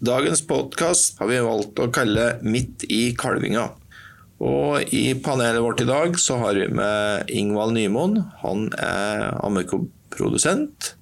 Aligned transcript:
Dagens 0.00 0.40
podkast 0.48 1.18
har 1.20 1.28
vi 1.28 1.42
valgt 1.44 1.76
å 1.76 1.90
kalle 1.92 2.38
Midt 2.40 2.86
i 2.88 3.10
kalvinga. 3.20 3.66
Og 4.40 4.94
i 4.96 5.12
panelet 5.20 5.60
vårt 5.60 5.82
i 5.84 5.88
dag 5.90 6.16
så 6.16 6.38
har 6.40 6.56
vi 6.56 6.70
med 6.72 7.28
Ingvald 7.28 7.76
Nymoen. 7.76 8.16
Han 8.40 8.70
er 8.80 9.26
ammekoprodusent. 9.44 10.94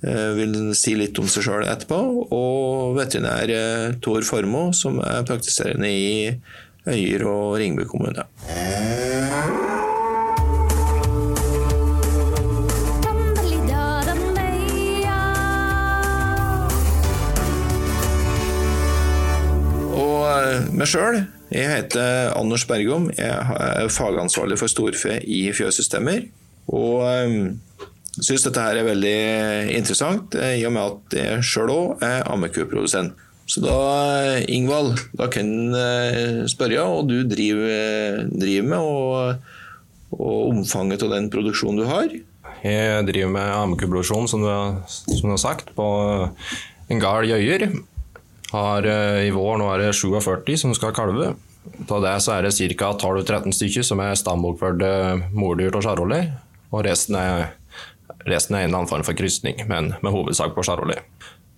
Eh, 0.00 0.32
vil 0.32 0.56
si 0.72 0.96
litt 0.96 1.20
om 1.20 1.28
seg 1.28 1.44
sjøl 1.44 1.68
etterpå. 1.68 2.00
Og 2.32 2.96
veterinær 2.96 3.52
eh, 3.52 4.00
Tor 4.00 4.24
Formoe, 4.24 4.72
som 4.72 4.96
er 5.04 5.28
praktiserende 5.28 5.92
i 5.92 6.32
Øyer 6.88 7.28
og 7.28 7.58
Ringebu 7.60 7.84
kommune. 7.92 8.24
Meg 20.76 20.90
sjøl, 20.90 21.20
jeg 21.52 21.68
heter 21.70 22.32
Anders 22.36 22.66
Bergom. 22.68 23.08
Jeg 23.16 23.28
er 23.32 23.88
fagansvarlig 23.92 24.58
for 24.60 24.70
storfe 24.70 25.20
i 25.22 25.46
Fjøssystemer. 25.56 26.26
Og 26.66 27.04
syns 28.16 28.46
dette 28.46 28.64
her 28.64 28.80
er 28.80 28.88
veldig 28.88 29.18
interessant, 29.76 30.34
i 30.34 30.64
og 30.66 30.74
med 30.74 30.82
at 30.82 31.16
jeg 31.20 31.46
sjøl 31.46 31.72
òg 31.72 32.04
er 32.04 32.26
ammekuprodusent. 32.32 33.16
Så 33.46 33.62
da, 33.62 33.76
Ingvald, 34.50 34.96
da 35.14 35.28
kan 35.30 35.46
en 35.70 36.48
spørre, 36.50 36.82
og 36.82 37.06
du 37.06 37.20
driver, 37.30 38.24
driver 38.32 38.70
med, 38.72 38.78
og, 38.80 39.52
og, 40.16 40.38
omfanget 40.50 41.04
av 41.06 41.14
den 41.14 41.28
produksjonen 41.30 41.78
du 41.78 41.86
har? 41.86 42.10
Jeg 42.66 43.04
driver 43.06 43.30
med 43.36 43.52
ammekuproduksjon, 43.60 44.26
som, 44.26 44.42
som, 44.90 45.28
du 45.28 45.36
har 45.36 45.44
sagt, 45.44 45.70
på 45.78 45.86
en 46.90 47.02
gard 47.02 47.30
i 47.30 47.36
Øyer. 47.36 47.68
Har, 48.52 48.86
I 48.86 49.30
vår 49.34 49.58
nå 49.60 49.68
er 49.72 49.82
det 49.82 49.94
47 49.98 50.56
som 50.62 50.74
skal 50.76 50.94
kalve. 50.96 51.32
Av 51.90 52.02
det 52.02 52.14
så 52.22 52.36
er 52.36 52.46
det 52.46 52.54
ca. 52.78 52.92
12-13 52.94 53.54
stykker 53.54 53.86
som 53.86 54.02
er 54.04 54.18
stambokførte 54.18 54.90
mordyr 55.34 55.74
og 55.74 55.84
charolais. 55.86 56.30
Og 56.70 56.84
resten 56.86 57.18
er, 57.18 57.48
resten 58.26 58.58
er 58.58 58.66
en 58.66 58.74
annen 58.74 58.90
form 58.90 59.04
for 59.06 59.18
krysning, 59.18 59.62
men 59.70 59.94
med 60.02 60.14
hovedsak 60.14 60.54
på 60.54 60.64
charolais. 60.66 61.02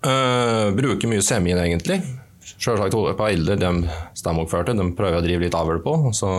Uh, 0.04 0.70
bruker 0.78 1.10
mye 1.10 1.24
semien, 1.24 1.58
egentlig. 1.58 2.00
Selvsagt 2.48 2.94
på 2.94 3.28
eldre, 3.28 3.58
de 3.60 3.72
stambokførte, 4.16 4.76
de 4.76 4.90
prøver 4.96 5.20
å 5.20 5.24
drive 5.24 5.46
litt 5.46 5.56
avl 5.58 5.80
på. 5.84 5.96
Så 6.16 6.30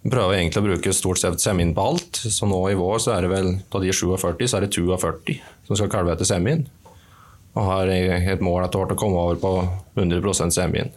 prøver 0.00 0.38
egentlig 0.38 0.62
å 0.62 0.66
bruke 0.66 0.94
stort 0.96 1.20
sett 1.20 1.42
semien 1.42 1.72
på 1.76 1.86
alt. 1.92 2.20
Så 2.20 2.48
nå 2.48 2.60
i 2.70 2.76
vår 2.78 3.00
så 3.04 3.14
er 3.16 3.26
det 3.26 3.32
vel 3.32 3.50
av 3.70 3.84
de 3.84 3.94
47, 3.94 4.46
så 4.46 4.58
er 4.58 4.66
det 4.66 4.74
42 4.76 5.40
som 5.68 5.78
skal 5.78 5.92
kalve 5.92 6.14
etter 6.16 6.28
semin. 6.28 6.66
Og 7.58 7.66
har 7.66 7.90
et 7.90 8.42
mål 8.44 8.64
etter 8.64 8.78
hvert 8.78 8.94
å 8.94 8.98
komme 9.00 9.24
over 9.24 9.40
på 9.42 9.54
100 9.98 10.52
semien. 10.54 10.92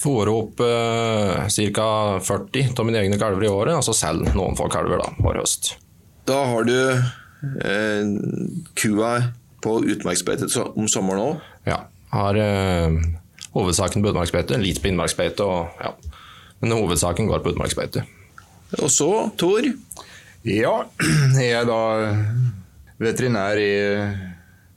Fôre 0.00 0.32
opp 0.34 0.60
eh, 0.60 1.46
ca. 1.72 1.88
40 2.20 2.74
av 2.74 2.86
mine 2.88 3.00
egne 3.00 3.18
kalver 3.20 3.46
i 3.46 3.52
året, 3.52 3.76
og 3.78 3.84
så 3.86 3.94
selge 3.96 4.34
noen 4.34 4.58
få 4.58 4.66
kalver 4.72 5.00
da, 5.00 5.12
hver 5.22 5.38
høst. 5.40 5.76
Da 6.28 6.40
har 6.50 6.66
du 6.66 6.76
eh, 6.90 8.10
kua 8.80 9.12
på 9.64 9.78
utmarksbeite 9.94 10.50
om 10.74 10.90
sommeren 10.90 11.22
òg? 11.22 11.46
Ja. 11.68 11.84
Har 12.14 12.38
eh, 12.38 12.98
hovedsaken 13.54 14.02
på 14.02 14.12
utmarksbeite, 14.12 14.58
litt 14.60 14.82
på 14.82 14.90
innmarksbeite. 14.90 15.46
Og, 15.46 15.80
ja. 15.80 15.94
Men 16.60 16.76
hovedsaken 16.76 17.30
går 17.30 17.44
på 17.44 17.54
utmarksbeite. 17.54 18.04
Og 18.82 18.90
så, 18.90 19.10
Tor? 19.40 19.66
Ja, 20.44 20.76
jeg 21.40 21.54
er 21.54 21.70
da 21.70 21.80
veterinær 23.00 23.60
i 23.62 23.72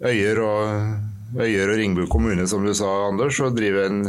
Øyer 0.07 0.41
og, 0.45 1.06
Øyer 1.35 1.73
og 1.73 1.77
Ringbu 1.81 2.07
kommune, 2.11 2.47
som 2.47 2.63
du 2.63 2.71
sa, 2.77 2.87
Anders, 3.09 3.39
og 3.43 3.57
driver 3.57 3.89
en 3.89 4.01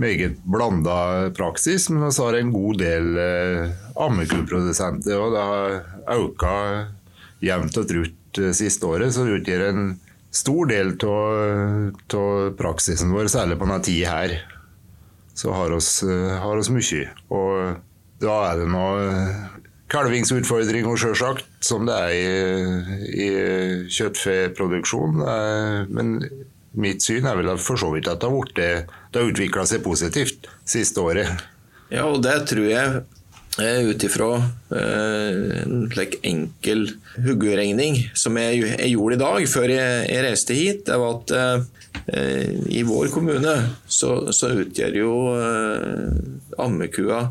meget 0.00 0.38
blanda 0.44 1.30
praksis. 1.36 1.88
Men 1.88 2.04
vi 2.08 2.12
har 2.20 2.38
en 2.38 2.52
god 2.52 2.80
del 2.82 3.10
eh, 3.24 3.74
ammekuprodusenter, 3.96 5.16
og 5.16 5.36
det 5.36 5.50
har 5.52 6.18
økt 6.20 6.48
jevnt 7.40 7.80
og 7.80 7.88
trutt 7.88 8.16
Eh, 8.38 8.52
siste 8.52 8.86
året, 8.86 9.14
så 9.14 9.24
det 9.26 9.40
utgjør 9.40 9.66
en 9.70 9.86
stor 10.30 10.68
del 10.70 10.94
av 11.02 12.52
praksisen 12.58 13.10
vår, 13.14 13.30
særlig 13.32 13.58
på 13.58 13.66
denne 13.66 13.82
tida 13.82 14.14
her. 14.14 14.36
Så 15.34 15.54
har 15.54 15.72
oss, 15.74 16.02
eh, 16.02 16.38
har 16.38 16.56
oss 16.56 16.70
mye. 16.70 17.08
Og 17.30 17.80
da 18.20 18.36
er 18.52 18.58
det 18.58 18.68
noe 18.68 19.00
kalvingsutfordringer, 19.90 20.96
sjølsagt, 21.00 21.46
som 21.64 21.88
det 21.88 21.96
er 21.96 22.14
i, 22.14 23.26
i 23.26 23.28
kjøttfeproduksjon. 23.90 25.22
Men 25.90 26.18
mitt 26.78 27.02
syn 27.02 27.26
er 27.26 27.38
vel 27.40 27.56
for 27.58 27.80
så 27.80 27.90
vidt 27.94 28.10
at 28.10 28.22
det 28.22 28.30
har, 28.30 28.52
det 28.56 29.22
har 29.22 29.32
utvikla 29.32 29.66
seg 29.66 29.82
positivt 29.82 30.46
siste 30.68 31.02
året. 31.02 31.48
Ja, 31.90 32.06
og 32.06 32.22
det 32.22 32.36
tror 32.52 32.68
jeg 32.70 33.00
Eh, 33.58 33.88
ut 33.88 34.04
ifra 34.06 34.28
eh, 34.70 35.62
en 35.64 35.88
slik 35.90 36.20
enkel 36.22 36.84
huggeregning 37.18 37.96
som 38.14 38.38
jeg, 38.38 38.60
jeg, 38.62 38.92
gjorde 38.92 39.16
i 39.16 39.20
dag 39.20 39.46
før 39.50 39.72
jeg, 39.74 40.04
jeg 40.06 40.22
reiste 40.22 40.54
hit, 40.54 40.84
det 40.86 40.98
var 41.02 41.16
at 41.18 41.32
eh, 42.14 42.52
i 42.70 42.84
vår 42.86 43.10
kommune 43.10 43.56
så, 43.90 44.12
så 44.30 44.52
utgjør 44.62 45.00
jo 45.00 45.10
eh, 45.34 46.06
ammekua 46.62 47.24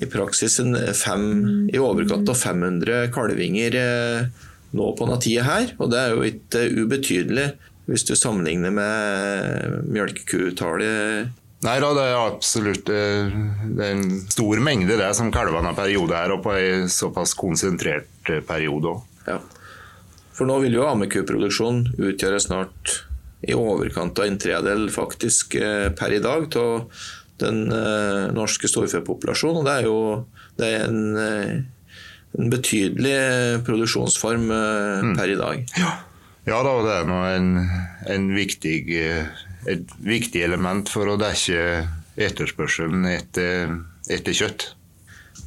i 0.00 0.08
praksis 0.08 0.58
en 0.62 0.78
fem, 0.96 1.26
i 1.72 1.80
overkant 1.80 2.30
av 2.32 2.38
500 2.40 3.10
kalvinger 3.12 3.76
eh, 3.76 4.48
nå 4.72 4.88
på 4.96 5.10
tida 5.20 5.44
her. 5.44 5.74
Og 5.78 5.92
det 5.92 6.00
er 6.00 6.14
jo 6.14 6.24
ikke 6.28 6.64
ubetydelig 6.80 7.50
hvis 7.90 8.06
du 8.08 8.14
sammenligner 8.16 8.72
med 8.72 9.88
melkekutallet 9.92 11.38
Nei 11.62 11.76
da, 11.78 11.92
det 11.94 12.04
er 12.08 12.16
absolutt 12.18 12.88
eh, 12.90 13.34
det 13.76 13.84
er 13.86 13.92
en 13.94 14.16
stor 14.26 14.58
mengde 14.66 14.96
det 14.98 15.12
som 15.14 15.30
kalvene 15.30 15.70
har 15.70 15.76
periode 15.78 16.16
her, 16.18 16.32
og 16.34 16.42
på 16.42 16.56
en 16.58 16.88
såpass 16.90 17.36
konsentrert 17.38 18.30
eh, 18.34 18.40
periode 18.42 18.90
òg. 18.90 19.04
Ja. 19.28 19.36
For 20.34 20.48
nå 20.48 20.56
vil 20.64 20.74
jo 20.74 20.88
ammekuproduksjon 20.88 21.84
utgjøre 22.00 22.40
snart 22.42 22.96
i 23.46 23.54
overkant 23.54 24.18
av 24.18 24.26
en 24.26 24.40
tredel 24.42 24.88
faktisk 24.90 25.54
eh, 25.60 25.86
per 25.94 26.16
i 26.16 26.18
dag 26.24 26.48
av 26.58 27.04
den 27.42 27.66
norske 28.36 28.70
storfepopulasjonen. 28.70 29.60
Og 29.60 29.68
det 29.68 29.76
er 29.76 29.88
jo 29.88 29.98
det 30.58 30.70
er 30.70 30.86
en, 30.88 31.02
en, 32.38 32.50
betydelig 32.52 33.16
produksjonsform 33.66 34.48
mm. 34.48 35.14
per 35.18 35.34
i 35.34 35.38
dag. 35.40 35.64
Ja, 35.80 35.94
ja 36.48 36.60
da, 36.64 36.76
det 36.86 36.98
er 36.98 37.08
nå 37.10 37.22
en, 37.28 37.50
en 38.14 38.28
viktig 38.36 38.76
et 39.68 39.96
viktig 40.02 40.42
element 40.42 40.90
for 40.90 41.10
å 41.10 41.18
dekke 41.20 41.82
etterspørselen 42.20 43.06
etter, 43.10 43.76
etter 44.10 44.36
kjøtt. 44.36 44.72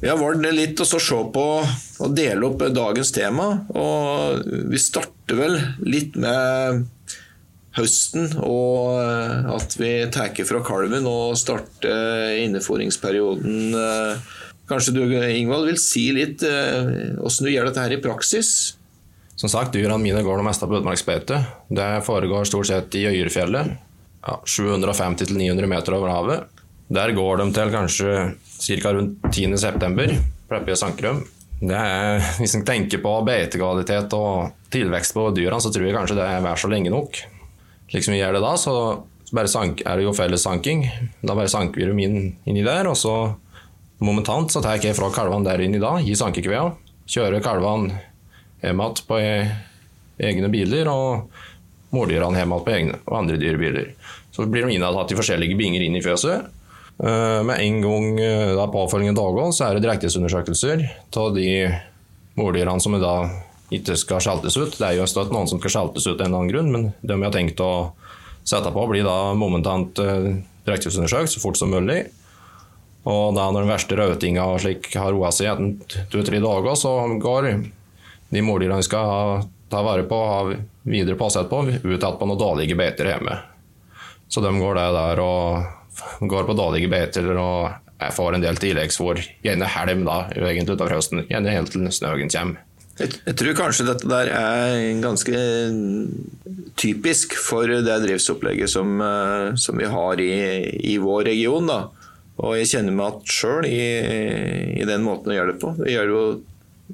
Vi 0.00 0.10
har 0.10 0.18
valgt 0.20 0.44
litt 0.52 0.80
å 0.82 0.86
se 0.88 1.18
på 1.32 1.44
og 1.62 2.16
dele 2.16 2.48
opp 2.48 2.64
dagens 2.74 3.12
tema. 3.16 3.48
og 3.72 4.42
Vi 4.72 4.80
starter 4.82 5.38
vel 5.38 5.56
litt 5.86 6.18
med 6.20 6.84
høsten, 7.76 8.30
og 8.40 8.96
at 9.52 9.76
vi 9.76 9.90
tar 10.12 10.32
fra 10.48 10.62
kalven 10.64 11.06
og 11.08 11.36
starter 11.38 12.38
inneforingsperioden. 12.40 13.76
Kanskje 14.66 14.96
du 14.96 15.02
Ingvald, 15.04 15.68
vil 15.68 15.78
si 15.78 16.08
litt 16.16 16.40
hvordan 16.42 17.46
du 17.46 17.52
gjør 17.52 17.68
dette 17.68 17.84
her 17.84 17.94
i 17.94 18.00
praksis? 18.02 18.50
Som 19.36 19.52
sagt, 19.52 19.74
Dyrene 19.76 20.00
mine 20.00 20.24
går 20.24 20.40
det 20.40 20.46
meste 20.48 20.66
på 20.66 20.78
utmarksbeite. 20.80 21.42
Det 21.68 21.90
foregår 22.06 22.48
stort 22.48 22.70
sett 22.70 22.96
i 22.96 23.04
Øyerfjellet 23.10 23.74
ja, 24.26 24.40
750-900 24.42 25.68
meter 25.68 25.96
over 25.98 26.12
havet. 26.14 26.62
Der 26.88 27.12
går 27.12 27.42
de 27.42 27.46
til 27.52 27.72
kanskje 27.74 28.16
ca. 28.80 28.92
rundt 28.96 29.28
10.9. 29.28 30.16
Pleppie 30.48 30.76
Sankerum. 30.78 31.24
Det 31.60 31.76
er, 31.76 32.20
hvis 32.40 32.54
en 32.56 32.64
tenker 32.68 33.00
på 33.02 33.12
beitekvalitet 33.26 34.12
og 34.16 34.68
tilvekst 34.72 35.16
på 35.16 35.30
dyrene, 35.36 35.60
så 35.60 35.72
tror 35.72 35.86
jeg 35.88 35.96
kanskje 35.96 36.18
det 36.18 36.26
er 36.28 36.44
vær 36.44 36.60
så 36.60 36.70
lenge 36.72 36.92
nok. 36.92 37.20
Slik 37.90 38.06
som 38.06 38.16
vi 38.16 38.20
gjør 38.20 38.36
det 38.36 38.44
da, 38.44 38.54
så 38.58 38.76
bare 39.34 39.50
sank, 39.50 39.82
er 39.86 39.98
det 39.98 40.06
jo 40.06 40.14
felles 40.16 40.44
sanking. 40.46 40.86
Da 41.22 41.34
bare 41.34 41.50
sanker 41.50 41.82
vi 41.82 41.90
dem 41.90 42.02
inn, 42.02 42.20
inni 42.46 42.64
der, 42.66 42.88
og 42.90 42.98
så 42.98 43.16
momentant 44.04 44.52
så 44.52 44.62
tar 44.62 44.80
jeg 44.82 44.96
fra 44.96 45.10
kalvene 45.14 45.46
der 45.46 45.62
inn 45.64 45.76
i 45.76 45.82
dag, 45.82 46.02
gir 46.04 46.18
sankekvea. 46.18 46.68
Kjører 47.06 47.44
kalvene 47.44 48.00
hjem 48.62 48.82
igjen 48.82 49.04
på 49.06 49.20
egne 50.26 50.50
biler. 50.50 50.90
og 50.90 51.28
måldyrene 51.94 52.40
hjem 52.40 52.52
igjen 52.52 52.66
på 52.66 52.74
egne 52.74 53.00
og 53.06 53.16
andre 53.20 53.38
dyrebiler. 53.40 53.90
Så 54.34 54.46
blir 54.50 54.66
de 54.66 54.76
inntatt 54.76 55.12
i 55.12 55.18
forskjellige 55.18 55.56
binger 55.58 55.84
inn 55.86 55.96
i 55.96 56.04
fjøset. 56.04 56.52
Eh, 56.96 57.40
med 57.44 57.60
en 57.60 57.82
gang 57.84 58.20
eh, 58.20 58.54
da 58.56 58.66
påfølgende 58.72 59.20
dager 59.20 59.52
så 59.52 59.66
er 59.66 59.76
det 59.76 59.84
drektighetsundersøkelser 59.84 60.84
av 61.20 61.34
de 61.36 61.50
mordyrene 62.40 62.80
som 62.80 62.96
er 62.96 63.02
da 63.04 63.16
ikke 63.74 63.96
skal 63.98 64.22
skjeltes 64.22 64.56
ut. 64.58 64.76
Det 64.78 64.86
er 64.86 64.98
jo 65.00 65.08
støtt 65.10 65.32
noen 65.34 65.48
som 65.50 65.60
skal 65.60 65.72
skjeltes 65.74 66.06
ut 66.06 66.20
av 66.20 66.26
en 66.26 66.28
eller 66.28 66.38
annen 66.38 66.52
grunn, 66.52 66.72
men 66.72 66.86
de 67.00 67.16
vi 67.16 67.26
har 67.26 67.34
tenkt 67.34 67.62
å 67.64 67.72
sette 68.46 68.70
på, 68.70 68.84
blir 68.90 69.06
da 69.06 69.34
momentant 69.34 69.98
direktesundersøkt 70.66 71.32
så 71.32 71.42
fort 71.42 71.58
som 71.58 71.72
mulig. 71.74 72.04
Og 73.06 73.34
da 73.36 73.48
når 73.50 73.64
den 73.64 73.70
verste 73.70 73.98
rødtinga 73.98 74.46
har 74.46 75.12
roa 75.14 75.32
seg 75.34 75.50
etter 75.52 76.06
to-tre 76.10 76.40
dager, 76.42 76.74
så 76.78 76.94
går 77.22 77.50
de 78.34 78.42
mårdyrene 78.42 78.80
vi 78.82 78.86
skal 78.86 79.46
ta 79.70 79.82
vare 79.82 80.06
på 80.06 80.18
og 80.18 80.30
ha 80.30 80.58
videre 80.86 81.18
påsett 81.18 81.50
på, 81.50 81.62
ut 81.66 82.06
på 82.06 82.28
noen 82.28 82.40
dårlige 82.40 82.78
beiter 82.78 83.10
hjemme. 83.10 83.38
Så 84.28 84.42
de 84.42 84.50
går 84.58 84.78
det 84.78 84.86
der 84.94 85.22
og 85.22 86.26
går 86.26 86.46
på 86.46 86.58
dårlige 86.58 86.90
beiter 86.90 87.30
og 87.34 87.82
jeg 87.96 88.12
får 88.12 88.36
en 88.36 88.42
del 88.44 88.58
tilleggsfôr. 88.60 89.22
Gjerne 89.44 89.68
helm 89.72 90.02
da, 90.04 90.26
egentlig 90.36 90.76
utover 90.76 90.98
høsten. 90.98 91.22
Gjerne 91.30 91.54
helt 91.54 91.72
til 91.72 91.86
snøen 91.94 92.28
kommer. 92.28 92.64
Jeg, 92.96 93.12
jeg 93.26 93.36
tror 93.36 93.56
kanskje 93.58 93.84
dette 93.90 94.08
der 94.08 94.30
er 94.32 95.00
ganske 95.04 95.40
typisk 96.80 97.36
for 97.40 97.68
det 97.68 97.98
drivsopplegget 98.04 98.72
som, 98.72 98.96
eh, 99.00 99.54
som 99.60 99.76
vi 99.76 99.88
har 99.92 100.20
i, 100.20 100.32
i, 100.80 100.96
vår 101.02 101.28
region. 101.28 101.68
Da. 101.68 101.80
Og 102.40 102.56
jeg 102.56 102.70
kjenner 102.72 102.96
meg 102.96 103.18
igjen 103.18 103.36
sjøl 103.36 103.68
i, 103.68 103.84
i, 104.80 104.88
den 104.88 105.04
måten 105.04 105.32
å 105.32 105.36
gjøre 105.36 105.52
det 105.52 105.60
på. 105.60 105.74
Vi 105.82 105.92
gjør 105.92 106.08
det 106.08 106.16
jo 106.16 106.24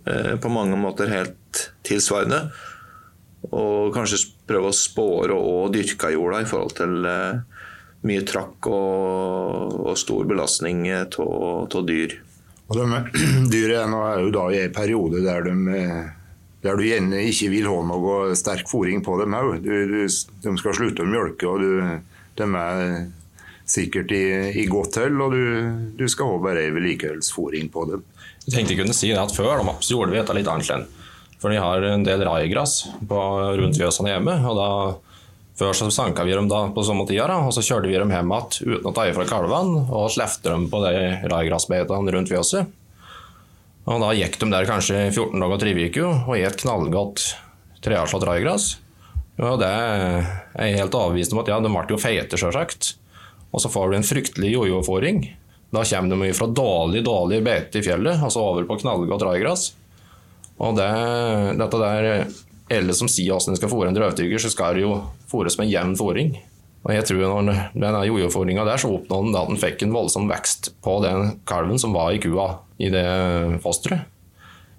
eh, 0.07 0.35
på 0.43 0.53
mange 0.55 0.79
måter 0.81 1.13
helt 1.13 1.63
tilsvarende. 1.87 2.45
Og 3.51 3.95
kanskje 3.95 4.25
prøve 4.47 4.71
å 4.71 4.77
spåre 4.77 5.39
og 5.39 5.73
dyrke 5.75 6.13
jorda 6.15 6.43
i 6.43 6.51
forhold 6.51 6.77
til 6.79 7.09
eh, 7.11 7.63
mye 8.07 8.27
trakk 8.27 8.71
og, 8.71 9.79
og 9.87 9.99
stor 9.99 10.27
belastning 10.27 10.87
av 10.91 11.83
dyr. 11.87 12.19
Og 12.73 12.79
de, 12.79 13.01
dyra 13.53 13.85
er 13.85 14.23
jo 14.25 14.33
da 14.35 14.49
i 14.53 14.61
en 14.65 14.75
periode 14.75 15.23
der, 15.25 15.45
de, 15.45 15.79
der 16.65 16.79
du 16.79 16.87
gjerne 16.87 17.25
ikke 17.29 17.51
vil 17.53 17.69
ha 17.69 17.81
noe 17.89 18.37
sterk 18.39 18.71
fôring 18.71 19.05
på 19.05 19.19
dem 19.21 19.37
òg. 19.37 19.61
De 19.63 20.07
skal 20.09 20.79
slutte 20.79 21.05
å 21.05 21.11
mjølke, 21.11 21.51
og 21.51 21.61
du, 21.61 22.01
de 22.41 22.49
er 22.49 23.05
sikkert 23.69 24.13
i, 24.17 24.25
i 24.63 24.67
godt 24.71 24.99
hell, 25.01 25.21
og 25.23 25.37
du, 25.37 25.45
du 26.01 26.09
skal 26.11 26.33
ha 26.33 26.41
bare 26.49 26.67
vedlikeholdsfôring 26.75 27.71
på 27.73 27.87
dem. 27.93 28.03
Jeg 28.47 28.57
tenkte 28.57 28.75
jeg 28.75 28.83
kunne 28.83 28.97
si 28.97 29.13
at 29.15 29.37
Før 29.37 29.63
da, 29.63 29.77
så 29.79 29.95
gjorde 29.95 30.15
vi 30.15 30.19
dette 30.19 30.35
litt 30.37 30.51
annerledes. 30.51 30.99
For 31.43 31.51
de 31.51 31.59
har 31.59 31.85
en 31.87 32.05
del 32.07 32.23
raigras 32.27 32.85
rundt 33.11 33.79
fjøsene 33.79 34.13
hjemme. 34.15 34.35
og 34.47 34.59
da 34.59 34.69
før 35.59 35.75
så 35.77 35.89
sanka 35.93 36.25
vi 36.25 36.35
dem 36.37 36.49
da 36.51 36.65
på 36.73 36.85
samme 36.87 37.05
tida, 37.09 37.27
da, 37.29 37.41
og 37.47 37.53
så 37.55 37.65
kjørte 37.65 37.91
vi 37.91 37.99
dem 37.99 38.13
hjem 38.13 38.33
igjen 38.33 38.77
uten 38.77 38.89
å 38.89 38.95
ta 38.97 39.09
ifra 39.09 39.27
kalvene 39.29 39.85
og 39.93 40.13
slefte 40.15 40.53
dem 40.53 40.69
på 40.73 40.81
de 40.85 40.95
raigrasbeitene 41.29 42.15
rundt 42.15 42.33
fjøset. 42.33 42.79
Og 43.83 43.99
da 43.99 44.13
gikk 44.15 44.39
de 44.39 44.49
der 44.53 44.69
kanskje 44.69 45.09
14 45.11 45.35
dager 45.43 45.57
og 45.57 45.61
tre 45.63 45.75
uker 45.75 46.09
og 46.31 46.37
et 46.39 46.61
knallgodt 46.63 47.25
treavslått 47.83 48.27
raigras. 48.29 48.77
Og 49.43 49.59
det 49.59 49.69
er 49.69 50.69
jeg 50.69 50.79
helt 50.79 50.95
overbevist 50.95 51.35
om 51.35 51.41
at 51.43 51.51
ja, 51.51 51.59
de 51.63 51.71
ble 51.73 51.85
jo 51.91 52.01
feite, 52.01 52.39
sjølsagt. 52.39 52.93
Og 53.53 53.63
så 53.65 53.71
får 53.73 53.91
du 53.91 53.99
en 53.99 54.07
fryktelig 54.07 54.53
jojo-fòring. 54.55 55.25
Da 55.73 55.83
kommer 55.89 56.27
de 56.27 56.35
fra 56.37 56.49
dårlig, 56.53 57.03
dårlig 57.05 57.41
beite 57.45 57.81
i 57.81 57.85
fjellet, 57.85 58.21
altså 58.23 58.45
over 58.45 58.69
på 58.69 58.79
knallgodt 58.85 59.25
raigras. 59.27 59.71
Og 60.63 60.77
det, 60.79 60.89
dette 61.59 61.81
der 61.81 62.09
eller 62.73 62.97
som 62.97 63.11
sier 63.11 63.35
hvordan 63.35 63.55
en 63.55 63.61
skal 63.61 63.71
fôre 63.73 63.91
en 63.91 63.97
drøvtygger, 63.97 64.41
så 64.43 64.51
skal 64.53 64.79
det 64.79 64.87
jo 64.87 64.97
fôres 65.31 65.59
med 65.61 65.71
jevn 65.71 65.95
fôring. 65.99 66.35
Og 66.83 66.95
jeg 66.97 67.07
tror 67.07 67.43
når 67.47 67.61
den 67.79 67.99
jojo-fôringa 68.09 68.65
der, 68.67 68.81
så 68.81 68.91
oppnådde 68.91 69.29
han 69.29 69.39
at 69.39 69.51
han 69.53 69.61
fikk 69.63 69.85
en 69.85 69.95
voldsom 69.95 70.27
vekst 70.31 70.73
på 70.83 70.97
den 71.05 71.37
kalven 71.47 71.79
som 71.79 71.95
var 71.95 72.11
i 72.15 72.23
kua 72.23 72.49
i 72.83 72.91
det 72.91 73.07
fosteret. 73.63 74.09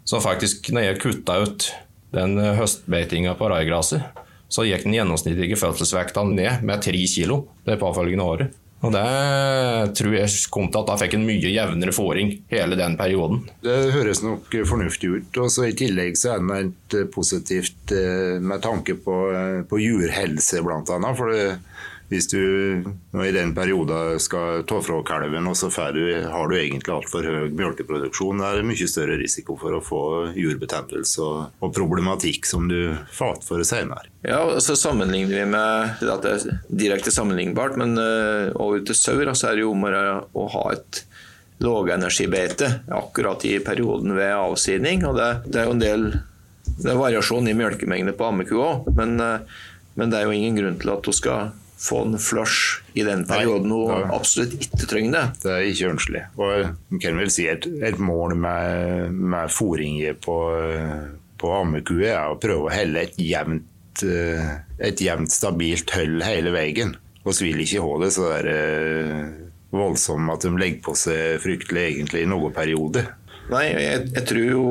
Så 0.03 0.19
faktisk, 0.19 0.67
når 0.75 0.89
jeg 0.89 0.99
kutta 0.99 1.37
ut 1.45 1.69
den 2.13 2.35
høstbeitinga 2.59 3.37
på 3.39 3.47
raigraset, 3.47 4.03
så 4.51 4.65
gikk 4.67 4.83
den 4.85 4.97
gjennomsnittlige 4.97 5.57
fødselsvekta 5.57 6.25
ned 6.27 6.65
med 6.67 6.83
tre 6.83 7.05
kilo 7.09 7.45
det 7.65 7.79
påfølgende 7.81 8.27
året. 8.27 8.59
Og 8.83 8.91
det 8.91 9.95
tror 9.95 10.15
jeg 10.17 10.31
kom 10.51 10.67
til 10.67 10.81
at 10.81 10.89
da 10.89 10.97
fikk 10.99 11.15
en 11.15 11.27
mye 11.27 11.51
jevnere 11.53 11.93
fåring 11.95 12.33
hele 12.51 12.77
den 12.79 12.97
perioden. 12.99 13.45
Det 13.63 13.77
høres 13.95 14.23
nok 14.25 14.51
fornuftig 14.67 15.11
ut. 15.13 15.39
og 15.39 15.59
I 15.63 15.75
tillegg 15.79 16.19
så 16.19 16.35
er 16.35 16.71
det 16.91 17.05
positivt 17.13 17.93
eh, 17.95 18.41
med 18.43 18.63
tanke 18.63 18.97
på, 18.99 19.19
eh, 19.31 19.61
på 19.69 19.79
jurhelse, 19.79 20.59
bl.a. 20.65 21.13
For 21.15 21.31
det, 21.31 21.45
hvis 22.11 22.27
du 22.29 22.39
i 23.23 23.31
den 23.33 23.53
perioden 23.55 24.19
skal 24.21 24.63
ta 24.69 24.79
fra 24.85 24.99
kalven, 25.07 25.47
og 25.49 25.57
så 25.57 25.69
du, 25.95 26.03
har 26.29 26.49
du 26.49 26.55
egentlig 26.57 26.93
altfor 26.93 27.25
høy 27.25 27.53
melkeproduksjon, 27.55 28.41
det 28.41 28.49
er 28.49 28.67
mye 28.67 28.89
større 28.89 29.17
risiko 29.21 29.55
for 29.59 29.77
å 29.77 29.83
få 29.83 30.01
jurbetennelse 30.37 31.23
og, 31.23 31.39
og, 31.59 31.71
problematikk 31.73 32.45
som 32.49 32.67
du 32.69 32.93
får 33.13 33.41
for 33.47 33.63
senere. 33.67 34.11
Ja, 34.27 34.43
så 34.63 34.75
sammenligner 34.79 35.39
vi 35.39 35.47
med 35.55 36.03
at 36.05 36.25
det 36.25 36.35
er 36.35 36.59
direkte 36.69 37.13
sammenlignbart, 37.13 37.79
men 37.81 37.97
over 38.53 38.83
til 38.85 38.97
sau 38.97 39.17
er 39.23 39.33
det 39.33 39.63
jo 39.63 39.73
om 39.73 39.87
å 39.87 40.47
ha 40.53 40.67
et 40.75 41.03
lågenergibeite 41.63 42.69
akkurat 42.87 43.45
i 43.45 43.59
perioden 43.59 44.15
ved 44.15 44.35
avsidning. 44.35 45.05
og 45.07 45.17
det, 45.17 45.31
det 45.45 45.61
er 45.61 45.69
jo 45.69 45.75
en 45.77 45.83
del 45.83 46.07
det 46.79 46.91
er 46.91 46.99
variasjon 46.99 47.47
i 47.47 47.55
melkemengde 47.57 48.15
på 48.17 48.27
ammekua 48.27 48.69
òg, 48.69 48.87
men, 48.97 49.17
uh, 49.21 49.59
men 49.99 50.11
det 50.11 50.19
er 50.19 50.27
jo 50.27 50.37
ingen 50.37 50.57
grunn 50.57 50.79
til 50.81 50.93
at 50.95 51.09
hun 51.09 51.17
skal 51.17 51.51
få 51.83 52.03
en 52.05 52.19
flush 52.19 52.81
i 52.93 53.03
den 53.03 53.25
perioden 53.27 53.73
hun 53.73 54.13
absolutt 54.15 54.55
ikke 54.55 54.87
trenger 54.87 55.17
det. 55.17 55.25
Det 55.43 55.51
er 55.51 55.67
ikke 55.67 55.91
ønskelig. 55.91 56.23
Og 56.39 56.99
kan 57.03 57.19
vel 57.19 57.31
si 57.33 57.47
et, 57.51 57.67
et 57.83 57.99
mål 57.99 58.37
med, 58.39 59.19
med 59.19 59.51
fôring 59.51 59.99
på, 60.23 60.37
på 61.41 61.53
ammekue 61.59 62.09
er 62.09 62.31
å 62.31 62.39
prøve 62.41 62.69
å 62.69 62.73
helle 62.73 63.07
et 63.07 63.19
jevnt, 63.19 64.03
et 64.03 65.03
jevnt 65.03 65.33
stabilt 65.33 65.91
høll 65.97 66.23
hele 66.23 66.53
veien. 66.55 66.95
Vi 67.23 67.33
vil 67.39 67.63
ikke 67.63 67.83
ha 67.83 67.97
det 68.01 68.13
så 68.15 68.29
der, 68.31 68.47
eh, 68.51 69.27
voldsomt 69.73 70.31
at 70.31 70.45
de 70.45 70.53
legger 70.59 70.81
på 70.85 70.95
seg 70.97 71.41
fryktelig 71.43 71.85
egentlig 71.89 72.23
i 72.23 72.29
noen 72.29 72.55
periode. 72.55 73.05
Nei, 73.51 73.65
jeg, 73.73 74.05
jeg, 74.13 74.23
tror 74.27 74.43
jo 74.45 74.63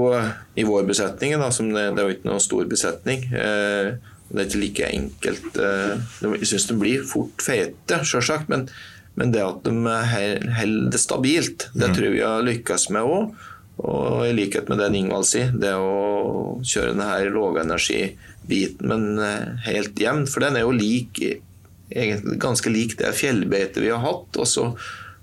i 0.56 0.64
vår 0.64 0.86
besetning, 0.88 1.34
da, 1.40 1.50
som 1.52 1.68
det, 1.74 1.90
det 1.92 2.02
er 2.02 2.08
jo 2.08 2.16
ikke 2.16 2.28
noen 2.30 2.44
stor 2.44 2.68
besetning 2.70 3.26
eh, 3.36 3.92
det 4.32 4.40
er 4.40 4.48
ikke 4.48 4.62
like 4.62 4.90
enkelt. 4.96 5.60
Eh, 5.60 6.18
jeg 6.40 6.50
syns 6.50 6.68
de 6.70 6.78
blir 6.80 7.06
fort 7.08 7.44
fete, 7.44 8.00
sjølsagt, 8.08 8.48
men, 8.52 8.66
men, 9.18 9.32
det 9.34 9.44
at 9.44 9.62
de 9.66 9.72
holder 9.76 10.92
det 10.92 11.00
stabilt, 11.02 11.68
det 11.74 11.90
mm. 11.90 11.96
tror 11.96 12.06
jeg 12.08 12.16
vi 12.16 12.24
har 12.24 12.46
lykkes 12.46 12.88
med 12.96 13.08
òg. 13.16 13.48
Og 13.82 14.26
i 14.28 14.34
likhet 14.36 14.68
med 14.70 14.78
det 14.78 14.90
Ingvald 14.94 15.26
sier, 15.26 15.52
det 15.58 15.72
å 15.74 16.60
kjøre 16.60 16.92
denne 16.92 17.32
lågenergibiten, 17.34 18.88
men 18.88 19.22
eh, 19.22 19.68
helt 19.68 20.00
jevn, 20.00 20.26
for 20.30 20.44
den 20.44 20.58
er 20.58 20.66
jo 20.66 20.74
lik, 20.76 21.20
egentlig 21.92 22.40
ganske 22.40 22.72
lik 22.72 22.96
det 23.00 23.12
fjellbeitet 23.16 23.82
vi 23.82 23.92
har 23.92 24.04
hatt. 24.04 24.36
og 24.38 24.48
så 24.48 24.70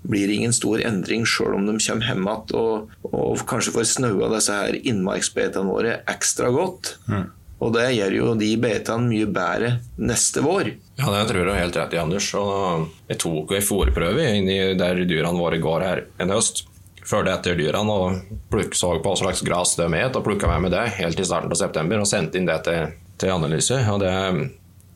blir 0.02 0.28
det 0.28 0.38
ingen 0.38 0.54
stor 0.56 0.80
endring 0.80 1.26
sjøl 1.28 1.58
om 1.58 1.66
de 1.68 1.74
kommer 1.76 2.06
hjem 2.08 2.22
igjen 2.24 2.54
og, 2.56 2.92
og, 3.10 3.42
kanskje 3.48 3.74
får 3.74 3.88
snaua 3.90 4.30
disse 4.32 4.54
her 4.56 4.78
innmarksbeitene 4.80 5.68
våre 5.68 5.98
ekstra 6.08 6.48
godt. 6.54 6.94
Mm. 7.10 7.26
Og 7.60 7.74
det 7.74 7.90
gjør 7.92 8.14
jo 8.16 8.32
de 8.40 8.48
beitene 8.60 9.10
mye 9.10 9.28
bedre 9.28 9.74
neste 10.00 10.40
vår. 10.44 10.72
Ja, 10.96 11.10
det 11.12 11.26
tror 11.28 11.42
jeg 11.42 11.52
er 11.52 11.60
helt 11.60 11.76
rett 11.76 11.94
i, 11.94 12.00
Anders. 12.00 12.30
Og 12.40 12.86
jeg 13.10 13.20
tok 13.20 13.52
en 13.56 13.66
fòrprøve 13.66 14.28
inni 14.38 14.58
der 14.80 15.02
dyrene 15.04 15.36
våre 15.36 15.60
går 15.60 15.84
her 15.84 16.02
en 16.22 16.32
høst. 16.32 16.64
Følte 17.04 17.34
etter 17.34 17.58
dyrene 17.58 17.92
og 17.92 18.32
pluk, 18.52 18.76
så 18.76 18.94
på 19.00 19.12
hva 19.12 19.18
slags 19.18 19.42
gress 19.44 19.74
de 19.76 19.88
et, 19.98 20.16
og 20.16 20.24
plukka 20.24 20.48
med 20.48 20.66
meg 20.66 20.74
det 20.74 20.86
helt 21.00 21.20
i 21.20 21.26
starten 21.26 21.52
av 21.52 21.58
september 21.58 22.00
og 22.00 22.08
sendte 22.08 22.40
inn 22.40 22.48
det 22.48 22.60
til, 22.64 22.94
til 23.20 23.34
analyse. 23.34 23.76
Og 23.92 24.00
det, 24.02 24.12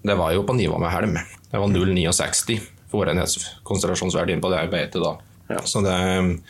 det, 0.05 0.17
var 0.21 0.33
jo 0.37 0.45
på 0.47 0.57
nivå 0.57 0.81
med 0.81 0.93
helm. 0.95 1.19
Det 1.51 1.61
var 1.61 1.73
0,69 1.73 2.61
fòrenhetskonsentrasjonsverdi 2.95 4.39
på 4.41 4.53
det 4.53 4.67
beitet 4.73 5.03
da. 5.03 5.17
Ja. 5.49 5.61
Så 5.69 5.83
det, 5.85 5.95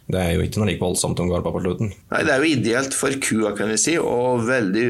det, 0.06 0.20
er 0.20 0.36
jo 0.36 0.44
ikke 0.44 0.60
noe 0.60 0.68
like 0.70 0.82
voldsomt 0.82 1.18
om 1.18 1.30
går 1.30 1.42
på 1.42 1.62
slutten. 1.64 1.90
Nei, 2.12 2.22
Det 2.26 2.34
er 2.34 2.42
jo 2.42 2.52
ideelt 2.52 2.94
for 2.94 3.16
kua, 3.22 3.54
kan 3.58 3.72
vi 3.72 3.78
si, 3.80 3.96
og 3.98 4.44
veldig 4.46 4.86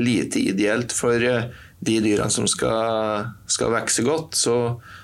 lite 0.00 0.40
ideelt 0.40 0.94
for 0.96 1.20
eh, 1.20 1.50
de 1.84 1.98
dyrene 2.00 2.32
som 2.32 2.48
skal, 2.48 3.28
skal 3.50 3.74
vokse 3.74 4.06
godt. 4.06 4.38
Så, 4.40 4.56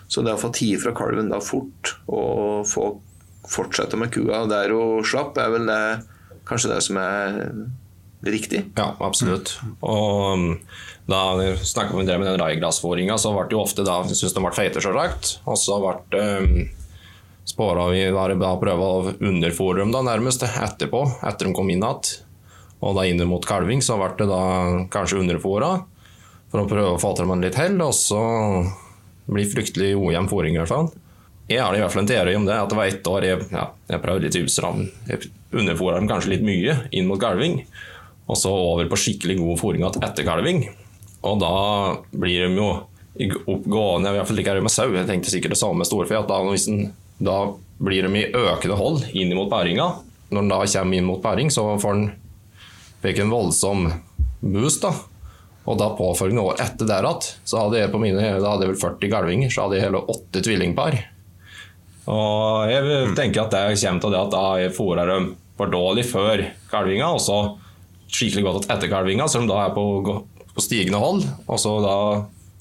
så, 0.08 0.24
det 0.24 0.36
å 0.36 0.40
få 0.40 0.52
tid 0.56 0.80
fra 0.82 0.94
kalven 0.96 1.28
da 1.32 1.42
fort 1.44 1.94
og 2.08 2.64
få 2.70 2.94
fortsette 3.50 3.98
med 3.98 4.12
kua 4.14 4.44
der 4.46 4.72
hun 4.72 5.04
slapp, 5.04 5.38
er 5.40 5.50
vel 5.50 5.66
det, 5.66 5.82
kanskje 6.48 6.70
det 6.70 6.80
som 6.86 7.00
er 7.02 7.38
riktig. 8.24 8.64
Ja, 8.78 8.92
absolutt. 9.02 9.56
Og 9.80 10.36
um, 10.36 10.44
da 11.10 11.22
vi 11.40 11.48
snakka 11.66 11.96
med 11.96 12.06
den 12.06 12.40
raiglassfòringa, 12.40 13.16
så 13.18 13.32
ble 13.34 13.48
det 13.48 13.56
jo 13.56 13.64
ofte 13.64 13.84
da 13.86 14.00
syntes 14.06 14.36
de 14.36 14.44
ble 14.44 14.52
feite, 14.54 14.82
sjølsagt. 14.84 15.40
Og 15.48 15.58
så 15.58 15.80
ble 15.82 15.96
det 16.14 16.28
spåra 17.50 17.88
vi 17.90 18.04
bare 18.14 18.38
da 18.38 18.54
prøva 18.60 18.88
å 18.94 19.14
underfòre 19.18 19.82
dem 19.82 19.94
da 19.94 20.04
nærmest 20.06 20.44
etterpå, 20.46 21.02
etter 21.26 21.48
de 21.48 21.54
kom 21.56 21.70
inn 21.72 21.82
igjen. 21.82 22.18
Og 22.80 22.96
da 22.96 23.04
inn 23.04 23.20
mot 23.28 23.44
kalving 23.44 23.82
så 23.84 23.98
ble 24.00 24.14
det 24.16 24.28
da 24.30 24.42
kanskje 24.92 25.20
underfòra 25.20 25.74
for 26.50 26.62
å 26.62 26.68
prøve 26.70 26.94
å 26.94 27.00
få 27.00 27.12
til 27.14 27.28
dem 27.28 27.42
litt 27.44 27.58
hell, 27.60 27.76
og 27.84 27.92
så 27.94 28.20
blir 29.30 29.46
fryktelig 29.50 29.92
ojevn 29.98 30.30
fòring 30.30 30.56
i 30.56 30.60
hvert 30.62 30.72
fall. 30.72 30.88
Jeg 31.50 31.60
har 31.62 31.74
i 31.74 31.82
hvert 31.82 31.92
fall 31.92 32.04
en 32.04 32.10
teori 32.10 32.34
om 32.38 32.46
det, 32.46 32.56
at 32.56 32.70
det 32.70 32.78
var 32.78 32.90
ett 32.90 33.10
år 33.10 33.26
jeg, 33.26 33.44
ja, 33.52 33.64
jeg 33.90 34.02
prøvde 34.02 34.26
litt 34.26 34.38
utstram. 34.38 34.84
Jeg 35.10 35.30
underfòra 35.50 35.98
dem 35.98 36.08
kanskje 36.10 36.32
litt 36.32 36.46
mye 36.46 36.76
inn 36.94 37.10
mot 37.10 37.20
kalving, 37.22 37.60
og 38.30 38.38
så 38.38 38.52
over 38.54 38.90
på 38.90 38.98
skikkelig 39.02 39.40
god 39.42 39.60
fòring 39.60 39.86
etter 39.90 40.26
kalving. 40.26 40.64
Og 41.26 41.40
da 41.42 41.54
blir 42.14 42.46
de 42.46 42.56
jo 42.56 42.70
oppgående, 43.50 44.14
i 44.14 44.18
hvert 44.18 44.30
fall 44.30 44.42
ikke 44.42 44.56
med 44.62 44.72
sau. 44.72 44.88
Jeg 44.94 45.08
tenkte 45.10 45.32
sikkert 45.32 45.56
det 45.56 45.60
samme 45.60 45.82
med 45.82 45.90
storfe. 45.90 46.22
Da 47.20 47.36
blir 47.80 48.06
de 48.06 48.20
i 48.20 48.28
økende 48.32 48.76
hold 48.76 49.04
inn 49.12 49.32
mot 49.36 49.50
bæringa. 49.52 49.86
Når 50.30 50.44
den 50.44 50.52
da 50.52 50.60
kommer 50.64 50.96
inn 50.96 51.08
mot 51.08 51.22
bæring, 51.22 51.50
så 51.52 51.64
får 51.80 51.98
den 51.98 52.10
en 53.02 53.32
voldsom 53.32 53.88
boost. 54.40 54.82
da. 54.82 54.92
Og 55.68 55.78
da 55.78 55.90
påfølgende 55.94 56.42
år 56.42 56.60
etter 56.64 56.88
der 56.88 57.06
så 57.44 57.60
hadde 57.60 57.78
jeg 57.78 57.92
på 57.92 58.00
mine 58.00 58.18
da 58.40 58.54
hadde 58.54 58.64
jeg 58.64 58.72
vel 58.72 58.80
40 58.80 59.10
kalvinger, 59.12 59.50
så 59.52 59.66
hadde 59.66 59.76
jeg 59.76 59.86
hele 59.86 60.00
åtte 60.08 60.42
tvillingpar. 60.42 60.96
Og 62.10 62.70
jeg 62.72 63.14
tenker 63.14 63.44
at 63.44 63.52
det 63.54 63.78
kommer 63.82 64.02
til 64.02 64.14
det 64.14 64.20
at 64.20 64.32
da 64.34 64.44
jeg 64.58 64.74
fôra 64.74 65.04
dem 65.06 65.34
for 65.60 65.70
dårlig 65.70 66.06
før 66.08 66.42
kalvinga, 66.72 67.12
og 67.12 67.20
så 67.20 67.38
skikkelig 68.10 68.46
godt 68.46 68.70
etter 68.72 68.90
kalvinga, 68.90 69.28
så 69.28 69.42
de 69.42 69.50
da 69.50 69.66
er 69.66 69.74
på, 69.76 69.84
på 70.56 70.64
stigende 70.64 70.98
hold. 70.98 71.26
Og 71.46 71.60
så 71.60 71.76
da 71.84 71.96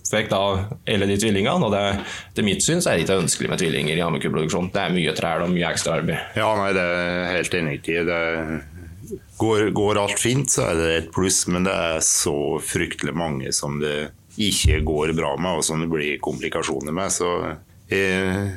fikk 0.09 0.33
av 0.33 0.63
alle 0.89 1.07
de 1.09 1.17
tvillingene, 1.21 1.67
og 1.67 1.73
det, 2.35 2.45
mitt 2.45 2.65
syn 2.65 2.81
så 2.81 2.91
er 2.91 2.99
det 2.99 3.05
ikke 3.05 3.21
ønskelig 3.23 3.51
med 3.51 3.61
tvillinger 3.61 3.99
i 3.99 4.03
ammekuproduksjon. 4.05 4.71
Det 4.73 4.81
er 4.81 4.95
mye 4.95 5.15
træl 5.17 5.45
og 5.45 5.53
mye 5.53 5.69
ekstra 5.69 5.99
arbeid. 5.99 6.35
Ja, 6.39 6.49
nei, 6.57 6.71
det 6.77 6.85
er 6.85 7.33
helt 7.35 7.57
enig 7.59 7.79
i. 7.79 7.99
Det 8.07 8.21
går, 9.39 9.69
går 9.77 10.01
alt 10.01 10.21
fint, 10.21 10.49
så 10.51 10.69
er 10.71 10.79
det 10.79 10.89
et 10.97 11.11
pluss, 11.13 11.43
men 11.51 11.67
det 11.67 11.75
er 11.75 12.01
så 12.05 12.57
fryktelig 12.63 13.15
mange 13.17 13.53
som 13.55 13.79
det 13.81 14.09
ikke 14.39 14.79
går 14.87 15.13
bra 15.17 15.33
med, 15.37 15.59
og 15.59 15.65
som 15.67 15.81
det 15.83 15.89
blir 15.91 16.19
komplikasjoner 16.23 16.95
med. 16.95 17.11
Så 17.13 17.29
jeg, 17.89 18.49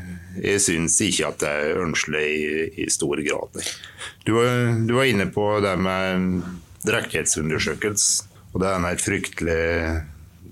jeg 0.42 0.62
syns 0.62 0.98
ikke 1.04 1.30
at 1.32 1.40
det 1.42 1.52
er 1.52 1.82
ønskelig 1.82 2.22
i, 2.22 2.66
i 2.84 2.88
stor 2.92 3.20
grad. 3.24 3.62
Du, 4.24 4.36
du, 4.36 4.94
var 4.96 5.08
inne 5.08 5.28
på 5.32 5.46
det 5.64 5.74
med 5.80 6.42
drektighetsundersøkelse, 6.86 8.28
og 8.52 8.62
det 8.62 8.72
er 8.72 8.88
et 8.90 9.04
fryktelig 9.04 9.62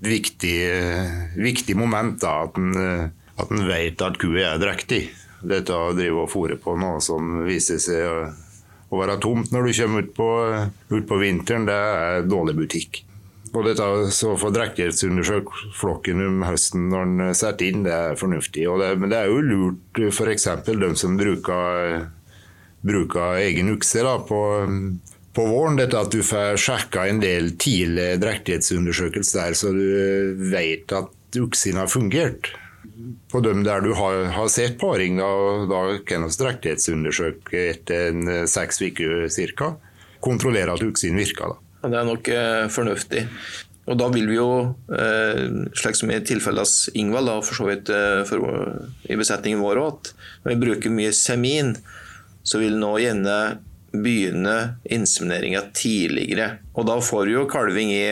viktig, 0.01 0.57
viktig 1.37 1.77
moment 1.77 2.21
da, 2.21 2.37
en, 2.57 3.11
at 3.37 3.51
en 3.51 3.67
vet 3.67 4.01
at 4.01 4.17
kua 4.21 4.53
er 4.53 4.61
drektig. 4.61 5.05
Dette 5.41 5.73
å 5.73 5.93
drive 5.97 6.25
og 6.25 6.29
fôre 6.29 6.57
på 6.61 6.75
noe 6.77 7.01
som 7.01 7.41
viser 7.47 7.79
seg 7.81 8.05
å, 8.05 8.17
å 8.91 8.99
være 8.99 9.17
tomt 9.23 9.53
når 9.53 9.67
du 9.67 9.77
kommer 9.79 10.05
ut 10.05 10.11
på, 10.17 10.29
ut 10.93 11.07
på 11.09 11.21
vinteren, 11.21 11.65
det 11.69 11.77
er 11.77 12.27
dårlig 12.29 12.57
butikk. 12.59 13.01
Og 13.51 13.65
dette 13.67 13.85
så 14.15 14.37
få 14.39 14.51
drektighetsundersøkt 14.55 15.73
flokken 15.75 16.21
om 16.23 16.43
høsten 16.47 16.87
når 16.91 17.09
den 17.09 17.33
setter 17.35 17.67
inn, 17.67 17.83
det 17.83 17.91
er 17.91 18.19
fornuftig. 18.19 18.63
Det, 18.79 18.91
men 19.01 19.11
det 19.11 19.19
er 19.19 19.31
jo 19.31 19.41
lurt 19.43 19.99
f.eks. 20.07 20.47
de 20.69 20.91
som 20.95 21.17
bruker, 21.19 22.05
bruker 22.85 23.41
egen 23.41 23.73
ukse 23.73 24.05
da, 24.07 24.15
på, 24.23 24.39
på 25.35 25.45
våren. 25.47 25.79
Dette 25.79 25.99
at 25.99 26.11
du 26.13 26.21
får 26.25 26.59
sjekka 26.61 27.05
en 27.09 27.21
del 27.23 27.53
tidlig 27.61 28.15
drektighetsundersøkelse 28.23 29.37
der, 29.37 29.57
så 29.57 29.71
du 29.75 30.43
vet 30.51 30.91
at 30.95 31.39
oksen 31.39 31.79
har 31.79 31.91
fungert. 31.91 32.51
På 33.31 33.39
dem 33.43 33.63
der 33.65 33.81
du 33.83 33.93
har, 33.97 34.25
har 34.35 34.51
sett 34.51 34.77
paring, 34.81 35.17
da, 35.21 35.31
da 35.71 35.81
kan 36.07 36.27
vi 36.27 36.35
drektighetsundersøke 36.43 37.65
etter 37.71 38.11
en 38.11 38.47
seks 38.49 38.81
uker 38.83 39.27
ca. 39.57 39.73
Kontrollere 40.21 40.75
at 40.75 40.85
oksen 40.85 41.17
virker. 41.17 41.55
da. 41.55 41.89
Det 41.89 41.97
er 41.97 42.05
nok 42.05 42.27
eh, 42.29 42.67
fornuftig. 42.69 43.25
Og 43.89 43.97
da 43.97 44.07
vil 44.13 44.27
vi 44.29 44.37
jo, 44.37 44.51
eh, 44.93 45.47
slik 45.73 45.97
som 45.97 46.11
i 46.13 46.19
tilfellet 46.23 46.61
hos 46.61 46.91
Ingvald, 46.93 47.31
og 47.33 47.47
for 47.47 47.57
så 47.57 47.65
vidt 47.71 47.89
eh, 47.89 48.21
for, 48.29 48.45
i 49.09 49.17
besetningen 49.17 49.63
vår 49.63 49.81
òg, 49.81 49.95
at 49.95 50.11
når 50.43 50.53
vi 50.53 50.61
bruker 50.61 50.93
mye 50.93 51.15
semin, 51.15 51.73
så 52.45 52.61
vil 52.61 52.77
nå 52.77 52.93
gjerne 53.01 53.37
begynne 53.91 54.77
insemineringa 54.87 55.65
tidligere. 55.75 56.61
Og 56.75 56.87
da 56.87 56.97
får 57.03 57.27
du 57.27 57.33
jo 57.35 57.49
kalving 57.51 57.91
i 57.93 58.05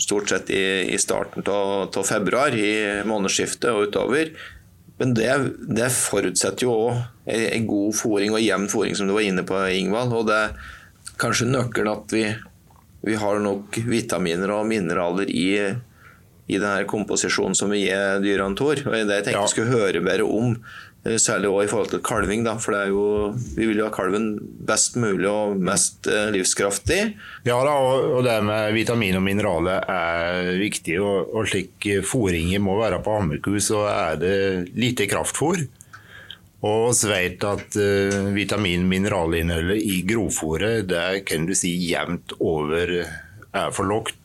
stort 0.00 0.32
sett 0.32 0.50
i, 0.54 0.64
i 0.94 0.98
starten 0.98 1.44
av 1.52 2.00
februar, 2.08 2.56
i 2.56 3.02
månedsskiftet 3.04 3.68
og 3.74 3.90
utover. 3.90 4.32
Men 5.00 5.12
det, 5.16 5.32
det 5.68 5.88
forutsetter 5.96 6.66
jo 6.66 6.76
òg 6.88 7.30
en 7.30 7.66
god 7.68 7.96
fòring 7.96 8.36
og 8.36 8.44
jevn 8.44 8.68
fòring, 8.72 8.96
som 8.96 9.08
du 9.08 9.16
var 9.16 9.24
inne 9.24 9.44
på, 9.48 9.58
Ingvald. 9.76 10.16
Og 10.16 10.28
det 10.28 10.38
er 10.46 10.70
kanskje 11.20 11.50
nøkkelen 11.52 11.92
at 11.92 12.16
vi 12.16 12.24
vi 13.00 13.16
har 13.16 13.40
nok 13.40 13.78
vitaminer 13.88 14.52
og 14.52 14.66
mineraler 14.68 15.30
i, 15.32 15.54
i 16.50 16.58
denne 16.58 16.84
komposisjonen 16.88 17.56
som 17.56 17.72
vi 17.72 17.86
gir 17.86 18.20
dyrene, 18.20 18.56
Tor. 18.58 18.82
Og 18.84 18.92
det 18.92 19.20
jeg 19.20 19.28
tenkte 19.28 19.38
jeg 19.38 19.52
skulle 19.54 19.72
høre 19.72 20.02
bedre 20.04 20.26
om, 20.28 20.52
eh, 20.52 20.89
særlig 21.00 21.48
også 21.48 21.64
i 21.64 21.70
forhold 21.70 21.90
til 21.94 22.02
kalving. 22.04 22.44
Da, 22.44 22.56
for 22.60 22.76
jo, 22.90 23.04
vi 23.56 23.66
vil 23.70 23.80
jo 23.80 23.88
ha 23.88 23.94
kalven 23.94 24.34
best 24.68 24.98
mulig 25.00 25.28
og 25.30 25.56
mest 25.56 26.08
eh, 26.10 26.28
livskraftig. 26.34 27.00
Ja 27.48 27.56
da, 27.64 27.74
og 28.18 28.22
det 28.26 28.36
med 28.44 28.74
vitamin 28.76 29.16
og 29.16 29.24
mineraler 29.24 29.86
er 29.88 30.52
viktig. 30.60 30.98
Og, 31.00 31.32
og 31.32 31.48
slik 31.48 31.88
fôringen 32.04 32.66
må 32.66 32.76
være 32.82 33.00
på 33.04 33.16
ammeku, 33.16 33.54
så 33.64 33.86
er 33.88 34.20
det 34.20 34.38
lite 34.76 35.08
kraftfôr. 35.10 35.64
Og 36.60 36.92
vi 36.92 37.08
vet 37.08 37.44
at 37.48 37.76
uh, 37.80 38.28
vitamin- 38.36 38.84
mineralinnholdet 38.84 39.80
i 39.80 40.02
grovfòret 40.04 40.90
det 40.90 41.22
kan 41.24 41.46
du 41.48 41.54
si 41.56 41.72
jevnt 41.88 42.34
over 42.36 42.98
er 43.00 43.72
for 43.72 43.88
lavt 43.88 44.19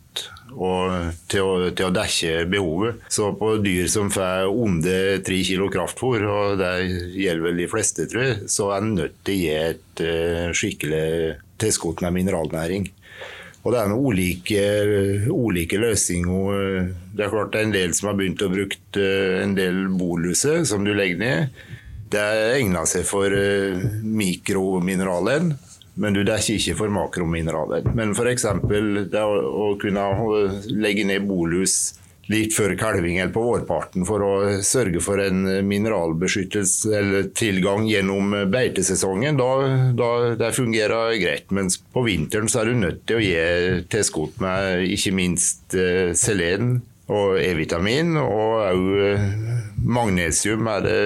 til 0.56 1.42
å, 1.46 1.70
til, 1.76 1.88
å, 1.88 1.94
dekke 1.96 2.46
behovet. 2.52 3.06
Så 3.12 3.32
på 3.40 3.56
dyr 3.64 3.88
som 3.92 4.12
får 4.14 4.50
under 4.50 5.20
3 5.26 5.40
kg 5.50 5.70
kraftfôr, 5.74 6.26
og 6.30 6.60
det 6.62 6.74
gjelder 7.16 7.48
vel 7.50 7.64
de 7.64 7.70
fleste, 7.72 8.08
tror 8.12 8.26
jeg, 8.26 8.38
så 8.52 8.72
er 8.72 8.84
en 8.84 8.94
nødt 8.98 9.18
til 9.28 9.36
å 9.36 9.42
gi 9.42 9.56
et 9.56 10.04
uh, 10.06 10.54
skikkelig 10.56 11.08
tilskudd 11.62 12.04
med 12.06 12.18
mineralnæring. 12.20 12.90
Og 13.66 13.74
det 13.74 13.80
er 13.82 13.90
noen 13.90 14.12
ulike, 14.14 14.64
ulike, 15.34 15.80
løsninger. 15.82 16.92
Det 17.18 17.26
er 17.26 17.32
klart 17.34 17.56
det 17.56 17.62
er 17.62 17.66
en 17.66 17.74
del 17.74 17.96
som 17.98 18.12
har 18.12 18.20
begynt 18.20 18.44
å 18.46 18.52
bruke 18.52 19.08
en 19.42 19.56
del 19.58 19.88
boluser 19.98 20.62
som 20.70 20.86
du 20.86 20.92
legger 20.94 21.18
ned. 21.18 21.64
Det 22.14 22.26
egner 22.60 22.86
seg 22.86 23.08
for 23.10 23.34
mikromineralen, 24.06 25.56
men 25.96 26.16
du 26.16 26.24
dekker 26.28 26.60
ikke 26.60 26.78
for 26.80 26.94
makromineraler. 26.94 27.86
Men 27.96 28.16
f.eks. 28.16 28.48
det 29.12 29.22
å, 29.22 29.36
å, 29.36 29.68
kunne 29.80 30.08
legge 30.72 31.06
ned 31.08 31.28
bolus 31.28 31.96
litt 32.32 32.56
før 32.56 32.74
kalving 32.80 33.20
eller 33.20 33.34
på 33.36 33.44
vårparten 33.46 34.06
for 34.08 34.24
å 34.26 34.32
sørge 34.66 35.02
for 35.04 35.22
en 35.22 35.44
mineralbeskyttelse 35.68 36.90
eller 36.98 37.28
tilgang 37.38 37.86
gjennom 37.86 38.34
beitesesongen, 38.50 39.38
da, 39.38 39.52
da 39.94 40.10
det 40.40 40.50
fungerer 40.58 41.14
greit. 41.22 41.54
Mens 41.54 41.78
på 41.94 42.06
vinteren 42.08 42.50
så 42.50 42.64
er 42.64 42.72
du 42.72 42.82
nødt 42.82 43.06
til 43.06 43.22
å 43.22 43.24
gi 43.24 43.86
tilskudd 43.94 44.42
med 44.42 44.90
ikke 44.98 45.14
minst 45.22 45.78
uh, 45.78 46.12
selen 46.18 46.80
og 47.06 47.38
E-vitamin, 47.38 48.16
og 48.18 48.64
òg 48.66 49.76
Magnesium 49.86 50.66
er 50.72 50.82
det, 50.82 51.02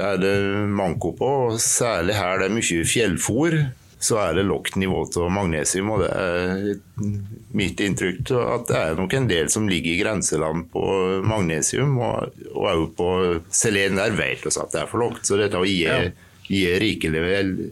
er 0.00 0.20
det 0.22 0.36
manko 0.72 1.12
på. 1.18 1.30
og 1.50 1.58
Særlig 1.60 2.16
her 2.16 2.40
det 2.40 2.48
er 2.48 2.54
mye 2.56 2.86
fjellfôr, 2.88 3.58
så 4.02 4.18
er 4.18 4.34
det 4.34 4.42
lavt 4.48 4.74
nivå 4.82 5.04
av 5.06 5.28
magnesium. 5.30 5.92
og 5.94 6.00
Det 6.02 6.10
er 6.10 7.12
mitt 7.54 7.80
inntrykk 7.80 8.32
at 8.34 8.66
det 8.66 8.80
er 8.80 8.98
nok 8.98 9.14
en 9.14 9.28
del 9.30 9.50
som 9.52 9.68
ligger 9.70 9.92
i 9.92 10.00
grenseland 10.00 10.66
på 10.72 10.82
magnesium. 11.22 11.94
Og 12.02 12.56
òg 12.58 12.88
på 12.98 13.08
selen 13.54 14.00
der 14.00 14.16
vet 14.18 14.42
vi 14.42 14.50
at 14.50 14.74
det 14.74 14.82
er 14.82 14.90
for 14.90 15.04
lavt. 15.04 15.22
Så 15.28 15.38
dette 15.38 15.60
å 15.60 15.68
gi, 15.68 15.84
ja. 15.86 16.00
gi 16.48 16.64
rikelig 16.82 17.22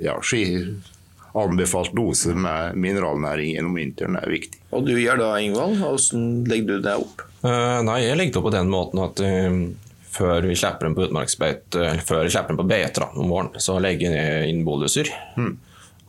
ja, 0.07 0.15
anbefalt 1.35 1.93
dose 1.99 2.35
med 2.35 2.79
mineralnæring 2.79 3.57
gjennom 3.57 3.75
vinteren 3.79 4.19
er 4.21 4.31
viktig. 4.31 4.61
Og 4.75 4.87
du 4.87 4.95
gjør 4.99 5.19
da, 5.19 5.33
Ingvald? 5.43 5.81
Hvordan 5.83 6.29
legger 6.51 6.77
du 6.77 6.87
det 6.87 6.95
opp? 7.03 7.25
Uh, 7.43 7.81
nei, 7.87 8.05
Jeg 8.05 8.19
legger 8.19 8.37
det 8.37 8.41
opp 8.41 8.47
på 8.51 8.55
den 8.55 8.71
måten 8.71 9.03
at 9.03 9.23
uh, 9.25 9.59
før 10.11 10.47
vi 10.47 10.59
slipper 10.59 10.87
dem 10.87 10.95
på 10.95 11.09
utmarksbeite, 11.09 11.91
før 12.07 12.23
vi 12.27 12.35
slipper 12.35 12.55
dem 12.55 12.63
på 12.63 12.69
beite 12.71 13.11
om 13.15 13.31
våren, 13.31 13.51
så 13.63 13.79
legger 13.83 14.15
jeg 14.15 14.55
inn 14.55 14.65
boluser. 14.67 15.11
Mm. 15.39 15.59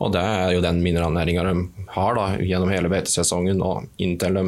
Og 0.02 0.12
det 0.14 0.22
er 0.22 0.56
jo 0.56 0.62
den 0.64 0.80
mineralnæringa 0.82 1.44
de 1.46 1.86
har 1.94 2.16
da, 2.18 2.28
gjennom 2.42 2.72
hele 2.72 2.90
beitesesongen 2.90 3.62
og 3.62 3.86
inntil 4.02 4.38
de 4.38 4.46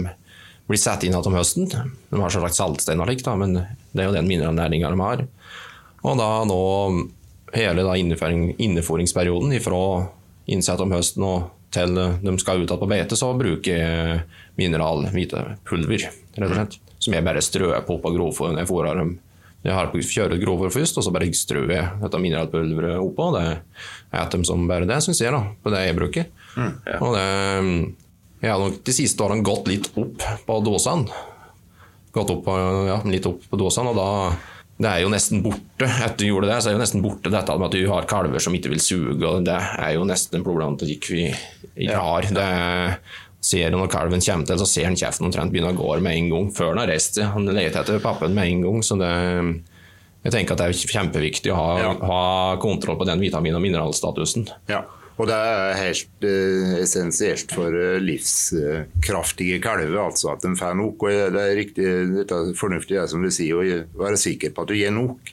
blir 0.66 0.80
satt 0.80 1.04
inn 1.04 1.12
igjen 1.12 1.28
om 1.28 1.36
høsten. 1.36 1.68
De 1.68 2.20
har 2.20 2.32
selvsagt 2.32 2.56
saltstein 2.58 3.02
og 3.04 3.10
likt, 3.10 3.28
men 3.38 3.58
det 3.92 4.02
er 4.02 4.08
jo 4.08 4.16
den 4.16 4.30
mineralnæringa 4.30 4.90
de 4.90 5.02
har. 5.04 5.26
Og 6.04 6.16
da 6.20 6.30
nå 6.48 6.60
hele 7.54 7.84
da 7.86 7.94
inneforingsperioden 7.96 9.54
fra 9.62 9.82
innsett 10.50 10.82
om 10.82 10.92
høsten 10.92 11.26
og 11.28 11.52
til 11.74 11.94
de 11.94 12.34
skal 12.38 12.62
ut 12.62 12.74
på 12.78 12.88
beite, 12.90 13.18
så 13.18 13.32
bruker 13.34 13.78
jeg 13.78 14.18
mineralhvitepulver, 14.60 16.08
rett 16.38 16.50
og 16.50 16.56
slett. 16.58 16.76
Som 17.02 17.16
jeg 17.16 17.26
bare 17.26 17.42
strør 17.44 17.80
på 17.86 17.98
på 18.00 18.12
grovfòret 18.14 18.54
når 18.54 18.64
jeg 18.64 18.70
fôrer 18.70 19.00
dem 19.00 19.16
jeg 19.64 19.72
har 19.72 19.88
kjører 19.88 20.40
grovere 20.42 20.72
først, 20.74 20.98
og 21.00 21.06
så 21.06 21.12
bare 21.14 21.30
strør 21.32 21.70
jeg 21.72 22.00
dette 22.02 22.18
mineralpulveret 22.20 23.00
oppå. 23.00 23.30
Det 23.38 23.44
er 24.12 24.32
de 24.34 24.40
som 24.44 24.66
bare 24.68 24.88
det, 24.88 25.00
syns 25.04 25.22
jeg, 25.24 25.32
da, 25.32 25.40
på 25.64 25.72
det 25.72 25.86
jeg 25.86 25.96
bruker. 25.96 26.26
Mm, 26.54 26.72
ja. 26.84 26.98
Og 27.00 27.14
det, 27.16 27.28
jeg 28.44 28.52
har 28.52 28.60
nok 28.60 28.82
de 28.84 28.94
siste 28.94 29.24
årene 29.24 29.46
gått 29.46 29.70
litt 29.72 29.88
opp 29.96 30.26
på 30.44 30.58
dåsene. 30.66 31.22
Gått 32.14 32.34
opp, 32.34 32.50
ja, 32.90 32.98
litt 33.08 33.24
opp 33.30 33.46
på 33.48 33.58
dåsene, 33.58 33.94
og 33.94 34.02
da 34.02 34.10
det 34.74 34.90
er 34.90 35.04
jo 35.04 35.10
nesten 35.12 35.38
borte 35.42 35.86
etter 35.86 36.24
du 36.24 36.26
gjorde 36.26 36.48
det, 36.50 36.56
så 36.58 36.70
er 36.70 36.74
jo 36.74 36.80
nesten 36.82 37.02
borte 37.04 37.30
dette 37.30 37.54
med 37.54 37.68
at 37.68 37.76
du 37.76 37.84
har 37.92 38.08
kalver 38.10 38.42
som 38.42 38.56
ikke 38.58 38.72
vil 38.72 38.82
suge. 38.82 39.22
og 39.22 39.44
Det 39.46 39.54
er 39.54 39.92
jo 39.94 40.06
nesten 40.08 40.40
en 40.40 40.46
problematikk 40.46 41.06
vi 41.12 41.28
ikke 41.30 42.00
har. 42.00 42.26
Det 42.34 42.48
ser 43.44 43.70
når 43.74 43.92
kalven 43.92 44.24
kommer 44.24 44.48
til, 44.48 44.60
så 44.60 44.68
ser 44.68 44.88
han 44.88 44.98
kjeften 44.98 45.28
omtrent 45.28 45.52
begynne 45.52 45.74
å 45.74 45.78
gå 45.78 45.92
med 46.04 46.16
en 46.16 46.32
gang 46.32 46.50
før 46.56 46.72
han 46.72 46.82
har 46.84 46.92
reist 46.94 47.18
seg. 47.18 47.30
Han 47.34 47.48
leter 47.50 47.82
etter 47.82 48.02
pappen 48.02 48.34
med 48.36 48.50
en 48.50 48.66
gang. 48.66 48.82
så 48.86 48.98
det, 49.00 49.12
jeg 50.24 50.32
tenker 50.32 50.56
at 50.56 50.62
det 50.62 50.68
er 50.72 50.92
kjempeviktig 50.96 51.52
å 51.52 51.56
ha, 51.58 51.70
ja. 51.82 51.94
ha 52.08 52.26
kontroll 52.62 52.96
på 53.00 53.08
den 53.08 53.20
vitamin- 53.20 53.56
og 53.56 53.64
mineralstatusen. 53.64 54.48
Ja. 54.72 54.84
Og 55.14 55.28
det 55.30 55.34
er 55.36 55.76
helt 55.78 56.24
eh, 56.26 56.70
essensielt 56.82 57.52
for 57.54 57.70
uh, 57.70 58.00
livskraftige 58.02 59.60
kalver, 59.62 60.00
altså 60.08 60.32
at 60.32 60.42
de 60.42 60.56
får 60.58 60.74
nok. 60.80 61.04
Og 61.06 61.36
det 61.36 61.42
er 61.44 61.58
riktig, 61.60 61.86
dette 62.16 62.40
er 62.40 62.56
fornuftig 62.58 62.98
det 62.98 63.06
som 63.12 63.22
du 63.22 63.30
sier, 63.30 63.60
å 63.60 64.00
være 64.00 64.18
sikker 64.18 64.50
på 64.54 64.64
at 64.64 64.72
du 64.72 64.74
gir 64.74 64.90
nok. 64.94 65.30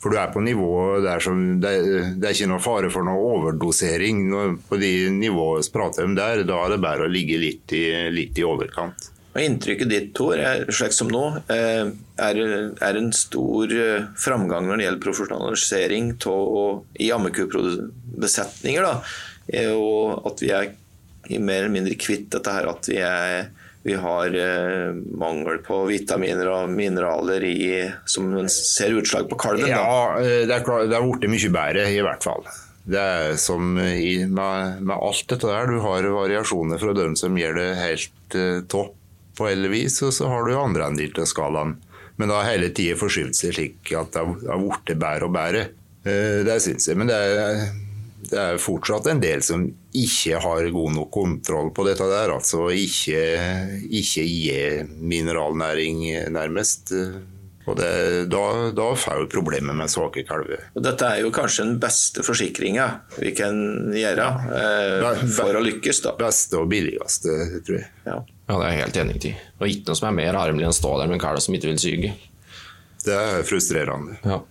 For 0.00 0.12
du 0.12 0.16
er 0.16 0.32
på 0.32 0.40
nivå 0.40 1.00
der 1.04 1.20
som 1.20 1.60
Det, 1.60 1.72
det 2.16 2.24
er 2.28 2.36
ikke 2.36 2.48
noe 2.48 2.64
fare 2.64 2.90
for 2.92 3.04
noe 3.04 3.20
overdosering. 3.36 4.26
På 4.68 4.80
de 4.80 4.92
nivåene 5.12 5.64
vi 5.66 5.74
prater 5.74 6.08
om 6.08 6.16
der, 6.16 6.44
da 6.48 6.64
er 6.64 6.74
det 6.74 6.84
bare 6.84 7.06
å 7.06 7.12
ligge 7.12 7.40
litt 7.40 7.74
i, 7.76 7.84
litt 8.12 8.38
i 8.40 8.46
overkant. 8.46 9.10
Og 9.30 9.38
Inntrykket 9.44 9.90
ditt, 9.92 10.08
Tor, 10.18 10.40
slik 10.74 10.94
som 10.96 11.10
nå, 11.12 11.22
er, 11.46 12.40
er 12.82 12.98
en 12.98 13.12
stor 13.14 13.74
framgang 14.18 14.66
når 14.66 14.80
det 14.80 14.86
gjelder 14.88 15.04
profesjonalisering 15.04 16.08
i 16.98 17.12
ammekubesetninger. 17.14 18.88
Og 19.76 20.26
at 20.32 20.42
vi 20.42 20.50
er 20.56 20.72
mer 21.38 21.60
eller 21.60 21.74
mindre 21.76 21.94
kvitt 22.00 22.26
dette 22.34 22.56
her 22.56 22.66
at 22.72 22.90
vi, 22.90 22.98
er, 23.06 23.52
vi 23.82 23.94
har 23.96 24.34
eh, 24.36 24.94
mangel 25.16 25.62
på 25.64 25.84
vitaminer 25.88 26.50
og 26.52 26.72
mineraler 26.74 27.44
i, 27.48 27.70
som 28.04 28.28
ser 28.52 28.96
utslag 29.00 29.28
på 29.30 29.38
kalven. 29.40 29.70
Da. 29.70 29.78
Ja, 29.78 30.18
det 30.20 30.52
er, 30.52 30.64
klart, 30.66 30.90
det 30.90 30.98
er 30.98 31.06
blitt 31.06 31.30
mye 31.32 31.52
bedre, 31.54 31.86
i 31.88 32.02
hvert 32.04 32.26
fall. 32.26 32.44
Det 32.90 33.00
er 33.00 33.36
som 33.40 33.78
i, 33.80 34.24
med, 34.26 34.80
med, 34.82 34.96
alt 34.96 35.26
dette 35.32 35.48
der. 35.48 35.70
Du 35.70 35.80
har 35.84 36.08
variasjoner 36.12 36.80
fra 36.80 36.94
dem 36.96 37.16
som 37.16 37.36
gjør 37.38 37.56
det 37.56 37.68
helt 37.80 38.36
eh, 38.36 38.62
topp 38.68 38.96
på 39.38 39.48
alle 39.48 39.70
vis, 39.72 39.96
og 40.04 40.12
så 40.12 40.28
har 40.28 40.44
du 40.44 40.56
andre 40.58 40.90
enn 40.90 41.00
av 41.08 41.28
skalaen. 41.28 41.78
Men 42.20 42.28
det 42.28 42.36
har 42.36 42.50
hele 42.50 42.72
tida 42.76 42.98
forskyvd 43.00 43.36
seg 43.36 43.54
slik 43.56 43.92
at 43.96 44.12
det 44.12 44.24
har 44.26 44.60
blitt 44.60 44.92
bedre 45.00 45.28
og 45.28 45.36
bedre. 45.36 45.68
Eh, 46.04 46.42
det 46.44 46.60
syns 46.60 46.90
jeg. 46.90 47.00
Men 47.00 47.08
det 47.08 47.16
er 47.16 47.62
det 48.28 48.38
er 48.38 48.60
fortsatt 48.60 49.08
en 49.10 49.20
del 49.22 49.42
som 49.42 49.64
ikke 49.96 50.40
har 50.44 50.68
god 50.74 50.94
nok 50.98 51.10
kontroll 51.14 51.72
på 51.74 51.86
dette 51.88 52.06
der. 52.10 52.34
Altså 52.36 52.68
ikke, 52.74 53.22
ikke 53.88 54.24
gi 54.28 54.56
mineralnæring, 55.00 56.04
nærmest. 56.34 56.92
Og 57.68 57.76
det, 57.76 57.90
da, 58.32 58.44
da 58.74 58.86
får 58.98 59.22
vi 59.22 59.28
problemer 59.30 59.76
med 59.76 59.90
svake 59.92 60.24
kalver. 60.26 60.64
Dette 60.74 61.06
er 61.06 61.22
jo 61.22 61.30
kanskje 61.34 61.66
den 61.68 61.78
beste 61.82 62.24
forsikringa 62.26 62.86
vi 63.20 63.34
kan 63.36 63.60
gjøre 63.94 64.28
eh, 64.56 65.24
for 65.36 65.58
å 65.58 65.62
lykkes. 65.64 66.02
da. 66.06 66.16
Beste 66.18 66.58
og 66.62 66.70
billigste, 66.72 67.36
tror 67.66 67.78
jeg. 67.78 67.88
Ja, 68.08 68.18
ja 68.24 68.60
det 68.60 68.66
er 68.66 68.74
jeg 68.74 68.84
helt 68.84 69.02
enig 69.04 69.18
i. 69.30 69.34
Og 69.60 69.68
ikke 69.70 69.90
noe 69.90 70.02
som 70.02 70.10
er 70.10 70.20
mer 70.22 70.42
armelig 70.42 70.66
enn 70.66 70.74
å 70.74 70.80
stå 70.82 70.96
der 70.98 71.10
med 71.12 71.20
en 71.20 71.26
kalv 71.28 71.44
som 71.44 71.56
ikke 71.56 71.72
vil 71.72 71.82
syge. 71.82 72.14
Det 73.04 73.16
er 73.16 73.44
frustrerende. 73.48 74.18
Ja. 74.26 74.42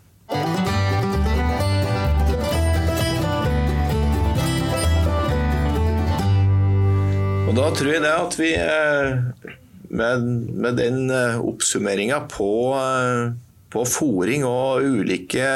Og 7.49 7.55
da 7.57 7.69
tror 7.73 7.87
jeg 7.89 8.01
det 8.03 8.09
at 8.13 8.35
vi 8.37 8.49
eh, 8.53 9.47
med, 9.89 10.25
med 10.53 10.75
den 10.77 11.09
eh, 11.09 11.39
oppsummeringa 11.41 12.19
på, 12.29 12.49
eh, 12.77 13.31
på 13.73 13.85
fòring 13.89 14.45
og 14.45 14.85
ulike 14.85 15.47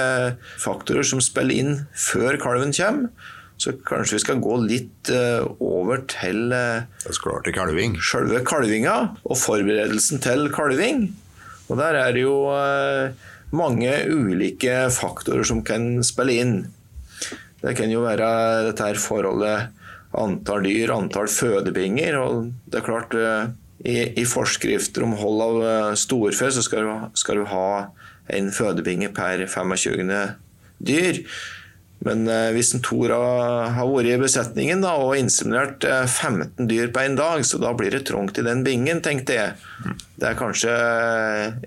faktorer 0.63 1.05
som 1.05 1.21
spiller 1.21 1.53
inn 1.53 1.75
før 1.93 2.39
kalven 2.41 2.73
kommer, 2.73 3.12
så 3.62 3.75
kanskje 3.85 4.17
vi 4.17 4.23
skal 4.23 4.41
gå 4.41 4.55
litt 4.63 5.12
over 5.62 6.01
til 6.09 6.50
til 7.05 7.53
kalving. 7.53 7.93
selve 8.01 8.41
kalvinga 8.43 8.95
og 9.21 9.38
forberedelsen 9.38 10.19
til 10.25 10.50
kalving. 10.51 11.05
Og 11.69 11.77
der 11.77 12.00
er 12.01 12.17
det 12.17 12.25
jo 12.25 12.41
mange 13.53 13.93
ulike 14.09 14.89
faktorer 14.91 15.45
som 15.47 15.62
kan 15.63 16.01
spille 16.03 16.41
inn. 16.41 16.57
Det 17.62 17.77
kan 17.77 17.93
jo 17.93 18.01
være 18.03 18.33
dette 18.71 18.89
her 18.89 19.00
forholdet 19.00 19.83
antall 20.13 20.63
dyr, 20.67 20.93
antall 20.93 21.29
fødebinger. 21.32 22.17
og 22.20 22.53
det 22.70 22.79
er 22.79 22.86
klart 22.86 23.17
eh, 23.17 23.50
i, 23.84 23.98
i 24.22 24.27
forskrifter 24.29 25.05
om 25.05 25.17
hold 25.20 25.43
av 25.48 25.65
eh, 25.65 25.89
storfe 26.00 26.51
så 26.53 26.63
skal 26.63 26.88
du, 26.88 26.93
skal 27.20 27.41
du 27.41 27.50
ha 27.50 27.67
en 28.34 28.53
fødebinge 28.53 29.12
per 29.15 29.46
25. 29.48 30.13
dyr. 30.79 31.22
Men 32.03 32.27
eh, 32.27 32.51
hvis 32.55 32.74
en 32.75 32.84
Tor 32.84 33.13
har 33.15 33.89
vært 33.89 34.12
i 34.12 34.21
besetningen 34.21 34.84
da, 34.84 34.93
og 34.99 35.17
inseminert 35.17 35.86
15 35.88 36.67
dyr 36.69 36.91
på 36.93 37.04
en 37.04 37.17
dag, 37.19 37.43
så 37.47 37.60
da 37.62 37.73
blir 37.78 37.95
det 37.95 38.06
trangt 38.10 38.39
i 38.39 38.45
den 38.45 38.63
bingen, 38.67 39.02
tenkte 39.04 39.38
jeg. 39.39 39.93
Det 40.19 40.30
er 40.30 40.39
kanskje 40.39 40.73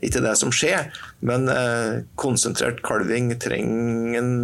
ikke 0.05 0.23
det 0.25 0.37
som 0.39 0.53
skjer, 0.55 0.93
men 1.27 1.49
konsentrert 2.21 2.83
kalving 2.87 3.33
trenger 3.41 4.21
en 4.21 4.37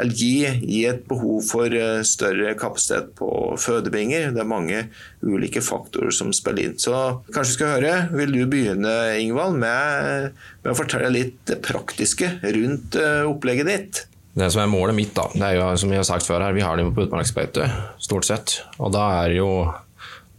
eller 0.00 0.16
gi, 0.16 0.46
gi, 0.64 0.84
et 0.88 1.02
behov 1.08 1.42
for 1.44 1.72
eh, 1.76 2.00
større 2.06 2.54
kapasitet 2.58 3.10
på 3.18 3.28
fødebinger. 3.60 4.30
Det 4.32 4.40
er 4.40 4.48
mange 4.48 4.86
ulike 5.20 5.60
faktorer 5.64 6.14
som 6.14 6.32
spiller 6.36 6.70
inn. 6.70 6.78
Så 6.80 6.94
kanskje 7.28 7.50
vi 7.50 7.58
skal 7.58 7.74
høre. 7.76 7.92
Vil 8.16 8.32
du 8.38 8.46
begynne, 8.48 8.94
Ingvald, 9.20 9.58
med, 9.60 10.32
med 10.64 10.72
å 10.72 10.78
fortelle 10.78 11.12
litt 11.12 11.36
det 11.50 11.60
praktiske 11.64 12.38
rundt 12.42 12.96
eh, 12.96 13.22
opplegget 13.28 13.68
ditt? 13.68 14.02
Det 14.32 14.48
som 14.48 14.62
er 14.62 14.72
målet 14.72 14.96
mitt, 14.96 15.12
da, 15.12 15.26
det 15.36 15.44
er 15.44 15.58
jo 15.58 15.64
som 15.76 15.90
jeg 15.92 16.00
har 16.00 16.08
sagt 16.08 16.24
før 16.24 16.40
her, 16.40 16.54
vi 16.56 16.64
har 16.64 16.78
det 16.80 16.86
på 16.88 17.04
utmarksbeite, 17.04 17.66
stort 18.00 18.24
sett. 18.24 18.62
Og 18.80 18.94
da 18.94 19.10
er 19.26 19.36
jo 19.36 19.48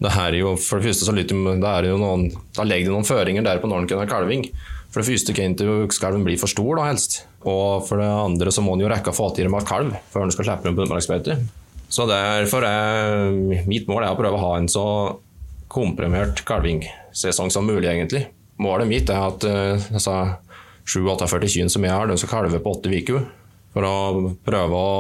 det 0.04 0.12
er 0.20 0.36
jo, 0.36 0.56
for 0.60 0.82
det 0.82 0.90
første 0.90 1.06
så 1.08 1.14
lytter, 1.16 1.38
da, 1.62 1.78
er 1.78 1.86
det 1.86 1.92
jo 1.94 2.00
noen, 2.02 2.26
da 2.58 2.66
legger 2.66 2.90
de 2.90 2.96
noen 2.98 3.08
føringer 3.08 3.46
der 3.46 3.62
på 3.62 3.70
når 3.70 3.84
den 3.84 3.92
kan 3.94 4.02
ha 4.02 4.08
kalving. 4.10 4.48
For 4.92 5.02
det 5.02 5.14
første 5.14 5.36
kan 5.38 5.54
ikke 5.56 6.02
kalven 6.02 6.26
bli 6.26 6.36
for 6.42 6.52
stor, 6.52 6.76
da 6.78 6.90
helst. 6.90 7.22
Og 7.50 7.84
for 7.88 8.00
det 8.02 8.08
andre 8.08 8.54
så 8.54 8.64
må 8.64 8.76
den 8.76 8.86
jo 8.86 8.92
rekke 8.94 9.12
å 9.12 9.18
få 9.18 9.30
til 9.36 9.50
med 9.52 9.68
kalv 9.68 9.96
før 10.14 10.26
den 10.26 10.34
skal 10.36 10.48
slippe 10.50 10.72
den 10.72 10.78
på. 10.78 11.38
Så 11.94 12.08
derfor 12.10 12.66
er 12.66 13.66
mitt 13.70 13.90
mål 13.90 14.06
er 14.06 14.14
å 14.14 14.18
prøve 14.18 14.40
å 14.40 14.46
ha 14.48 14.54
en 14.58 14.70
så 14.72 14.86
komprimert 15.74 16.44
kalvingsesong 16.48 17.52
som 17.54 17.68
mulig, 17.68 17.90
egentlig. 17.90 18.28
Målet 18.62 18.90
mitt 18.90 19.10
er 19.10 19.22
at 19.28 19.46
altså, 19.46 20.16
7-48 20.86 21.52
kyr 21.56 21.72
som 21.74 21.86
jeg 21.86 21.94
har, 21.94 22.10
de 22.10 22.18
skal 22.22 22.32
kalve 22.32 22.62
på 22.62 22.74
åtte 22.76 22.94
uker. 22.94 23.28
For 23.74 23.86
å 23.88 24.34
prøve 24.46 24.80
å 24.80 24.98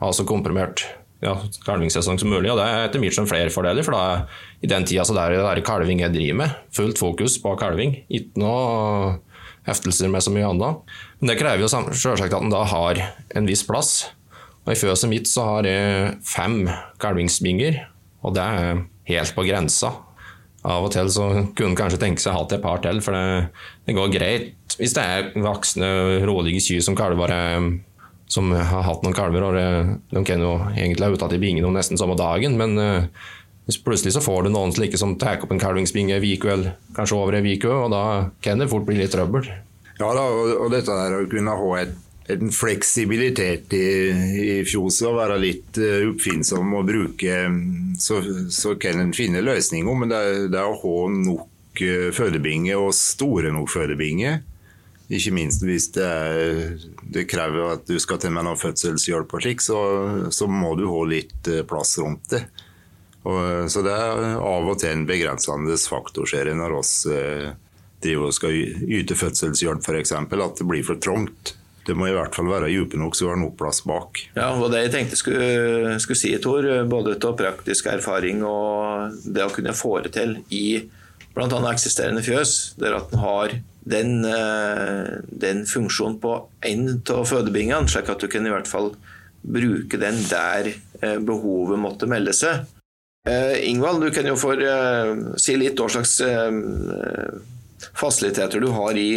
ha 0.00 0.10
så 0.16 0.26
komprimert 0.28 0.84
ja, 1.24 1.34
kalvingssesong 1.66 2.20
som 2.20 2.32
mulig. 2.32 2.50
Og 2.52 2.58
det 2.60 2.66
er 2.66 2.86
etter 2.86 3.02
mitt 3.02 3.16
skjønn 3.16 3.28
flere 3.28 3.52
fordeler, 3.52 3.84
for 3.84 3.96
da 3.96 4.60
i 4.64 4.70
den 4.70 4.86
tida 4.88 5.04
så 5.08 5.16
der, 5.16 5.36
der 5.40 5.62
kalving 5.64 6.02
jeg 6.04 6.14
driver 6.14 6.40
med, 6.42 6.56
fullt 6.76 7.00
fokus 7.00 7.36
på 7.42 7.54
kalving. 7.60 7.98
Ikke 8.08 8.40
noe 8.40 9.18
heftelser 9.68 10.10
med 10.12 10.24
så 10.24 10.32
mye 10.34 10.48
annet. 10.48 10.94
Men 11.20 11.32
det 11.32 11.38
krever 11.40 11.64
jo 11.64 11.70
selvsagt 11.70 12.32
at 12.32 12.40
en 12.40 12.52
da 12.52 12.64
har 12.68 13.02
en 13.36 13.48
viss 13.48 13.64
plass. 13.66 14.10
Og 14.66 14.74
I 14.74 14.78
fjøset 14.78 15.10
mitt 15.10 15.28
så 15.28 15.46
har 15.46 15.68
jeg 15.68 16.14
fem 16.26 16.62
kalvingsbinger, 17.00 17.80
og 18.22 18.36
det 18.36 18.44
er 18.44 18.82
helt 19.10 19.36
på 19.36 19.46
grensa. 19.48 19.94
Av 20.60 20.84
og 20.84 20.92
til 20.92 21.08
så 21.08 21.26
kunne 21.56 21.72
en 21.72 21.78
kanskje 21.78 22.00
tenke 22.02 22.20
seg 22.20 22.34
å 22.34 22.42
ha 22.42 22.44
et 22.44 22.60
par 22.60 22.82
til, 22.84 23.00
for 23.04 23.16
det, 23.16 23.52
det, 23.88 23.96
går 23.96 24.10
greit 24.12 24.76
hvis 24.76 24.92
det 24.96 25.04
er 25.04 25.30
voksne, 25.40 25.88
rådige 26.28 26.60
kyr 26.66 26.84
som 26.84 26.98
kalver 26.98 27.32
som 28.30 28.52
har 28.54 28.84
hatt 28.86 29.02
noen 29.02 29.16
kalver. 29.16 29.42
og 29.48 30.12
De 30.12 30.22
kan 30.26 30.42
jo 30.44 30.52
egentlig 30.76 31.06
ha 31.06 31.14
uttatt 31.16 31.34
i 31.34 31.40
bingen 31.42 31.66
nesten 31.74 31.98
samme 31.98 32.18
dagen, 32.18 32.54
men 32.60 32.76
uh, 32.78 33.08
plutselig 33.84 34.14
så 34.16 34.22
får 34.24 34.46
du 34.46 34.52
noen 34.54 34.72
slike 34.74 34.98
som 34.98 35.16
tar 35.20 35.42
opp 35.44 35.52
en 35.54 35.62
kalvingsbinge 35.62 36.18
ei 36.18 36.36
uke, 36.36 36.50
eller 36.50 36.76
kanskje 36.96 37.18
over 37.18 37.38
ei 37.38 37.56
uke, 37.56 37.70
og 37.70 37.90
da 37.94 38.04
kan 38.44 38.62
det 38.62 38.70
fort 38.72 38.86
bli 38.88 38.98
litt 38.98 39.14
trøbbel. 39.14 39.50
Ja, 40.00 40.12
da, 40.16 40.24
og, 40.24 40.70
dette 40.72 40.96
der 40.96 41.18
å 41.18 41.28
kunne 41.30 41.56
ha 41.60 41.72
et, 41.82 41.94
en 42.32 42.52
fleksibilitet 42.54 43.74
i, 43.76 43.86
i 44.40 44.58
fjoset 44.64 45.10
og 45.10 45.18
være 45.18 45.40
litt 45.42 45.80
uh, 45.82 46.06
oppfinnsom 46.12 46.76
og 46.78 46.86
bruke 46.88 47.40
Så, 48.00 48.20
så 48.54 48.76
kan 48.80 49.02
en 49.02 49.10
finne 49.16 49.42
løsninger, 49.44 49.98
men 49.98 50.12
det, 50.12 50.22
det 50.54 50.60
er 50.60 50.70
å 50.70 50.78
ha 50.78 50.94
nok 51.10 51.82
uh, 51.82 52.08
fødebinge 52.16 52.78
og 52.78 52.94
store 52.96 53.52
nok 53.52 53.68
fødebinge 53.74 54.38
ikke 55.10 55.32
minst 55.34 55.64
hvis 55.66 55.88
det, 55.96 56.06
er, 56.06 56.82
det, 57.02 57.26
krever 57.30 57.74
at 57.74 57.88
du 57.88 57.98
skal 58.02 58.20
til 58.22 58.34
med 58.34 58.46
noe 58.46 58.58
fødselshjelp, 58.58 59.32
og 59.34 59.42
slik, 59.42 59.62
så, 59.64 59.78
så, 60.30 60.46
må 60.46 60.76
du 60.78 60.86
ha 60.90 61.00
litt 61.10 61.50
eh, 61.50 61.64
plass 61.66 61.96
rundt 61.98 62.30
det. 62.30 62.44
Og, 63.28 63.68
så 63.68 63.82
det 63.84 63.92
er 63.92 64.38
av 64.40 64.68
og 64.70 64.78
til 64.80 64.94
en 64.94 65.08
begrensende 65.08 65.76
faktor 65.76 66.28
ser 66.30 66.48
når 66.56 66.78
oss 66.78 66.94
eh, 67.10 67.50
driver 68.00 68.30
og 68.30 68.36
skal 68.36 68.56
yte 68.56 69.16
fødselshjelp 69.18 69.84
f.eks. 69.84 70.14
At 70.16 70.60
det 70.62 70.68
blir 70.68 70.86
for 70.86 71.00
trangt. 71.02 71.54
Det 71.86 71.96
må 71.96 72.10
i 72.10 72.14
hvert 72.14 72.36
fall 72.36 72.48
være 72.50 72.68
dype 72.70 72.98
nok 73.00 73.16
så 73.16 73.26
du 73.26 73.30
har 73.32 73.40
nok 73.40 73.56
plass 73.58 73.82
bak. 73.88 74.22
Ja, 74.36 74.50
og 74.52 74.70
Det 74.72 74.84
jeg 74.84 74.92
tenkte 74.94 75.18
skulle, 75.18 75.98
skulle 76.02 76.20
si, 76.20 76.32
Tor, 76.42 76.66
både 76.88 77.16
av 77.16 77.36
praktisk 77.38 77.88
erfaring 77.92 78.44
og 78.46 79.16
det 79.24 79.44
å 79.44 79.52
kunne 79.52 79.76
få 79.76 79.98
det 80.04 80.14
til 80.16 80.36
i 80.54 80.82
bl.a. 81.34 81.60
eksisterende 81.70 82.24
fjøs, 82.26 82.74
der 82.80 82.98
at 82.98 83.12
en 83.14 83.22
har 83.22 83.54
den, 83.90 84.24
eh, 84.28 85.20
den 85.30 85.64
funksjonen 85.68 86.18
på 86.20 86.34
én 86.66 87.00
av 87.14 87.24
fødebingene, 87.30 87.88
slik 87.88 88.10
at 88.12 88.20
du 88.20 88.28
kan 88.30 88.46
i 88.46 88.52
hvert 88.52 88.68
fall 88.68 88.92
bruke 89.40 90.00
den 90.00 90.18
der 90.28 90.74
eh, 91.00 91.16
behovet 91.16 91.80
måtte 91.80 92.10
melde 92.10 92.34
seg. 92.36 92.66
Eh, 93.28 93.68
Ingvald, 93.68 94.00
du 94.00 94.10
kan 94.10 94.26
jo 94.26 94.36
få 94.40 94.54
si 95.36 95.56
litt 95.60 95.80
hva 95.80 95.88
slags 95.92 96.16
fasiliteter 97.96 98.62
du 98.62 98.70
har 98.72 98.96
i 98.96 99.10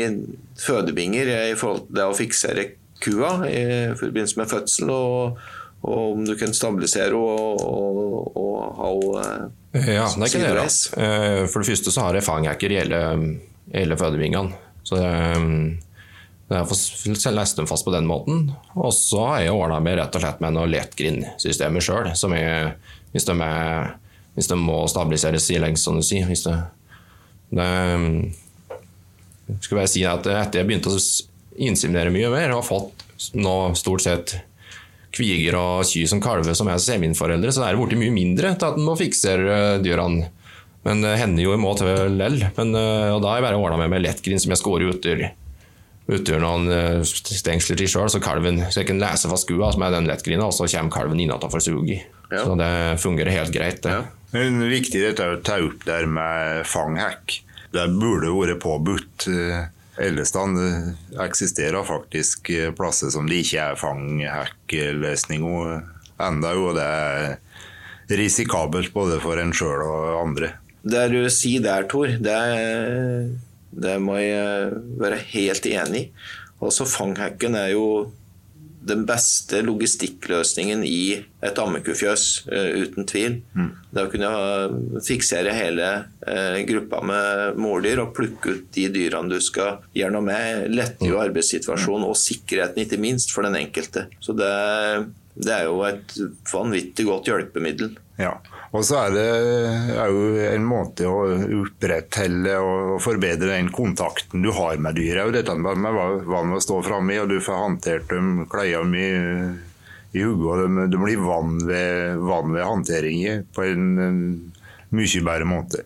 fødebinger 0.59 1.29
i 1.51 1.55
forhold 1.59 1.85
til 1.87 1.99
det 1.99 2.07
å 2.07 2.15
fiksere 2.17 2.65
kua 3.03 3.31
i 3.47 3.63
forbindelse 3.99 4.39
med 4.39 4.51
fødsel, 4.51 4.91
og, 4.91 5.39
og 5.83 6.17
om 6.17 6.25
du 6.27 6.33
kan 6.39 6.55
stabilisere 6.55 7.15
og, 7.15 7.63
og, 7.63 8.37
og 8.39 8.59
ha 8.79 8.91
henne 8.91 9.95
Ja, 9.97 10.07
det 10.07 10.29
kan 10.31 10.43
jeg 10.43 10.51
gjøre. 10.51 10.67
For 11.49 11.63
det 11.63 11.71
første 11.71 11.95
så 11.95 12.05
har 12.05 12.19
jeg 12.19 12.27
fanghacker 12.27 12.75
i 12.75 12.79
hele, 12.83 13.01
hele 13.73 13.99
fødebingene. 13.99 14.59
Så 14.83 14.99
er 14.99 16.67
for 16.67 17.31
lest 17.33 17.57
dem 17.57 17.67
fast 17.67 17.85
på 17.87 17.93
den 17.95 18.07
måten. 18.07 18.51
Og 18.75 18.91
så 18.95 19.23
har 19.31 19.45
jeg 19.45 19.55
ordna 19.55 19.79
meg 19.83 19.97
rett 19.97 20.15
og 20.15 20.23
slett 20.23 20.43
med 20.43 20.55
noen 20.57 20.73
lettgrindsystemer 20.73 21.83
sjøl, 21.83 22.11
som 22.19 22.35
er 22.37 22.75
hvis 23.13 23.27
de, 23.29 23.35
er, 23.45 23.93
hvis 24.35 24.49
de 24.49 24.57
må 24.59 24.81
stabiliseres 24.91 25.45
sidelengs, 25.47 25.83
som 25.85 25.97
du 25.97 26.05
sier. 26.05 26.25
Hvis 26.29 26.45
det, 26.47 26.57
det 27.53 27.69
skal 29.61 29.79
bare 29.79 29.91
si 29.91 30.03
at 30.09 30.27
etter 30.27 30.61
jeg 30.61 30.69
begynte 30.69 30.93
å 30.93 31.01
inseminere 31.63 32.13
mye 32.13 32.31
mer, 32.33 32.51
og 32.51 32.63
har 32.63 32.67
fått 32.67 33.05
nå 33.37 33.55
stort 33.79 34.03
sett 34.03 34.37
kviger 35.13 35.55
og 35.59 35.85
ky 35.85 36.07
som 36.09 36.21
kalver 36.23 36.57
som 36.57 36.69
er 36.73 36.81
seminforeldre, 36.81 37.53
så 37.53 37.67
er 37.67 37.75
det 37.75 37.83
blitt 37.83 38.01
mye 38.01 38.15
mindre 38.15 38.55
til 38.57 38.71
at 38.71 38.79
en 38.79 38.87
må 38.87 38.97
fikse 38.97 39.35
dyrene. 39.85 40.31
Men 40.83 41.05
det 41.05 41.13
hender 41.21 41.45
jo 41.45 41.53
i 41.53 41.61
må 41.61 41.71
til 41.79 42.17
lell. 42.17 42.41
Men, 42.57 42.73
og 42.75 43.21
da 43.23 43.29
har 43.29 43.39
jeg 43.39 43.45
bare 43.45 43.59
ordna 43.61 43.77
meg 43.79 43.93
med 43.93 44.03
lettgrind 44.03 44.41
som 44.43 44.51
jeg 44.51 44.59
skårer 44.59 44.89
uter, 44.91 45.29
uter 46.07 46.39
noen 46.43 47.03
stengsler 47.07 47.77
til 47.79 47.87
sjøl, 47.89 48.09
så 48.11 48.19
kalven 48.23 48.59
så 48.67 48.79
jeg 48.81 48.87
kan 48.89 49.01
lese 49.01 49.29
fra 49.31 49.37
skua 49.39 49.71
som 49.71 49.81
er 49.85 49.91
den 49.95 50.09
lettgrina, 50.09 50.43
og 50.49 50.55
så 50.55 50.63
kommer 50.67 50.91
kalven 50.91 51.19
innenfor 51.23 51.59
suget. 51.63 52.01
Ja. 52.31 52.41
Så 52.43 52.51
det 52.59 53.01
fungerer 53.03 53.31
helt 53.35 53.53
greit. 53.55 53.81
Det. 53.85 53.91
Ja. 53.93 54.01
Men 54.33 54.51
viktig 54.65 54.99
dette 55.03 55.29
å 55.29 55.41
ta 55.45 55.55
opp 55.61 55.85
der 55.85 56.05
med 56.09 56.65
fanghekk. 56.67 57.43
Det 57.73 57.87
burde 57.93 58.33
vært 58.33 58.61
påbudt. 58.63 59.27
Ellestad 60.01 60.57
eksisterer 61.21 61.83
faktisk 61.85 62.49
plasser 62.77 63.09
som 63.13 63.27
det 63.29 63.35
ikke 63.43 63.61
er 63.61 63.75
fanghekkløsninger 63.77 65.81
ennå, 66.23 66.53
og 66.65 66.75
det 66.79 66.87
er 66.89 67.37
risikabelt 68.17 68.93
både 68.93 69.19
for 69.21 69.37
en 69.41 69.53
sjøl 69.55 69.81
og 69.85 70.17
andre. 70.17 70.49
Det 70.83 71.11
du 71.13 71.29
sier 71.31 71.61
der, 71.63 71.85
Tor, 71.87 72.07
det, 72.19 72.35
det 73.75 73.99
må 74.03 74.17
jeg 74.21 74.73
være 75.01 75.21
helt 75.33 75.69
enig 75.69 76.03
i. 76.05 76.09
Også 76.63 76.87
fanghacken 76.87 77.57
er 77.59 77.73
jo 77.73 77.87
den 78.83 79.05
beste 79.07 79.61
logistikkløsningen 79.63 80.81
i 80.83 81.15
et 81.43 81.59
ammekufjøs, 81.59 82.23
uh, 82.51 82.71
uten 82.83 83.07
tvil. 83.07 83.37
Mm. 83.55 83.69
Det 83.95 84.03
å 84.03 84.11
kunne 84.11 84.31
fiksere 85.05 85.53
hele 85.55 85.89
uh, 86.27 86.57
gruppa 86.67 86.99
med 87.07 87.61
måldyr 87.63 88.03
og 88.03 88.13
plukke 88.17 88.57
ut 88.57 88.65
de 88.75 88.89
dyrene 88.91 89.31
du 89.31 89.39
skal 89.43 89.85
gjøre 89.95 90.15
noe 90.17 90.27
med, 90.27 90.67
letter 90.75 91.13
jo 91.13 91.19
mm. 91.19 91.23
arbeidssituasjonen 91.29 92.09
og 92.09 92.19
sikkerheten, 92.19 92.83
ikke 92.83 92.99
minst, 93.03 93.31
for 93.35 93.47
den 93.47 93.59
enkelte. 93.61 94.09
Så 94.23 94.35
det, 94.35 94.51
det 95.39 95.55
er 95.61 95.69
jo 95.69 95.79
et 95.87 96.17
vanvittig 96.51 97.07
godt 97.07 97.31
hjelpemiddel. 97.31 97.95
Ja, 98.19 98.35
og 98.73 98.81
så 98.81 99.03
er 99.03 99.11
det 99.13 99.25
òg 100.01 100.39
en 100.47 100.63
måte 100.65 101.05
å 101.05 101.19
opprettholde 101.59 102.55
og 102.57 102.95
forbedre 103.05 103.51
den 103.51 103.69
kontakten 103.73 104.41
du 104.41 104.49
har 104.55 104.79
med 104.81 104.97
dyra. 104.97 105.27
Dette 105.33 105.53
med 105.53 105.77
hva 105.93 106.41
med 106.41 106.57
å 106.57 106.63
stå 106.63 106.79
framme, 106.87 107.19
og 107.21 107.29
du 107.29 107.37
får 107.37 107.59
håndtert 107.61 108.09
dem, 108.09 108.47
klærne 108.49 108.97
i, 108.97 109.11
i 110.17 110.25
hodet, 110.25 110.47
og 110.49 110.63
de, 110.63 110.87
de, 110.89 111.01
blir 111.05 111.21
vant 111.21 111.61
ved, 111.69 112.17
van 112.25 112.49
ved 112.55 112.65
håndteringen 112.65 113.45
på 113.53 113.67
en, 113.69 113.85
en 114.01 114.23
mye 114.97 115.23
bedre 115.29 115.49
måte. 115.53 115.85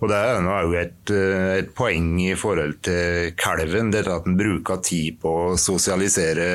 Og 0.00 0.08
Det 0.10 0.16
er 0.18 0.40
jo 0.42 0.74
et, 0.78 1.12
et, 1.14 1.70
poeng 1.76 2.16
i 2.22 2.32
forhold 2.38 2.80
til 2.84 3.34
kalven, 3.40 3.92
dette 3.94 4.12
at 4.12 4.26
en 4.28 4.38
bruker 4.38 4.82
tid 4.84 5.20
på 5.22 5.34
å 5.50 5.52
sosialisere 5.60 6.48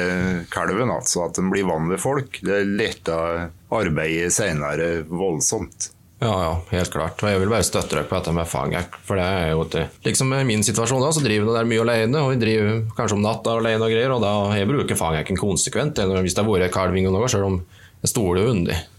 kalven. 0.51 0.91
altså 0.91 1.27
At 1.27 1.39
en 1.41 1.51
blir 1.53 1.67
vant 1.69 1.91
ved 1.91 2.01
folk. 2.01 2.41
Det 2.45 2.65
letter 2.67 3.47
arbeidet 3.69 4.33
senere 4.35 4.91
voldsomt. 5.07 5.91
Ja, 6.19 6.33
ja, 6.43 6.55
helt 6.73 6.91
klart. 6.91 7.21
Og 7.23 7.31
jeg 7.31 7.39
vil 7.39 7.51
bare 7.51 7.63
støtte 7.63 7.95
dere 7.95 8.07
på 8.09 8.17
dette 8.17 8.33
med 8.35 8.49
fangek. 8.51 8.97
For 9.07 9.15
det 9.15 9.23
er 9.23 9.53
jo 9.53 9.63
til 9.71 9.85
Liksom 10.03 10.33
i 10.35 10.43
min 10.47 10.65
situasjon, 10.67 10.99
da, 10.99 11.13
så 11.15 11.23
driver 11.23 11.47
vi 11.47 11.55
der 11.55 11.69
mye 11.69 11.85
alene, 11.85 12.23
og 12.25 12.33
vi 12.33 12.41
driver 12.41 12.81
kanskje 12.97 13.15
om 13.15 13.23
natta 13.23 13.55
alene 13.55 13.87
og 13.87 13.93
greier, 13.93 14.11
og 14.11 14.25
da 14.25 14.33
jeg 14.59 14.67
bruker 14.67 14.99
fangjakken 14.99 15.39
konsekvent. 15.39 16.01
Hvis 16.19 16.35
det 16.35 16.43
har 16.43 16.51
vært 16.51 16.75
kalving 16.75 17.07
og 17.07 17.15
noe, 17.15 17.31
selv 17.31 17.47
om 17.47 17.61
jeg 18.03 18.11
stoler 18.11 18.51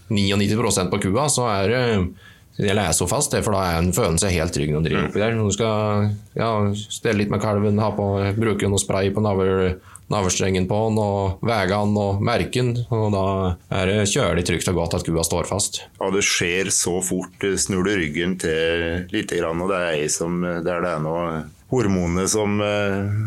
99% 0.09 0.89
på 0.89 1.01
kua, 1.05 1.27
så 1.29 1.45
er 1.51 1.69
det 1.69 1.85
jeg 2.61 2.93
så 2.97 3.07
fast, 3.09 3.33
for 3.41 3.55
da 3.55 3.61
er 3.65 3.79
en 3.79 3.93
følelse 3.95 4.29
helt 4.33 4.53
trygg 4.53 4.73
når 4.73 4.83
du 4.83 4.89
driver 4.89 5.07
oppi 5.07 5.21
der. 5.21 5.37
Når 5.37 5.47
du 5.49 5.55
skal 5.55 6.11
ja, 6.37 6.51
stelle 6.77 7.23
litt 7.23 7.33
med 7.33 7.41
kalven, 7.41 7.81
ha 7.81 7.89
på, 7.95 8.07
bruke 8.37 8.69
noe 8.69 8.81
spray 8.81 9.09
på 9.13 9.23
navl, 9.23 9.79
navlestrengen 10.11 10.67
på 10.69 10.81
den, 10.89 10.99
og 11.01 11.45
veie 11.47 11.69
den 11.71 11.95
og 11.97 12.21
merke 12.25 12.61
den. 12.61 12.75
Og 12.93 13.07
da 13.15 13.25
er 13.79 13.89
det 13.89 14.11
kjølig 14.11 14.45
trygt 14.47 14.69
og 14.73 14.81
godt 14.81 14.99
at 14.99 15.07
kua 15.07 15.25
står 15.25 15.49
fast. 15.49 15.81
Ja, 15.97 16.11
det 16.13 16.25
skjer 16.27 16.69
så 16.75 16.99
fort. 17.05 17.47
Snur 17.57 17.87
du 17.87 17.95
ryggen 17.95 18.37
til 18.41 19.07
lite 19.13 19.41
grann, 19.41 19.63
og 19.63 19.73
det 19.73 19.81
er 19.81 19.97
ei 20.03 20.11
som 20.11 20.41
det 20.43 20.69
er 20.69 20.85
det 20.85 20.95
nå 21.01 21.17
hormonene 21.71 22.27
som, 22.27 22.59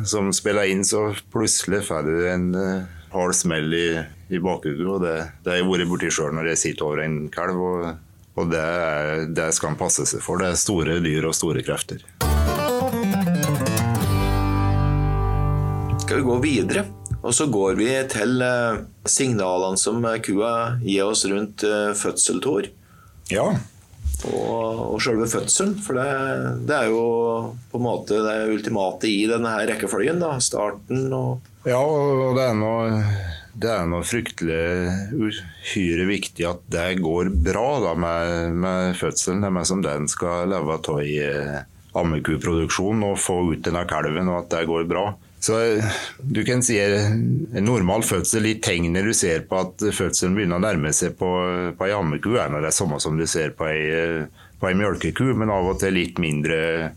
som, 0.04 0.28
spiller 0.36 0.68
inn, 0.68 0.84
så 0.84 1.08
plutselig 1.32 1.86
får 1.86 2.04
du 2.04 2.16
en 2.28 2.50
hard 3.14 3.34
smell 3.34 3.72
i, 3.72 3.86
i 4.28 4.40
bakhodet. 4.42 4.98
Det, 5.00 5.14
det 5.42 5.54
har 5.54 5.62
jeg 5.62 5.70
vært 5.70 5.90
borti 5.90 6.10
sjøl 6.12 6.34
når 6.36 6.52
jeg 6.52 6.60
sitter 6.60 6.90
over 6.90 7.06
en 7.06 7.22
kalv. 7.32 7.62
og 7.64 8.03
og 8.34 8.50
det, 8.50 8.66
det 9.36 9.50
skal 9.54 9.72
han 9.72 9.78
passe 9.78 10.06
seg 10.10 10.22
for. 10.24 10.42
Det 10.42 10.50
er 10.50 10.58
store 10.58 10.98
dyr 11.04 11.28
og 11.28 11.36
store 11.36 11.62
krefter. 11.66 12.02
Skal 16.04 16.20
vi 16.20 16.26
gå 16.26 16.38
videre? 16.42 16.84
Og 17.24 17.32
så 17.32 17.46
går 17.48 17.78
vi 17.78 17.86
til 18.12 18.42
eh, 18.44 18.82
signalene 19.08 19.80
som 19.80 20.02
kua 20.24 20.50
gir 20.82 21.06
oss 21.06 21.24
rundt 21.30 21.64
eh, 21.64 21.94
fødseltår. 21.96 22.68
Ja. 23.32 23.46
Og, 24.28 24.82
og 24.90 24.98
selve 25.02 25.28
fødselen. 25.30 25.78
For 25.80 25.96
det, 25.96 26.10
det, 26.68 26.76
er 26.76 26.90
jo 26.92 27.54
på 27.70 27.80
en 27.80 27.86
måte 27.86 28.20
det 28.26 28.36
ultimate 28.52 29.08
i 29.08 29.24
denne 29.30 29.54
her 29.54 29.70
rekkefølgen. 29.72 30.20
da, 30.20 30.36
Starten 30.44 31.08
og 31.16 31.50
Ja, 31.64 31.80
og 31.80 32.36
det 32.36 32.44
er 32.50 32.58
noe 32.58 33.00
det 33.54 33.70
er 33.70 33.86
noe 33.86 34.02
fryktelig 34.06 35.14
uhyre 35.14 36.06
viktig 36.08 36.46
at 36.48 36.64
det 36.74 36.88
går 37.02 37.30
bra 37.46 37.68
da, 37.84 37.92
med, 37.98 38.56
med 38.64 38.96
fødselen. 38.98 39.44
Det 39.44 39.50
er 39.50 39.68
som 39.68 39.84
den 39.84 40.08
skal 40.10 40.50
leve 40.50 40.78
av 40.80 41.02
i 41.04 41.18
eh, 41.22 41.60
ammekuproduksjon 41.94 43.04
og 43.06 43.20
få 43.22 43.38
ut 43.52 43.62
denne 43.64 43.84
kalven, 43.90 44.30
og 44.32 44.42
at 44.42 44.50
det 44.56 44.64
går 44.70 44.88
bra. 44.90 45.06
Så 45.44 45.58
du 46.18 46.40
kan 46.48 46.62
si 46.64 46.78
En 46.80 47.66
normal 47.66 48.02
fødsel, 48.02 48.46
i 48.48 48.58
tegnet 48.64 49.04
du 49.04 49.12
ser 49.14 49.44
på 49.48 49.60
at 49.60 49.82
fødselen 49.92 50.34
begynner 50.34 50.58
å 50.58 50.64
nærme 50.64 50.92
seg 50.96 51.18
på, 51.18 51.30
på 51.76 51.86
ei 51.86 51.92
ammeku, 51.94 52.32
er 52.40 52.54
det 52.64 52.72
samme 52.74 52.98
som 53.02 53.18
du 53.20 53.26
ser 53.28 53.52
på 53.54 53.68
ei, 53.68 54.24
på 54.58 54.70
ei 54.70 54.78
mjølkeku, 54.78 55.34
men 55.36 55.52
av 55.52 55.68
og 55.74 55.82
til 55.82 55.94
litt 55.98 56.18
mindre, 56.22 56.94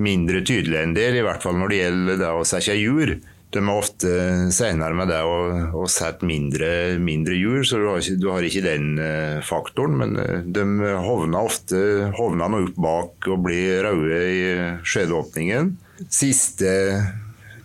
mindre 0.00 0.40
tydelig 0.42 0.80
enn 0.80 0.96
det, 0.96 1.10
i 1.12 1.26
hvert 1.26 1.44
fall 1.44 1.60
når 1.60 1.70
det 1.70 1.82
gjelder 1.82 2.24
det 2.24 2.32
å 2.32 2.48
sette 2.48 2.78
jur. 2.80 3.20
De 3.50 3.58
er 3.58 3.70
ofte 3.72 4.10
senere 4.54 4.94
med 4.94 5.10
det 5.10 5.20
å, 5.26 5.38
og 5.74 5.88
sette 5.90 6.26
mindre, 6.28 6.98
mindre 7.02 7.34
hjul, 7.34 7.64
så 7.66 7.80
du 7.80 7.88
har, 7.88 7.98
ikke, 7.98 8.18
du 8.22 8.28
har 8.30 8.46
ikke 8.46 8.62
den 8.62 8.92
uh, 9.00 9.40
faktoren. 9.42 9.96
Men 9.98 10.14
uh, 10.20 10.36
de 10.46 10.66
hovner 11.02 11.50
ofte 11.50 11.80
hovner 12.18 12.60
opp 12.60 12.78
bak 12.78 13.30
og 13.32 13.42
blir 13.48 13.82
røde 13.88 14.20
i 14.30 14.44
skjedeåpningen. 14.86 15.74
Siste 16.06 16.70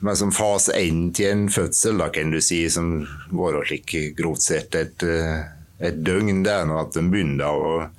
men 0.06 0.16
som 0.16 0.32
fase 0.32 0.76
én 0.78 1.08
til 1.16 1.32
en 1.32 1.46
fødsel, 1.50 1.98
da 1.98 2.12
kan 2.14 2.30
du 2.30 2.38
si, 2.44 2.60
som 2.70 3.00
går 3.32 3.56
og 3.58 3.66
slik 3.66 3.94
grovt 4.18 4.44
sett 4.46 4.76
et, 4.78 5.02
eh, 5.02 5.48
et 5.80 5.98
døgn, 6.06 6.44
det 6.46 6.52
er 6.54 6.74
at 6.78 6.94
de 6.94 7.06
begynner 7.10 7.50
å 7.50 7.90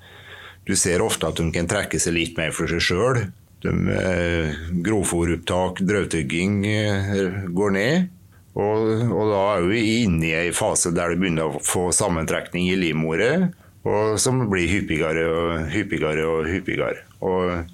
Du 0.67 0.75
ser 0.75 0.99
ofte 0.99 1.29
at 1.29 1.39
de 1.39 1.45
kan 1.55 1.69
trekke 1.71 1.99
seg 2.03 2.15
litt 2.17 2.37
mer 2.37 2.51
for 2.51 2.67
seg 2.67 2.81
sjøl. 2.83 3.19
Eh, 3.67 4.55
grovfòropptak, 4.87 5.81
drøvtygging 5.87 6.67
eh, 6.67 7.41
går 7.49 7.71
ned. 7.77 8.09
Og, 8.57 8.91
og, 9.13 9.25
da 9.31 9.41
er 9.57 9.67
vi 9.69 9.81
inne 10.05 10.29
i 10.31 10.35
en 10.47 10.57
fase 10.57 10.93
der 10.97 11.13
du 11.13 11.21
begynner 11.21 11.51
å 11.51 11.61
få 11.61 11.91
sammentrekning 11.93 12.71
i 12.71 12.79
livmoret, 12.81 13.51
og 13.87 14.17
som 14.21 14.47
blir 14.49 14.71
hyppigere 14.71 15.27
og 15.29 15.67
hyppigere 15.75 16.25
og 16.25 16.49
hyppigere. 16.49 17.05
Og 17.21 17.69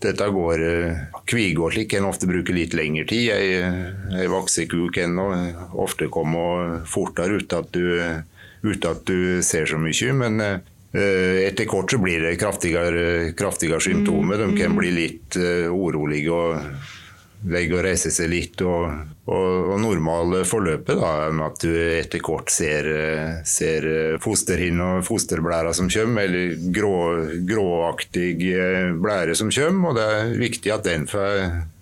dette 0.00 0.28
går 0.32 0.64
Kvige 1.30 1.70
slik 1.72 1.90
kan 1.92 2.08
ofte 2.08 2.28
bruke 2.28 2.52
litt 2.52 2.76
lengre 2.76 3.06
tid. 3.08 3.32
Ei, 3.32 4.26
vakseku 4.28 4.88
kan 4.94 5.16
ofte 5.72 6.08
komme 6.12 6.82
fortere 6.88 7.40
uten 7.40 7.64
at, 7.64 7.80
uten 8.64 8.88
at 8.90 9.02
du 9.08 9.40
ser 9.46 9.68
så 9.68 9.80
mye. 9.80 10.14
Men 10.16 10.40
Eh, 10.40 10.69
etter 10.92 11.68
kort 11.70 11.92
så 11.92 12.00
blir 12.02 12.24
det 12.24 12.38
kraftigere, 12.40 13.32
kraftigere 13.38 13.80
symptomer. 13.80 14.40
De 14.42 14.56
kan 14.58 14.74
bli 14.74 14.90
litt 14.90 15.38
uh, 15.38 15.70
urolige 15.70 16.34
og 16.34 16.56
legge 17.48 17.76
og 17.78 17.84
reise 17.86 18.10
seg 18.12 18.30
litt. 18.32 18.60
Og, 18.66 18.90
og, 19.30 19.70
og 19.72 19.80
normale 19.80 20.42
forløpet 20.48 21.00
da, 21.00 21.12
at 21.46 21.62
du 21.62 21.70
etter 21.72 22.22
kort 22.24 22.52
ser, 22.52 22.88
ser 23.48 23.86
fosterhinne 24.22 24.96
og 24.98 25.06
fosterblæra 25.06 25.72
som 25.76 25.90
kommer, 25.92 26.26
eller 26.26 26.58
grå, 26.74 26.94
gråaktige 27.48 28.90
blære 29.00 29.38
som 29.38 29.52
kommer. 29.54 29.92
Og 29.92 30.00
det 30.00 30.08
er 30.16 30.36
viktig 30.42 30.74
at 30.74 30.88
den 30.88 31.08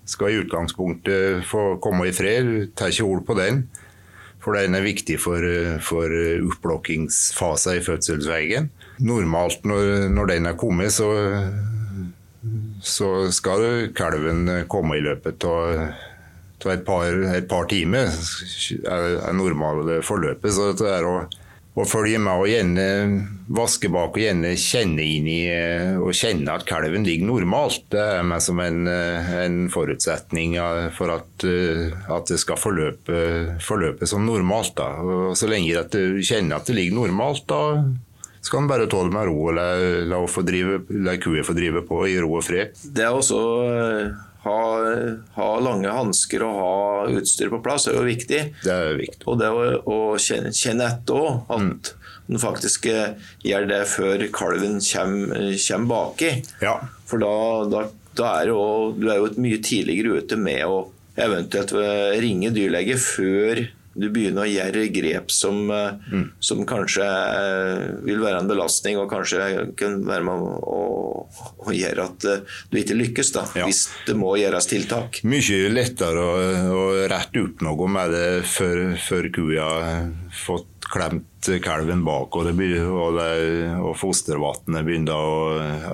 skal 0.09 0.31
i 0.31 0.39
utgangspunktet 0.43 1.45
få 1.49 1.75
komme 1.83 2.09
i 2.09 2.15
fred. 2.15 2.71
Tar 2.77 2.93
ikke 2.93 3.09
hold 3.09 3.27
på 3.27 3.37
den. 3.41 3.65
For 4.39 4.55
den 4.55 4.77
er 4.77 4.85
viktig 4.85 5.17
for, 5.19 5.43
for 5.83 6.13
oppblokkingsfasen 6.47 7.81
i 7.81 7.83
fødselsveien. 7.83 8.69
Normalt 8.99 9.65
når, 9.67 10.09
når 10.11 10.31
den 10.33 10.49
er 10.49 10.57
kommet, 10.59 10.91
så, 10.91 11.09
så 12.83 13.29
skal 13.35 13.91
kalven 13.95 14.47
komme 14.71 14.99
i 14.99 15.03
løpet 15.05 15.45
av 15.47 16.71
et 16.73 16.83
par, 16.87 17.07
et 17.35 17.47
par 17.47 17.69
timer. 17.71 18.11
er, 18.83 19.11
er 19.23 19.37
normale 19.37 20.01
forløpet. 20.03 20.51
Så 20.51 20.73
det 20.75 20.91
er 20.91 21.07
å 21.07 21.21
å 21.79 21.85
følge 21.87 22.19
med 22.21 22.41
og 22.41 22.49
gjerne 22.49 22.85
vaske 23.55 23.89
bak 23.93 24.17
og 24.17 24.21
gjerne 24.21 24.51
kjenne 24.59 25.05
inn 25.05 25.27
i 25.29 25.39
og 25.99 26.11
kjenne 26.17 26.55
at 26.57 26.65
kalven 26.67 27.05
ligger 27.07 27.29
normalt. 27.29 27.85
Det 27.93 28.01
er 28.17 28.27
meg 28.27 28.43
som 28.43 28.59
en, 28.63 28.87
en 28.89 29.59
forutsetning 29.71 30.57
for 30.95 31.13
at, 31.13 31.45
at, 31.45 32.27
det 32.29 32.39
skal 32.41 32.59
forløpe, 32.59 33.21
forløpe 33.63 34.09
som 34.09 34.25
normalt. 34.27 34.75
Da. 34.79 34.91
Og 34.99 35.37
så 35.39 35.49
lenge 35.49 35.77
at 35.79 35.95
du 35.95 36.19
kjenner 36.19 36.59
at 36.59 36.69
det 36.69 36.77
ligger 36.77 36.99
normalt, 36.99 37.47
da 37.49 37.63
skal 38.49 38.63
en 38.63 38.71
bare 38.71 38.89
tåle 38.89 39.13
med 39.13 39.29
ro 39.29 39.37
og 39.51 39.53
la, 39.57 39.67
la, 40.09 40.23
drive, 40.47 40.81
la 41.05 41.15
kua 41.21 41.45
få 41.45 41.53
drive 41.57 41.85
på 41.85 42.01
i 42.09 42.17
ro 42.21 42.33
og 42.39 42.45
fred. 42.47 42.73
Det 42.81 43.05
er 43.05 43.13
også 43.13 43.39
ha, 44.45 44.57
ha 45.35 45.47
lange 45.63 45.91
hansker 45.93 46.43
og 46.47 46.57
ha 46.57 46.73
utstyr 47.19 47.51
på 47.53 47.61
plass 47.63 47.89
er 47.89 47.99
jo 47.99 48.05
viktig. 48.07 48.41
Det 48.63 48.73
er 48.73 48.99
viktig. 48.99 49.25
Og 49.29 49.39
det 49.41 49.51
å, 49.53 49.63
å 49.83 49.99
kjenne, 50.21 50.53
kjenne 50.55 50.89
etter 50.89 51.19
òg, 51.19 51.41
at 51.55 51.93
mm. 52.29 52.39
faktisk 52.41 52.89
eh, 52.91 53.17
gjør 53.45 53.69
det 53.69 53.81
før 53.91 54.27
kalven 54.35 54.79
kommer, 54.83 55.49
kommer 55.65 55.91
baki. 55.93 56.31
Ja. 56.63 56.77
For 57.09 57.21
da, 57.21 57.33
da, 57.69 57.83
da 58.17 58.31
er 58.39 58.53
jo, 58.53 58.61
du 58.95 59.09
er 59.09 59.19
jo 59.21 59.29
et 59.29 59.41
mye 59.41 59.59
tidligere 59.65 60.23
ute 60.23 60.39
med 60.39 60.63
å 60.65 60.87
eventuelt 61.19 61.75
ringe 62.23 62.53
dyrlege 62.55 62.95
før 63.01 63.65
du 63.99 64.07
begynner 64.13 64.45
å 64.45 64.49
gjøre 64.49 64.87
grep 64.93 65.33
som, 65.33 65.61
eh, 65.73 65.99
mm. 66.11 66.25
som, 66.43 66.63
kanskje 66.69 67.05
eh, 67.05 67.85
vil 68.05 68.23
være 68.23 68.43
en 68.43 68.49
belastning, 68.49 68.99
og 69.01 69.09
kanskje 69.11 69.69
kan 69.79 69.99
være 70.07 70.27
med 70.27 70.47
å, 70.63 70.79
å 71.65 71.75
gjøre 71.75 72.07
at 72.07 72.27
eh, 72.29 72.57
du 72.71 72.79
ikke 72.81 72.97
lykkes, 72.97 73.33
da, 73.35 73.45
ja. 73.59 73.67
hvis 73.67 73.85
det 74.07 74.17
må 74.19 74.35
gjøres 74.39 74.69
tiltak. 74.71 75.21
Mye 75.27 75.69
lettere 75.73 76.23
å, 76.23 76.33
å 76.75 76.83
rette 77.11 77.45
opp 77.45 77.63
noe 77.65 77.91
med 77.91 78.15
det 78.15 78.27
før, 78.47 78.83
før 79.03 79.31
kua 79.35 79.69
fått 80.45 80.67
klemt 80.89 81.49
kalven 81.63 82.01
bak, 82.05 82.33
og, 82.35 82.47
det, 82.47 82.81
og, 82.87 83.19
det, 83.19 83.69
og 83.77 83.93
fostervannet 83.99 84.87
begynner 84.87 85.13
å, 85.13 85.37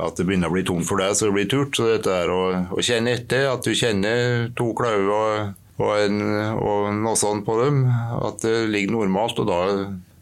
at 0.08 0.18
det 0.18 0.26
begynner 0.28 0.52
å 0.52 0.56
bli 0.56 0.64
tomt 0.68 0.88
for 0.88 1.02
deg, 1.02 1.18
så 1.18 1.28
det 1.28 1.36
blir 1.36 1.52
turt. 1.52 1.76
Så 1.76 1.90
dette 1.90 2.16
er 2.24 2.32
å, 2.32 2.42
å 2.72 2.86
kjenne 2.86 3.18
etter, 3.18 3.50
at 3.52 3.66
du 3.66 3.76
kjenner 3.76 4.50
to 4.56 4.72
klauver 4.78 5.54
og, 5.76 5.92
en, 6.00 6.22
og, 7.04 7.16
sånt 7.20 7.46
på 7.48 7.58
dem. 7.64 7.84
At 8.22 8.44
det 8.46 8.68
ligger 8.72 8.96
normalt. 8.96 9.40
Og 9.44 9.50
da, 9.50 9.62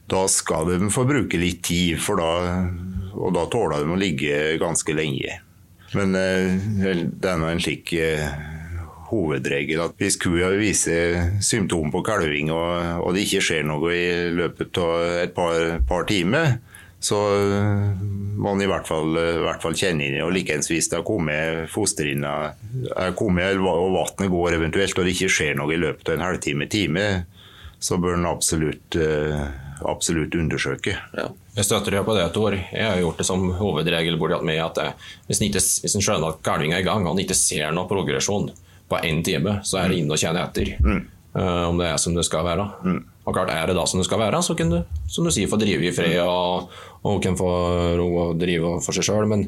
da 0.09 0.25
skal 0.31 0.71
de 0.71 0.91
få 0.93 1.05
bruke 1.09 1.39
litt 1.41 1.63
tid, 1.67 2.01
da, 2.19 2.31
og 3.13 3.35
da 3.35 3.45
tåler 3.51 3.83
de 3.83 3.93
å 3.93 3.99
ligge 3.99 4.57
ganske 4.61 4.97
lenge. 4.97 5.39
Men 5.93 6.17
eh, 6.17 7.05
det 7.05 7.29
er 7.29 7.37
nå 7.37 7.51
en 7.51 7.61
slik 7.61 7.93
eh, 7.93 8.25
hovedregel 9.11 9.83
at 9.83 9.97
hvis 10.01 10.17
kua 10.21 10.49
viser 10.57 11.37
symptomer 11.43 11.93
på 11.93 12.03
kalving, 12.07 12.49
og, 12.53 13.03
og, 13.03 13.11
det 13.13 13.27
ikke 13.27 13.43
skjer 13.45 13.67
noe 13.69 13.93
i 13.93 14.07
løpet 14.33 14.79
av 14.81 14.95
et 15.21 15.35
par, 15.35 15.77
par 15.89 16.07
timer, 16.09 16.57
så 17.03 17.19
må 18.43 18.53
man 18.53 18.63
i 18.63 18.67
hvert 18.69 18.87
fall, 18.87 19.17
i 19.19 19.43
hvert 19.43 19.63
fall 19.63 19.75
kjenne 19.75 20.05
inn 20.07 20.21
og 20.23 20.31
likeens 20.35 20.69
hvis 20.71 20.87
det 20.91 21.01
har 21.01 21.05
kommet 21.07 21.67
fosterinna 21.71 22.53
er 22.95 23.13
og 23.19 23.89
vannet 23.97 24.31
går 24.31 24.57
eventuelt, 24.57 24.97
og 24.97 25.05
det 25.05 25.15
ikke 25.15 25.31
skjer 25.35 25.57
noe 25.59 25.75
i 25.75 25.81
løpet 25.81 26.09
av 26.09 26.17
en 26.17 26.25
halvtime, 26.29 26.67
time, 26.71 27.05
så 27.83 27.99
bør 27.99 28.15
en 28.15 28.29
absolutt, 28.31 28.95
eh, 28.95 29.43
absolutt 29.83 30.35
undersøke. 30.39 30.95
Ja. 31.17 31.27
Jeg 31.53 31.67
støtter 31.67 31.97
deg 31.97 32.05
på 32.07 32.15
det, 32.17 32.25
Tor. 32.33 32.55
Jeg 32.55 32.85
har 32.87 33.01
gjort 33.01 33.19
det 33.19 33.27
som 33.27 33.43
hovedregel 33.59 34.17
med 34.41 34.61
at 34.63 34.75
det, 34.79 34.87
hvis 35.27 35.41
en, 35.41 35.49
ikke, 35.49 35.61
hvis 35.83 35.95
en 35.95 36.05
skjønner 36.05 36.33
at 36.33 36.43
kalvinga 36.45 36.79
er 36.79 36.85
i 36.85 36.87
gang, 36.87 37.05
og 37.05 37.13
en 37.13 37.25
ikke 37.25 37.37
ser 37.37 37.75
noe 37.75 37.89
progresjon 37.89 38.49
på 38.89 39.01
én 39.03 39.21
time, 39.23 39.59
så 39.63 39.83
er 39.83 39.91
det 39.91 39.99
inn 39.99 40.11
og 40.11 40.17
kjenne 40.17 40.41
etter. 40.47 40.77
Mm. 40.79 41.03
Uh, 41.33 41.65
om 41.65 41.79
det 41.81 41.87
er 41.89 41.97
som 41.97 42.13
det 42.13 42.25
skal 42.25 42.45
være. 42.45 42.65
Mm. 42.85 42.99
Og 43.25 43.33
klart 43.33 43.49
Er 43.49 43.67
det 43.67 43.75
da 43.75 43.85
som 43.89 43.99
det 43.99 44.05
skal 44.05 44.19
være, 44.21 44.41
så 44.43 44.55
kan 44.55 44.69
du 44.69 44.83
som 45.09 45.25
du 45.25 45.31
sier, 45.31 45.49
få 45.49 45.57
drive 45.57 45.87
i 45.87 45.93
fred 45.95 46.19
og, 46.21 46.69
og 47.03 47.23
kan 47.23 47.35
få 47.39 47.49
ro 47.99 48.09
og 48.25 48.37
drive 48.39 48.77
for 48.83 48.95
seg 48.95 49.07
sjøl. 49.07 49.27
Men 49.29 49.47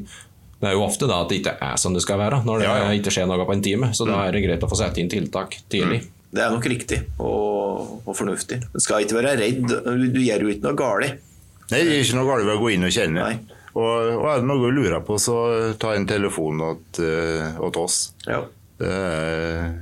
det 0.60 0.70
er 0.70 0.76
jo 0.76 0.84
ofte 0.86 1.08
da 1.08 1.20
at 1.22 1.32
det 1.32 1.40
ikke 1.42 1.56
er 1.62 1.80
som 1.80 1.96
det 1.96 2.02
skal 2.04 2.20
være, 2.20 2.42
når 2.46 2.62
det 2.62 2.68
ja, 2.68 2.76
ja. 2.84 2.92
ikke 2.96 3.12
skjer 3.12 3.28
noe 3.28 3.44
på 3.48 3.56
en 3.56 3.64
time. 3.64 3.90
Så 3.96 4.06
mm. 4.06 4.12
da 4.12 4.20
er 4.24 4.36
det 4.36 4.44
greit 4.46 4.64
å 4.64 4.70
få 4.70 4.78
sette 4.80 5.02
inn 5.02 5.12
tiltak 5.12 5.58
tidlig. 5.72 6.02
Mm. 6.04 6.12
Det 6.36 6.42
er 6.42 6.52
nok 6.52 6.68
riktig 6.68 6.98
og, 7.22 8.00
og 8.02 8.16
fornuftig. 8.16 8.60
Du 8.72 8.80
skal 8.82 9.04
ikke 9.04 9.18
være 9.20 9.36
redd. 9.40 9.68
Du, 9.68 10.06
du 10.12 10.20
gjør 10.20 10.46
jo 10.46 10.54
ikke 10.54 10.66
noe 10.66 10.78
galt. 10.78 11.22
Nei, 11.66 11.80
det 11.82 11.96
er 11.96 12.02
ikke 12.02 12.18
noe 12.18 12.28
galt 12.30 12.46
ved 12.46 12.56
å 12.56 12.62
gå 12.62 12.72
inn 12.74 12.86
og 12.88 12.94
kjenne. 12.94 13.30
Og, 13.76 13.88
og, 14.16 14.26
er 14.32 14.40
det 14.40 14.48
noe 14.48 14.62
du 14.62 14.78
lurer 14.78 15.02
på, 15.04 15.18
så 15.20 15.36
ta 15.80 15.92
en 15.96 16.06
telefon 16.08 16.62
til 16.96 17.80
oss. 17.82 17.98
Ja. 18.24 18.40
Det 18.80 18.92
er 18.92 19.74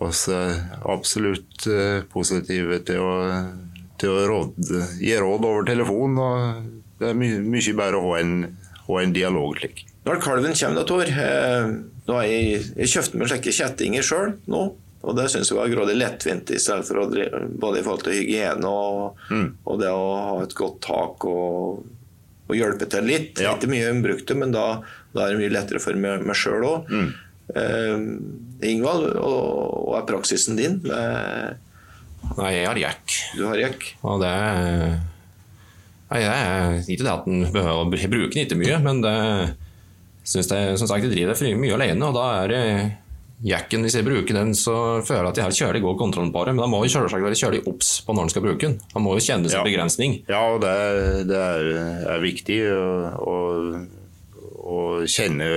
oss 0.00 0.24
absolutt 0.30 1.66
eh, 1.68 2.00
positive 2.10 2.78
til 2.88 3.02
å, 3.04 3.14
til 4.00 4.14
å 4.14 4.22
råd, 4.30 4.70
gi 5.02 5.12
råd 5.20 5.44
over 5.50 5.66
telefon. 5.68 6.16
og 6.18 6.79
Det 7.00 7.08
er 7.08 7.16
mye, 7.16 7.40
mye 7.40 7.76
bedre 7.78 8.00
å 8.00 8.10
ha 8.10 8.18
en, 8.20 8.34
ha 8.86 9.00
en 9.00 9.14
dialog 9.16 9.56
slik. 9.56 9.86
Når 10.04 10.20
kalven 10.24 10.56
kommer, 10.56 10.80
da, 10.80 10.84
Tor 10.88 11.08
eh, 11.08 11.72
nå 12.06 12.16
har 12.16 12.28
jeg, 12.28 12.62
jeg 12.76 12.92
kjøpte 12.94 13.20
meg 13.20 13.30
slike 13.30 13.56
kjettinger 13.56 14.06
sjøl 14.06 14.32
nå. 14.50 14.64
Og 15.00 15.16
det 15.16 15.30
syns 15.32 15.48
jeg 15.48 15.56
var 15.56 15.70
grådig 15.72 15.94
lettvint, 15.96 16.50
i 16.52 16.60
stedet 16.60 16.84
for 16.84 17.00
å 17.00 17.06
drive, 17.08 17.46
både 17.60 17.80
i 17.80 17.84
forhold 17.86 18.04
til 18.04 18.18
hygiene 18.18 18.68
og, 18.68 19.22
mm. 19.32 19.46
og, 19.64 19.78
det 19.80 19.92
å 19.96 20.02
ha 20.12 20.34
et 20.44 20.52
godt 20.58 20.76
tak 20.84 21.24
og, 21.28 21.86
og 22.50 22.58
hjelpe 22.58 22.88
til 22.92 23.08
litt. 23.08 23.40
Ja. 23.40 23.54
Ikke 23.56 23.70
mye 23.72 23.88
hun 23.88 24.02
brukte, 24.04 24.36
men 24.36 24.52
da, 24.52 24.66
da, 25.14 25.24
er 25.24 25.32
det 25.32 25.40
mye 25.40 25.54
lettere 25.54 25.80
for 25.80 25.96
meg, 25.96 26.26
meg 26.28 26.36
sjøl 26.36 26.66
òg. 26.68 26.92
Eh, 27.56 27.96
Ingvald, 28.68 29.08
og 29.16 29.88
hva 29.88 30.02
er 30.02 30.10
praksisen 30.12 30.60
din? 30.60 30.82
Nei, 30.84 32.52
jeg 32.58 32.68
har 32.68 32.82
jekk. 32.84 33.16
Du 33.40 33.46
har 33.48 33.64
jekk? 33.64 33.88
Og 34.04 34.20
det 34.20 34.34
Nei, 36.10 36.22
det 36.24 36.30
er 36.30 36.78
ikke 36.90 37.04
det 37.06 37.12
at 37.12 37.28
en 37.30 37.44
behøver 37.54 37.84
å 37.84 37.90
bruke 37.90 38.32
den 38.34 38.42
ikke 38.42 38.58
mye, 38.58 38.80
men 38.82 39.04
det 39.04 39.18
syns 40.26 40.50
jeg 40.50 40.80
som 40.80 40.90
sagt 40.90 41.06
jeg 41.06 41.12
driver 41.14 41.38
for 41.38 41.60
mye 41.62 41.76
alene, 41.76 42.08
og 42.08 42.16
da 42.18 42.26
er 42.40 42.50
det 42.50 42.64
jacken, 43.46 43.84
hvis 43.86 43.96
jeg 43.96 44.04
bruker 44.04 44.36
den, 44.36 44.52
så 44.58 44.74
føler 45.06 45.22
jeg 45.22 45.30
at 45.30 45.38
jeg 45.40 45.46
har 45.46 45.56
kjølig 45.60 45.84
god 45.84 46.00
kontroll 46.00 46.32
på 46.34 46.42
det. 46.44 46.54
Men 46.56 46.64
da 46.64 46.68
må 46.70 46.82
jo 46.84 46.92
selvsagt 46.92 47.24
være 47.24 47.38
kjølig 47.40 47.62
obs 47.70 47.92
på 48.04 48.16
når 48.16 48.26
en 48.26 48.34
skal 48.34 48.44
bruke 48.44 48.66
den. 48.66 48.76
Han 48.94 49.04
må 49.06 49.14
jo 49.16 49.24
kjenne 49.24 49.48
sin 49.48 49.60
ja. 49.60 49.64
begrensning. 49.64 50.18
Ja, 50.28 50.42
og 50.52 50.60
det, 50.64 50.74
det 51.30 51.40
er, 51.40 51.70
er, 52.04 52.20
viktig 52.24 52.58
å, 52.74 52.90
å, 53.24 53.38
å 54.60 54.82
kjenne 55.08 55.48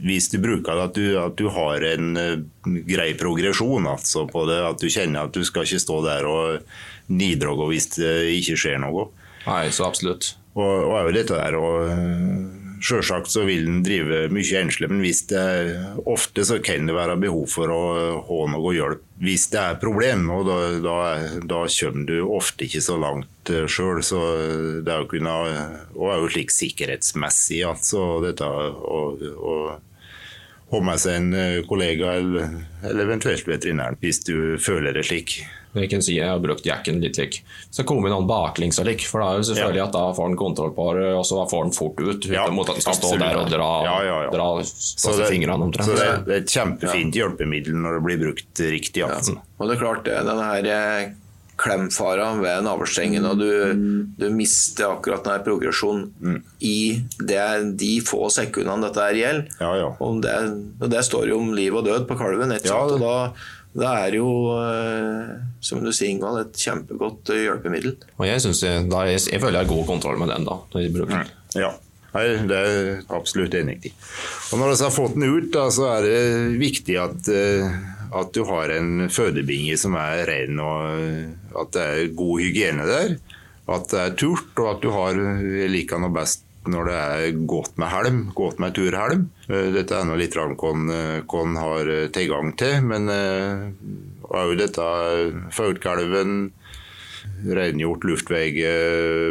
hvis 0.00 0.30
du 0.32 0.38
bruker 0.40 0.78
det, 0.78 0.84
at 0.88 0.96
du, 0.96 1.06
at 1.20 1.34
du 1.36 1.50
har 1.52 1.84
en 1.90 2.14
uh, 2.16 2.76
grei 2.88 3.10
progresjon 3.20 3.88
altså, 3.90 4.24
på 4.30 4.46
det. 4.48 4.60
At 4.64 4.80
du 4.80 4.88
kjenner 4.88 5.28
at 5.28 5.36
du 5.36 5.44
skal 5.46 5.68
ikke 5.68 5.82
stå 5.82 6.00
der 6.08 6.28
og 6.28 6.72
nidrage 7.10 7.68
hvis 7.70 7.90
det 7.98 8.14
ikke 8.38 8.58
skjer 8.64 8.80
noe. 8.82 9.10
Nei, 9.46 9.66
så 9.74 9.88
absolutt. 9.88 10.34
Og, 10.54 10.64
og 10.64 10.96
er 10.98 11.06
jo 11.06 11.16
dette 11.16 11.38
der 11.38 11.58
og 11.58 12.56
Sjølsagt 12.80 13.28
så 13.28 13.42
vil 13.44 13.66
en 13.68 13.82
drive 13.84 14.22
mye 14.32 14.60
enslig, 14.62 14.88
men 14.88 15.02
hvis 15.04 15.26
det 15.28 15.42
ofte 16.08 16.46
så 16.48 16.56
kan 16.64 16.88
det 16.88 16.94
være 16.96 17.18
behov 17.20 17.44
for 17.52 17.72
å 17.72 17.80
ha 18.24 18.38
noe 18.54 18.72
hjelp 18.72 19.04
hvis 19.20 19.50
det 19.52 19.60
er 19.60 19.80
problem. 19.82 20.30
og 20.32 20.46
Da, 20.48 20.56
da, 20.80 20.96
da 21.44 21.60
kommer 21.68 22.06
du 22.08 22.16
ofte 22.24 22.64
ikke 22.64 22.80
så 22.80 22.96
langt 23.00 23.52
uh, 23.52 23.66
sjøl. 23.68 24.00
Så 24.06 24.22
det 24.80 24.94
er 24.94 25.04
jo 25.04 25.10
kunne, 25.12 25.36
og 25.92 26.08
er 26.08 26.24
jo 26.24 26.32
slik 26.32 26.54
sikkerhetsmessig 26.56 27.60
altså, 27.68 28.06
dette 28.24 28.48
å 28.48 29.76
ha 30.70 30.82
med 30.86 31.02
seg 31.02 31.16
en 31.18 31.32
eh, 31.34 31.60
kollega 31.66 32.12
eller, 32.20 32.60
eller 32.86 33.02
eventuelt 33.02 33.48
veterinæren 33.48 33.98
hvis 34.00 34.22
du 34.22 34.54
føler 34.62 34.94
det 34.94 35.02
slik. 35.08 35.40
Jeg 35.76 35.90
kan 35.92 36.02
si 36.02 36.16
jeg 36.16 36.26
har 36.26 36.40
brukt 36.42 36.66
jacken 36.66 36.98
litt 37.02 37.18
lik. 37.20 37.40
Så 37.70 37.84
kommer 37.86 38.10
noen 38.10 38.26
baklengs 38.26 38.80
og 38.82 38.88
lik, 38.88 39.04
for 39.06 39.22
da 39.22 39.30
er 39.30 39.40
jo 39.40 39.46
selvfølgelig 39.52 39.82
ja. 39.82 39.86
at 39.86 39.94
da 39.94 40.02
får 40.16 40.28
han 40.30 40.36
kontroll 40.40 40.74
på 40.74 40.88
det, 40.98 41.06
og 41.14 41.22
så 41.28 41.44
får 41.50 41.64
han 41.66 41.72
fort 41.76 42.02
ut. 42.02 42.28
Ja, 42.30 42.48
mot 42.50 42.68
at 42.68 42.80
han 42.80 42.84
skal 42.84 42.96
absolutt. 42.96 43.14
stå 43.14 43.22
der 43.22 43.38
og 43.38 43.54
dra, 43.54 43.70
ja, 43.86 43.96
ja, 44.08 44.18
ja. 44.26 44.34
dra 44.34 44.50
så 44.66 45.14
det, 45.20 45.30
fingrene 45.30 45.70
omtrent. 45.70 45.86
Så 45.86 45.96
det, 45.98 46.10
det, 46.26 46.36
er 46.36 46.44
et 46.44 46.58
kjempefint 46.58 47.20
hjelpemiddel 47.22 47.78
når 47.78 47.98
det 47.98 48.04
blir 48.08 48.22
brukt 48.26 48.66
riktig. 48.74 49.06
Altså. 49.06 49.38
Og 49.58 49.68
det 49.68 49.76
er 49.76 49.84
klart, 49.84 50.10
denne 50.10 50.50
her 50.50 50.70
eh, 50.74 51.12
klemfara 51.60 52.32
ved 52.40 52.64
navlestrengen, 52.64 53.26
og 53.28 53.40
du, 53.40 53.50
du, 54.18 54.26
mister 54.32 54.94
akkurat 54.94 55.24
denne 55.26 55.44
progresjonen 55.44 56.08
mm. 56.18 56.38
i 56.64 56.80
det, 57.18 57.46
de 57.80 57.92
få 58.06 58.30
sekundene 58.32 58.88
dette 58.88 59.06
her 59.06 59.18
gjelder. 59.20 59.56
Ja, 59.60 59.70
ja. 59.82 59.90
Og, 60.00 60.20
det, 60.24 60.36
og 60.80 60.92
det 60.92 61.04
står 61.06 61.30
jo 61.30 61.40
om 61.42 61.54
liv 61.56 61.76
og 61.76 61.86
død 61.88 62.08
på 62.08 62.18
kalven. 62.20 62.56
Ja, 62.64 62.80
og 62.86 62.98
da, 63.02 63.14
det 63.70 63.86
er 63.86 64.16
jo, 64.18 64.30
eh, 64.58 65.36
som 65.62 65.82
du 65.84 65.92
sier, 65.94 66.10
Ingvald, 66.10 66.40
et 66.42 66.58
kjempegodt 66.58 67.30
eh, 67.30 67.44
hjelpemiddel. 67.46 67.94
Og 68.18 68.26
jeg, 68.26 68.42
synes 68.42 68.64
jeg, 68.66 68.88
da, 68.90 69.04
jeg, 69.06 69.22
jeg 69.30 69.42
føler 69.42 69.60
jeg 69.60 69.68
har 69.68 69.70
god 69.70 69.86
kontroll 69.92 70.18
med 70.18 70.32
den 70.32 70.48
da, 70.48 70.56
når 70.72 70.82
jeg 70.82 70.96
den. 70.96 71.14
Mm. 71.14 71.30
Ja. 71.60 71.70
Nei, 72.10 72.24
Det 72.50 72.56
er 72.58 72.68
jeg 72.74 73.04
absolutt 73.14 73.54
enig 73.54 73.76
i. 73.86 73.92
Og 74.50 74.58
Når 74.58 74.72
vi 74.72 74.82
har 74.82 74.94
fått 74.96 75.14
den 75.14 75.28
ut, 75.30 75.48
da, 75.54 75.68
så 75.70 75.86
er 75.92 76.08
det 76.08 76.58
viktig 76.58 76.98
at, 76.98 77.30
eh, 77.30 77.78
at 78.10 78.34
du 78.34 78.42
har 78.48 78.74
en 78.74 79.06
fødebinge 79.06 79.78
som 79.78 79.94
er 80.00 80.24
ren, 80.26 80.58
og 80.58 81.60
at 81.62 81.74
det 81.76 81.86
er 81.86 82.14
god 82.18 82.42
hygiene 82.42 82.88
der. 82.90 83.18
At 83.70 83.92
det 83.92 84.02
er 84.02 84.16
turt, 84.18 84.50
og 84.58 84.72
at 84.72 84.82
du 84.82 84.90
har 84.90 85.14
liker 85.70 86.02
noe 86.02 86.10
best 86.18 86.42
når 86.68 86.88
det 86.90 86.96
er 87.00 87.42
godt 87.48 87.78
med 87.80 87.88
helm, 87.88 88.20
godt 88.36 88.60
med 88.60 88.74
turhelm. 88.76 89.28
Eh, 89.48 89.70
dette 89.74 89.96
er 89.96 90.08
nå 90.08 90.18
litt 90.20 90.36
hvem 90.36 91.56
har 91.60 91.92
tilgang 92.12 92.52
til, 92.60 92.80
men 92.84 93.08
òg 94.30 94.56
dette 94.60 94.88
Fautkalven 95.56 96.50
rengjort 97.40 98.04
luftvei 98.04 98.50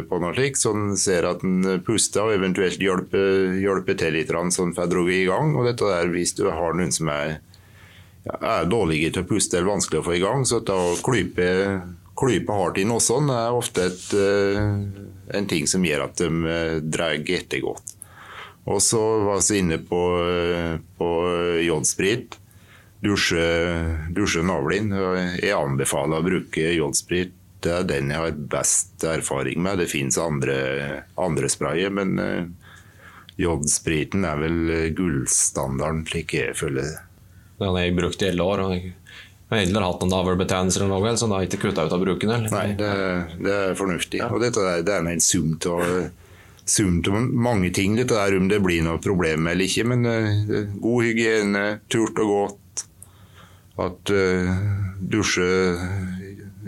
på 0.09 0.19
noe 0.21 0.33
slikt, 0.35 0.61
sånn 0.61 0.95
ser 0.99 1.27
at 1.29 1.43
en 1.45 1.81
puster 1.85 2.25
og 2.25 2.35
eventuelt 2.37 2.81
hjelper, 2.81 3.59
hjelper 3.61 3.97
til 3.99 4.17
litt, 4.17 4.33
sånn 4.55 4.73
får 4.77 4.89
dratt 4.91 5.13
i 5.13 5.23
gang. 5.29 5.53
Og 5.57 5.69
dette 5.69 5.89
der, 5.89 6.09
hvis 6.13 6.35
du 6.37 6.47
har 6.49 6.77
noen 6.77 6.93
som 6.95 7.11
er, 7.13 7.39
er 8.25 8.69
dårlige 8.69 9.13
til 9.15 9.25
å 9.25 9.29
puste 9.29 9.57
eller 9.57 9.73
vanskelig 9.73 10.01
å 10.01 10.07
få 10.09 10.17
i 10.17 10.23
gang, 10.23 10.45
så 10.45 10.61
å 10.61 10.97
klype, 11.05 11.49
hardt 12.19 12.81
i 12.81 12.87
nossene 12.87 13.37
er 13.45 13.57
ofte 13.57 13.85
et, 13.87 14.09
en 15.35 15.47
ting 15.49 15.67
som 15.69 15.85
gjør 15.85 16.05
at 16.07 16.21
de 16.21 16.29
uh, 16.29 16.77
drar 16.83 17.17
etter 17.19 17.63
godt. 17.63 17.95
Og 18.69 18.81
så 18.83 19.01
var 19.25 19.41
vi 19.41 19.59
inne 19.63 19.79
på, 19.81 20.03
uh, 20.19 20.77
på 20.99 21.09
jodsprit. 21.65 22.37
Dusje, 22.99 23.43
dusje 24.11 24.41
navlen. 24.43 24.91
Jeg 25.39 25.55
anbefaler 25.55 26.19
å 26.19 26.25
bruke 26.25 26.73
jodsprit 26.75 27.35
det 27.63 27.71
er 27.75 27.87
den 27.87 28.11
jeg 28.11 28.19
har 28.19 28.35
best 28.51 29.03
erfaring 29.03 29.59
med. 29.63 29.81
Det 29.81 29.89
fins 29.91 30.15
andre, 30.19 30.55
andre 31.19 31.49
sprayer, 31.51 31.91
men 31.91 32.15
jodspriten 33.39 34.23
er 34.23 34.39
vel 34.39 34.59
gullstandarden, 34.95 36.05
slik 36.07 36.37
jeg 36.37 36.55
føler 36.55 36.87
det. 36.87 37.01
Den 37.59 37.75
har 37.75 37.83
jeg 37.83 37.97
brukt 37.97 38.23
i 38.23 38.29
alle 38.31 38.47
år. 38.47 38.63
Har 39.49 39.63
heller 39.63 39.81
hatt 39.81 40.03
en 40.05 40.11
navlebetennelser 40.13 40.83
eller 40.85 41.01
noe, 41.01 41.17
så 41.17 41.27
da 41.29 41.41
ikke 41.41 41.57
kutta 41.63 41.87
ut 41.87 41.93
av 41.95 42.03
bruken. 42.03 42.29
Eller? 42.35 42.51
Nei, 42.53 42.67
det, 42.77 42.89
det, 43.41 43.53
er 43.55 43.77
fornuftig. 43.77 44.21
Ja. 44.21 44.29
Og 44.29 44.43
dette 44.43 44.61
der, 44.61 44.83
det 44.85 44.93
er 44.93 45.09
en 45.09 45.23
sum 45.23 45.55
av 45.65 47.23
mange 47.33 47.71
ting, 47.73 47.95
dette 47.97 48.13
der, 48.13 48.37
om 48.37 48.45
det 48.51 48.59
blir 48.61 48.83
noe 48.85 49.01
problem 49.01 49.49
eller 49.49 49.65
ikke. 49.65 49.87
Men 49.89 50.05
uh, 50.05 50.75
god 50.77 51.07
hygiene, 51.07 51.65
turt 51.89 52.21
og 52.21 52.33
godt. 52.35 52.85
At 53.79 54.11
uh, 54.13 54.51
dusje 54.99 55.49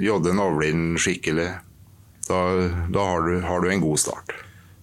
jodde 0.01 0.33
navlen 0.33 0.95
skikkelig. 0.97 1.51
Da, 2.25 2.39
da 2.89 3.05
har, 3.11 3.27
du, 3.27 3.41
har, 3.45 3.61
du, 3.61 3.69
en 3.69 3.83
god 3.83 3.99
start. 3.99 4.33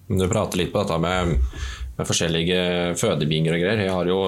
Du 0.07 0.23
prater 0.29 0.61
litt 0.61 0.71
på 0.71 0.79
dette 0.83 0.99
med, 1.03 1.35
med 1.97 2.07
forskjellige 2.07 2.95
fødebinger 3.01 3.57
og 3.57 3.63
greier. 3.65 3.83
Jeg 3.89 3.95
har 3.97 4.07
jo 4.07 4.21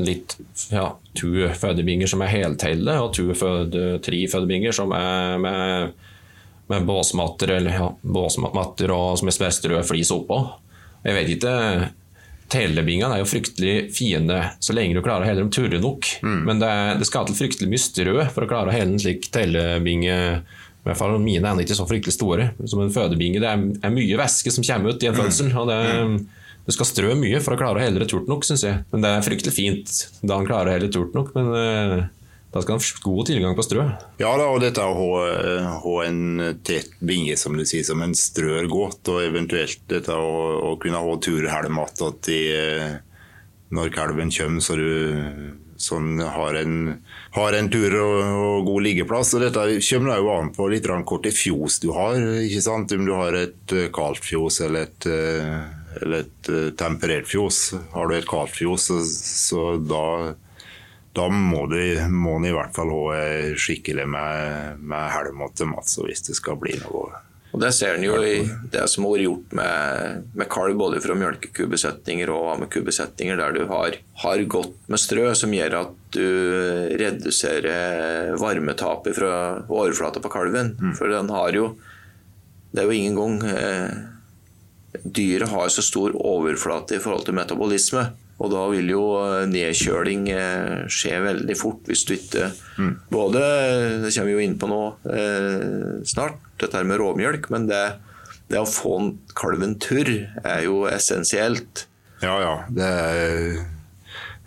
litt 0.00 0.36
ja, 0.72 0.88
to 1.14 1.48
fødebinger 1.54 2.10
som 2.10 2.24
er 2.24 2.32
helteile, 2.32 2.98
og 3.02 3.12
to 3.16 3.28
føde, 3.38 3.98
tre 4.04 4.24
fødebinger 4.30 4.74
som 4.74 4.92
er 4.96 5.38
med, 5.42 6.06
med 6.72 6.88
båsmatter 6.88 7.54
eller 7.58 7.78
ja, 7.78 7.90
båsmatter 8.02 8.94
og 8.94 9.20
som 9.20 9.30
er 9.30 9.36
sperstrød 9.36 9.86
flis 9.88 10.12
oppå. 10.14 10.40
Jeg 11.04 11.18
vet 11.18 11.36
ikke 11.36 11.54
Telebingene 12.52 13.16
er 13.16 13.22
jo 13.22 13.28
fryktelig 13.28 13.94
fine 13.96 14.36
så 14.62 14.74
lenge 14.76 14.94
du 14.94 15.00
klarer 15.02 15.24
å 15.24 15.28
helle 15.28 15.40
dem 15.40 15.52
turre 15.54 15.78
nok. 15.80 16.06
Mm. 16.22 16.42
Men 16.44 16.60
det, 16.60 16.74
det, 17.00 17.06
skal 17.08 17.24
til 17.26 17.38
fryktelig 17.38 17.70
mye 17.72 17.82
strø 17.82 18.26
for 18.34 18.44
å 18.44 18.50
klare 18.50 18.70
å 18.70 18.74
helle 18.74 18.92
en 18.92 19.00
slik 19.00 19.30
telebinge. 19.32 20.18
I 20.44 20.84
hvert 20.84 21.00
fall 21.00 21.16
Mine 21.24 21.50
er 21.50 21.64
ikke 21.64 21.78
så 21.78 21.86
fryktelig 21.88 22.14
store. 22.18 22.50
Som 22.68 22.84
en 22.84 22.92
fødebinge. 22.92 23.40
Det 23.42 23.48
er, 23.48 23.64
er 23.80 23.94
mye 23.94 24.20
væske 24.20 24.52
som 24.52 24.66
kommer 24.66 24.92
ut 24.92 25.02
i 25.02 25.08
en 25.08 25.16
mm. 25.16 25.22
fødsel. 25.22 25.50
og 25.56 25.72
det, 25.72 25.80
Du 26.64 26.72
skal 26.72 26.88
strø 26.88 27.14
mye 27.20 27.40
for 27.44 27.54
å 27.54 27.60
klare 27.60 27.80
å 27.80 27.84
helle 27.84 28.06
turt 28.08 28.28
nok, 28.30 28.44
syns 28.48 28.64
jeg. 28.64 28.84
Men 28.92 29.04
det 29.04 29.10
er 29.12 29.24
fryktelig 29.26 29.52
fint 29.52 29.96
da 30.24 30.38
han 30.38 30.48
klarer 30.48 30.72
å 30.72 30.76
helle 30.78 30.92
turt 30.92 31.16
nok. 31.16 31.34
Men 31.36 31.50
eh, 31.58 31.96
da 32.54 32.62
skal 32.62 32.76
han 32.76 32.84
ha 32.84 33.02
god 33.04 33.28
tilgang 33.28 33.56
på 33.58 33.66
strø. 33.66 33.84
Ja, 34.22 34.30
da, 34.40 34.46
og 34.48 34.62
dette 34.62 34.84
å 34.86 34.94
ha, 35.82 35.96
en 36.06 36.54
tett 36.64 36.94
binge 37.04 37.36
som 37.40 37.58
du 37.58 37.64
sier, 37.68 37.84
som 37.84 38.00
en 38.04 38.14
strør 38.16 38.70
godt, 38.70 39.10
og 39.12 39.24
eventuelt 39.26 39.82
dette 39.90 40.16
å, 40.16 40.38
å 40.70 40.76
kunne 40.80 41.02
ha 41.02 41.18
turhelm 41.20 41.82
igjen 41.82 43.02
når 43.74 43.90
kalven 43.90 44.30
kommer, 44.30 44.62
så 44.62 44.76
du 44.78 44.88
sånn, 45.80 46.20
har, 46.22 46.54
en, 46.60 46.74
har 47.34 47.56
en 47.58 47.70
tur 47.72 47.96
og, 47.98 48.18
og, 48.22 48.58
god 48.68 48.84
liggeplass. 48.86 49.32
og 49.34 49.42
Dette 49.42 49.64
kommer 49.88 50.20
jo 50.20 50.30
an 50.30 50.52
på 50.54 50.68
litt 50.70 50.86
hvor 50.86 51.22
til 51.24 51.34
fjos 51.34 51.80
du 51.82 51.90
har. 51.96 52.20
ikke 52.44 52.62
sant? 52.62 52.94
Om 52.94 53.08
du 53.08 53.14
har 53.18 53.34
et 53.34 53.74
kaldt 53.94 54.22
fjos 54.24 54.60
eller 54.62 54.86
et, 54.86 55.08
eller 56.02 56.24
et 56.24 56.50
temperert 56.78 57.28
fjos. 57.30 57.74
Har 57.92 58.08
du 58.08 58.16
et 58.16 58.28
kaldt 58.28 58.56
fjos, 58.56 58.88
så, 58.90 59.02
så 59.04 59.76
da 59.82 60.06
da 61.14 61.28
må 61.30 61.68
må 62.10 62.38
i 62.42 62.50
hvert 62.50 62.74
fall 62.74 62.90
ha 62.90 63.18
skikkelig 63.54 64.06
med, 64.10 64.80
med 64.82 65.12
helm 65.14 65.44
til 65.54 65.70
Mats 65.70 66.00
hvis 66.02 66.26
det 66.26 66.34
skal 66.34 66.58
bli 66.58 66.74
noe. 66.82 67.20
Og 67.54 67.60
Det 67.62 67.70
ser 67.70 67.94
en 67.94 68.02
jo 68.02 68.16
i 68.18 68.40
det 68.72 68.82
som 68.90 69.04
har 69.06 69.12
vært 69.14 69.26
gjort 69.28 69.52
med, 69.54 70.22
med 70.34 70.48
kalv, 70.50 70.74
både 70.80 70.98
fra 71.04 71.14
melkekubesetninger 71.14 72.32
og 72.34 72.48
ammekubesetninger, 72.56 73.38
der 73.38 73.54
du 73.54 73.60
har, 73.70 73.94
har 74.24 74.42
godt 74.50 74.74
med 74.90 74.98
strø, 74.98 75.28
som 75.38 75.54
gjør 75.54 75.76
at 75.84 75.92
du 76.16 76.26
reduserer 76.98 78.34
varmetapet 78.42 79.14
fra 79.14 79.36
overflata 79.68 80.22
på 80.24 80.32
kalven. 80.34 80.74
Mm. 80.80 80.96
For 80.98 81.14
den 81.14 81.30
har 81.30 81.54
jo 81.54 81.76
Det 82.74 82.82
er 82.82 82.90
jo 82.90 82.98
ingen 82.98 83.14
gang 83.14 83.34
eh, 83.46 83.90
dyret 85.02 85.50
har 85.50 85.72
så 85.72 85.82
stor 85.82 86.14
overflate 86.14 86.98
i 86.98 87.02
forhold 87.02 87.26
til 87.26 87.36
metabolisme 87.36 88.04
og 88.42 88.50
da 88.50 88.62
vil 88.72 88.88
jo 88.90 89.02
eh, 89.20 89.44
nedkjøling 89.50 90.26
eh, 90.34 90.86
skje 90.90 91.20
veldig 91.22 91.56
fort 91.58 91.86
hvis 91.90 92.02
du 92.08 92.16
ikke 92.16 92.50
mm. 92.80 92.94
Både 93.14 93.42
Det 94.02 94.10
kommer 94.10 94.30
vi 94.30 94.34
jo 94.34 94.42
inn 94.42 94.56
på 94.58 94.70
nå 94.70 94.80
eh, 95.06 96.02
snart, 96.08 96.40
dette 96.60 96.82
med 96.86 96.98
råmjølk, 97.00 97.48
men 97.54 97.68
det, 97.70 97.82
det 98.50 98.60
å 98.60 98.68
få 98.68 98.96
kalven 99.38 99.76
tørr 99.82 100.10
er 100.42 100.64
jo 100.66 100.84
essensielt. 100.90 101.86
Ja, 102.22 102.34
ja. 102.42 102.54
Det 102.74 102.90
er 102.90 103.64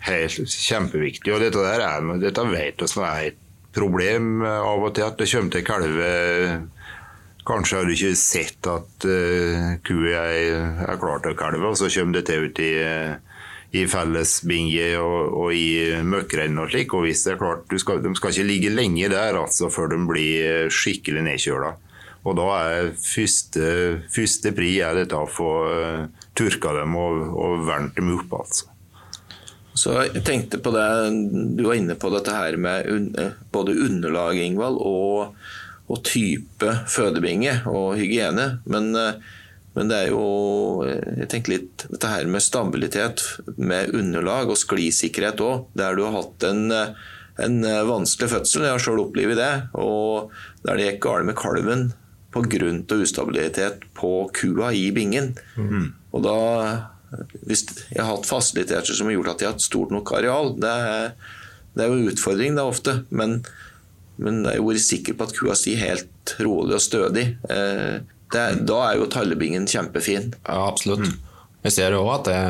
helt 0.08 0.54
kjempeviktig. 0.54 1.32
Og 1.34 1.42
dette 1.42 1.62
der 1.64 1.84
er, 1.84 2.08
dette 2.20 2.46
vet 2.52 2.84
vi 2.84 3.04
er 3.04 3.30
et 3.32 3.44
problem 3.76 4.42
av 4.46 4.84
og 4.86 4.94
til, 4.96 5.06
at 5.06 5.20
det 5.20 5.28
kommer 5.30 5.54
til 5.54 5.66
kalve 5.66 6.12
Kanskje 7.48 7.78
har 7.78 7.88
du 7.88 7.94
ikke 7.94 8.12
sett 8.20 8.68
at 8.68 9.08
uh, 9.08 9.70
kua 9.86 10.26
er, 10.28 10.84
er 10.84 11.00
klar 11.00 11.22
til 11.24 11.32
å 11.32 11.38
kalve, 11.38 11.70
og 11.70 11.78
så 11.80 11.88
kommer 11.94 12.18
det 12.18 12.26
til 12.28 12.44
ut 12.44 12.60
i 12.60 12.72
uh, 12.84 13.16
i 13.76 13.84
fellesbinge 13.88 14.86
og, 14.96 15.34
og 15.36 15.50
i 15.52 16.00
møkkrenn 16.04 16.56
og 16.60 16.70
slik. 16.72 16.94
Og 16.96 17.04
hvis 17.04 17.26
det 17.26 17.34
er 17.34 17.42
klart, 17.42 17.74
skal, 17.80 18.00
De 18.04 18.14
skal 18.16 18.32
ikke 18.32 18.48
ligge 18.48 18.72
lenge 18.72 19.10
der 19.12 19.36
altså, 19.36 19.68
før 19.72 19.92
de 19.92 20.00
blir 20.08 20.72
skikkelig 20.72 21.26
nedkjøla. 21.26 21.74
Og 22.28 22.34
da 22.36 22.48
er 22.56 22.88
første, 22.98 23.68
første 24.12 24.52
pri 24.56 24.72
er 24.84 25.02
dette 25.02 25.16
å 25.16 25.28
få 25.30 25.52
uh, 25.68 26.26
turka 26.36 26.74
dem 26.80 26.96
og, 26.98 27.22
og 27.36 27.62
vernt 27.68 27.96
dem 27.98 28.12
opp. 28.16 28.40
altså. 28.40 28.72
Så 29.78 29.94
jeg 30.08 30.24
tenkte 30.26 30.58
på 30.58 30.72
det, 30.74 30.88
Du 31.54 31.62
var 31.68 31.78
inne 31.78 31.94
på 31.94 32.10
dette 32.10 32.34
her 32.34 32.56
med 32.58 32.88
un, 32.90 33.04
både 33.54 33.76
underlag 33.84 34.40
Ingvald, 34.42 34.80
og, 34.82 35.36
og 35.88 36.02
type 36.06 36.72
fødebinge 36.90 37.60
og 37.70 37.96
hygiene. 38.00 38.58
Men 38.68 38.94
uh, 38.96 39.12
men 39.78 39.90
det 39.92 39.98
er 40.00 40.08
jo 40.10 40.82
jeg 40.88 41.28
tenker 41.30 41.52
litt 41.52 41.84
dette 41.86 42.10
her 42.10 42.26
med 42.26 42.42
stabilitet 42.42 43.22
med 43.60 43.92
underlag 43.94 44.50
og 44.50 44.58
sklisikkerhet 44.58 45.38
òg. 45.44 45.68
Der 45.78 45.94
du 45.94 46.02
har 46.02 46.16
hatt 46.16 46.46
en, 46.48 46.72
en 47.38 47.56
vanskelig 47.86 48.32
fødsel, 48.32 48.66
jeg 48.66 48.74
har 48.74 48.82
sjøl 48.82 49.04
opplevd 49.04 49.38
det. 49.38 49.52
Og 49.78 50.32
der 50.64 50.80
det 50.80 50.88
gikk 50.88 51.02
galt 51.06 51.28
med 51.28 51.38
kalven 51.38 51.84
pga. 52.34 52.72
ustabilitet 52.98 53.86
på 53.94 54.12
kua 54.34 54.72
i 54.74 54.90
bingen. 54.90 55.36
Mm. 55.54 55.92
Og 56.10 56.26
da 56.26 56.38
hvis 57.48 57.64
jeg 57.88 58.02
har 58.02 58.10
hatt 58.10 58.28
fasiliteter 58.28 58.94
som 58.94 59.08
har 59.08 59.16
gjort 59.16 59.32
at 59.32 59.42
jeg 59.42 59.48
har 59.48 59.56
hatt 59.56 59.64
stort 59.64 59.94
nok 59.94 60.12
areal, 60.12 60.52
det 60.60 60.68
er, 60.68 61.14
det 61.74 61.84
er 61.84 61.92
jo 61.92 62.00
en 62.00 62.10
utfordring 62.12 62.58
da 62.58 62.66
ofte. 62.68 62.98
Men, 63.08 63.40
men 64.22 64.42
jeg 64.46 64.58
har 64.58 64.66
vært 64.66 64.84
sikker 64.84 65.16
på 65.18 65.26
at 65.28 65.34
kua 65.36 65.56
sier 65.58 65.80
helt 65.80 66.34
rolig 66.42 66.76
og 66.78 66.84
stødig. 66.84 67.26
Eh, 67.50 67.98
det, 68.34 68.44
da 68.68 68.78
er 68.88 68.98
jo 68.98 69.08
tallebingen 69.12 69.68
kjempefin. 69.70 70.32
Ja, 70.42 70.60
absolutt. 70.68 71.06
Mm. 71.06 71.16
Jeg 71.66 71.74
ser 71.74 71.96
òg 71.98 72.08
at 72.14 72.28
det, 72.30 72.40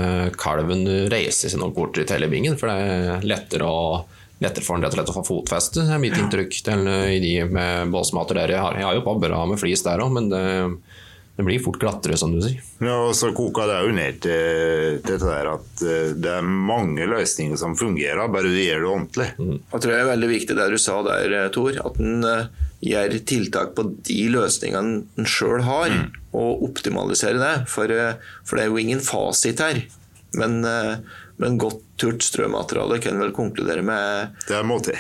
kalven 0.41 0.85
reiser 1.13 1.53
seg 1.53 1.61
nok 1.63 1.77
bort 1.77 2.01
i 2.01 2.07
tellebingen, 2.09 2.59
for 2.61 2.71
det 2.71 2.89
er 2.89 3.27
lettere, 3.27 3.69
å, 3.69 4.03
lettere 4.43 4.67
for 4.67 4.77
den 4.77 4.85
rett 4.85 4.97
og 4.97 5.01
slett 5.01 5.13
å 5.13 5.17
få 5.17 5.25
fotfeste, 5.29 5.87
er 5.89 6.03
mitt 6.03 6.19
inntrykk 6.19 6.59
til, 6.67 6.85
i 6.89 7.21
de 7.23 7.33
med 7.49 7.95
båsmater 7.95 8.43
der 8.43 8.57
jeg 8.57 8.65
har. 8.65 8.77
Jeg 8.77 8.89
har 8.89 8.99
jo 8.99 9.07
på 9.07 9.17
bra 9.23 9.45
med 9.49 9.61
flis 9.61 9.85
der 9.87 10.05
òg, 10.05 10.13
men 10.19 10.29
det, 10.33 10.45
det, 11.39 11.47
blir 11.47 11.63
fort 11.63 11.79
glattere, 11.81 12.19
som 12.19 12.35
du 12.35 12.43
sier. 12.43 12.61
Ja, 12.83 12.97
og 13.07 13.15
så 13.17 13.31
koker 13.37 13.71
det 13.71 13.81
jo 13.87 13.97
ned 13.97 14.23
til 14.25 15.01
dette 15.07 15.23
der 15.23 15.53
at 15.55 15.85
eh, 15.87 16.15
det 16.19 16.33
er 16.41 16.47
mange 16.47 17.07
løsninger 17.09 17.59
som 17.61 17.77
fungerer, 17.79 18.27
bare 18.29 18.51
du 18.51 18.59
gjør 18.59 18.83
det 18.83 18.91
ordentlig. 18.93 19.29
Mm. 19.39 19.59
Jeg 19.61 19.85
tror 19.85 19.95
det 19.95 20.01
er 20.01 20.11
veldig 20.13 20.33
viktig 20.35 20.59
det 20.59 20.73
du 20.75 20.81
sa 20.83 20.99
der, 21.07 21.37
Tor. 21.55 21.79
at 21.79 22.01
den 22.01 22.27
gjør 22.85 23.15
tiltak 23.27 23.75
på 23.77 23.87
de 24.07 24.19
løsningene 24.35 25.03
en 25.19 25.29
sjøl 25.29 25.65
har, 25.67 25.91
mm. 25.91 26.19
og 26.39 26.67
optimaliserer 26.69 27.41
det. 27.43 27.55
For, 27.71 27.91
uh, 27.91 28.19
for, 28.45 28.59
det 28.59 28.67
er 28.67 28.73
jo 28.73 28.83
ingen 28.83 29.03
fasit 29.05 29.63
her. 29.63 29.83
Men, 30.39 30.61
uh, 30.63 30.99
men 31.43 31.59
godt 31.61 31.83
turt 31.99 32.23
strømmateriale 32.27 33.01
kan 33.03 33.19
vel 33.19 33.35
konkludere 33.35 33.83
med 33.83 34.37
Det 34.49 34.61
må 34.67 34.79
til. 34.85 34.99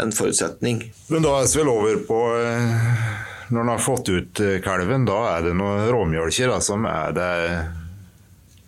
en 0.00 0.12
forutsetning. 0.12 0.82
Men 1.08 1.24
da 1.24 1.36
er 1.40 1.48
vi 1.48 1.60
vel 1.60 1.70
over 1.72 2.00
på 2.08 2.20
eh, 2.40 3.28
Når 3.50 3.60
en 3.60 3.72
har 3.72 3.82
fått 3.82 4.08
ut 4.08 4.40
eh, 4.40 4.58
kalven, 4.62 5.04
da 5.08 5.18
er 5.32 5.48
det 5.48 5.56
noen 5.58 5.88
råmjølker 5.90 6.52
som 6.62 6.84
er 6.86 7.14
det 7.16 7.30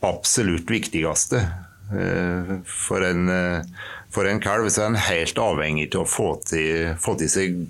absolutt 0.03 0.71
viktigste. 0.71 1.45
Eh, 1.95 2.57
For 2.67 3.07
en, 3.07 3.29
eh, 3.31 3.87
for 4.11 4.27
en 4.27 4.43
kalv 4.43 4.67
så 4.75 4.83
er 4.83 4.91
en 4.91 5.05
helt 5.07 5.39
avhengig 5.39 5.93
til 5.93 6.03
å 6.03 6.09
få 6.09 6.35
til, 6.49 6.97
få 6.99 7.15
til 7.21 7.31
seg 7.31 7.63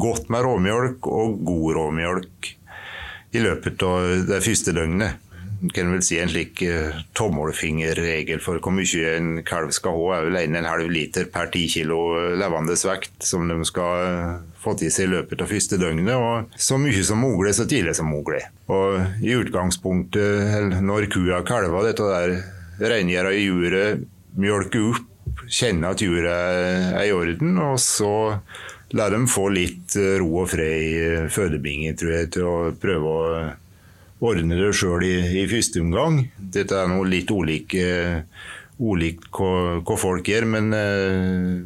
godt 0.00 0.30
med 0.32 0.44
råmjølk 0.48 1.06
og 1.12 1.38
god 1.44 1.76
råmjølk 1.76 2.50
i 3.36 3.44
løpet 3.44 3.84
av 3.84 4.26
det 4.28 4.40
første 4.44 4.72
døgnet. 4.76 5.20
Kan 5.74 5.92
vel 5.92 6.02
si 6.04 6.18
En 6.20 6.30
slik 6.30 6.62
eh, 6.66 6.96
tommelfingerregel 7.16 8.42
for 8.44 8.60
hvor 8.62 8.74
mye 8.74 9.14
en 9.16 9.40
kalv 9.46 9.72
skal 9.74 9.96
ha, 9.96 10.18
er 10.18 10.28
vel 10.28 10.38
1,5 10.42 10.92
liter 10.92 11.28
per 11.32 11.50
10 11.50 11.72
kilo 11.72 12.00
levende 12.38 12.76
vekt 12.88 13.26
som 13.26 13.48
de 13.48 13.56
skal 13.68 14.04
eh, 14.04 14.36
få 14.62 14.76
til 14.78 14.92
seg 14.92 15.08
i 15.08 15.12
løpet 15.14 15.42
av 15.42 15.50
første 15.50 15.80
døgnet. 15.80 16.14
og 16.14 16.60
Så 16.60 16.78
mye 16.82 17.04
som 17.06 17.22
mulig, 17.24 17.54
så 17.56 17.66
tidlig 17.68 17.96
som 17.98 18.10
mulig. 18.10 18.42
Og 18.72 19.00
I 19.22 19.36
utgangspunktet, 19.38 20.78
når 20.82 21.10
kua 21.12 21.42
kalver, 21.46 21.90
dette 21.90 22.06
der 22.10 22.38
reingjøre 22.92 23.34
i 23.36 23.44
juret, 23.46 24.06
mjølker 24.36 24.90
opp, 24.92 25.12
kjenner 25.48 25.94
at 25.94 26.02
juret 26.02 26.30
er 26.30 27.04
i 27.06 27.12
orden, 27.14 27.56
og 27.62 27.78
så 27.80 28.14
la 28.96 29.08
dem 29.10 29.26
få 29.30 29.48
litt 29.54 29.96
eh, 29.98 30.16
ro 30.20 30.42
og 30.42 30.50
fred 30.52 30.82
i 30.82 30.90
eh, 31.02 31.28
fødebingen, 31.32 31.96
tror 31.98 32.12
jeg, 32.14 32.32
til 32.36 32.48
å 32.48 32.56
prøve 32.80 33.12
å 33.12 33.22
ordne 34.24 34.58
det 34.58 34.72
sjøl 34.76 35.04
i, 35.06 35.16
i 35.42 35.46
første 35.50 35.82
omgang. 35.84 36.22
Dette 36.38 36.78
er 36.78 36.90
noe 36.90 37.08
litt 37.08 37.30
ulike, 37.30 37.86
ulikt 38.80 39.30
hva, 39.32 39.96
folk 40.00 40.28
gjør, 40.28 40.48
men 40.56 40.72
uh, 40.72 41.64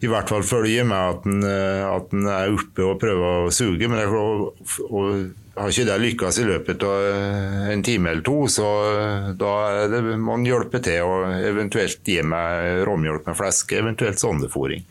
i 0.00 0.08
hvert 0.08 0.30
fall 0.32 0.44
følge 0.46 0.84
med 0.88 0.96
at 0.96 1.26
en, 1.28 1.42
eh, 1.44 1.82
at 1.84 2.14
er 2.16 2.54
oppe 2.54 2.84
og 2.86 3.00
prøver 3.02 3.46
å 3.46 3.52
suge. 3.52 3.84
Men 3.84 4.00
det, 4.00 4.06
og, 4.08 4.62
og 4.88 5.58
har 5.60 5.72
ikke 5.72 5.88
det 5.90 5.98
lykkes 6.00 6.38
i 6.40 6.46
løpet 6.48 6.86
av 6.88 7.08
eh, 7.10 7.66
en 7.74 7.84
time 7.84 8.14
eller 8.14 8.24
to, 8.24 8.38
så 8.48 8.68
eh, 8.94 9.26
da 9.40 9.50
er 9.82 9.92
det, 9.92 10.00
må 10.16 10.38
en 10.38 10.46
hjelpe 10.48 10.80
til 10.84 11.04
å 11.04 11.18
eventuelt 11.50 12.00
gi 12.06 12.22
meg 12.24 12.86
råmjølk 12.88 13.28
med 13.28 13.38
fleske, 13.42 13.76
eventuelt 13.82 14.22
sondefòring. 14.22 14.88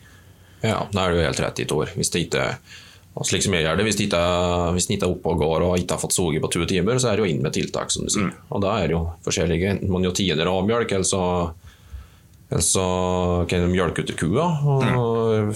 Ja, 0.62 0.84
da 0.92 1.08
er 1.08 1.16
du 1.16 1.24
helt 1.24 1.42
rett 1.42 1.64
i, 1.64 1.66
Tor. 1.66 1.90
Hvis 1.96 2.14
det 2.14 2.28
ikke 2.28 2.46
og 3.18 3.26
slik 3.26 3.42
som 3.42 3.56
jeg 3.56 3.66
gjør 3.66 3.80
det, 3.80 3.86
Hvis 3.88 3.98
en 3.98 4.04
ikke, 4.06 4.20
ikke 4.94 5.06
er 5.08 5.10
oppe 5.10 5.32
og 5.32 5.42
går 5.42 5.64
og 5.66 5.78
ikke 5.80 5.96
har 5.96 6.02
fått 6.02 6.14
soge 6.14 6.42
på 6.42 6.52
to 6.52 6.62
timer, 6.68 7.00
så 7.02 7.10
er 7.10 7.18
det 7.18 7.26
jo 7.26 7.32
inn 7.32 7.42
med 7.42 7.56
tiltak, 7.56 7.90
som 7.90 8.06
du 8.06 8.12
sier. 8.12 8.30
Og 8.50 8.62
da 8.62 8.76
er 8.78 8.86
det 8.86 8.96
jo 8.96 9.02
forskjellige. 9.26 9.74
Enten 9.74 9.90
man 9.90 10.06
jo 10.06 10.14
tider 10.14 10.46
råmjølk, 10.46 10.94
eller 10.94 11.08
så, 11.08 11.24
eller 12.52 12.64
så 12.64 12.86
kan 13.50 13.66
de 13.66 13.72
mjølke 13.74 14.06
ut 14.06 14.14
kua. 14.16 14.46
og 14.94 15.52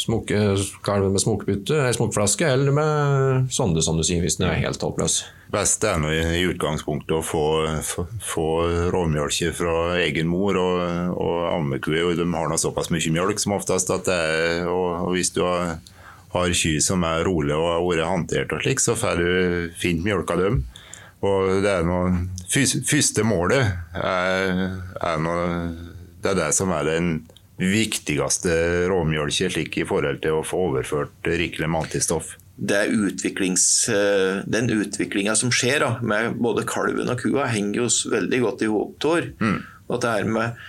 smoke, 0.00 0.40
Kalve 0.82 1.12
med 1.12 1.20
smokebytte, 1.20 1.84
ei 1.84 1.94
smokeflaske, 1.94 2.48
eller 2.56 2.72
med 2.72 3.52
sonde, 3.52 3.84
som 3.84 4.00
du 4.00 4.02
sier, 4.02 4.24
hvis 4.24 4.40
den 4.40 4.48
er 4.48 4.64
helt 4.64 4.82
håpløs. 4.82 5.20
Best 5.52 5.84
er 5.84 6.00
nå 6.00 6.08
i, 6.10 6.24
i 6.40 6.48
utgangspunktet 6.50 7.14
å 7.14 7.22
få, 7.22 7.46
få, 7.84 8.08
få 8.32 8.50
råmjølke 8.96 9.52
fra 9.54 10.00
egen 10.00 10.32
mor, 10.32 10.56
og, 10.56 11.14
og 11.14 11.50
ammekuer 11.52 12.16
de 12.16 12.26
har 12.32 12.48
nå 12.48 12.58
såpass 12.58 12.88
mye 12.90 13.12
mjølk 13.12 13.44
som 13.44 13.60
oftest 13.60 13.92
at 13.92 14.08
det 14.08 14.22
er 14.24 14.72
og, 14.72 15.04
og 15.04 15.12
hvis 15.14 15.36
du 15.36 15.44
har 15.44 15.76
har 16.34 16.54
kyr 16.54 16.80
som 16.82 17.04
er 17.06 17.24
rolig 17.26 17.54
og 17.56 17.68
har 17.70 17.84
vært 17.86 18.10
håndtert, 18.10 18.54
og 18.54 18.64
slik, 18.64 18.82
så 18.82 18.96
får 18.98 19.20
du 19.22 19.74
fint 19.78 20.04
mjølk 20.04 20.34
av 20.34 20.42
dem. 20.42 20.62
Og 21.24 21.62
det 21.64 21.70
er 21.70 21.86
noe, 21.88 22.26
Første 22.54 23.24
målet 23.26 23.70
er, 23.96 24.74
er 25.00 25.22
noe, 25.22 25.46
det 26.22 26.34
er 26.34 26.40
det 26.42 26.50
som 26.56 26.70
er 26.76 26.86
den 26.86 27.14
viktigste 27.58 28.54
råmjølka 28.90 29.50
slik 29.54 29.78
i 29.78 29.86
forhold 29.86 30.20
til 30.24 30.40
å 30.40 30.46
få 30.46 30.68
overført 30.68 31.28
rikelig 31.30 31.70
er 32.78 32.92
eh, 33.90 34.42
den 34.46 34.70
utviklinga 34.70 35.34
som 35.38 35.50
skjer 35.54 35.82
da, 35.82 35.90
med 36.06 36.36
både 36.42 36.66
kalven 36.70 37.10
og 37.10 37.18
kua, 37.22 37.48
henger 37.50 37.82
jo 37.82 37.88
veldig 38.12 38.40
godt 38.44 38.62
i 38.62 38.70
hop, 38.70 38.92
Tor. 39.02 39.26
Mm. 39.42 39.58
Og 39.90 40.02
det 40.02 40.12
her 40.12 40.28
med 40.36 40.60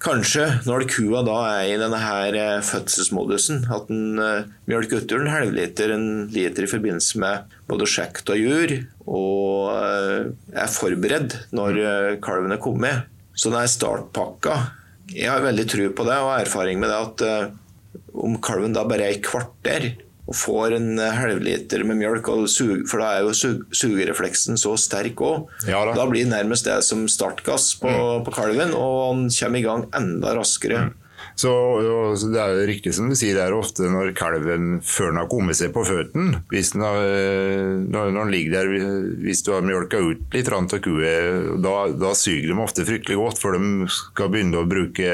Kanskje 0.00 0.46
når 0.64 0.86
kua 0.88 1.20
da 1.26 1.36
er 1.58 1.74
i 1.74 1.78
denne 1.80 1.98
her 2.00 2.36
eh, 2.38 2.62
fødselsmodusen, 2.64 3.66
at 3.68 3.90
den 3.90 4.16
uh, 4.16 4.46
mjølker 4.70 5.02
utover 5.02 5.26
en 5.26 5.34
halvliter, 5.34 5.92
en 5.92 6.06
liter 6.32 6.64
i 6.64 6.70
forbindelse 6.70 7.20
med 7.20 7.52
både 7.68 7.88
sjekt 7.90 8.32
og 8.32 8.40
jur, 8.40 8.72
og 9.04 9.68
uh, 9.74 10.30
er 10.56 10.72
forberedt 10.72 11.36
når 11.52 11.80
uh, 11.84 12.18
kalven 12.24 12.56
er 12.56 12.62
kommet. 12.64 13.10
Så 13.36 13.52
den 13.52 13.60
er 13.60 13.68
startpakka. 13.68 14.56
Jeg 15.12 15.28
har 15.28 15.44
veldig 15.44 15.68
tro 15.68 15.90
på 15.92 16.08
det 16.08 16.16
og 16.22 16.32
erfaring 16.38 16.80
med 16.80 16.88
det 16.88 17.00
at 17.04 17.54
om 18.14 18.36
kalven 18.42 18.74
da 18.76 18.84
bare 18.86 19.08
er 19.08 19.16
i 19.16 19.22
kvarter 19.24 19.88
og 20.30 20.36
får 20.38 20.76
en 20.76 20.94
halvliter 20.98 21.82
med 21.88 21.98
mjølk, 21.98 22.28
for 22.86 23.02
da 23.02 23.08
er 23.16 23.26
jo 23.26 23.34
sugerefleksen 23.74 24.58
så 24.60 24.76
sterk 24.78 25.18
òg. 25.26 25.50
Ja, 25.66 25.82
da. 25.88 25.96
da 25.98 26.06
blir 26.06 26.22
det 26.22 26.30
nærmest 26.30 26.68
det 26.70 26.78
som 26.86 27.06
startgass 27.10 27.74
på, 27.82 27.90
Mm. 27.90 28.24
på 28.24 28.34
kalven, 28.34 28.74
og 28.78 28.96
han 29.10 29.28
kommer 29.28 29.58
i 29.58 29.66
gang 29.66 29.88
enda 29.96 30.36
raskere. 30.38 30.92
Så, 31.36 31.50
og, 31.50 32.16
så 32.18 32.28
Det 32.32 32.40
er 32.40 32.52
jo 32.52 32.66
riktig 32.68 32.92
som 32.94 33.08
du 33.08 33.14
sier, 33.16 33.34
det 33.36 33.44
er 33.44 33.54
ofte 33.56 33.88
når 33.88 34.12
kalven 34.16 34.80
før 34.84 35.10
den 35.10 35.20
har 35.20 35.28
kommet 35.30 35.56
seg 35.56 35.72
på 35.72 35.84
føttene 35.86 36.42
hvis 36.52 36.72
den 36.74 36.84
har, 36.84 37.00
når, 37.86 38.10
når 38.12 38.24
den 38.24 38.34
ligger 38.34 38.56
der, 38.56 38.68
hvis 39.24 39.42
du 39.46 39.52
har 39.54 39.64
mjølka 39.64 40.00
ut 40.00 40.36
litt 40.36 40.50
av 40.52 40.68
kua, 40.84 41.14
da, 41.60 41.74
da 41.92 42.12
suger 42.18 42.50
de 42.50 42.58
ofte 42.60 42.86
fryktelig 42.88 43.16
godt, 43.20 43.40
for 43.40 43.56
de 43.56 43.88
skal 43.92 44.32
begynne 44.32 44.60
å 44.60 44.68
bruke 44.68 45.10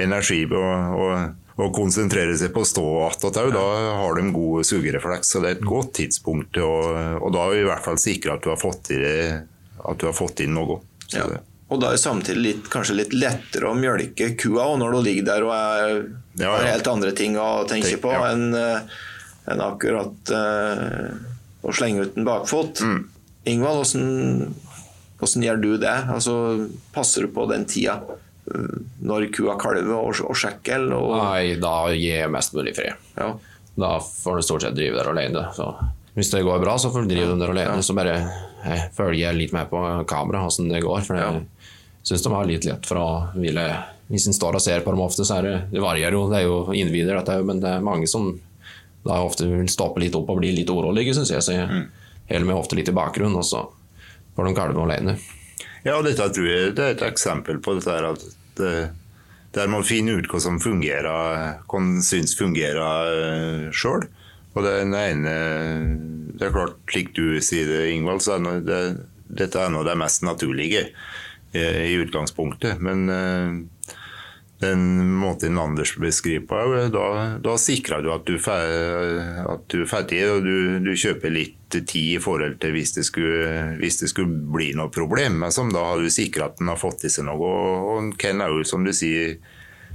energi 0.00 0.42
på 0.50 0.58
å 0.58 0.74
og 1.04 1.43
konsentrere 1.54 2.34
seg 2.38 2.50
på 2.54 2.64
å 2.64 2.66
stå 2.66 2.84
attåt 3.06 3.36
Da 3.54 3.64
har 4.00 4.18
de 4.18 4.30
god 4.34 4.66
sugerefleks, 4.66 5.30
så 5.30 5.42
det 5.42 5.50
er 5.50 5.58
et 5.60 5.66
godt 5.66 5.92
tidspunkt. 6.00 6.58
Og, 6.58 6.86
og 7.22 7.34
da 7.34 7.44
er 7.46 7.54
vi 7.54 7.62
i 7.62 7.68
hvert 7.68 7.84
fall 7.86 8.00
sikre 8.02 8.34
at 8.34 8.42
du 8.42 8.50
har 8.50 8.58
fått, 8.60 8.90
i 8.90 8.98
det, 8.98 9.18
at 9.78 10.00
du 10.00 10.06
har 10.08 10.16
fått 10.16 10.42
inn 10.44 10.56
noe. 10.58 10.80
Så 11.06 11.22
Ja. 11.22 11.42
Og 11.72 11.80
da 11.80 11.88
er 11.88 11.96
det 11.96 12.02
samtidig 12.02 12.42
litt, 12.42 12.66
kanskje 12.70 12.94
litt 12.98 13.14
lettere 13.16 13.70
å 13.70 13.74
mjølke 13.74 14.34
kua 14.38 14.66
og 14.68 14.76
når 14.82 14.92
du 14.94 14.98
ligger 15.06 15.24
der 15.30 15.46
og 15.46 15.54
er, 15.56 15.94
Ja, 16.38 16.50
har 16.52 16.66
helt 16.68 16.90
andre 16.90 17.14
ting 17.16 17.38
å 17.40 17.64
tenke 17.66 17.88
Tenk- 17.88 18.02
på 18.04 18.12
ja. 18.12 18.26
enn 18.30 18.52
en 19.48 19.62
akkurat 19.64 20.30
uh, 20.32 21.08
å 21.64 21.72
slenge 21.74 22.04
ut 22.04 22.18
en 22.20 22.28
bakfot. 22.28 22.80
Mm. 22.84 23.00
Ingvald, 23.54 23.80
hvordan, 23.80 24.54
hvordan 25.20 25.46
gjør 25.48 25.62
du 25.64 25.70
det? 25.82 25.96
Altså, 26.14 26.36
passer 26.94 27.26
du 27.26 27.32
på 27.34 27.48
den 27.50 27.66
tida 27.68 27.98
eh, 28.04 28.20
når 28.44 29.28
kua 29.32 29.56
kalver 29.60 29.94
og, 29.96 30.20
og 30.28 30.36
sjekker? 30.36 30.86
Og, 30.92 31.14
Nei, 31.16 31.56
da 31.60 31.74
gir 31.94 32.24
jeg 32.24 32.32
mest 32.32 32.56
mulig 32.56 32.76
fri. 32.76 32.92
ja. 33.18 33.34
Da 33.74 33.96
får 33.98 34.36
du 34.36 34.42
stort 34.46 34.62
sett 34.62 34.76
drive 34.76 34.94
der 34.94 35.08
alene. 35.10 35.48
Så 35.56 35.66
hvis 36.14 36.28
det 36.30 36.44
går 36.46 36.60
bra, 36.62 36.76
så 36.78 36.92
får 36.94 37.02
du 37.02 37.10
drive 37.10 37.32
ja. 37.32 37.38
der 37.40 37.50
alene. 37.50 37.82
Så 37.82 37.96
bare 37.96 38.12
jeg 38.64 38.90
følger 38.94 39.34
litt 39.34 39.54
med 39.56 39.66
på 39.70 39.80
kamera 40.08 40.44
hvordan 40.44 40.70
det 40.70 40.82
går. 40.84 41.02
For 41.02 41.18
jeg 41.18 41.40
syns 42.06 42.22
de 42.22 42.32
har 42.36 42.46
litt 42.46 42.68
lett 42.68 42.86
for 42.86 43.00
å 43.02 43.08
ville 43.34 43.66
Hvis 44.12 44.26
en 44.28 44.36
står 44.36 44.58
og 44.58 44.62
ser 44.62 44.84
på 44.84 44.92
dem 44.92 45.00
ofte, 45.00 45.24
så 45.24 45.38
er 45.38 45.46
det 45.46 45.54
Det 45.72 45.82
varierer 45.82 46.14
jo, 46.14 46.26
det 46.30 46.42
er 46.42 46.44
jo 46.44 46.58
individer, 46.76 47.16
dette, 47.16 47.38
men 47.42 47.62
det 47.62 47.70
er 47.72 47.84
mange 47.84 48.06
som 48.10 48.34
da 49.04 49.18
ofte 49.24 49.48
vil 49.48 49.68
stoppe 49.68 50.00
litt 50.00 50.14
opp 50.16 50.30
og 50.32 50.38
bli 50.38 50.52
litt 50.54 50.70
urolige, 50.70 51.12
syns 51.16 51.32
jeg. 51.32 51.44
Så 51.44 51.56
jeg 51.56 51.66
holder 52.30 52.46
meg 52.48 52.60
ofte 52.60 52.76
litt 52.78 52.88
i 52.88 52.94
bakgrunnen, 52.96 53.36
og 53.36 53.44
så 53.44 53.64
får 54.36 54.48
de 54.48 54.54
kalve 54.56 54.84
alene. 54.86 55.16
Ja, 55.84 55.98
og 55.98 56.06
dette 56.06 56.26
tror 56.32 56.48
jeg 56.48 56.74
det 56.76 56.84
er 56.84 56.94
et 56.94 57.06
eksempel 57.06 57.60
på 57.62 57.76
dette 57.76 57.92
her 57.92 58.06
at 58.14 58.22
det, 58.58 58.74
der 59.54 59.70
man 59.70 59.84
finner 59.86 60.18
ut 60.18 60.28
hva 60.30 60.40
som 60.42 60.60
fungerer, 60.62 61.08
hva 61.68 61.80
man 61.80 62.02
syns 62.04 62.34
fungerer 62.38 63.68
sjøl. 63.76 64.08
Og 64.54 64.62
det 64.62 64.74
ene 64.84 65.34
Det 66.34 66.46
er 66.46 66.54
klart, 66.54 66.78
slik 66.90 67.12
du 67.14 67.40
sier 67.42 67.66
det, 67.68 67.90
Ingvald, 67.92 68.22
så 68.22 68.36
er 68.36 68.44
det, 68.44 68.54
det, 68.66 68.80
dette 69.42 69.60
er 69.60 69.70
noe 69.70 69.86
det 69.86 69.96
mest 69.98 70.24
naturlige 70.26 70.88
i, 71.54 71.62
i 71.62 71.94
utgangspunktet. 72.02 72.80
Men 72.82 73.04
eh, 73.10 73.60
den 74.64 75.12
måten 75.20 75.58
Anders 75.60 75.94
beskriver 76.00 76.46
på, 76.48 76.60
er 76.78 76.92
da, 76.92 77.06
da 77.44 77.56
sikrer 77.60 78.04
du 78.04 78.10
at 78.14 78.26
du 78.26 78.38
får 78.42 79.86
ferdig, 79.90 80.22
og 80.30 80.46
du, 80.46 80.80
du 80.84 80.92
kjøper 80.96 81.34
litt 81.34 81.60
tid 81.74 82.16
i 82.16 82.22
forhold 82.22 82.58
til 82.62 82.74
hvis 82.76 82.94
det 82.96 83.04
skulle, 83.08 83.76
hvis 83.80 84.00
det 84.02 84.10
skulle 84.12 84.44
bli 84.54 84.72
noe 84.78 84.92
problem. 84.94 85.40
Men 85.42 85.74
da 85.74 85.84
har 85.90 86.00
du 86.02 86.10
sikra 86.12 86.50
at 86.50 86.60
den 86.60 86.70
har 86.72 86.80
fått 86.80 87.06
i 87.06 87.12
seg 87.12 87.28
noe. 87.28 87.52
Og, 87.94 88.14
Ken 88.20 88.42
er 88.44 88.52
jo, 88.52 88.64
som 88.68 88.86
du 88.86 88.92
sier, 88.94 89.36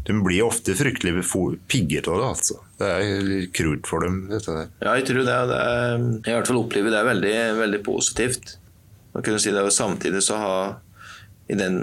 de 0.07 0.15
blir 0.23 0.45
ofte 0.45 0.73
fryktelig 0.77 1.23
pigget 1.67 2.07
av 2.07 2.19
det. 2.21 2.27
altså. 2.33 2.59
Det 2.79 2.89
er 2.89 3.25
litt 3.25 3.53
krut 3.55 3.87
for 3.89 4.05
dem, 4.05 4.23
dette 4.31 4.55
der. 4.55 4.69
Ja, 4.81 4.95
jeg 4.97 5.09
tror 5.09 5.23
det. 5.23 5.39
det 5.51 5.59
er, 5.59 5.97
jeg 5.99 6.31
i 6.31 6.37
hvert 6.37 6.51
fall 6.51 6.61
opplever 6.63 6.95
det 6.95 7.07
veldig, 7.09 7.35
veldig 7.59 7.81
positivt. 7.85 8.55
Man 9.13 9.25
kunne 9.25 9.41
si 9.41 9.51
det 9.51 9.65
jo 9.65 9.73
Samtidig 9.73 10.21
så 10.23 10.37
har 10.39 10.77
i 11.49 11.57
den, 11.57 11.79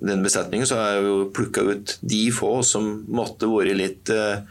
den 0.00 0.22
besetningen 0.22 0.68
så 0.68 0.78
har 0.78 0.96
jeg 0.96 1.06
jo 1.08 1.16
plukka 1.34 1.64
ut 1.66 1.96
de 2.00 2.22
få 2.34 2.58
som 2.66 2.90
måtte 3.10 3.48
vært 3.50 3.78
litt, 3.78 4.12
eh, 4.14 4.42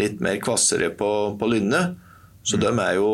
litt 0.00 0.22
mer 0.24 0.40
kvassere 0.42 0.90
på, 0.96 1.10
på 1.40 1.50
lynnet. 1.50 1.98
Så 2.44 2.60
de 2.60 2.68
er 2.68 2.98
jo, 2.98 3.10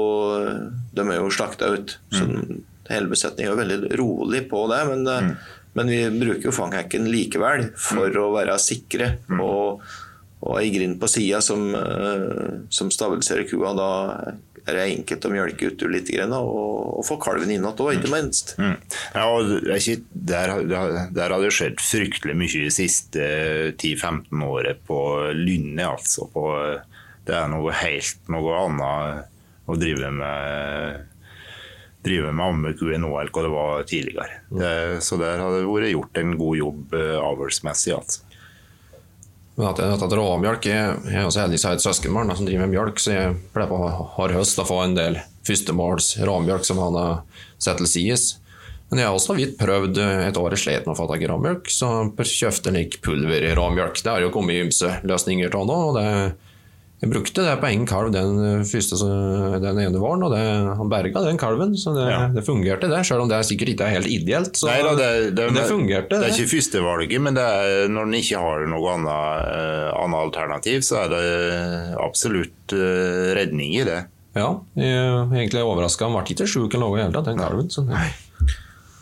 de 0.91 1.07
er 1.07 1.21
jo 1.21 1.31
slakta 1.31 1.71
ut. 1.71 1.97
Så 2.11 2.27
mm. 2.27 2.61
hele 2.91 3.11
besetningen 3.13 3.53
er 3.53 3.61
veldig 3.61 3.99
rolig 4.01 4.45
på 4.51 4.65
det. 4.73 4.81
Men, 4.89 5.05
mm. 5.07 5.35
men 5.79 5.93
vi 5.93 6.01
bruker 6.19 6.51
jo 6.51 6.55
fanghekken 6.55 7.07
likevel 7.11 7.69
for 7.79 8.11
å 8.19 8.31
være 8.35 8.59
sikre. 8.63 9.13
Og, 9.39 9.85
og 10.41 10.57
ei 10.61 10.71
grind 10.73 10.97
på 11.01 11.09
sida 11.11 11.41
som, 11.45 11.75
eh, 11.77 12.63
som 12.73 12.91
stabiliserer 12.93 13.49
kua. 13.49 13.75
Da 13.77 13.91
er 14.65 14.77
det 14.77 14.87
enkelt 14.95 15.27
å 15.27 15.33
mjølke 15.33 15.71
ut 15.71 15.85
litt 15.93 16.09
grann, 16.13 16.33
og, 16.37 17.01
og 17.01 17.07
få 17.07 17.19
kalven 17.21 17.51
inn 17.51 17.61
igjen 17.61 17.69
òg, 17.71 17.93
ikke 17.97 18.13
minst. 18.13 18.55
Mm. 18.61 18.77
Ja, 19.15 19.27
og 19.29 19.53
er 19.69 20.05
der, 20.13 20.55
der 21.13 21.35
har 21.35 21.45
det 21.45 21.53
skjedd 21.57 21.83
fryktelig 21.83 22.37
mye 22.39 22.65
de 22.67 22.73
siste 22.75 23.27
10-15 23.75 24.47
året 24.49 24.81
på 24.89 25.01
Lynne. 25.37 25.91
altså. 25.93 26.29
På, 26.33 26.49
det 27.27 27.37
er 27.37 27.53
noe 27.53 27.77
helt 27.83 28.33
noe 28.33 28.65
annet 28.65 29.71
å 29.71 29.79
drive 29.79 30.11
med 30.15 31.07
drive 32.01 32.31
med 32.33 32.47
ammekue 32.47 32.97
nå 32.97 33.11
enn 33.21 33.29
hva 33.29 33.43
det 33.45 33.53
var 33.53 33.83
tidligere. 33.89 34.41
Det, 34.49 34.73
så 35.05 35.19
der 35.21 35.41
har 35.43 35.53
det 35.53 35.67
vært 35.69 35.93
gjort 35.93 36.21
en 36.21 36.33
god 36.41 36.57
jobb 36.57 36.95
uh, 36.97 37.17
avlsmessig. 37.21 37.93
altså. 37.99 38.30
Men 39.61 39.69
at, 39.69 39.81
at, 39.85 40.03
at 40.07 40.15
råmjølk 40.17 40.67
Jeg 40.71 41.13
er 41.13 41.27
også 41.29 41.43
heldig 41.43 41.59
som 41.61 41.69
har 41.69 41.77
et 41.77 41.85
søskenbarn 41.85 42.33
som 42.33 42.47
driver 42.49 42.65
med 42.65 42.73
mjølk, 42.73 43.01
så 43.03 43.13
jeg 43.13 43.39
pleier 43.53 43.69
på 43.69 43.81
hard 44.17 44.33
høst 44.33 44.61
å 44.63 44.65
få 44.65 44.79
en 44.87 44.97
del 44.97 45.19
førstemåls 45.45 46.15
råmjølk 46.25 46.65
som 46.65 46.81
han 46.81 46.97
har 46.97 47.43
sett 47.61 47.81
til 47.83 47.91
side. 47.91 48.17
Men 48.91 49.03
jeg 49.03 49.11
har 49.11 49.17
også 49.19 49.37
vidt 49.37 49.59
prøvd 49.61 50.01
et 50.01 50.39
år 50.41 50.57
jeg 50.57 50.63
slet 50.65 50.87
med 50.89 50.95
å 50.95 50.99
få 50.99 51.07
tak 51.11 51.23
i 51.23 51.29
råmjølk, 51.29 51.69
så 51.71 51.91
kjøpte 52.17 52.73
en 52.73 52.81
pulver 53.05 53.45
i 53.47 53.53
råmjølk. 53.59 54.01
Det 54.01 54.15
har 54.15 54.25
jo 54.25 54.33
kommet 54.35 54.65
ymse 54.65 54.97
løsninger 55.07 55.53
av 55.61 55.69
nå. 55.69 55.77
og 55.91 56.01
det 56.01 56.09
jeg 57.01 57.09
brukte 57.09 57.45
det 57.47 57.55
på 57.63 57.69
en 57.71 57.87
kalv 57.89 58.11
den, 58.13 58.35
eh, 58.45 58.63
første, 58.69 58.99
den 59.63 59.79
ene 59.81 60.01
våren, 60.03 60.21
og 60.27 60.35
det, 60.35 60.41
han 60.77 60.91
berga 60.93 61.23
den 61.25 61.39
kalven. 61.41 61.73
Så 61.81 61.95
det, 61.97 62.05
ja. 62.11 62.27
det, 62.29 62.45
fungerte, 62.45 62.91
det. 62.93 63.01
Selv 63.09 63.25
om 63.25 63.31
det 63.31 63.41
sikkert 63.49 63.73
ikke 63.73 63.89
er 63.89 63.97
helt 63.97 64.11
ideelt. 64.13 64.61
Så 64.61 64.69
Nei, 64.69 64.83
da, 64.85 64.93
det, 64.99 65.09
det, 65.39 65.47
det, 65.57 65.65
fungerte. 65.71 66.21
Det 66.21 66.29
er 66.29 66.37
ikke 66.37 66.53
førstevalget, 66.53 67.25
men 67.25 67.41
er, 67.41 67.89
når 67.89 68.11
en 68.11 68.21
ikke 68.21 68.45
har 68.45 68.69
noe 68.69 68.95
annet, 68.99 69.49
uh, 69.49 69.89
annet, 69.97 70.21
alternativ, 70.27 70.85
så 70.85 71.01
er 71.07 71.13
det 71.15 71.25
absolutt 72.05 72.77
uh, 72.77 73.33
redning 73.41 73.79
i 73.81 73.85
det. 73.89 74.01
Ja, 74.37 74.53
jeg 74.77 74.93
er 74.93 75.57
jeg 75.57 75.65
overraska. 75.65 76.05
Han 76.05 76.21
ble 76.21 76.37
ikke 76.37 76.53
sjuk 76.53 76.75
eller 76.77 76.85
noe 76.85 77.01
i 77.01 77.05
hele 77.07 77.17
tatt, 77.17 77.33
den 77.33 77.41
kalven. 77.41 77.73
Så 77.73 77.89
Nei. 77.89 78.11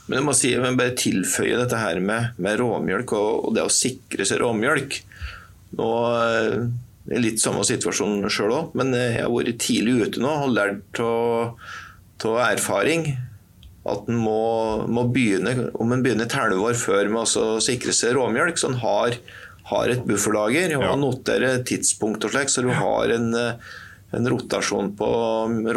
Men 0.06 0.22
jeg 0.22 0.24
må 0.24 0.32
si, 0.38 0.54
jeg 0.54 0.78
bare 0.78 0.94
tilføye 0.96 1.58
dette 1.58 1.82
her 1.82 1.98
med, 2.00 2.30
med 2.38 2.62
råmjølk 2.62 3.10
og, 3.18 3.32
og, 3.42 3.56
det 3.58 3.66
å 3.66 3.72
sikre 3.72 4.24
seg 4.24 4.38
råmjølk. 4.40 5.02
Nå 5.76 5.88
litt 7.16 7.40
samme 7.40 7.64
situasjon 7.64 8.26
sjøl 8.32 8.52
òg, 8.52 8.76
men 8.78 8.92
jeg 8.96 9.22
har 9.22 9.32
vært 9.32 9.60
tidlig 9.64 10.08
ute 10.08 10.22
nå 10.22 10.34
og 10.44 10.54
lært 10.56 11.00
av 11.02 12.38
erfaring 12.48 13.08
at 13.88 14.08
en 14.10 14.20
må, 14.20 14.84
må, 14.90 15.06
begynne, 15.12 15.70
om 15.80 15.92
en 15.94 16.04
begynner 16.04 16.28
et 16.28 16.36
halvår 16.36 16.76
før 16.78 17.08
med 17.12 17.24
å 17.40 17.58
sikre 17.64 17.94
seg 17.96 18.16
råmjølk, 18.18 18.58
så 18.60 18.72
en 18.72 18.80
har, 18.82 19.16
har, 19.70 19.92
et 19.92 20.04
bufferlager 20.08 20.74
og 20.76 20.84
ja. 20.84 20.94
noterer 20.98 21.62
tidspunkt 21.68 22.26
og 22.26 22.34
slik, 22.34 22.52
så 22.52 22.64
du 22.66 22.72
har 22.76 23.14
en, 23.14 23.30
en 23.38 24.30
rotasjon 24.34 24.92
på 24.98 25.08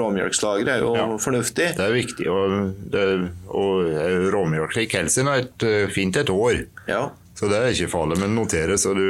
råmjølkslageret 0.02 0.74
er 0.76 0.84
jo 0.84 0.92
ja. 0.98 1.08
fornuftig. 1.24 1.72
Det 1.78 1.88
er 1.88 1.96
viktig. 1.96 2.28
Og, 2.34 2.84
det, 2.92 3.08
og 3.48 4.28
råmjølk 4.36 4.82
i 4.84 4.90
Kelsen 4.92 5.32
er 5.32 5.46
et, 5.46 5.68
fint 5.96 6.20
et 6.20 6.34
år. 6.34 6.66
Ja. 6.92 7.06
Så 7.38 7.48
det 7.50 7.58
er 7.58 7.74
ikke 7.74 7.94
farlig, 7.94 8.20
men 8.22 8.36
notere 8.36 8.78
så 8.78 8.94
du, 8.94 9.06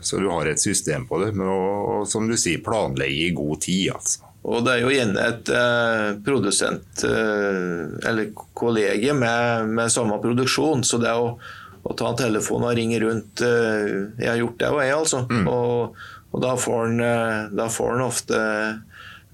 så 0.00 0.20
du 0.22 0.28
har 0.30 0.48
et 0.48 0.62
system 0.62 1.04
på 1.08 1.20
det. 1.22 1.32
Men 1.36 1.50
og, 1.52 1.76
og, 1.92 2.08
som 2.08 2.28
du 2.28 2.36
sier, 2.38 2.62
planlegge 2.64 3.28
i 3.28 3.36
god 3.36 3.62
tid, 3.66 3.92
altså. 3.96 4.24
Og 4.48 4.62
det 4.64 4.76
er 4.76 4.84
jo 4.84 4.92
gjerne 4.94 5.24
et 5.28 5.50
eh, 5.52 6.10
produsent 6.24 7.02
eh, 7.04 7.80
eller 8.08 8.30
kollege 8.56 9.12
med, 9.12 9.72
med, 9.74 9.90
samme 9.92 10.16
produksjon, 10.22 10.86
så 10.86 11.00
det 11.02 11.12
å, 11.12 11.32
å 11.82 11.96
ta 11.98 12.12
en 12.12 12.20
telefon 12.20 12.64
og 12.64 12.76
ringe 12.78 13.00
rundt 13.02 13.42
eh, 13.44 13.90
Jeg 14.14 14.30
har 14.30 14.38
gjort 14.40 14.60
det, 14.62 14.70
og 14.70 14.80
jeg, 14.86 14.94
altså. 14.94 15.24
Mm. 15.28 15.50
Og, 15.52 15.98
og, 16.30 16.38
da 16.44 16.54
får 16.62 16.86
han 16.86 17.02
en 17.02 18.06
ofte 18.06 18.40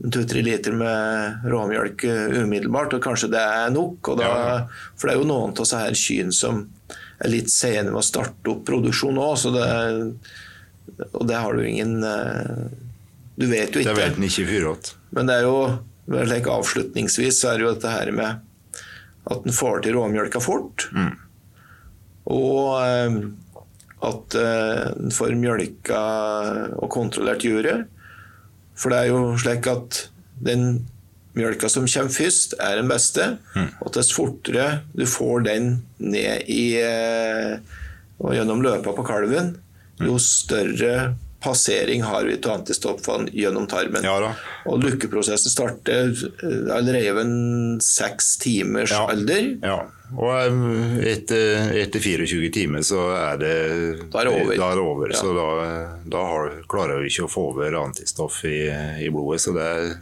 to-tre 0.02 0.42
liter 0.42 0.74
med 0.74 1.46
råmjølk 1.52 2.04
eh, 2.08 2.40
umiddelbart, 2.42 2.96
og 2.96 3.04
kanskje 3.04 3.30
det 3.36 3.42
er 3.44 3.70
nok. 3.74 4.14
Da, 4.18 4.26
ja. 4.26 4.58
For 4.98 5.08
det 5.08 5.14
er 5.14 5.22
jo 5.22 5.28
noen 5.28 5.54
av 5.54 5.60
disse 5.60 5.84
kyrne 6.00 6.34
som 6.34 6.64
er 7.18 7.30
litt 7.30 7.52
sene 7.52 7.90
med 7.90 8.00
å 8.00 8.06
starte 8.06 8.50
opp 8.52 8.64
produksjon 8.68 9.20
òg, 9.20 9.46
og 11.14 11.26
det 11.28 11.38
har 11.40 11.56
du 11.56 11.64
ingen 11.64 12.04
eh, 12.04 12.64
Du 13.34 13.46
vet 13.50 13.72
jo 13.72 13.80
ikke. 13.80 13.94
Det 13.94 13.98
vet 13.98 14.18
en 14.18 14.26
ikke 14.26 14.46
fyråt. 14.46 14.90
Men 15.16 15.30
det 15.30 15.38
er 15.40 15.46
jo 15.48 16.18
like 16.28 16.50
avslutningsvis 16.52 17.40
så 17.40 17.50
er 17.50 17.58
det 17.58 17.64
jo 17.64 17.72
dette 17.72 17.94
her 17.94 18.10
med 18.14 18.42
at 19.32 19.46
en 19.48 19.56
får 19.56 19.80
til 19.86 19.96
råmjølka 19.96 20.42
fort. 20.44 20.86
Mm. 20.92 21.14
Og 22.34 22.68
eh, 22.84 23.18
at 24.04 24.36
eh, 24.38 24.86
en 24.92 25.14
får 25.14 25.36
mjølka 25.40 26.00
og 26.76 26.90
kontrollert 26.92 27.46
juret. 27.46 27.88
For 28.76 28.92
det 28.92 29.00
er 29.00 29.12
jo 29.12 29.38
slik 29.40 29.68
at 29.70 30.04
den 30.44 30.84
mjølka 31.34 31.70
som 31.70 31.88
kommer 31.90 32.14
først, 32.14 32.56
er 32.62 32.78
den 32.80 32.90
beste. 32.90 33.34
Mm. 33.54 33.70
Og 33.82 33.92
dess 33.96 34.12
fortere 34.14 34.68
du 34.94 35.04
får 35.08 35.46
den 35.48 35.72
ned 35.98 36.48
i 36.50 36.64
eh, 36.80 37.58
og 38.22 38.34
gjennom 38.36 38.62
løpa 38.64 38.94
på 38.94 39.04
kalven, 39.06 39.56
jo 40.02 40.18
større 40.22 41.14
passering 41.44 42.02
har 42.02 42.24
vi 42.24 42.38
til 42.40 42.54
antistoffene 42.54 43.28
gjennom 43.36 43.66
tarmen. 43.68 44.06
Ja, 44.06 44.30
og 44.64 44.84
lukkeprosessen 44.84 45.52
starter 45.52 46.14
eh, 46.14 46.70
allerede 46.72 47.12
ved 47.18 47.26
en 47.26 47.82
seks 47.84 48.38
timers 48.42 48.94
ja. 48.94 49.04
alder. 49.12 49.50
Ja. 49.60 49.82
Og 50.14 50.32
eh, 50.38 50.96
etter, 51.12 51.74
etter, 51.82 52.00
24 52.00 52.50
timer 52.54 52.86
så 52.86 53.10
er 53.18 53.42
det, 53.42 53.54
da 54.08 54.22
er 54.22 54.30
det 54.30 54.34
over. 54.38 54.54
Da 54.54 54.70
er 54.70 54.80
det 54.80 54.86
over. 54.86 55.14
Så 55.18 55.36
da, 55.36 55.50
da 56.16 56.24
har, 56.30 56.58
klarer 56.70 57.02
vi 57.02 57.12
ikke 57.12 57.28
å 57.28 57.32
få 57.34 57.48
over 57.52 57.78
antistoff 57.82 58.40
i, 58.48 58.58
i 59.04 59.12
blodet. 59.12 59.44
Så 59.44 59.56
det 59.56 59.68
er 59.68 59.94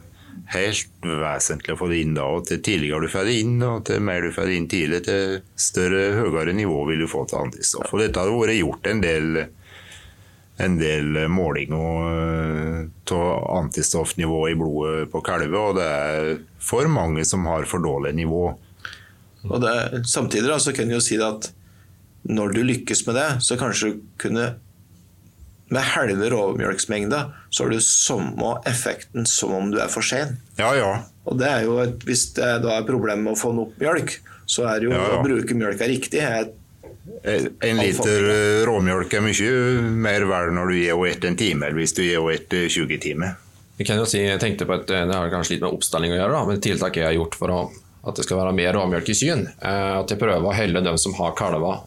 helt 0.53 1.07
vesentlig 1.07 1.75
å 1.75 1.79
få 1.81 1.89
det 1.91 2.03
inn 2.03 2.15
da. 2.17 2.27
og 2.29 2.47
Til 2.49 2.61
tidligere 2.65 3.07
du 3.07 3.13
får 3.13 3.29
det 3.29 3.39
inn, 3.43 3.57
og 3.67 3.85
til 3.89 4.03
mer 4.05 4.25
du 4.25 4.35
får 4.35 4.49
det 4.49 4.59
inn 4.59 4.69
tidlig, 4.71 5.03
til 5.09 5.41
større, 5.57 6.05
høyere 6.21 6.55
nivå 6.57 6.83
vil 6.91 7.05
du 7.05 7.09
få 7.11 7.25
til 7.29 7.43
antistoff. 7.47 7.93
Og 7.93 8.03
Dette 8.03 8.23
har 8.23 8.33
vært 8.33 8.59
gjort 8.59 8.91
en 8.91 9.03
del, 9.05 9.41
en 10.63 10.77
del 10.81 11.23
målinger 11.33 11.79
av 11.79 13.23
uh, 13.23 13.57
antistoffnivået 13.63 14.55
i 14.55 14.61
blodet 14.61 15.09
på 15.13 15.25
kalver, 15.25 15.59
og 15.59 15.81
det 15.81 15.89
er 15.89 16.31
for 16.63 16.91
mange 16.93 17.25
som 17.29 17.49
har 17.51 17.67
for 17.71 17.85
dårlig 17.85 18.15
nivå. 18.21 18.45
Og 19.49 19.59
det, 19.63 20.05
samtidig 20.07 20.47
da, 20.51 20.61
så 20.63 20.75
kan 20.77 20.89
du 20.89 20.97
jo 20.99 21.03
si 21.03 21.19
at 21.19 21.51
når 22.23 22.55
du 22.55 22.61
lykkes 22.63 23.07
med 23.09 23.19
det, 23.19 23.31
så 23.43 23.59
kanskje 23.59 23.89
du 23.89 24.03
kunne 24.23 24.53
med 25.73 25.89
halve 25.95 26.29
råmjølksmengda, 26.33 27.23
så 27.51 27.65
har 27.65 27.73
du 27.73 27.81
samme 27.85 28.57
effekten 28.69 29.27
som 29.29 29.55
om 29.57 29.71
du 29.73 29.79
er 29.81 29.91
for 29.93 30.05
sen. 30.05 30.37
Ja, 30.61 30.75
ja. 30.77 30.91
Og 31.29 31.39
det 31.41 31.49
er 31.49 31.63
jo 31.67 31.79
et, 31.83 32.03
Hvis 32.07 32.33
det 32.37 32.49
da 32.65 32.77
er 32.77 32.89
problemet 32.89 33.25
med 33.25 33.37
å 33.37 33.41
få 33.41 33.53
nok 33.57 33.79
mjølk, 33.81 34.19
så 34.49 34.67
er 34.69 34.83
det 34.83 34.91
jo 34.91 34.97
ja, 34.97 35.05
ja. 35.07 35.21
å 35.21 35.23
bruke 35.25 35.57
mjølka 35.57 35.89
riktig. 35.89 36.21
en 36.23 37.81
liter 37.81 38.27
råmjølk 38.69 39.15
er 39.15 39.25
mye 39.25 39.55
mer 40.09 40.27
verdt 40.29 40.57
når 40.59 40.69
du 40.69 40.77
gir 40.77 40.93
henne 40.93 41.15
etter 41.15 41.33
en 41.33 41.41
time, 41.41 41.67
eller 41.67 41.81
hvis 41.81 41.97
du 41.97 42.03
gir 42.03 42.21
henne 42.21 42.37
etter 42.37 42.69
20 42.69 43.03
timer. 43.07 43.39
Jeg 43.79 43.89
kan 43.89 43.99
jo 43.99 44.07
si, 44.07 44.21
jeg 44.21 44.39
tenkte 44.39 44.67
på 44.69 44.77
at 44.77 44.85
Det 44.87 45.09
har 45.09 45.33
kanskje 45.33 45.57
litt 45.57 45.65
med 45.65 45.73
oppstilling 45.73 46.13
å 46.13 46.19
gjøre, 46.19 46.37
da, 46.37 46.45
men 46.51 46.63
tiltak 46.63 47.01
jeg 47.01 47.09
har 47.09 47.17
gjort 47.17 47.39
for 47.39 47.55
å, 47.55 47.61
at 48.05 48.19
det 48.19 48.27
skal 48.27 48.43
være 48.43 48.55
mer 48.59 48.77
råmjølk 48.77 49.09
i 49.09 49.17
syn. 49.17 49.47
At 49.63 50.13
jeg 50.13 50.21
prøver 50.21 50.51
å 50.51 50.57
helle 50.57 50.85
dem 50.85 50.99
som 51.01 51.17
har 51.17 51.33
kalver 51.39 51.81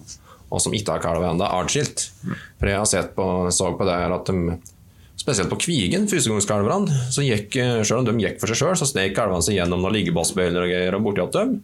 og 0.56 0.64
som 0.64 0.76
ikke 0.76 0.96
har 0.96 1.04
kalv 1.04 1.26
ennå, 1.28 1.48
atskilt. 1.60 2.08
For 2.60 2.72
jeg 2.72 2.80
har 2.82 2.90
sett 2.90 3.14
på, 3.18 3.28
så 3.54 3.74
på 3.76 3.88
det 3.88 3.98
at 4.16 4.32
de, 4.32 4.58
spesielt 5.20 5.52
på 5.52 5.60
Kvigen, 5.62 6.08
førstegangskalvene, 6.12 7.02
så 7.14 7.24
gikk, 7.26 7.58
selv 7.84 8.02
om 8.02 8.08
de 8.08 8.26
gikk 8.26 8.40
for 8.42 8.52
seg 8.52 8.62
sjøl, 8.62 8.78
så 8.80 8.88
snek 8.90 9.16
kalvene 9.18 9.46
seg 9.46 9.60
gjennom 9.60 9.84
noen 9.84 9.98
liggebassbøyler 10.00 10.66
og 10.66 10.72
greier 10.72 11.00
borti 11.04 11.24
hos 11.26 11.34
dem. 11.36 11.58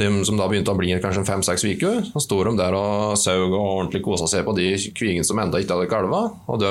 De 0.00 0.08
som 0.24 0.38
da 0.40 0.46
begynte 0.48 0.72
å 0.72 0.78
bli 0.78 0.94
kanskje 1.02 1.26
fem-seks 1.28 1.66
uker, 1.68 1.98
så 2.14 2.20
sto 2.24 2.38
de 2.46 2.54
der 2.56 2.72
og 2.72 3.12
saug 3.20 3.50
og 3.50 3.60
ordentlig 3.60 4.00
kosa 4.06 4.28
seg 4.30 4.46
på 4.46 4.54
de 4.56 4.70
kvigene 4.96 5.26
som 5.28 5.40
enda 5.42 5.60
ikke 5.60 5.76
hadde 5.76 5.90
kalva. 5.90 6.22
Og 6.48 6.62
de 6.62 6.70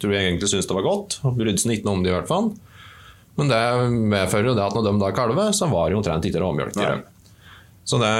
tror 0.00 0.14
jeg 0.16 0.30
egentlig 0.30 0.48
syntes 0.48 0.70
det 0.70 0.78
var 0.78 0.86
godt, 0.86 1.18
og 1.28 1.36
brydde 1.36 1.60
seg 1.60 1.76
ikke 1.76 1.90
noe 1.90 1.98
om 1.98 2.06
det 2.06 2.14
i 2.14 2.16
hvert 2.16 2.30
fall. 2.30 2.54
Men 3.36 3.50
det 3.50 3.60
medfører 4.14 4.48
jo 4.52 4.54
det 4.56 4.64
at 4.64 4.76
når 4.78 4.86
de 4.86 4.94
da 5.02 5.10
kalver, 5.12 5.52
så 5.52 5.68
var 5.68 5.90
det 5.90 5.98
omtrent 5.98 6.28
ikke 6.30 6.40
råmjølk 6.40 6.78
i 6.78 6.86
dem. 6.86 7.04
Så 7.84 8.00
det, 8.00 8.10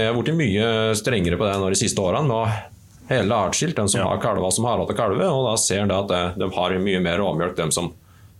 jeg 0.00 0.08
har 0.08 0.16
blitt 0.16 0.36
mye 0.38 0.68
strengere 0.96 1.36
på 1.36 1.44
det 1.48 1.56
nå 1.60 1.72
de 1.72 1.78
siste 1.78 2.00
årene. 2.00 2.28
med 2.30 2.70
hele 3.10 3.34
artskilt, 3.34 3.76
de 3.76 3.88
som 3.88 4.00
ja. 4.00 4.06
har 4.06 4.20
kalver 4.22 4.50
som 4.54 4.68
har 4.68 4.78
hatt 4.78 4.92
kalve, 4.96 5.26
og 5.26 5.48
da 5.48 5.56
ser 5.58 5.88
de 5.90 5.96
at 5.96 6.10
det, 6.10 6.22
de 6.40 6.50
har 6.54 6.76
mye 6.78 7.00
mer 7.02 7.18
råmjølk. 7.18 7.56
De 7.58 7.66
som 7.74 7.90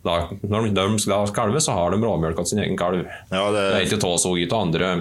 da, 0.07 0.21
når 0.47 0.71
de 0.77 0.85
skal 1.03 1.33
kalve, 1.37 1.61
så 1.61 1.75
har 1.77 1.93
de 1.93 1.99
råmjølk 2.01 2.39
av 2.41 2.47
sin 2.49 2.63
egen 2.63 2.79
kalv. 2.79 3.03
Ja, 3.33 3.49
det, 3.51 3.65
det 3.65 3.81
er 3.81 3.89
ikke 3.89 4.01
tåsugget 4.01 4.55
av 4.55 4.69
andre, 4.69 4.93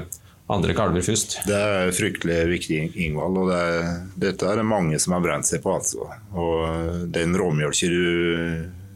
andre 0.51 0.75
kalver 0.75 1.05
først. 1.05 1.37
Det 1.47 1.55
er 1.55 1.93
fryktelig 1.95 2.41
viktig, 2.49 2.81
Ingvald. 3.05 3.37
og 3.43 3.53
det 3.53 3.61
er, 3.69 3.87
Dette 4.25 4.49
er 4.49 4.59
det 4.59 4.67
mange 4.67 4.99
som 4.99 5.15
har 5.15 5.23
brent 5.23 5.47
seg 5.47 5.63
på. 5.63 5.77
altså. 5.77 6.09
Og 6.33 7.07
den 7.13 7.37
råmjølka 7.39 7.93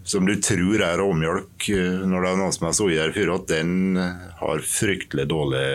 som 0.04 0.26
du 0.28 0.34
tror 0.44 0.82
er 0.84 0.98
råmjølk 1.00 1.70
når 2.04 2.26
det 2.26 2.32
er 2.34 2.40
noen 2.42 2.52
som 2.52 2.66
har 2.68 2.74
soya 2.76 3.06
i 3.08 3.14
før, 3.16 3.38
den 3.48 3.96
har 4.42 4.66
fryktelig 4.68 5.30
dårlig 5.32 5.68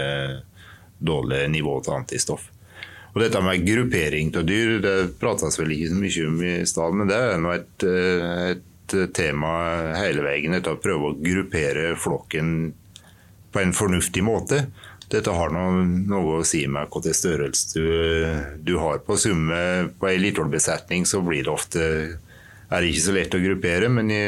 dårlig 0.98 1.44
nivå 1.50 1.78
til 1.84 1.98
antistoff. 1.98 2.48
Og 3.14 3.22
dette 3.22 3.40
med 3.42 3.64
gruppering 3.66 4.32
av 4.36 4.44
dyr 4.46 4.76
det 4.84 4.96
prates 5.20 5.56
vel 5.58 5.72
ikke 5.74 5.92
så 5.92 6.00
mye 6.02 6.26
om 6.28 6.42
i 6.44 6.56
stad, 6.68 6.98
men 6.98 7.08
det 7.10 7.16
er 7.18 7.40
nå 7.42 7.54
et, 7.54 7.86
eh, 7.86 8.50
et, 8.54 8.64
tema 9.12 9.50
hele 9.98 10.22
veien. 10.24 10.54
Dette 10.56 10.72
å 10.72 10.78
prøve 10.80 11.10
å 11.10 11.16
gruppere 11.20 11.90
flokken 12.00 12.70
på 13.52 13.60
en 13.60 13.74
fornuftig 13.76 14.22
måte. 14.24 14.62
Dette 15.12 15.32
har 15.32 15.52
noe, 15.52 15.82
noe 15.84 16.38
å 16.38 16.46
si 16.46 16.62
med 16.68 16.88
hvilken 16.88 17.16
størrelse 17.16 17.74
du, 17.74 17.84
du, 18.64 18.74
har 18.80 19.02
på 19.04 19.18
summe. 19.20 19.90
På 20.00 20.08
ei 20.08 20.16
litollbesetning 20.22 21.04
så 21.08 21.20
blir 21.24 21.44
det 21.44 21.52
ofte 21.52 21.84
er 22.68 22.80
det 22.80 22.88
ikke 22.88 23.04
så 23.04 23.14
lett 23.16 23.36
å 23.36 23.40
gruppere, 23.40 23.88
men 23.92 24.10
i, 24.12 24.24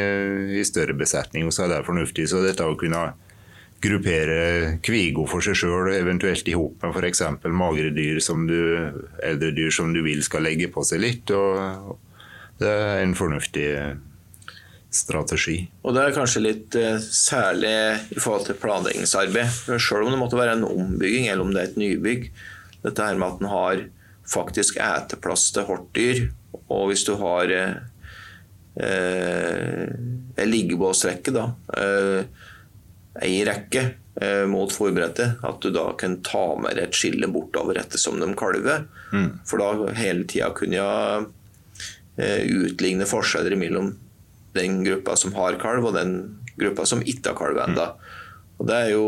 i 0.61 0.65
større 0.65 0.97
besetning 0.97 1.49
er 1.49 1.73
det 1.73 1.83
fornuftig. 1.89 2.29
Så 2.29 2.41
dette 2.45 2.65
å 2.65 2.77
kunne 2.81 3.11
gruppere 3.81 4.79
kvigo 4.85 5.25
for 5.29 5.45
seg 5.45 5.57
sjøl, 5.57 5.89
eventuelt 5.95 6.49
i 6.49 6.57
hop 6.57 6.83
med 6.85 6.97
f.eks. 6.97 7.23
magre 7.49 7.91
dyr 7.97 8.21
som 8.23 8.45
du, 8.49 8.59
eldre 9.25 9.51
dyr 9.57 9.73
som 9.73 9.95
du 9.95 10.03
vil 10.05 10.23
skal 10.27 10.45
legge 10.45 10.69
på 10.73 10.85
seg 10.87 11.01
litt. 11.03 11.33
og 11.33 11.97
Det 12.61 12.69
er 12.69 13.01
en 13.01 13.17
fornuftig 13.17 13.69
strategi. 14.93 15.63
Og 15.87 15.95
Det 15.95 16.03
er 16.03 16.17
kanskje 16.17 16.45
litt 16.45 16.77
uh, 16.77 16.99
særlig 17.01 17.73
i 18.13 18.21
forhold 18.21 18.49
til 18.51 18.61
planleggingsarbeid. 18.61 19.49
Selv 19.79 20.05
om 20.05 20.13
det 20.13 20.21
måtte 20.21 20.41
være 20.41 20.59
en 20.59 20.69
ombygging 20.69 21.31
eller 21.31 21.47
om 21.47 21.55
det 21.55 21.63
er 21.63 21.71
et 21.71 21.81
nybygg. 21.81 22.29
Dette 22.85 23.07
her 23.07 23.17
med 23.21 23.29
at 23.29 23.41
en 23.41 23.53
har 23.55 23.85
faktisk 24.31 24.81
eteplass 24.83 25.49
til 25.55 25.67
hortdyr. 25.71 26.27
Og 26.69 26.91
hvis 26.91 27.07
du 27.09 27.15
har 27.23 27.57
uh, 27.57 27.75
en 30.37 30.51
liggebåsrekke, 30.53 31.33
da 31.35 31.45
ei 33.19 33.41
rekke 33.47 33.83
eh, 34.23 34.45
mot 34.51 34.73
fòrbrettet, 34.73 35.41
at 35.47 35.61
du 35.63 35.73
da 35.75 35.91
kan 35.99 36.21
ta 36.27 36.45
med 36.63 36.79
et 36.79 36.95
skille 36.97 37.29
bortover 37.33 37.81
ettersom 37.81 38.21
de 38.23 38.31
kalver. 38.39 38.87
Mm. 39.13 39.31
For 39.49 39.63
da 39.63 39.97
hele 39.99 40.27
tida 40.31 40.53
kunne 40.57 40.79
jeg 40.79 41.27
eh, 42.21 42.47
utligne 42.47 43.09
forskjeller 43.09 43.59
mellom 43.59 43.95
den 44.55 44.81
gruppa 44.87 45.17
som 45.19 45.35
har 45.39 45.59
kalv, 45.63 45.91
og 45.91 45.99
den 45.99 46.17
gruppa 46.61 46.87
som 46.87 47.03
ikke 47.03 47.33
har 47.33 47.39
kalv 47.39 47.63
ennå. 47.67 47.91
Mm. 47.91 48.17
Og 48.61 48.67
det 48.69 48.77
er 48.77 48.91
jo, 48.93 49.05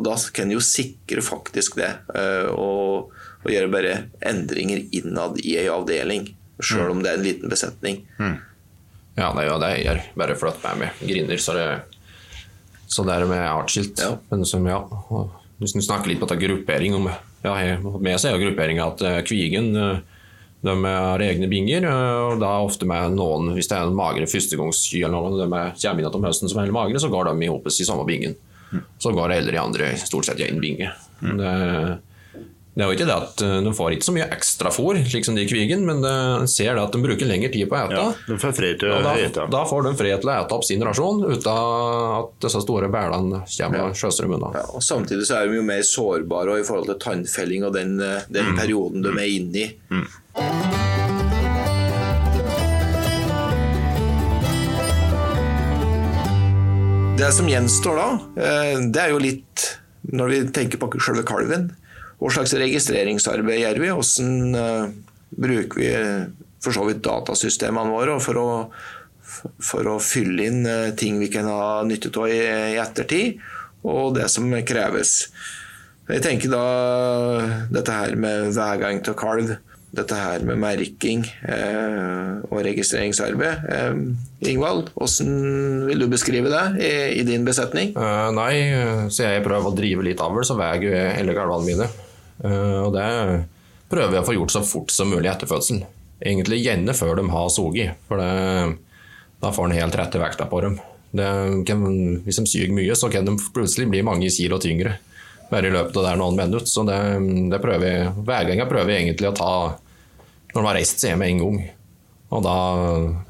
da 0.00 0.14
kan 0.32 0.48
du 0.48 0.56
jo 0.56 0.64
sikre 0.64 1.22
faktisk 1.24 1.76
det, 1.76 1.90
eh, 2.16 2.48
og, 2.48 3.12
og, 3.42 3.48
gjøre 3.52 3.72
bare 3.72 3.96
endringer 4.24 4.86
innad 4.96 5.36
i 5.44 5.58
ei 5.60 5.66
avdeling, 5.68 6.30
sjøl 6.60 6.88
mm. 6.88 6.94
om 6.94 7.02
det 7.04 7.10
er 7.10 7.18
en 7.18 7.26
liten 7.26 7.52
besetning. 7.52 8.06
Mm. 8.16 8.38
Ja, 9.18 9.34
det 9.36 9.42
er 9.42 9.48
jo 9.50 9.58
det 9.60 9.70
jeg 9.74 9.84
gjør. 9.84 10.00
Bare 10.22 10.38
flytt 10.38 10.62
meg 10.64 10.80
med 10.80 11.02
griner, 11.04 11.42
så 11.42 11.56
det 11.58 11.66
så 12.90 13.04
det 13.06 13.14
er 13.14 13.28
med 13.30 13.44
artsskilt. 13.46 14.00
Ja. 14.02 14.16
Men 14.32 14.46
som, 14.48 14.66
ja, 14.66 14.80
hvis 15.62 15.76
du 15.76 15.82
snakker 15.84 16.10
litt 16.10 16.22
på 16.22 16.26
gruppering 16.40 16.96
om, 16.98 17.10
ja, 17.44 17.54
Med 18.02 18.18
seg 18.20 18.34
er 18.34 18.42
grupperinga 18.42 18.88
at 18.90 19.02
eh, 19.06 19.20
Kvigen 19.24 19.70
eh, 19.76 20.00
de 20.60 20.74
har 20.84 21.22
egne 21.24 21.48
binger, 21.48 21.86
eh, 21.88 22.18
og 22.26 22.42
da 22.42 22.50
ofte 22.60 22.84
med 22.88 23.14
noen 23.16 23.54
Hvis 23.56 23.70
det 23.70 23.78
er 23.78 23.88
en 23.88 23.96
magre 23.96 24.28
førstegangsky 24.28 25.00
eller 25.00 25.16
noe, 25.16 25.38
de 25.38 25.46
kommer 25.80 26.02
inn 26.02 26.18
om 26.18 26.26
høsten 26.28 26.52
som 26.52 26.60
er 26.60 26.74
magre, 26.74 27.00
så 27.00 27.08
går 27.12 27.30
de 27.30 27.46
i 27.46 27.52
hopes 27.52 27.80
i 27.80 27.86
samme 27.88 28.04
bingen. 28.08 28.36
Mm. 28.70 28.84
Så 29.02 29.14
går 29.16 29.36
eldre 29.38 29.56
i 29.56 29.62
andre 29.62 29.94
stort 30.02 30.28
sett 30.28 30.42
i 30.42 30.50
én 30.50 30.60
binge. 30.62 30.90
Mm. 31.22 31.32
Det, 31.40 31.54
det 32.80 32.86
er 32.86 32.90
jo 32.90 32.96
ikke 32.96 33.08
det 33.08 33.16
at 33.16 33.42
eh, 33.44 33.56
De 33.66 33.72
får 33.76 33.96
ikke 33.96 34.08
så 34.08 34.14
mye 34.16 34.28
ekstra 34.32 34.72
fôr, 34.72 34.98
slik 35.04 35.26
som 35.28 35.36
de 35.36 35.44
i 35.44 35.50
Kvigen, 35.50 35.84
men 35.88 36.00
de 36.04 36.14
ser 36.50 36.72
det 36.72 36.82
at 36.82 36.94
de 36.96 37.02
bruker 37.04 37.28
lengre 37.28 37.52
tid 37.52 37.68
på 37.68 37.76
å 37.76 37.82
ete. 37.84 37.98
Ja, 37.98 38.06
de 38.30 38.38
får 38.40 38.56
fred 38.56 38.80
til 38.80 38.94
å 38.94 39.00
da, 39.04 39.14
ete. 39.20 39.46
Da 39.52 39.64
får 39.68 39.86
de 39.86 39.94
fred 40.00 40.24
til 40.24 40.32
å 40.32 40.36
ete 40.38 40.56
opp 40.56 40.66
sin 40.66 40.84
rasjon 40.86 41.22
uten 41.28 41.50
at 41.52 42.32
disse 42.46 42.64
store 42.64 42.88
bælene 42.92 43.42
kommer 43.44 43.90
og 43.90 43.98
sjøser 44.00 44.26
dem 44.26 44.38
unna. 44.38 44.52
Ja, 44.56 44.66
og 44.72 44.84
samtidig 44.84 45.28
så 45.28 45.40
er 45.40 45.50
de 45.50 45.60
jo 45.60 45.66
mer 45.66 45.84
sårbare 45.86 46.60
i 46.60 46.66
forhold 46.66 46.88
til 46.90 47.00
tannfelling 47.04 47.68
og 47.68 47.76
den, 47.76 47.98
eh, 48.00 48.24
den 48.32 48.54
mm. 48.54 48.60
perioden 48.62 49.04
de 49.04 49.14
er 49.16 49.34
inne 49.36 49.66
i. 49.66 49.68
Mm. 49.92 50.08
Det 57.20 57.28
som 57.36 57.48
gjenstår 57.50 57.98
da, 58.00 58.08
eh, 58.40 58.78
det 58.88 59.00
er 59.02 59.10
jo 59.12 59.20
litt 59.20 59.66
Når 60.16 60.30
vi 60.32 60.38
tenker 60.56 60.80
på 60.80 60.88
selve 61.04 61.20
kalven, 61.28 61.66
hva 62.20 62.30
slags 62.34 62.52
registreringsarbeid 62.60 63.62
gjør 63.62 63.80
vi? 63.80 63.92
Hvordan 63.96 64.56
uh, 64.56 64.90
bruker 65.40 65.80
vi 65.80 65.92
for 66.60 66.76
så 66.76 66.84
vidt 66.88 67.04
datasystemene 67.06 67.94
våre 67.94 68.18
for 68.20 68.40
å, 68.40 68.50
for 69.64 69.88
å 69.88 69.96
fylle 70.04 70.50
inn 70.50 70.60
uh, 70.68 70.92
ting 70.98 71.20
vi 71.22 71.30
kan 71.32 71.48
ha 71.48 71.80
nytte 71.88 72.12
av 72.12 72.28
i, 72.28 72.42
i, 72.74 72.76
ettertid, 72.82 73.40
og 73.88 74.14
det 74.18 74.28
som 74.28 74.52
kreves. 74.68 75.30
Jeg 76.10 76.24
tenker 76.26 76.52
da 76.52 76.64
dette 77.72 77.94
her 77.94 78.16
med 78.18 78.50
veigang 78.56 79.00
til 79.06 79.16
kalv, 79.16 79.54
dette 79.94 80.14
her 80.18 80.42
med 80.46 80.58
merking 80.62 81.22
eh, 81.42 82.42
og 82.46 82.60
registreringsarbeid. 82.66 83.64
Eh, 83.70 84.50
Ingvald, 84.50 84.90
hvordan 84.94 85.32
vil 85.88 86.04
du 86.04 86.06
beskrive 86.10 86.50
det 86.50 86.66
i, 86.82 86.92
i 87.22 87.24
din 87.26 87.46
besetning? 87.46 87.94
Uh, 87.98 88.30
nei, 88.34 88.52
så 89.10 89.26
jeg 89.26 89.46
prøver 89.46 89.70
å 89.70 89.74
drive 89.74 90.06
litt 90.06 90.22
avl, 90.22 90.44
så 90.46 90.58
veier 90.58 90.86
jeg 90.90 91.18
alle 91.22 91.34
kalvene 91.38 91.66
mine. 91.66 91.90
Eh, 92.44 92.78
og 92.84 92.94
det 92.96 93.08
prøver 93.90 94.14
vi 94.14 94.20
å 94.20 94.26
få 94.26 94.36
gjort 94.36 94.54
så 94.54 94.62
fort 94.66 94.94
som 94.94 95.10
mulig 95.12 95.30
etter 95.30 95.50
fødselen. 95.50 95.84
Egentlig 96.20 96.60
gjerne 96.62 96.94
før 96.96 97.16
de 97.18 97.26
har 97.32 97.52
soget, 97.52 98.00
for 98.08 98.20
det, 98.20 98.30
da 99.40 99.52
får 99.56 99.68
en 99.68 99.78
helt 99.78 99.96
rette 99.96 100.20
vekta 100.20 100.46
på 100.50 100.62
dem. 100.66 100.80
Kan, 101.66 101.86
hvis 102.22 102.38
de 102.38 102.46
syr 102.46 102.74
mye, 102.74 102.94
så 102.94 103.08
kan 103.10 103.26
de 103.26 103.34
plutselig 103.54 103.88
bli 103.90 104.04
mange 104.06 104.28
kilo 104.30 104.60
tyngre 104.62 104.98
bare 105.50 105.66
i 105.66 105.74
løpet 105.74 105.96
av 105.98 106.06
der 106.06 106.18
noen 106.20 106.36
minutter. 106.38 106.68
Så 106.70 106.84
det, 106.86 106.98
det 107.50 107.58
prøver 107.62 107.82
vi, 107.82 108.24
hver 108.26 108.46
gang 108.46 108.62
jeg 108.62 108.70
prøver 108.70 108.96
egentlig 108.96 109.32
å 109.32 109.36
ta 109.36 109.54
når 110.50 110.60
de 110.60 110.66
har 110.66 110.76
reist 110.78 111.02
seg 111.02 111.18
med 111.18 111.32
en 111.32 111.42
gang. 111.42 111.58
Og 112.30 112.44
da 112.46 112.56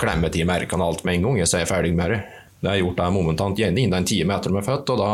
klemmer 0.01 0.29
jeg 0.29 0.41
til 0.41 0.51
merkene 0.51 0.85
alt 0.85 1.07
med 1.07 1.17
en 1.17 1.27
gang, 1.29 1.41
så 1.47 1.57
er 1.57 1.65
jeg 1.65 1.73
ferdig 1.73 1.95
med 1.97 2.13
det. 2.13 2.21
Det 2.61 2.69
er 2.69 2.83
gjort 2.83 2.99
det 3.01 3.09
momentant, 3.15 3.63
gjerne 3.63 3.81
innen 3.81 3.97
en 3.97 4.09
time 4.09 4.37
etter 4.37 4.53
de 4.53 4.61
er 4.61 4.67
født. 4.67 4.93
og 4.93 5.01
da 5.01 5.13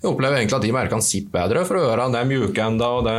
jeg 0.00 0.08
opplever 0.08 0.40
egentlig 0.40 0.56
at 0.56 0.64
de 0.64 0.74
merkene 0.74 1.04
sitter 1.04 1.32
bedre, 1.34 1.64
for 1.68 1.80
ørene 1.80 2.20
er 2.20 2.28
mjuke 2.28 2.64
enda, 2.64 2.90
og 2.98 3.06
det 3.08 3.16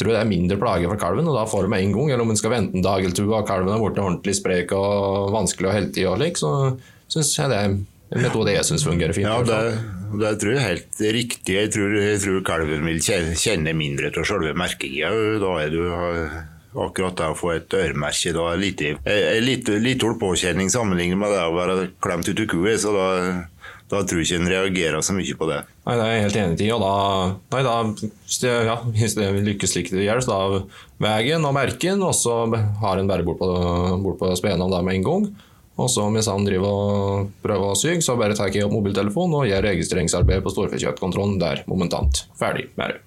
jeg 0.00 0.06
tror 0.06 0.14
det 0.14 0.20
er 0.22 0.28
mindre 0.30 0.56
plage 0.56 0.88
for 0.88 0.96
kalven, 0.96 1.26
og 1.28 1.34
da 1.36 1.42
får 1.44 1.66
du 1.66 1.70
med 1.74 1.82
en 1.84 1.90
gang. 1.92 2.06
Eller 2.08 2.24
om 2.24 2.30
en 2.32 2.38
skal 2.40 2.54
vente 2.54 2.72
en 2.72 2.84
dag 2.84 3.02
eller 3.04 3.12
to 3.12 3.26
og 3.28 3.44
kalven 3.44 3.74
er 3.74 3.82
blitt 3.82 3.98
ordentlig 4.00 4.32
sprek 4.38 4.72
og 4.72 5.28
vanskelig 5.34 5.68
å 5.68 5.74
helte 5.74 6.00
i, 6.00 6.06
og 6.08 6.16
slik, 6.16 6.40
så 6.40 6.52
syns 7.12 7.34
jeg 7.36 7.50
det 7.52 7.58
er 7.58 7.66
en 7.68 8.24
metode 8.24 8.54
jeg 8.54 8.64
syns 8.64 8.86
fungerer 8.88 9.12
fint. 9.12 9.28
Ja, 9.28 9.42
det, 9.44 9.82
det 10.22 10.30
tror 10.40 10.54
jeg 10.54 10.62
er 10.62 10.70
helt 10.70 11.02
riktig. 11.18 11.58
Jeg 11.58 11.72
tror, 11.76 11.98
jeg 12.00 12.22
tror 12.24 12.40
kalven 12.48 12.88
vil 12.88 13.04
kjenne 13.04 13.76
mindre 13.76 14.08
til 14.14 14.26
selve 14.30 14.54
merkinga. 14.56 15.12
Da 15.44 15.52
er 15.66 15.76
du 15.76 15.82
akkurat 16.80 17.20
det 17.20 17.28
å 17.34 17.36
få 17.36 17.52
et 17.58 17.76
øremerke 17.76 18.32
da 18.34 18.48
er 18.54 18.60
lite, 18.62 18.96
lite, 19.44 19.78
lite 19.82 20.16
påkjenning 20.20 20.72
sammenlignet 20.72 21.20
med 21.20 21.34
det 21.34 21.44
å 21.44 21.56
være 21.58 21.76
klemt 22.00 22.30
ut 22.30 22.40
av 22.40 22.50
kua. 22.54 22.76
Så 22.80 22.96
da 22.96 23.06
da 23.90 24.00
tror 24.06 24.20
jeg 24.20 24.28
ikke 24.28 24.38
en 24.38 24.50
reagerer 24.52 25.02
så 25.02 25.14
mye 25.16 25.34
på 25.34 25.48
det. 25.50 25.60
Nei, 25.88 25.94
Det 25.98 26.04
er 26.04 26.12
jeg 26.12 26.24
helt 26.24 26.40
enig 26.44 26.66
i. 26.66 26.70
og 26.76 26.82
da, 26.84 26.94
nei, 27.56 27.62
da 27.66 27.76
ja, 28.68 28.76
hvis 28.94 29.16
det 29.18 29.28
lykkes 29.48 29.74
slik 29.74 29.90
det 29.90 30.06
gjør, 30.06 30.22
så 30.22 30.30
da 30.30 30.62
veien 31.02 31.46
og 31.46 31.56
merken, 31.56 32.04
og 32.06 32.14
så 32.14 32.44
har 32.84 33.00
en 33.00 33.10
bare 33.10 33.26
bort 33.26 33.40
på, 33.42 33.50
bort 34.04 34.20
på 34.22 34.30
spenen 34.38 34.70
der 34.70 34.86
med 34.86 35.00
en 35.00 35.08
gang. 35.08 35.30
Og 35.80 35.88
så 35.88 36.04
mens 36.12 36.28
han 36.28 36.44
driver 36.44 36.68
og 36.70 37.30
prøver 37.42 37.72
å 37.72 37.78
syke, 37.78 38.04
så 38.04 38.18
bare 38.20 38.36
tar 38.36 38.52
jeg 38.52 38.66
opp 38.66 38.74
mobiltelefonen 38.74 39.38
og 39.38 39.48
gjør 39.48 39.64
registreringsarbeid 39.70 40.44
på 40.44 40.52
storfekjøttkontrollen 40.52 41.40
der 41.40 41.64
momentant. 41.70 42.26
Ferdig 42.38 42.68
med 42.76 42.94
det. 42.94 43.00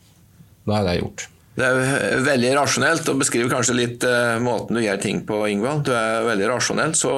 Da 0.68 0.80
er 0.80 0.88
det 0.88 0.98
gjort. 1.04 1.28
Det 1.54 1.68
er 1.70 2.24
veldig 2.26 2.52
rasjonelt, 2.58 3.10
og 3.12 3.20
beskriver 3.22 3.52
kanskje 3.52 3.78
litt 3.78 4.06
uh, 4.10 4.42
måten 4.42 4.80
du 4.80 4.82
gjør 4.82 5.02
ting 5.04 5.22
på, 5.28 5.44
Ingvald. 5.54 5.84
Du 5.86 5.94
er 5.94 6.26
veldig 6.26 6.50
rasjonell, 6.50 6.96
så, 6.98 7.14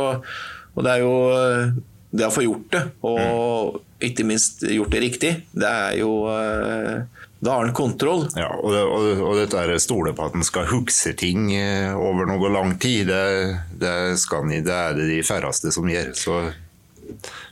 og 0.76 0.84
det 0.84 0.91
er 0.91 1.05
jo 1.05 1.13
uh, 1.32 1.78
det 2.16 2.28
å 2.28 2.34
få 2.34 2.45
gjort 2.45 2.72
det, 2.72 2.82
og 3.05 3.82
ikke 4.03 4.26
minst 4.28 4.63
gjort 4.68 4.93
det 4.93 5.03
riktig, 5.03 5.32
det 5.55 5.70
er 5.70 5.99
jo 5.99 6.11
eh, 6.32 7.05
Da 7.45 7.57
har 7.57 7.68
en 7.68 7.76
kontroll. 7.76 8.26
Ja, 8.39 8.49
og, 8.55 8.72
det, 8.74 8.84
og, 8.88 9.24
og 9.28 9.39
dette 9.39 9.80
stole 9.84 10.16
på 10.16 10.28
at 10.30 10.38
en 10.38 10.45
skal 10.47 10.70
huske 10.72 11.13
ting 11.20 11.51
eh, 11.53 11.93
over 11.93 12.30
noe 12.30 12.51
lang 12.53 12.76
tid, 12.82 13.11
det, 13.11 13.57
det, 13.82 13.95
skal, 14.22 14.47
det 14.49 14.74
er 14.74 14.95
det 14.97 15.09
de 15.11 15.20
færreste 15.26 15.74
som 15.76 15.89
gjør. 15.91 16.13
Så 16.18 16.39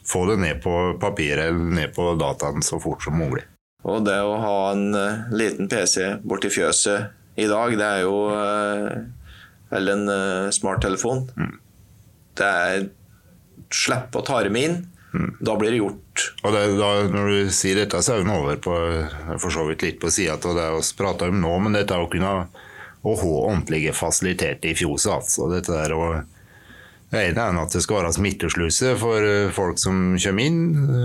få 0.08 0.24
det 0.32 0.40
ned 0.42 0.64
på 0.64 0.96
papiret 1.02 1.52
eller 1.52 1.76
ned 1.78 1.94
på 1.96 2.14
dataen 2.20 2.66
så 2.66 2.80
fort 2.82 3.04
som 3.06 3.20
mulig. 3.20 3.44
Og 3.84 4.06
det 4.08 4.18
å 4.24 4.40
ha 4.40 4.58
en 4.72 4.96
uh, 4.96 5.28
liten 5.36 5.68
PC 5.70 6.16
borti 6.24 6.50
fjøset 6.54 7.12
i 7.36 7.50
dag, 7.50 7.76
det 7.76 7.86
er 7.86 8.04
jo 8.06 8.18
Eller 9.74 9.98
en 9.98 10.52
smarttelefon. 10.54 11.24
Mm. 11.34 11.56
Det 12.38 12.46
er 12.46 12.84
slippe 13.74 14.22
å 14.22 14.26
ta 14.26 14.42
dem 14.46 14.60
inn. 14.60 14.82
Mm. 15.14 15.30
Da 15.46 15.54
blir 15.60 15.74
det 15.74 15.82
gjort. 15.82 16.28
Og 16.42 16.56
det, 16.56 16.62
da, 16.80 16.92
Når 17.14 17.28
du 17.30 17.52
sier 17.54 17.78
dette, 17.78 18.02
så 18.02 18.16
er 18.16 18.24
vi 18.24 18.34
over 18.34 18.62
på 18.62 18.78
for 19.38 19.54
så 19.54 19.66
vidt 19.68 19.86
litt 19.86 20.00
på 20.02 20.10
sida 20.14 20.40
av 20.40 20.58
det 20.58 20.70
vi 20.74 20.86
prater 20.98 21.34
om 21.34 21.42
nå, 21.42 21.52
men 21.66 21.78
dette 21.78 21.98
å 21.98 22.10
kunne 22.10 22.34
å 23.04 23.14
ha 23.20 23.34
ordentlige 23.44 23.92
fasiliteter 23.96 24.72
i 24.72 24.78
fjoset. 24.78 25.12
altså. 25.12 25.50
Dette 25.52 25.76
der 25.76 25.94
å 25.96 26.06
det 27.14 27.28
ene 27.30 27.44
er 27.46 27.58
at 27.62 27.74
det 27.76 27.84
skal 27.86 28.00
være 28.00 28.14
smittesluse 28.16 28.96
for 28.98 29.22
eh, 29.22 29.52
folk 29.54 29.78
som 29.78 30.16
kommer 30.18 30.48
inn, 30.50 30.64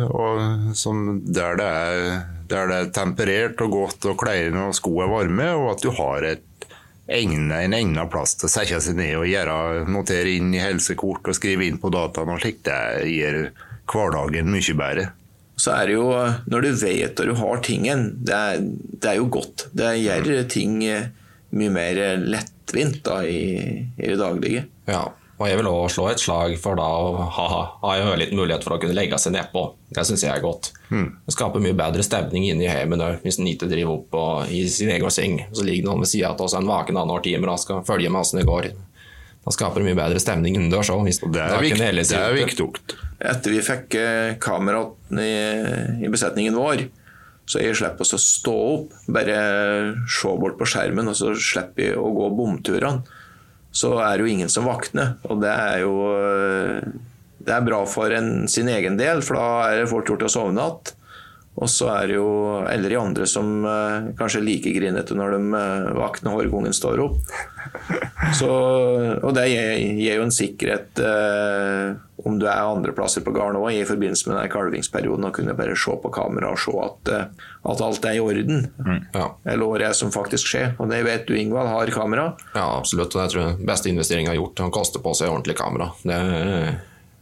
og 0.08 0.70
som, 0.78 1.02
der, 1.20 1.58
det 1.60 1.66
er, 1.68 1.98
der, 2.48 2.70
det 2.70 2.78
er, 2.78 2.92
temperert 2.96 3.60
og 3.60 3.74
godt 3.74 4.08
og 4.08 4.16
klærne 4.22 4.70
og 4.70 4.76
skoene 4.78 5.04
er 5.04 5.12
varme, 5.12 5.48
og 5.60 5.74
at 5.74 5.84
du 5.84 5.90
har 5.98 6.24
et 6.30 6.57
egnet, 7.08 7.64
en 7.64 7.76
egnet 7.76 8.10
plass 8.12 8.36
til 8.38 8.48
å 8.48 8.52
sette 8.52 8.80
seg 8.84 8.98
ned 8.98 9.16
og 9.18 9.28
gjøre, 9.28 9.84
notere 9.88 10.34
inn 10.36 10.52
i 10.54 10.62
helsekort 10.62 11.28
og 11.28 11.36
skrive 11.36 11.66
inn 11.66 11.80
på 11.80 11.90
dataen 11.92 12.34
og 12.34 12.42
slikt. 12.42 12.68
Det 12.68 13.08
gjør 13.08 13.40
hverdagen 13.88 14.52
mye 14.52 14.76
bedre. 14.78 15.06
Så 15.58 15.72
er 15.74 15.88
det 15.88 15.96
jo, 15.96 16.10
når 16.46 16.66
du 16.66 16.68
vet 16.84 17.18
at 17.18 17.26
du 17.26 17.34
har 17.40 17.62
tingen, 17.66 18.10
det 18.22 18.36
er, 18.36 18.60
det 18.62 19.10
er 19.10 19.16
jo 19.18 19.30
godt. 19.40 19.66
Det 19.74 19.96
gjør 19.98 20.44
ting 20.52 20.76
mye 20.78 21.72
mer 21.72 22.02
lettvint 22.22 23.00
da, 23.06 23.22
i, 23.26 23.88
i 23.96 24.04
det 24.04 24.18
daglige. 24.20 24.68
Ja, 24.86 25.08
og 25.38 25.46
jeg 25.46 25.58
vil 25.60 25.68
òg 25.70 25.84
slå 25.94 26.08
et 26.10 26.18
slag 26.18 26.56
for 26.58 26.78
da 26.78 26.86
å 26.98 27.12
ha, 27.36 27.46
ha 27.82 27.92
en 27.94 28.08
ørliten 28.10 28.38
mulighet 28.38 28.64
for 28.66 28.74
å 28.74 28.80
kunne 28.82 28.96
legge 28.96 29.20
seg 29.22 29.36
nedpå. 29.36 29.62
Det 29.94 30.02
syns 30.08 30.24
jeg 30.26 30.32
er 30.34 30.42
godt. 30.42 30.72
Det 31.28 31.34
skaper 31.34 31.62
mye 31.62 31.76
bedre 31.78 32.02
stemning 32.02 32.48
inne 32.48 32.66
i 32.66 32.70
heimen 32.72 33.02
òg, 33.04 33.20
hvis 33.22 33.38
en 33.38 33.46
ikke 33.46 33.68
driver 33.70 34.00
opp 34.00 34.18
og, 34.18 34.50
i 34.50 34.64
sin 34.72 34.90
egen 34.90 35.14
seng. 35.14 35.38
Så 35.54 35.62
ligger 35.66 35.86
noen 35.92 36.02
ved 36.02 36.10
sida 36.10 36.32
av 36.32 36.42
oss 36.42 36.56
en 36.58 36.66
vaken 36.66 36.98
annenhver 36.98 37.22
time 37.28 37.46
og 37.54 37.62
skal 37.62 37.84
følge 37.86 38.10
med 38.10 38.24
åssen 38.24 38.42
det 38.42 38.48
går. 38.50 38.70
Da 39.46 39.54
skaper 39.54 39.80
det 39.80 39.86
mye 39.92 40.00
bedre 40.00 40.20
stemning 40.20 40.58
innendørs 40.58 40.90
òg. 40.92 41.06
Det 41.06 41.38
er, 41.44 41.54
viktig, 41.62 41.78
det 42.10 42.18
er 42.18 42.34
viktig. 42.34 42.66
Etter 43.30 43.54
vi 43.54 43.62
fikk 43.64 43.94
kameraten 44.42 45.22
i, 45.22 45.34
i 46.02 46.10
besetningen 46.12 46.58
vår, 46.58 46.88
så 47.48 47.62
jeg 47.62 47.78
slipper 47.78 48.04
oss 48.04 48.12
å 48.12 48.20
stå 48.20 48.56
opp, 48.74 48.98
bare 49.14 49.38
se 50.10 50.34
bort 50.42 50.58
på 50.58 50.66
skjermen, 50.68 51.08
og 51.08 51.16
så 51.16 51.30
slipper 51.38 51.92
jeg 51.92 51.96
å 52.02 52.10
gå 52.12 52.26
bomturene. 52.36 53.06
Så 53.78 53.92
er 54.02 54.16
det 54.16 54.24
jo 54.26 54.32
ingen 54.32 54.50
som 54.50 54.66
våkner, 54.66 55.16
og 55.28 55.42
det 55.44 55.52
er 55.52 55.82
jo 55.84 55.94
eh, 56.18 56.88
det 57.48 57.54
er 57.54 57.64
bra 57.64 57.82
for 57.88 58.12
en, 58.12 58.48
sin 58.50 58.68
egen 58.68 58.98
del, 58.98 59.22
for 59.24 59.38
da 59.38 59.48
er 59.70 59.82
det 59.82 59.90
fort 59.90 60.08
gjort 60.10 60.26
å 60.26 60.32
sovne 60.32 60.64
igjen. 60.64 60.94
Og 61.58 61.66
så 61.72 61.88
er 61.90 62.10
det 62.10 62.18
jo 62.18 62.32
eller 62.70 62.92
de 62.92 62.98
andre 63.00 63.26
som 63.26 63.64
eh, 63.66 64.10
kanskje 64.18 64.38
er 64.38 64.46
like 64.46 64.72
grinete 64.76 65.16
når 65.18 65.32
de 65.34 65.40
eh, 65.58 65.88
våkner 65.96 66.36
og 66.36 66.52
gang 66.52 66.76
står 66.76 67.02
opp. 67.02 67.32
Så, 68.38 68.50
og 69.18 69.32
det 69.34 69.48
gir, 69.50 69.72
gir, 69.98 70.20
jo 70.20 70.26
en 70.28 70.34
sikkerhet 70.34 71.02
eh, 71.02 71.96
om 72.26 72.38
du 72.38 72.46
er 72.48 72.66
andreplasser 72.66 73.22
på 73.22 73.32
gården 73.34 73.60
òg, 73.60 73.70
i 73.76 73.86
forbindelse 73.86 74.30
med 74.30 74.38
den 74.40 74.50
kalvingsperioden, 74.52 75.28
og 75.28 75.36
kunne 75.36 75.54
bare 75.58 75.76
se 75.78 75.94
på 76.02 76.10
kamera 76.14 76.50
og 76.54 76.58
se 76.62 76.74
at, 76.82 77.12
eh, 77.14 77.46
at 77.72 77.84
alt 77.84 78.08
er 78.08 78.18
i 78.18 78.22
orden. 78.22 78.66
Mm, 78.78 79.00
ja. 79.14 79.28
Eller 79.44 79.64
hva 79.70 79.78
det 79.78 79.88
er 79.90 79.96
som 79.98 80.12
faktisk 80.14 80.50
skjer. 80.50 80.74
Og 80.82 80.90
det 80.90 81.04
vet 81.06 81.28
du, 81.28 81.36
Ingvald, 81.38 81.70
har 81.70 81.94
kamera. 81.94 82.32
Ja, 82.54 82.66
absolutt. 82.78 83.14
Og 83.14 83.22
det 83.22 83.30
tror 83.34 83.48
den 83.52 83.66
beste 83.68 83.92
investeringen 83.92 84.32
jeg 84.32 84.38
har 84.38 84.42
gjort, 84.42 84.64
Han 84.66 84.74
kaster 84.74 85.04
på 85.04 85.14
seg 85.14 85.30
ordentlig 85.30 85.56
kamera. 85.58 85.92
Det 86.02 86.14
er 86.18 86.78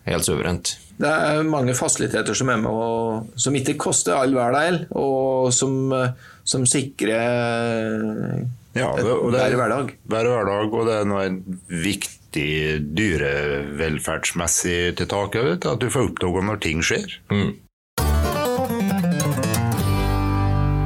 helt 0.08 0.24
suverent. 0.24 0.76
Det 0.96 1.08
er 1.12 1.42
mange 1.44 1.74
fasiliteter 1.76 2.34
som 2.34 2.48
er 2.48 2.60
med, 2.62 2.72
og, 2.72 3.26
som 3.36 3.56
ikke 3.58 3.76
koster 3.76 4.16
all 4.16 4.32
hverdag, 4.32 4.86
og 4.96 5.52
som, 5.52 5.92
som 6.44 6.64
sikrer 6.64 8.46
ja, 8.76 8.90
det, 8.96 9.04
og 9.08 9.32
det 9.32 9.40
er, 9.40 9.56
hverdag. 9.56 9.92
Hver 10.08 10.28
hverdag, 10.28 10.72
og 10.72 10.88
det 10.88 10.96
er 11.00 11.06
noe 11.08 11.24
en 11.24 11.38
viktig 12.26 12.80
dyrevelferdsmessig 12.96 14.96
tiltak 14.98 15.36
vet, 15.36 15.66
at 15.66 15.80
du 15.80 15.90
får 15.90 16.10
oppdage 16.10 16.42
når 16.44 16.56
ting 16.60 16.82
skjer. 16.82 17.20
Mm. 17.30 17.54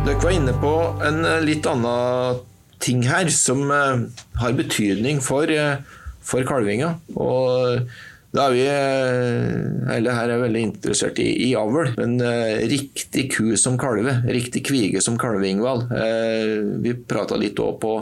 Dere 0.04 0.20
var 0.20 0.34
inne 0.34 0.52
på 0.60 0.74
en 1.06 1.24
litt 1.44 1.66
annen 1.66 2.40
ting 2.80 3.02
her 3.04 3.28
som 3.28 3.70
eh, 3.70 4.06
har 4.40 4.52
betydning 4.56 5.20
for, 5.20 5.50
eh, 5.50 5.80
for 6.22 6.44
kalvinga. 6.44 6.98
og 7.16 7.88
da 8.30 8.44
er 8.46 8.52
vi 8.54 8.62
eh, 8.62 9.96
eller 9.96 10.14
her 10.14 10.30
er 10.30 10.42
veldig 10.44 10.60
interessert 10.62 11.18
i, 11.18 11.48
i 11.48 11.56
avl. 11.58 11.90
Men 11.96 12.20
uh, 12.22 12.62
riktig 12.70 13.24
ku 13.34 13.56
som 13.58 13.74
kalve, 13.76 14.22
riktig 14.30 14.62
kvige 14.68 15.02
som 15.02 15.18
kalve, 15.18 15.48
Ingvald. 15.50 15.90
Uh, 15.90 16.78
vi 16.78 16.94
prata 16.94 17.34
litt 17.34 17.58
òg 17.58 17.80
på 17.82 17.96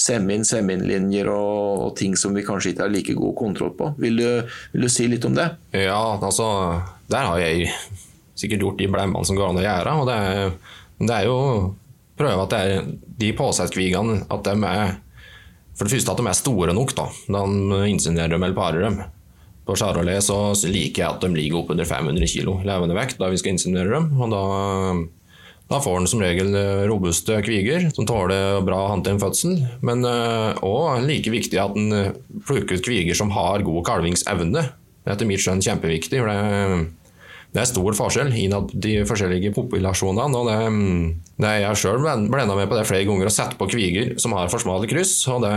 semin, 0.00 0.44
seminlinjer 0.46 1.28
og, 1.32 1.84
og, 1.84 1.90
ting 1.98 2.16
som 2.18 2.34
vi 2.36 2.44
kanskje 2.46 2.72
ikke 2.72 2.86
har 2.86 2.92
like 2.92 3.16
god 3.18 3.36
kontroll 3.38 3.74
på. 3.76 3.92
Vil 4.00 4.20
du, 4.20 4.28
vil 4.72 4.86
du 4.86 4.92
si 4.92 5.08
litt 5.10 5.26
om 5.28 5.36
det? 5.36 5.50
Ja, 5.76 6.00
altså 6.16 6.46
Der 7.10 7.28
har 7.28 7.42
jeg 7.42 7.70
sikkert 8.38 8.64
gjort 8.64 8.80
de 8.80 8.88
blemmene 8.88 9.26
som 9.28 9.38
går 9.38 9.50
an 9.50 9.60
å 9.60 9.66
gjøre. 9.66 9.94
og 10.00 10.08
det 10.08 10.16
er, 10.16 10.74
det 11.00 11.14
er 11.18 11.28
jo 11.28 11.38
prøve 12.20 12.44
at 12.44 12.56
er 12.58 12.90
de 13.20 13.30
påsettkvigene 13.36 14.24
at 14.32 14.44
de 14.44 14.56
er 14.68 14.98
For 15.76 15.88
det 15.88 15.94
første 15.94 16.12
at 16.12 16.20
de 16.20 16.28
er 16.28 16.36
store 16.36 16.74
nok. 16.76 16.92
Da 16.96 17.06
de 17.32 17.88
insinuerer 17.88 18.34
dem 18.34 18.42
eller 18.44 18.56
parer 18.56 18.84
dem. 18.84 19.00
På 19.64 19.76
Charolais 19.78 20.26
så 20.26 20.52
liker 20.66 21.04
jeg 21.04 21.08
at 21.08 21.22
de 21.24 21.30
ligger 21.32 21.62
oppunder 21.62 21.88
500 21.88 22.26
kg 22.26 22.64
levende 22.66 22.96
vekt 22.96 23.20
da 23.20 23.30
vi 23.30 23.38
skal 23.40 23.54
insinuere 23.54 23.94
dem. 23.94 24.10
og 24.20 24.32
da, 24.34 24.42
da 25.70 25.78
får 25.78 26.00
en 26.00 26.08
som 26.10 26.22
regel 26.22 26.54
robuste 26.90 27.36
kviger 27.46 27.88
som 27.94 28.08
tåler 28.08 28.58
bra 28.66 28.80
å 28.90 29.18
fødsel. 29.22 29.60
Men 29.86 30.02
òg 30.02 30.98
uh, 30.98 31.04
like 31.06 31.30
viktig 31.30 31.60
at 31.62 31.76
en 31.78 32.16
plukker 32.46 32.80
ut 32.80 32.86
kviger 32.86 33.14
som 33.14 33.30
har 33.36 33.62
god 33.66 33.84
kalvingsevne. 33.86 34.64
Det 34.66 35.08
er 35.08 35.14
Etter 35.14 35.30
mitt 35.30 35.42
skjønn 35.42 35.62
kjempeviktig. 35.62 36.20
for 36.20 36.90
det 37.50 37.64
er 37.64 37.66
stor 37.66 37.96
forskjell 37.98 38.30
i 38.38 38.44
de 38.78 38.92
forskjellige 39.08 39.50
populasjonene. 39.56 40.38
og 40.38 40.46
Det, 40.46 40.58
det 41.42 41.54
jeg 41.64 41.80
sjøl 41.82 42.04
blenda 42.04 42.54
med 42.54 42.70
på 42.70 42.78
det 42.78 42.86
flere 42.86 43.06
ganger 43.08 43.26
og 43.26 43.34
sette 43.34 43.58
på 43.58 43.66
kviger 43.72 44.12
som 44.22 44.36
har 44.38 44.50
for 44.52 44.62
smale 44.62 44.86
kryss. 44.90 45.16
og 45.26 45.42
Det 45.42 45.56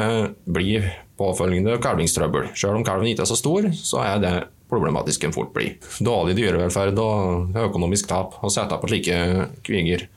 blir 0.49 0.89
påfølgende 1.21 1.77
kalvingstrøbbel. 1.83 2.49
Sjøl 2.57 2.79
om 2.79 2.85
kalven 2.87 3.11
ikke 3.11 3.27
er 3.27 3.29
så 3.29 3.37
stor, 3.37 3.69
så 3.77 4.01
er 4.07 4.23
det 4.23 4.33
problematisk 4.73 5.23
en 5.27 5.35
fort 5.35 5.53
blir. 5.55 5.77
Dårlig 6.03 6.35
dyrevelferd 6.39 6.99
og 7.01 7.55
økonomisk 7.69 8.09
tap 8.09 8.39
å 8.43 8.51
sette 8.53 8.77
på 8.81 8.89
slike 8.91 9.21
kviger. 9.65 10.07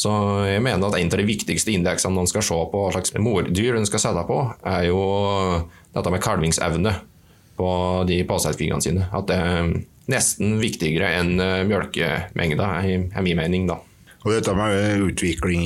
Så 0.00 0.10
jeg 0.48 0.62
mener 0.64 0.88
at 0.88 0.96
En 0.96 1.12
av 1.12 1.20
de 1.20 1.28
viktigste 1.28 1.74
indeksene 1.74 2.16
man 2.16 2.28
skal 2.30 2.44
se 2.46 2.56
på 2.72 2.80
hva 2.80 2.92
slags 2.94 3.12
mordyr 3.20 3.76
en 3.76 3.88
skal 3.88 4.00
sette 4.00 4.24
på, 4.28 4.40
er 4.64 4.88
jo 4.88 5.02
dette 5.92 6.12
med 6.14 6.24
kalvingsevne 6.24 6.94
på 7.60 7.70
de 8.08 8.22
påsettkvigene 8.24 8.80
sine. 8.80 9.10
At 9.12 9.28
det 9.28 9.36
er 9.36 9.74
nesten 10.10 10.56
viktigere 10.62 11.12
enn 11.20 11.36
eh, 11.42 11.62
mjølkemengda, 11.68 12.72
er 12.80 13.24
min 13.26 13.38
mening. 13.38 13.68
da. 13.68 13.80
Og 14.20 14.34
dette 14.34 14.52
med 14.52 15.00
utvikling, 15.00 15.64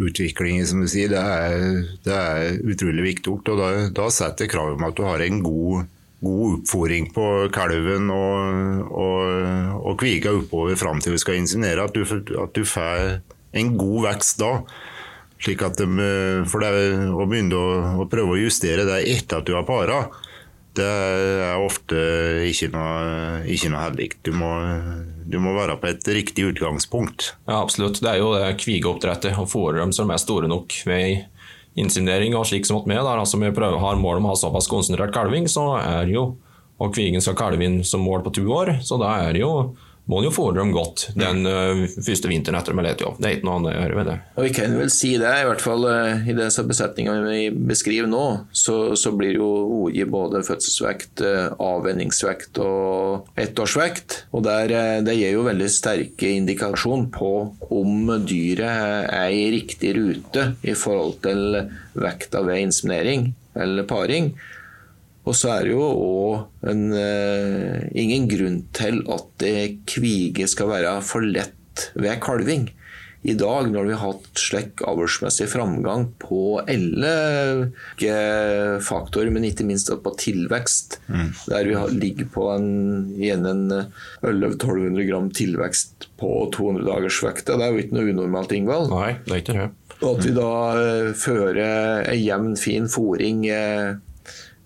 utvikling 0.00 0.62
som 0.64 0.80
du 0.80 0.88
sier, 0.88 1.12
det 1.12 1.20
er, 1.20 1.82
det 2.06 2.14
er 2.16 2.60
utrolig 2.64 3.04
viktig. 3.10 3.34
Og 3.34 3.60
da, 3.60 3.70
da 3.92 4.08
setter 4.12 4.48
kravet 4.48 4.78
krav 4.78 4.78
om 4.78 4.86
at 4.88 4.96
du 4.96 5.04
har 5.04 5.24
en 5.24 5.42
god, 5.44 5.90
god 6.24 6.58
oppfòring 6.58 7.10
på 7.14 7.24
kalven 7.54 8.10
og, 8.10 8.86
og, 8.90 9.82
og 9.86 9.98
kviga 10.00 10.34
oppover 10.34 10.78
fram 10.78 11.02
til 11.02 11.14
vi 11.14 11.22
skal 11.22 11.38
inseminere. 11.38 11.86
At 11.86 11.94
du, 11.94 12.02
at 12.42 12.54
du 12.56 12.64
får 12.66 13.20
en 13.58 13.74
god 13.78 14.08
vekst 14.10 14.40
da. 14.42 14.52
Slik 15.38 15.62
at 15.62 15.78
de, 15.78 16.08
for 16.50 16.64
det 16.64 16.72
å 17.14 17.26
begynne 17.30 17.58
å, 17.58 17.68
å 18.02 18.08
prøve 18.10 18.34
å 18.34 18.40
justere 18.40 18.88
det 18.88 19.04
etter 19.12 19.38
at 19.38 19.46
du 19.46 19.54
har 19.54 19.68
para, 19.68 20.00
det 20.78 20.86
er 20.86 21.62
ofte 21.62 21.98
ikke 22.46 22.70
noe, 22.74 23.46
noe 23.46 23.84
heldig. 23.86 24.10
Du 24.26 24.32
du 25.28 25.36
må, 25.42 25.52
være 25.56 25.78
på 25.80 25.90
et 25.90 26.10
riktig 26.14 26.46
utgangspunkt. 26.52 27.32
Ja, 27.48 27.60
absolutt. 27.60 28.00
Det 28.02 28.10
er 28.10 28.22
jo 28.22 28.32
det 28.36 28.54
kvigeoppdrettet 28.62 29.38
og 29.38 29.50
fôrer 29.50 29.82
dem 29.82 29.94
som 29.96 30.10
er 30.10 30.22
store 30.22 30.50
nok 30.50 30.74
ved 30.88 31.26
inseminering 31.78 32.36
og 32.36 32.46
slik 32.48 32.66
som 32.68 32.80
med. 32.84 33.00
Der, 33.00 33.20
altså 33.22 33.40
vi 33.40 33.54
prøver, 33.54 33.78
har 33.82 34.00
mål 34.00 34.20
om 34.20 34.28
å 34.28 34.34
ha 34.34 34.38
såpass 34.40 34.68
konsentrert 34.70 35.14
kalving, 35.14 35.48
så 35.50 35.70
er 35.80 36.12
jo 36.12 36.30
og 36.78 36.94
kvigen 36.94 37.22
skal 37.22 37.34
kalve 37.38 37.64
inn 37.66 37.80
som 37.86 38.04
mål 38.06 38.22
på 38.22 38.32
to 38.38 38.44
år, 38.54 38.76
så 38.86 38.98
da 39.00 39.10
er 39.24 39.34
det 39.34 39.42
jo 39.42 39.52
må 40.08 40.22
jo 40.24 40.32
fôre 40.32 40.56
dem 40.56 40.72
godt 40.72 41.10
den 41.18 41.44
uh, 41.44 41.84
første 42.00 42.30
vinteren 42.30 42.58
etter 42.58 42.72
de 42.72 42.80
har 42.80 42.86
lett 42.88 43.04
jobb. 43.04 43.18
Det 43.20 43.28
er 43.28 43.36
ikke 43.36 43.48
noe 43.48 43.56
annet 43.58 43.70
å 43.70 43.74
gjøre 43.76 43.98
med 43.98 44.08
det. 44.08 44.16
Og 44.34 44.46
Vi 44.46 44.52
kan 44.56 44.76
vel 44.80 44.92
si 44.92 45.10
det, 45.20 45.32
i 45.42 45.46
hvert 45.48 45.64
fall 45.64 45.84
uh, 45.84 46.24
i 46.24 46.36
den 46.36 46.68
besetninga 46.70 47.16
vi 47.26 47.42
beskriver 47.72 48.10
nå, 48.10 48.24
så, 48.56 48.78
så 48.98 49.12
blir 49.16 49.36
jo 49.36 49.48
OI 49.82 50.06
både 50.08 50.42
fødselsvekt, 50.48 51.24
uh, 51.24 51.52
avvenningsvekt 51.60 52.60
og 52.64 53.28
ettårsvekt. 53.38 54.22
Og 54.32 54.44
der, 54.48 54.76
Det 55.04 55.16
gir 55.16 55.36
jo 55.36 55.46
veldig 55.46 55.68
sterke 55.72 56.32
indikasjon 56.38 57.08
på 57.12 57.32
om 57.74 58.12
dyret 58.24 59.08
er 59.12 59.32
i 59.34 59.48
riktig 59.52 59.92
rute 59.98 60.52
i 60.64 60.74
forhold 60.78 61.18
til 61.24 61.60
vekta 61.98 62.42
ved 62.46 62.68
inseminering 62.68 63.32
eller 63.58 63.86
paring. 63.88 64.32
Og 65.28 65.36
så 65.36 65.52
er 65.58 65.68
det 65.68 65.74
jo 65.74 65.84
òg 65.84 66.64
uh, 66.64 67.76
ingen 67.92 68.28
grunn 68.30 68.62
til 68.76 69.02
at 69.12 69.46
kvige 69.90 70.48
skal 70.48 70.72
være 70.72 70.98
for 71.04 71.24
lett 71.24 71.90
ved 71.98 72.20
kalving. 72.24 72.70
I 73.26 73.34
dag, 73.34 73.66
når 73.66 73.88
vi 73.88 73.94
har 73.98 74.12
hatt 74.12 74.38
slik 74.38 74.82
avlsmessig 74.86 75.48
framgang 75.50 76.04
på 76.22 76.60
alle 76.62 77.14
faktorer, 78.84 79.32
men 79.34 79.48
ikke 79.48 79.66
minst 79.66 79.90
på 79.90 80.12
tilvekst, 80.22 81.00
mm. 81.10 81.32
der 81.50 81.66
vi 81.66 81.98
ligger 81.98 82.30
på 82.30 82.46
en, 82.54 82.70
igjen 83.18 83.48
en 83.50 83.64
1100-1200 84.22 85.08
gram 85.10 85.32
tilvekst 85.34 86.08
på 86.20 86.30
200 86.54 86.86
dagers 86.86 87.18
vekt, 87.26 87.50
det 87.50 87.58
er 87.58 87.74
jo 87.74 87.82
ikke 87.82 87.98
noe 87.98 88.14
unormalt, 88.14 88.54
Ingvald. 88.54 88.94
Nei, 88.94 89.16
det 89.26 89.34
er 89.34 89.42
ikke 89.42 89.58
det. 89.58 89.68
Og 89.98 90.12
at 90.12 90.28
vi 90.28 90.34
da 90.36 90.52
uh, 90.78 91.14
fører 91.18 92.04
ei 92.06 92.20
jevn, 92.22 92.54
fin 92.60 92.86
fòring 92.86 93.42
uh, 93.50 93.96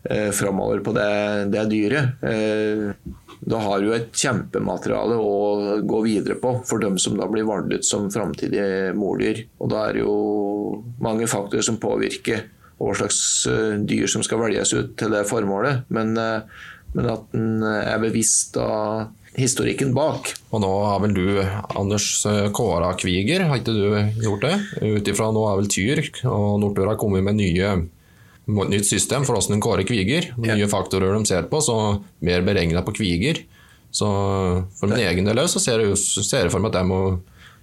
eh, 0.04 0.30
framover 0.30 0.80
på 0.84 0.94
det, 0.96 1.10
det 1.52 1.66
dyret. 1.70 2.22
Eh, 2.22 2.94
da 3.42 3.58
har 3.58 3.82
du 3.82 3.90
et 3.94 4.10
kjempemateriale 4.14 5.16
å 5.18 5.78
gå 5.82 6.02
videre 6.06 6.38
på 6.38 6.54
for 6.66 6.82
dem 6.82 6.98
som 7.02 7.16
da 7.18 7.26
blir 7.30 7.48
ut 7.48 7.84
som 7.86 8.10
framtidige 8.10 8.92
mordyr. 8.94 9.44
Og 9.58 9.72
da 9.72 9.88
er 9.88 9.96
det 9.98 10.04
jo 10.04 10.82
mange 11.02 11.26
faktorer 11.26 11.66
som 11.66 11.80
påvirker 11.82 12.46
hva 12.82 12.94
slags 12.98 13.46
eh, 13.50 13.80
dyr 13.82 14.06
som 14.10 14.22
skal 14.26 14.42
velges 14.42 14.74
ut 14.74 14.94
til 14.98 15.10
det 15.14 15.26
formålet. 15.30 15.88
Men, 15.90 16.14
eh, 16.18 16.70
men 16.92 17.10
at 17.10 17.34
en 17.34 17.64
er 17.64 17.98
bevisst 18.02 18.58
av 18.60 19.10
historikken 19.32 19.94
bak. 19.96 20.28
Og 20.52 20.60
nå 20.60 20.70
har 20.84 20.98
vel 21.00 21.14
du, 21.16 21.26
Anders, 21.78 22.26
kåra 22.52 22.90
kviger, 23.00 23.46
har 23.48 23.62
ikke 23.62 23.72
du 23.72 24.20
gjort 24.26 24.44
det? 24.44 24.54
Ut 24.84 25.08
ifra 25.08 25.30
nå 25.32 25.46
er 25.48 25.56
vel 25.62 25.70
Tyr 25.72 26.02
og 26.28 26.60
Nortura 26.60 26.98
kommet 27.00 27.24
med 27.24 27.38
nye, 27.40 27.70
nytt 28.52 28.86
system 28.88 29.26
for 29.26 29.36
hvordan 29.36 29.56
en 29.56 29.64
kårer 29.64 29.86
kviger. 29.88 30.32
Nye 30.40 30.68
faktorer 30.70 31.14
de 31.16 31.28
ser 31.28 31.48
på, 31.50 31.60
så 31.64 31.76
mer 32.24 32.44
beregna 32.46 32.84
på 32.86 32.94
kviger. 32.96 33.42
Så 33.92 34.08
for 34.78 34.88
min 34.88 35.02
egen 35.02 35.28
del 35.28 35.42
så 35.52 35.60
ser 35.60 35.82
jeg, 35.84 35.98
ser 36.00 36.46
jeg 36.46 36.52
for 36.54 36.62
meg 36.62 36.72
at 36.72 36.80
det 36.80 36.88
må 36.88 37.02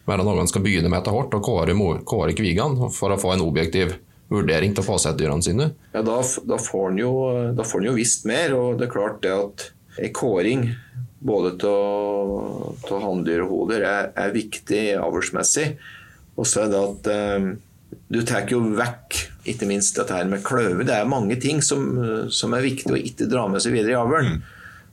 være 0.10 0.26
noe 0.26 0.38
man 0.42 0.50
skal 0.50 0.64
begynne 0.66 0.90
med 0.92 1.02
etter 1.02 1.16
hvert, 1.16 1.34
og 1.38 1.46
kåre, 1.46 1.76
kåre 2.08 2.36
kvigene 2.38 2.90
for 2.94 3.14
å 3.14 3.20
få 3.20 3.34
en 3.36 3.46
objektiv 3.46 3.96
vurdering 4.30 4.76
til 4.78 4.86
påsettdyrene 4.86 5.46
sine. 5.46 5.72
Ja, 5.94 6.04
da, 6.06 6.20
da, 6.22 6.60
får 6.62 6.92
en 6.92 7.02
jo, 7.02 7.14
da 7.58 7.66
får 7.66 7.82
han 7.82 7.90
jo 7.90 7.98
visst 7.98 8.28
mer, 8.30 8.54
og 8.58 8.78
det 8.80 8.88
er 8.88 8.94
klart 8.94 9.24
det 9.26 9.34
at 9.34 9.70
en 10.00 10.14
kåring 10.16 10.68
både 11.20 11.56
til 11.60 13.02
hanndyr 13.04 13.44
og 13.44 13.56
hoder 13.56 13.84
er, 13.84 14.12
er 14.16 14.36
viktig 14.36 14.84
avlsmessig. 15.02 15.72
Og 16.40 16.48
så 16.48 16.64
er 16.64 16.72
det 16.72 16.80
at 16.80 17.10
eh, 17.12 17.50
du 18.10 18.22
tar 18.26 18.50
jo 18.50 18.62
vekk 18.78 19.18
ikke 19.50 19.68
minst 19.70 19.98
dette 19.98 20.14
her 20.14 20.30
med 20.30 20.44
kløver. 20.46 20.86
Det 20.86 20.96
er 20.96 21.10
mange 21.10 21.38
ting 21.42 21.62
som, 21.66 21.86
som 22.34 22.54
er 22.54 22.66
viktig 22.66 22.94
å 22.94 23.00
ikke 23.00 23.30
dra 23.30 23.48
med 23.50 23.64
seg 23.64 23.76
videre 23.78 23.96
i 23.96 24.00
avlen. 24.00 24.40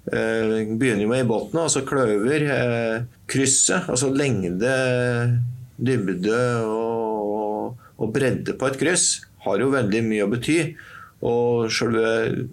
Eh, 0.06 0.62
begynner 0.78 1.02
jo 1.02 1.10
med 1.10 1.24
i 1.24 1.28
bunnen, 1.28 1.62
altså 1.64 1.82
kløver, 1.86 2.44
eh, 2.46 3.06
krysset, 3.26 3.88
altså 3.90 4.12
lengde, 4.14 4.74
dybde 5.76 6.42
og, 6.70 7.80
og 7.98 8.12
bredde 8.14 8.54
på 8.56 8.70
et 8.70 8.78
kryss 8.80 9.08
har 9.46 9.62
jo 9.62 9.72
veldig 9.74 10.04
mye 10.06 10.26
å 10.26 10.30
bety. 10.30 10.60
Og 11.26 11.72
selve 11.72 12.46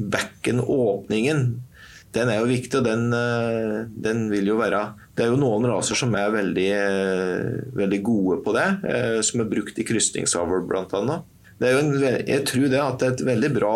bekkenåpningen, 0.00 1.44
den 2.14 2.30
er 2.30 2.40
jo 2.40 2.50
viktig, 2.50 2.80
og 2.80 2.86
den, 2.86 3.08
eh, 3.16 3.76
den 4.06 4.28
vil 4.32 4.52
jo 4.52 4.60
være 4.60 4.84
Det 5.20 5.26
er 5.26 5.34
jo 5.34 5.40
noen 5.42 5.66
raser 5.68 5.98
som 6.00 6.14
er 6.16 6.30
veldig, 6.32 6.68
eh, 6.72 7.56
veldig 7.76 7.98
gode 8.00 8.38
på 8.40 8.54
det, 8.56 8.68
eh, 8.88 9.18
som 9.20 9.42
er 9.42 9.50
brukt 9.50 9.76
i 9.76 9.84
krysningsavl 9.84 10.62
bl.a. 10.64 11.18
Jeg 11.60 12.44
tror 12.48 12.70
det 12.72 12.80
at 12.80 13.02
det 13.02 13.06
er 13.06 13.12
et 13.12 13.24
veldig 13.28 13.50
bra 13.52 13.74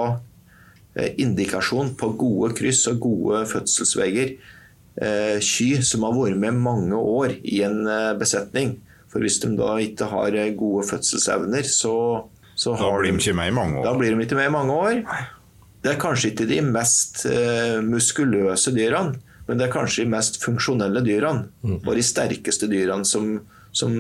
eh, 0.97 1.11
indikasjon 1.21 1.91
på 2.01 2.09
gode 2.17 2.55
kryss 2.57 2.87
og 2.89 3.03
gode 3.05 3.43
fødselsveier. 3.51 4.39
Ky 4.95 5.69
som 5.83 6.07
har 6.07 6.15
vært 6.17 6.39
med 6.41 6.57
mange 6.65 6.97
år 6.97 7.35
i 7.43 7.61
en 7.67 7.83
besetning. 8.17 8.79
For 9.13 9.21
hvis 9.21 9.37
de 9.43 9.51
da 9.59 9.75
ikke 9.83 10.09
har 10.09 10.39
gode 10.57 10.87
fødselsevner, 10.89 11.67
så, 11.69 12.25
så 12.57 12.73
Da 12.79 12.89
blir 12.95 13.11
de 13.11 13.19
de 13.19 13.21
ikke 13.21 13.37
med 13.37 13.51
i 13.51 13.57
mange 13.59 13.85
da 13.85 13.93
blir 13.99 14.15
de 14.15 14.25
ikke 14.25 14.39
med 14.39 14.49
i 14.49 14.55
mange 14.55 14.73
år. 14.73 15.03
Det 15.85 15.93
er 15.93 16.01
kanskje 16.01 16.31
ikke 16.31 16.49
de 16.49 16.63
mest 16.65 17.27
muskuløse 17.85 18.73
dyrene, 18.73 19.19
men 19.47 19.61
det 19.61 19.67
er 19.67 19.75
kanskje 19.75 20.05
de 20.05 20.13
mest 20.15 20.41
funksjonelle 20.43 21.03
dyrene. 21.05 21.49
Og 21.83 21.93
de 21.97 22.05
sterkeste 22.05 22.69
dyrene 22.71 23.05
som, 23.09 23.37
som 23.77 23.93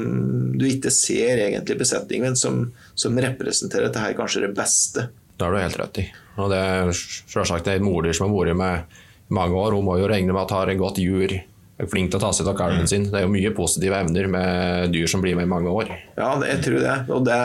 du 0.57 0.67
ikke 0.69 0.93
ser 0.95 1.43
egentlig 1.47 1.77
i 1.77 1.83
besetningen, 1.83 2.33
men 2.33 2.39
som, 2.41 2.63
som 2.97 3.19
representerer 3.21 3.91
dette 3.91 4.03
her 4.03 4.17
kanskje 4.17 4.47
det 4.47 4.55
beste. 4.57 5.09
Det 5.35 5.45
har 5.45 5.53
du 5.53 5.61
helt 5.61 5.81
rett 5.81 6.01
i. 6.01 6.07
Og 6.41 6.51
det 6.51 6.61
er 6.61 6.93
selvsagt 6.95 7.69
et 7.71 7.85
mordyr 7.85 8.17
som 8.17 8.31
har 8.31 8.39
vært 8.39 8.59
med 8.59 9.01
i 9.29 9.35
mange 9.37 9.59
år. 9.59 9.77
Hun 9.77 9.89
må 9.89 9.99
jo 10.01 10.09
regne 10.11 10.33
med 10.33 10.45
at 10.47 10.55
har 10.55 10.73
en 10.73 10.81
godt 10.81 11.03
jur, 11.03 11.35
er 11.75 11.91
flink 11.91 12.13
til 12.13 12.21
å 12.21 12.23
ta 12.23 12.31
seg 12.37 12.49
av 12.49 12.57
kalven 12.59 12.89
sin. 12.89 13.09
Det 13.11 13.19
er 13.19 13.27
jo 13.27 13.33
mye 13.35 13.53
positive 13.55 13.99
evner 13.99 14.29
med 14.31 14.95
dyr 14.95 15.11
som 15.11 15.23
blir 15.25 15.37
med 15.37 15.49
i 15.49 15.51
mange 15.51 15.73
år. 15.75 15.91
Ja, 16.17 16.31
jeg 16.47 16.63
tror 16.65 16.79
det. 16.81 16.97
Og 17.11 17.27
det, 17.27 17.41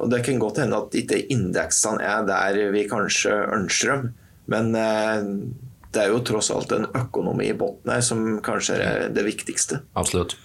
og 0.00 0.10
det 0.12 0.22
kan 0.26 0.40
godt 0.42 0.62
hende 0.64 0.80
at 0.80 0.96
ikke 0.96 1.20
indeksene 1.32 2.02
er 2.02 2.26
der 2.26 2.60
vi 2.74 2.86
kanskje 2.88 3.36
ønsker 3.54 3.92
dem. 3.92 4.14
Men 4.50 4.72
eh, 4.80 5.28
det 5.96 6.04
er 6.04 6.12
jo 6.12 6.20
tross 6.28 6.50
alt 6.52 6.72
en 6.76 6.84
økonomi 6.92 7.48
i 7.48 7.56
bunnen 7.56 7.88
her 7.88 8.02
som 8.04 8.24
kanskje 8.44 8.76
er 8.84 9.06
det 9.16 9.24
viktigste. 9.24 9.80
Absolutt. 9.96 10.36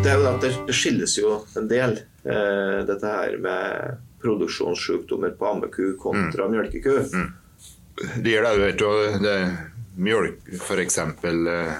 Det 0.00 0.10
er 0.10 0.16
jo 0.16 0.28
at 0.30 0.42
det 0.42 0.74
skilles 0.74 1.14
jo 1.20 1.36
en 1.60 1.68
del, 1.70 1.98
eh, 2.24 2.78
dette 2.88 3.14
her 3.14 3.36
med 3.38 4.00
produksjonssykdommer 4.24 5.36
på 5.38 5.52
ammeku 5.52 5.92
kontra 6.00 6.48
mjølkeku. 6.50 6.96
Det 8.16 8.32
gjør 8.32 8.46
det 8.48 8.54
jo, 8.56 8.64
vet 8.64 8.80
du. 8.80 8.88
Det 9.22 9.36
mjølk, 10.00 10.54
f.eks. 10.58 10.98
Eh, 10.98 11.74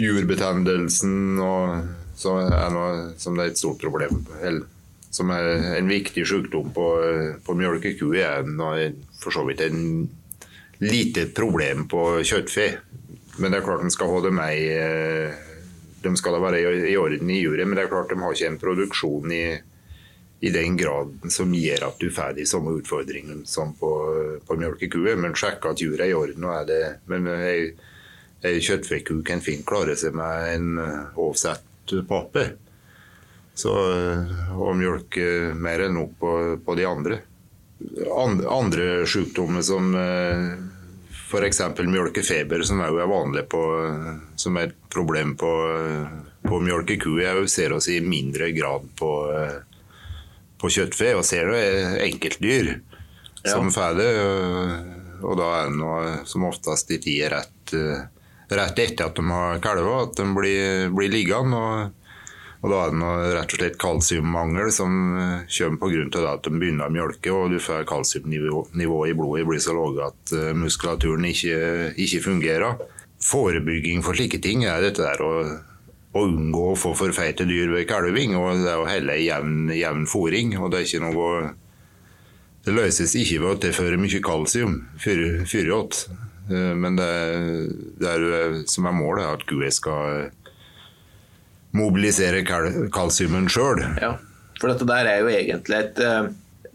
jordbetennelsen 0.00 1.38
og, 1.44 1.92
som, 2.18 2.40
er 2.40 2.72
noe, 2.72 3.12
som 3.20 3.36
det 3.36 3.44
er 3.44 3.54
et 3.54 3.60
stort 3.60 3.84
problem. 3.84 4.24
Eller, 4.40 4.64
som 5.16 5.30
er 5.32 5.48
en 5.78 5.88
viktig 5.88 6.26
sykdom 6.28 6.72
på, 6.76 6.86
på 7.46 7.56
mjølkeku, 7.56 8.10
er 8.20 8.44
for 9.20 9.32
så 9.32 9.46
vidt 9.48 9.62
en 9.64 10.08
lite 10.84 11.26
problem 11.36 11.86
på 11.88 12.02
kjøttfe. 12.20 12.66
Men 13.40 13.52
det 13.52 13.60
er 13.60 13.64
klart 13.66 13.84
de 13.84 13.92
skal 13.92 14.12
ha 14.12 14.20
det 14.24 14.32
med 14.32 14.60
eh, 14.72 15.46
De 16.04 16.12
skal 16.16 16.36
da 16.36 16.40
være 16.44 16.60
i- 16.88 16.96
orden 17.00 17.30
i 17.32 17.40
juret, 17.42 17.66
men 17.66 17.76
det 17.76 17.86
er 17.86 17.90
klart 17.92 18.12
de 18.12 18.20
har 18.20 18.36
ikke 18.36 18.52
en 18.52 18.60
produksjon 18.60 19.32
i 19.32 19.46
i 20.44 20.50
den 20.52 20.74
graden 20.76 21.32
som 21.32 21.48
gjør 21.56 21.86
at 21.86 21.96
du 21.98 22.10
får 22.12 22.34
de 22.36 22.44
samme 22.46 22.74
utfordringene 22.76 23.46
som 23.48 23.70
på, 23.80 23.88
på 24.44 24.56
mjølkekue. 24.60 25.14
Men 25.16 25.32
sjekk 25.34 25.64
at 25.70 25.80
juret 25.80 26.02
er 26.04 26.10
i 26.12 26.14
orden. 26.14 26.44
Og 26.44 26.52
er 26.58 26.66
det, 26.68 26.80
men 27.08 27.24
ei 27.32 28.60
kjøttfeku 28.60 29.22
kan 29.26 29.40
fint 29.40 29.64
klare 29.66 29.96
seg 29.96 30.14
med 30.14 30.50
en 30.52 30.68
eh, 30.82 31.18
avsett 31.24 31.96
pappe. 32.06 32.44
Så, 33.56 33.72
eh, 33.72 34.36
og 34.56 34.76
mjølke 34.76 35.54
mer 35.56 35.86
enn 35.86 35.96
nok 35.96 36.16
på, 36.20 36.32
på 36.64 36.76
de 36.78 36.86
andre. 36.88 37.20
Andre, 38.12 38.48
andre 38.52 38.88
sykdommer 39.08 39.64
som 39.64 39.90
f.eks. 39.96 41.60
mjølkefeber, 41.76 42.62
som 42.64 42.80
også 42.80 43.02
er 43.02 43.10
vanlig 43.10 43.44
på, 43.52 43.62
som 44.40 44.56
er 44.56 44.70
et 44.70 44.76
problem 44.92 45.34
på, 45.40 45.52
på 46.46 46.60
mjølkeku, 46.64 47.18
ser 47.48 47.74
oss 47.76 47.90
i 47.92 47.98
mindre 48.00 48.48
grad 48.56 48.88
på 48.96 49.10
eh, 49.32 49.58
på 50.60 50.70
kjøttfe, 50.72 51.12
og 51.16 51.24
ser 51.26 51.50
det 51.52 51.64
enkeltdyr 52.06 52.72
som 53.46 53.70
får 53.72 53.98
det. 53.98 54.10
Og 55.26 55.38
da 55.38 55.50
er 55.60 55.70
det 55.70 55.78
noe 55.80 56.14
som 56.28 56.46
oftest 56.48 56.90
i 56.92 57.00
tida 57.02 57.30
rett, 57.36 57.74
eh, 57.76 58.02
rett 58.52 58.82
etter 58.82 59.08
at 59.08 59.16
de 59.16 59.24
har 59.30 59.62
kalva, 59.64 60.02
at 60.06 60.18
de 60.18 60.26
blir, 60.36 60.90
blir 60.92 61.12
liggende. 61.12 61.56
Og, 61.56 62.05
og 62.66 62.72
da 62.72 62.78
er 62.82 62.90
det 62.90 62.98
noe, 62.98 63.26
rett 63.30 63.52
og 63.54 63.60
slett 63.60 63.76
kalsiummangel 63.78 64.72
som 64.74 64.94
eh, 65.14 65.44
kommer 65.54 66.08
pga. 66.10 66.22
at 66.32 66.48
de 66.48 66.50
begynner 66.50 66.88
å 66.88 66.94
mjølke, 66.96 67.30
og 67.30 67.52
du 67.54 67.60
får 67.62 67.86
kalsiumnivået 67.86 68.74
i 68.82 69.14
blodet 69.14 69.46
blir 69.46 69.62
så 69.62 69.76
lavt 69.76 70.02
at 70.02 70.32
eh, 70.34 70.50
muskulaturen 70.50 71.28
ikke, 71.30 71.92
ikke 71.94 72.24
fungerer. 72.24 72.80
Forebygging 73.22 74.02
for 74.02 74.18
slike 74.18 74.42
ting 74.42 74.64
er 74.66 74.82
dette 74.82 75.04
der 75.04 75.22
å 75.22 75.32
å 76.16 76.22
unngå 76.24 76.62
å 76.72 76.76
få 76.78 76.94
for 76.96 77.12
feite 77.12 77.44
dyr 77.44 77.68
ved 77.74 77.86
kalving, 77.90 78.34
og 78.38 78.62
det 78.62 78.70
er 78.72 78.80
å 78.80 78.88
helle 78.88 79.18
jevn, 79.20 79.70
jevn 79.76 80.06
fôring. 80.08 80.54
og 80.56 80.70
Det 80.72 80.78
er 80.80 80.86
ikke 80.88 81.04
noe 81.04 81.52
det 82.66 82.74
løses 82.74 83.12
ikke 83.14 83.42
ved 83.42 83.50
å 83.50 83.58
tilføre 83.66 83.98
mye 84.00 84.22
kalsium, 84.24 84.78
fyriot. 84.98 86.06
Men 86.48 86.96
det, 86.98 87.10
det 88.00 88.08
er, 88.10 88.56
som 88.70 88.88
er 88.88 88.96
målet, 88.96 89.26
er 89.26 89.36
at 89.36 89.44
kua 89.46 89.68
skal 89.74 90.30
mobilisere 91.76 92.42
kal 92.48 92.88
kalsiumen 92.94 93.50
sjøl. 93.52 93.84
Ja, 94.02 94.14
for 94.60 94.72
dette 94.72 94.88
der 94.88 95.10
er 95.12 95.22
jo 95.22 95.30
egentlig 95.32 95.78
et 95.82 96.02
uh, 96.02 96.28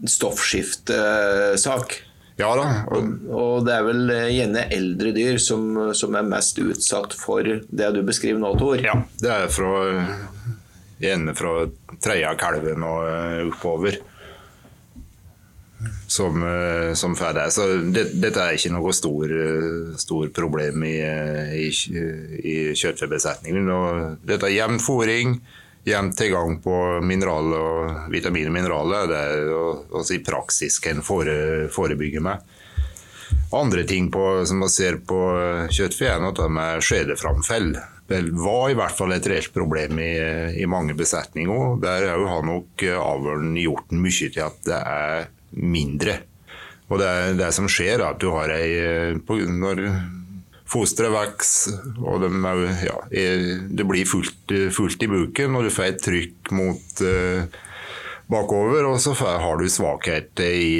stoffskiftesak. 0.08 1.98
Ja 2.40 2.54
da. 2.56 2.66
Og, 2.90 3.08
Og 3.28 3.66
det 3.66 3.74
er 3.76 3.84
vel 3.86 4.08
eh, 4.10 4.30
gjerne 4.32 4.62
eldre 4.72 5.10
dyr 5.14 5.36
som, 5.42 5.92
som 5.94 6.14
er 6.16 6.24
mest 6.26 6.56
utsatt 6.62 7.12
for 7.14 7.44
det 7.44 7.90
du 7.94 8.00
beskriver 8.06 8.40
nå, 8.40 8.54
Tor. 8.58 8.80
ja, 8.80 8.94
det 9.20 9.30
er 9.34 9.52
fra 9.52 9.82
gjerne 11.02 11.34
fra 11.36 11.52
tredje 12.02 12.32
kalven 12.40 12.86
og 12.86 13.04
eh, 13.10 13.42
oppover. 13.50 13.98
Som, 16.12 16.42
eh, 16.44 16.94
som 16.94 17.16
får 17.16 17.32
det. 17.32 17.50
Så 17.50 17.66
det, 17.88 18.02
dette 18.20 18.42
er 18.44 18.58
ikke 18.58 18.74
noe 18.74 18.92
stor, 18.92 19.30
eh, 19.32 19.94
stor 19.96 20.28
problem 20.36 20.84
i, 20.84 20.98
eh, 21.00 21.54
i, 21.56 21.68
i 22.52 22.56
kjøttfebesetningen. 22.76 23.70
Dette 24.20 24.50
er 24.50 24.58
jevn 24.58 24.76
fôring, 24.82 25.38
jevn 25.88 26.12
tilgang 26.18 26.58
på 26.60 26.76
mineral 27.00 27.56
og 27.56 28.12
vitamin 28.12 28.50
og 28.50 28.56
mineraler. 28.58 29.08
Det 29.08 29.22
er 29.22 29.56
også 29.56 30.18
i 30.18 30.22
praksis 30.26 30.76
en 30.92 31.00
fore, 31.06 31.70
forebygger 31.72 32.28
med. 32.28 32.44
Andre 33.56 33.88
ting 33.88 34.12
på, 34.12 34.44
som 34.44 34.60
man 34.60 34.72
ser 34.72 35.00
på 35.08 35.24
kjøttfe, 35.72 36.12
er 36.12 36.20
noe 36.20 36.52
med 36.52 36.84
skjedeframfell. 36.84 37.72
Det 38.12 38.24
var 38.36 38.68
i 38.68 38.76
hvert 38.76 38.98
fall 39.00 39.16
et 39.16 39.32
reelt 39.32 39.54
problem 39.54 39.96
i, 39.96 40.14
i 40.60 40.68
mange 40.68 40.92
besetninger. 40.98 41.78
Der 41.80 42.10
har 42.12 42.20
jo 42.20 42.42
nok 42.44 42.90
avlen 43.00 43.56
gjort 43.56 43.94
mye 43.96 44.28
til 44.28 44.44
at 44.44 44.66
det 44.68 44.80
er 44.82 45.30
mindre. 45.56 46.20
Og 46.92 46.98
det, 47.00 47.12
det 47.38 47.52
som 47.56 47.68
skjer, 47.70 48.00
er 48.00 48.10
at 48.10 48.20
du 48.20 48.30
har 48.34 48.52
ei 48.52 49.14
på- 49.26 49.40
Når 49.48 49.84
fosteret 50.72 51.12
vokser, 51.12 51.76
og 52.00 52.22
de 52.22 52.30
er, 52.48 52.62
ja, 52.86 52.96
det 53.68 53.84
blir 53.84 54.08
fullt, 54.08 54.54
fullt, 54.72 55.02
i 55.04 55.10
buken, 55.10 55.56
og 55.56 55.66
du 55.66 55.70
får 55.72 55.90
et 55.90 56.00
trykk 56.00 56.52
mot 56.56 57.02
uh, 57.04 57.44
bakover, 58.32 58.86
og 58.88 59.00
så 59.02 59.12
har 59.20 59.60
du 59.60 59.68
svakheter 59.68 60.48
i, 60.48 60.72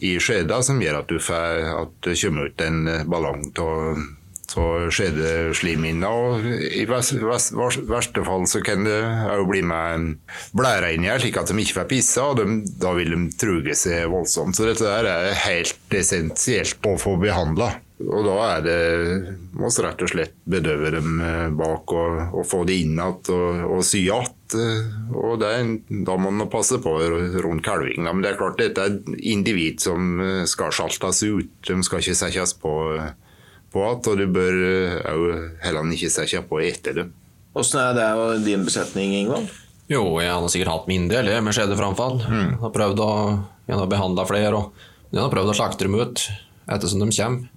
i 0.00 0.14
skjeda 0.22 0.62
som 0.64 0.80
gjør 0.80 1.02
at, 1.02 1.12
du 1.12 1.20
får, 1.20 1.66
at 1.74 1.98
det 2.08 2.16
kommer 2.22 2.48
ut 2.48 2.64
en 2.64 2.80
ballong 3.10 3.44
av 3.60 4.00
av 4.56 6.38
Og 6.38 6.46
I 6.48 6.84
verste 6.88 8.24
fall 8.24 8.46
så 8.48 8.62
kan 8.64 8.86
det 8.86 9.00
òg 9.34 9.44
bli 9.50 9.62
med 9.66 10.14
blæra 10.56 10.92
inni 10.94 11.10
her, 11.10 11.20
slik 11.22 11.36
at 11.40 11.50
de 11.50 11.58
ikke 11.62 11.80
får 11.80 11.90
pisse, 11.90 12.22
og 12.22 12.38
de, 12.40 12.62
da 12.80 12.94
vil 12.96 13.12
de 13.14 13.20
truge 13.38 13.76
seg 13.78 14.08
voldsomt. 14.12 14.56
Så 14.56 14.68
dette 14.68 14.86
der 14.86 15.10
er 15.10 15.36
helt 15.44 15.98
essensielt 15.98 16.88
å 16.88 16.96
få 17.00 17.18
behandla. 17.20 17.74
Og 17.98 18.22
da 18.22 18.34
er 18.46 18.60
det 18.62 18.82
må 19.58 19.66
vi 19.74 19.82
rett 19.82 20.02
og 20.06 20.10
slett 20.12 20.34
bedøve 20.46 20.92
dem 20.94 21.18
eh, 21.18 21.48
bak 21.50 21.90
og, 21.90 22.20
og 22.30 22.44
få 22.46 22.60
det 22.68 22.76
inn 22.84 22.94
igjen 22.94 23.32
og, 23.34 23.64
og, 23.66 23.80
sy 23.82 24.04
igjen. 24.04 24.28
Og 25.18 25.34
det, 25.42 25.50
da 26.06 26.14
må 26.16 26.30
man 26.30 26.50
passe 26.52 26.78
på 26.82 26.92
rundt 27.42 27.64
kalving. 27.66 28.06
Men 28.06 28.22
det 28.22 28.32
er 28.32 28.38
klart 28.38 28.60
dette 28.62 28.84
er 28.84 28.94
et 28.94 29.10
individ 29.18 29.82
som 29.82 30.22
eh, 30.22 30.44
skal 30.46 30.70
sjaltes 30.74 31.24
ut. 31.26 31.50
De 31.66 31.80
skal 31.82 32.04
ikke 32.04 32.20
settes 32.22 32.54
på 32.62 32.76
på 33.72 33.84
at, 33.84 34.08
og 34.08 34.20
du 34.20 34.26
bør 34.32 34.58
òg 35.12 35.24
eh, 35.34 35.46
heller 35.64 35.94
ikke 35.94 36.12
se 36.12 36.42
på 36.48 36.60
etter 36.64 37.02
dem. 37.02 37.12
Hvordan 37.52 37.80
er 37.82 37.96
det 37.96 38.08
og 38.22 38.44
din 38.46 38.64
besetning, 38.66 39.14
Ingvald? 39.18 39.48
Jo, 39.88 40.02
jeg 40.20 40.30
har 40.30 40.50
sikkert 40.52 40.72
hatt 40.74 40.88
min 40.90 41.06
del 41.08 41.30
med 41.42 41.56
skjedeframfall. 41.56 42.18
Mm. 42.28 42.50
Jeg 42.52 42.60
har 42.60 42.74
prøvd 42.74 43.00
å 43.04 43.86
behandle 43.88 44.26
flere, 44.28 44.58
og 44.58 45.14
jeg 45.14 45.22
har 45.22 45.32
prøvd 45.32 45.52
å 45.54 45.56
slakte 45.56 45.88
dem 45.88 45.96
ut 45.96 46.26
ettersom 46.68 47.00
de 47.02 47.08
kommer. 47.16 47.48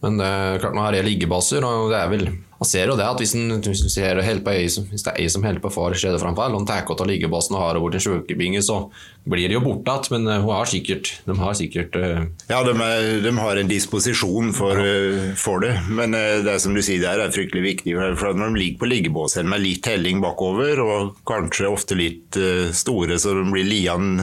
Men 0.00 0.16
det 0.16 0.28
er 0.30 0.62
klart, 0.62 0.76
nå 0.78 0.84
har 0.86 0.96
jeg 0.96 1.08
liggebasser, 1.08 1.66
og 1.66 1.90
det 1.92 1.98
er 1.98 2.12
vel 2.12 2.28
man 2.60 2.68
ser 2.68 2.90
jo 2.92 2.96
det 2.98 3.06
at 3.08 3.20
hvis, 3.22 3.32
en, 3.38 3.54
hvis, 3.64 3.80
ser 3.88 4.18
ei, 4.20 4.34
hvis 4.36 5.04
det 5.06 5.08
er 5.14 5.18
ei 5.22 5.28
som 5.32 5.44
holder 5.46 5.62
på 5.64 5.70
å 5.70 5.72
få 5.72 5.86
skjedeframfall, 5.96 6.58
og 6.58 6.66
tar 6.68 6.84
av 6.84 7.06
liggebassen 7.08 7.56
og 7.56 7.62
har 7.62 7.70
henne 7.70 7.80
bort 7.80 7.96
en 7.96 8.02
sjukebinge, 8.04 8.60
så 8.60 8.82
blir 9.24 9.48
det 9.48 9.56
jo 9.56 9.62
borte 9.64 9.94
igjen. 9.94 10.12
Men 10.12 10.28
uh, 10.28 10.42
hun 10.44 10.52
har 10.58 10.68
sikkert, 10.68 11.08
de 11.24 11.38
har 11.38 11.56
sikkert 11.56 11.96
uh... 11.96 12.26
Ja, 12.52 12.60
de, 12.66 12.74
er, 12.84 13.08
de, 13.24 13.32
har 13.38 13.62
en 13.62 13.72
disposisjon 13.72 14.52
for, 14.52 14.76
uh, 14.76 15.32
for 15.40 15.64
det. 15.64 15.72
Men 15.88 16.12
det 16.12 16.52
er 16.52 16.60
som 16.60 16.76
du 16.76 16.82
sier, 16.84 17.00
der 17.00 17.24
er 17.24 17.32
fryktelig 17.32 17.64
viktig. 17.64 17.96
For 18.20 18.36
når 18.36 18.52
de 18.52 18.64
ligger 18.66 18.84
på 18.84 18.92
liggebåsen 18.92 19.48
med 19.48 19.64
litt 19.64 19.88
helling 19.88 20.20
bakover, 20.20 20.84
og 20.84 21.16
kanskje 21.32 21.72
ofte 21.72 21.96
litt 21.96 22.36
store, 22.76 23.16
så 23.16 23.38
de 23.40 23.48
blir 23.48 23.68
lian 23.72 24.20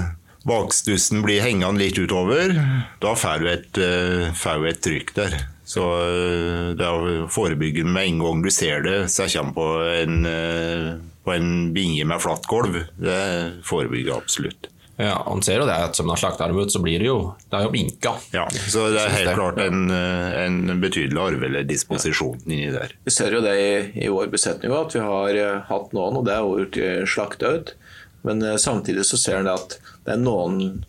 bakstussen 0.48 1.26
blir 1.26 1.42
hengende 1.44 1.82
litt 1.82 1.98
utover, 2.00 2.54
da 3.02 3.18
får 3.18 3.42
du 3.42 3.50
et, 3.52 3.80
et 3.82 4.84
trykk 4.86 5.16
der. 5.18 5.42
Så 5.68 5.84
eh, 5.84 6.70
det 6.80 6.88
å 6.88 7.28
forebygge 7.32 7.84
med 7.84 8.08
en 8.08 8.24
gang 8.24 8.42
du 8.46 8.50
ser 8.54 8.86
det, 8.86 8.98
så 9.12 9.26
jeg 9.26 9.36
kommer 9.36 9.56
på 9.58 9.68
en, 9.92 10.18
eh, 10.30 10.94
på 11.28 11.34
en 11.36 11.50
binge 11.76 12.06
med 12.08 12.24
flatt 12.24 12.48
gulv, 12.48 12.80
det 12.96 13.20
forebygger 13.68 14.16
absolutt. 14.16 14.70
Ja, 14.98 15.20
Han 15.28 15.44
ser 15.46 15.60
jo 15.60 15.66
det 15.68 15.76
at 15.76 16.00
som 16.00 16.08
han 16.10 16.18
slakter 16.18 16.50
dem 16.50 16.58
ut, 16.58 16.72
så 16.74 16.80
blir 16.82 17.04
det 17.04 17.10
jo 17.10 17.18
det 17.52 17.60
er 17.60 17.68
jo 17.68 17.74
minka. 17.76 18.16
Ja, 18.34 18.46
så 18.72 18.88
det 18.96 19.04
er 19.04 19.14
helt 19.14 19.36
klart 19.36 19.60
en, 19.62 19.92
eh, 19.92 20.38
en 20.46 20.80
betydelig 20.82 21.20
arvedisposisjon 21.26 22.48
inni 22.48 22.72
der. 22.72 22.96
Vi 23.06 23.14
ser 23.14 23.36
jo 23.36 23.44
det 23.44 23.58
i, 23.60 23.68
i 24.08 24.14
vår 24.14 24.32
besetning 24.32 24.72
at 24.74 24.96
vi 24.96 25.04
har 25.04 25.68
hatt 25.68 25.92
noen, 25.92 26.22
og 26.22 26.26
det 26.26 26.38
er 26.38 26.48
blitt 26.48 27.12
slakta 27.12 27.52
ut. 27.60 27.76
Men 28.24 28.42
samtidig 28.58 29.04
så 29.06 29.20
ser 29.20 29.44
en 29.44 29.52
at 29.52 29.78
det 30.08 30.16
er 30.16 30.24
noen 30.24 30.86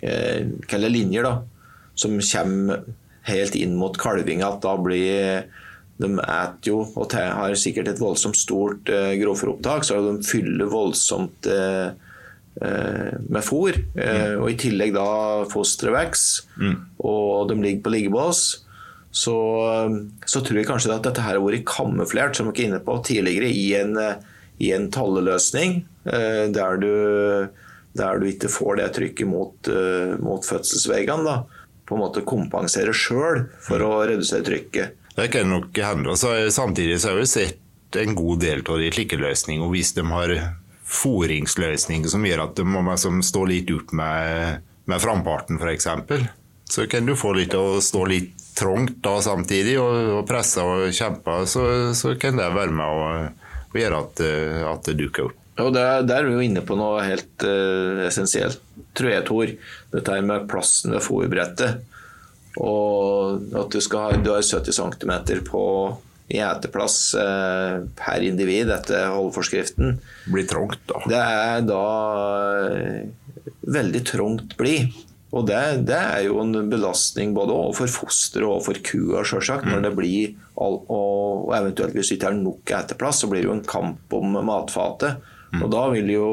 eh, 0.00 0.42
linjer 0.88 1.28
da, 1.28 1.36
som 1.94 2.16
kommer 2.16 2.82
helt 3.28 3.56
inn 3.58 3.76
mot 3.78 3.96
kalving 3.98 4.42
at 4.46 4.62
da 4.64 4.76
blir 4.80 5.44
de 6.02 6.08
et 6.18 6.66
jo 6.68 6.82
og 6.98 7.12
har 7.14 7.54
sikkert 7.58 7.92
et 7.92 8.00
voldsomt 8.00 8.38
stort 8.38 8.90
eh, 8.92 9.14
grovfòropptak, 9.20 9.86
så 9.86 10.00
de 10.02 10.16
fyller 10.26 10.70
voldsomt 10.72 11.48
uh, 11.50 11.92
uh, 12.62 13.12
med 13.28 13.46
fôr. 13.46 13.78
Eh, 13.94 14.34
og 14.38 14.50
i 14.50 14.58
tillegg 14.58 14.94
da 14.96 15.06
fosteret 15.52 15.94
vokser, 15.94 16.48
mm. 16.58 16.76
og 17.06 17.52
de 17.52 17.58
ligger 17.60 17.84
på 17.84 17.94
liggebås. 17.96 18.44
Så, 19.12 19.34
så, 20.24 20.40
tror 20.40 20.56
jeg 20.56 20.64
kanskje 20.70 20.94
at 20.94 21.04
dette 21.04 21.20
her 21.20 21.36
har 21.36 21.44
vært 21.44 21.66
kamuflert, 21.68 22.38
som 22.38 22.48
dere 22.48 22.62
er 22.62 22.70
inne 22.70 22.78
på 22.80 22.94
tidligere, 23.04 23.50
i 23.52 23.66
en, 23.76 23.98
i 24.56 24.70
en 24.72 24.86
talleløsning 24.88 25.82
der 26.02 26.80
du, 26.80 26.94
der 27.92 28.22
du 28.22 28.24
ikke 28.30 28.48
får 28.48 28.80
det 28.80 28.86
trykket 28.96 29.28
mot, 29.28 29.68
mot 30.24 30.48
fødselsveggene 30.48 31.36
på 31.88 31.96
en 31.96 32.02
måte 32.04 32.24
kompensere 32.26 32.94
sjøl 32.96 33.46
for 33.62 33.82
å 33.84 34.02
redusere 34.08 34.46
trykket. 34.46 34.98
Det 35.16 35.28
kan 35.32 35.50
nok 35.50 35.76
hende. 35.76 36.16
Samtidig 36.16 37.00
så 37.00 37.12
har 37.12 37.20
vi 37.20 37.28
sett 37.28 37.96
en 38.00 38.14
god 38.16 38.40
del 38.40 38.62
av 38.64 38.80
de 38.80 38.90
slike 38.94 39.18
løsninger. 39.20 39.68
Hvis 39.72 39.92
de 39.96 40.04
har 40.08 40.36
foringsløsninger 40.92 42.12
som 42.12 42.24
gjør 42.26 42.46
at 42.46 42.54
de 42.56 42.64
må 42.68 42.96
stå 42.96 43.42
litt 43.48 43.72
opp 43.72 43.92
med, 43.96 44.62
med 44.88 45.02
framparten 45.02 45.60
f.eks., 45.60 45.88
så 46.72 46.86
kan 46.88 47.04
du 47.04 47.12
få 47.18 47.34
litt 47.36 47.52
å 47.52 47.82
stå 47.84 48.06
litt 48.08 48.38
trangt 48.56 49.02
da 49.04 49.18
samtidig 49.20 49.74
og, 49.80 49.96
og 50.16 50.22
presse 50.28 50.64
og 50.64 50.88
kjempe. 50.96 51.42
Så, 51.50 51.64
så, 51.98 52.14
kan 52.20 52.40
det 52.40 52.48
være 52.54 52.72
med 52.72 52.86
å, 52.86 53.10
å 53.68 53.76
gjøre 53.76 54.00
at, 54.06 54.22
at 54.70 54.88
det 54.88 54.96
dukker 55.02 55.28
opp. 55.28 55.41
Og 55.60 55.72
der, 55.74 56.04
der, 56.08 56.22
er 56.22 56.28
vi 56.28 56.36
jo 56.38 56.44
inne 56.46 56.62
på 56.64 56.76
noe 56.78 57.02
helt 57.04 57.44
uh, 57.44 58.00
essensielt, 58.06 58.62
tror 58.96 59.12
jeg, 59.12 59.24
Tor. 59.28 59.52
Dette 59.92 60.14
her 60.14 60.24
med 60.24 60.46
plassen 60.48 60.94
ved 60.94 61.04
fòrbrettet. 61.04 61.82
Og 62.60 63.42
at 63.56 63.72
du, 63.72 63.80
skal, 63.84 64.20
du 64.24 64.32
har 64.32 64.44
70 64.44 64.72
cm 64.76 65.12
på 65.48 65.64
gjeteplass 66.32 66.96
uh, 67.20 67.84
per 67.98 68.24
individ 68.24 68.72
etter 68.72 69.12
holdeforskriften. 69.12 69.98
Blir 70.32 70.48
trangt, 70.48 70.80
da. 70.88 71.02
Det 71.12 71.20
er 71.20 71.66
da 71.68 71.86
uh, 72.72 73.48
veldig 73.76 74.04
trangt 74.08 74.56
blid. 74.60 74.92
Og 75.32 75.46
det, 75.48 75.58
det, 75.88 75.96
er 75.96 76.26
jo 76.26 76.40
en 76.42 76.68
belastning 76.68 77.32
både 77.36 77.54
overfor 77.56 77.88
fosteret 77.92 78.44
og 78.44 78.58
overfor 78.58 78.80
kua, 78.84 79.22
selvsagt. 79.24 79.68
Når 79.68 79.80
mm. 79.80 79.84
det 79.86 79.92
blir, 79.96 80.34
og, 80.60 80.90
og 80.92 81.54
eventuelt 81.56 81.96
hvis 81.96 82.12
det 82.12 82.18
ikke 82.18 82.32
er 82.34 82.40
nok 82.40 82.72
eteplass, 82.80 83.22
så 83.22 83.30
blir 83.30 83.44
det 83.44 83.48
jo 83.48 83.56
en 83.56 83.68
kamp 83.68 84.16
om 84.16 84.36
matfatet. 84.44 85.24
Mm. 85.52 85.62
Og 85.66 85.70
da 85.72 85.82
vil 85.92 86.08
jo 86.14 86.28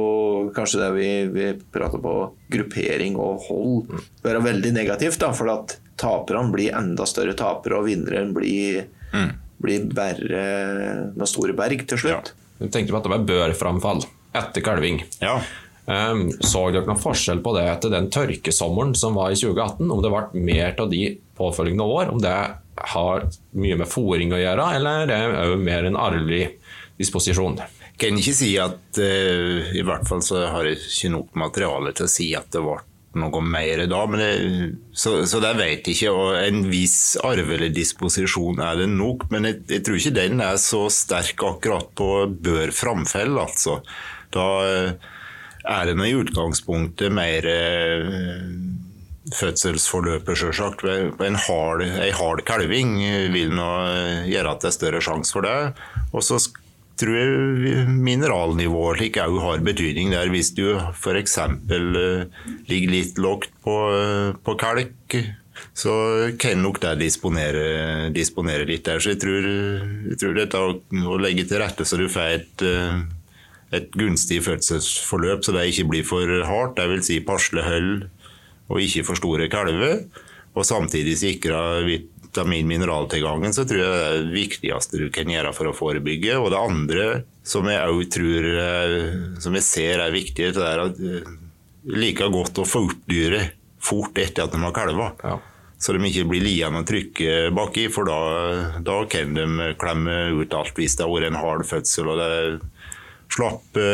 kanskje 0.55 0.79
det 0.79 0.89
vi, 0.95 1.09
vi 1.33 1.47
prater 1.73 1.99
på 1.99 2.13
gruppering 2.51 3.17
og 3.19 3.45
hold 3.49 3.89
mm. 3.89 4.03
være 4.23 4.43
veldig 4.45 4.73
negativt. 4.75 5.19
da, 5.19 5.33
For 5.35 5.51
at 5.51 5.75
taperne 5.99 6.53
blir 6.53 6.75
enda 6.77 7.07
større 7.09 7.35
tapere, 7.37 7.81
og 7.81 7.89
vinneren 7.89 8.31
blir, 8.35 8.85
mm. 9.11 9.31
blir 9.59 9.89
bare 9.95 10.43
med 11.15 11.27
store 11.27 11.55
berg 11.57 11.83
til 11.89 11.99
slutt. 11.99 12.31
Ja. 12.31 12.45
Jeg 12.59 12.71
tenkte 12.75 12.95
på 12.95 12.99
at 12.99 13.07
det 13.07 13.15
var 13.15 13.27
børframfall 13.27 14.05
etter 14.39 14.63
kalving. 14.63 15.01
Ja. 15.23 15.39
Um, 15.89 16.27
så 16.45 16.67
dere 16.69 16.85
noen 16.85 17.01
forskjell 17.01 17.39
på 17.41 17.55
det 17.55 17.65
etter 17.65 17.91
den 17.91 18.11
tørkesommeren 18.13 18.93
som 18.99 19.15
var 19.17 19.33
i 19.33 19.39
2018? 19.39 19.89
Om 19.89 20.03
det 20.05 20.11
ble 20.13 20.43
mer 20.45 20.79
av 20.79 20.91
de 20.91 21.03
påfølgende 21.39 21.87
år? 21.87 22.11
Om 22.13 22.21
det 22.23 22.35
har 22.93 23.27
mye 23.59 23.79
med 23.79 23.89
fòring 23.89 24.31
å 24.35 24.39
gjøre, 24.39 24.69
eller 24.77 25.11
er 25.11 25.35
det 25.35 25.59
mer 25.59 25.87
en 25.89 25.99
arvelig 25.99 26.45
disposisjon? 26.99 27.57
Kan 27.99 28.19
ikke 28.19 28.35
si 28.35 28.53
at 28.61 28.99
uh, 29.01 29.71
I 29.75 29.83
hvert 29.85 30.07
fall 30.09 30.23
så 30.25 30.45
har 30.53 30.67
jeg 30.67 30.79
ikke 30.81 31.11
nok 31.15 31.35
materiale 31.39 31.93
til 31.95 32.07
å 32.07 32.11
si 32.11 32.31
at 32.37 32.49
det 32.53 32.63
ble 32.63 32.79
noe 33.19 33.41
mer 33.41 33.83
da. 33.89 34.01
Det, 34.13 34.31
så, 34.93 35.15
så 35.27 35.41
det 35.41 35.55
vet 35.57 35.87
jeg 35.87 35.95
ikke. 35.97 36.13
og 36.13 36.39
En 36.39 36.63
viss 36.69 37.17
arvelig 37.25 37.71
disposisjon 37.75 38.61
er 38.63 38.83
det 38.83 38.89
nok, 38.93 39.27
men 39.33 39.49
jeg, 39.49 39.61
jeg, 39.71 39.85
tror 39.85 40.01
ikke 40.01 40.17
den 40.19 40.43
er 40.45 40.59
så 40.61 40.83
sterk 40.93 41.45
akkurat 41.47 41.89
på 41.97 42.11
bør 42.29 42.73
framfell. 42.75 43.39
altså. 43.41 43.79
Da 44.33 44.49
uh, 44.61 45.15
er 45.69 45.89
det 45.89 45.97
nå 45.97 46.05
i 46.07 46.17
utgangspunktet 46.19 47.13
mer 47.13 47.49
uh, 47.49 48.45
fødselsforløpet, 49.35 50.37
sjølsagt. 50.37 50.85
En 51.25 51.37
hard, 51.47 51.83
hard 52.17 52.45
kalving 52.47 52.95
vil 53.33 53.53
nå 53.53 53.69
gjøre 54.29 54.55
at 54.55 54.63
det 54.63 54.71
er 54.71 54.77
større 54.77 55.03
sjanse 55.05 55.35
for 55.35 55.45
det. 55.45 55.57
Og 56.13 56.25
så 56.25 56.39
tror 56.99 57.15
jeg 57.15 57.87
mineralnivået 57.89 58.99
slik 58.99 59.19
òg 59.23 59.37
har 59.43 59.63
betydning 59.63 60.11
der. 60.13 60.31
Hvis 60.31 60.51
du 60.57 60.65
f.eks. 60.75 61.37
Eh, 61.39 62.25
ligger 62.69 62.93
litt 62.93 63.21
lågt 63.21 63.53
på, 63.63 63.75
eh, 63.95 64.33
på, 64.43 64.55
kalk, 64.59 65.15
så 65.75 65.93
kan 66.39 66.61
nok 66.63 66.81
det 66.83 66.97
disponere, 67.03 68.09
disponere 68.15 68.67
litt 68.67 68.85
der. 68.87 68.99
Så 68.99 69.13
jeg 69.13 69.21
tror, 69.23 69.47
jeg 70.11 70.19
tror 70.19 70.35
dette 70.35 70.59
å, 70.59 70.75
å, 71.05 71.17
legge 71.21 71.47
til 71.47 71.61
rette 71.63 71.87
så 71.87 71.99
du 71.99 72.07
får 72.11 72.35
et, 72.37 72.65
eh, 72.67 73.01
et 73.79 73.91
gunstig 73.95 74.41
fødselsforløp, 74.47 75.43
så 75.45 75.55
det 75.55 75.69
ikke 75.71 75.89
blir 75.91 76.07
for 76.07 76.39
hardt, 76.47 76.79
dvs. 76.79 77.05
Si 77.07 77.21
pasle 77.23 77.63
høll 77.67 77.93
og 78.69 78.83
ikke 78.83 79.05
for 79.07 79.17
store 79.17 79.47
kalver, 79.49 80.03
og 80.57 80.65
samtidig 80.67 81.15
sikre 81.17 81.57
vitamin-mineraltilgangen, 82.29 83.53
så 83.53 83.65
tror 83.65 83.81
jeg 83.81 83.89
det 83.89 84.05
er 84.05 84.17
det 84.23 84.33
viktigste 84.33 85.01
du 85.01 85.09
kan 85.13 85.29
gjøre 85.29 85.53
for 85.55 85.69
å 85.69 85.75
forebygge. 85.75 86.37
Og 86.37 86.51
det 86.53 86.59
andre 86.61 87.05
som 87.43 87.67
jeg 87.69 87.89
òg 87.89 88.09
tror 88.13 88.49
som 89.41 89.55
jeg 89.57 89.65
ser 89.65 90.03
er 90.03 90.13
viktig, 90.13 90.51
det 90.53 90.65
er 90.65 90.83
at 90.85 90.99
like 91.89 92.29
godt 92.29 92.61
å 92.61 92.67
få 92.67 92.85
opp 92.87 93.07
dyret 93.09 93.55
fort 93.81 94.17
etter 94.19 94.45
at 94.45 94.53
de 94.53 94.61
har 94.61 94.75
kalva. 94.75 95.13
Ja. 95.23 95.37
Så 95.79 95.95
de 95.95 96.03
ikke 96.03 96.27
blir 96.27 96.43
liende 96.43 96.81
og 96.83 96.89
trykke 96.89 97.53
baki, 97.55 97.87
for 97.93 98.09
da, 98.09 98.19
da 98.83 98.97
kan 99.09 99.31
de 99.37 99.71
klemme 99.79 100.25
ut 100.35 100.53
alt 100.53 100.75
hvis 100.75 100.97
det 100.99 101.05
har 101.05 101.13
vært 101.13 101.29
en 101.31 101.39
hard 101.39 101.63
fødsel 101.69 102.09
og 102.11 102.19
det 102.19 102.27
er 102.35 102.57
slappe 103.29 103.85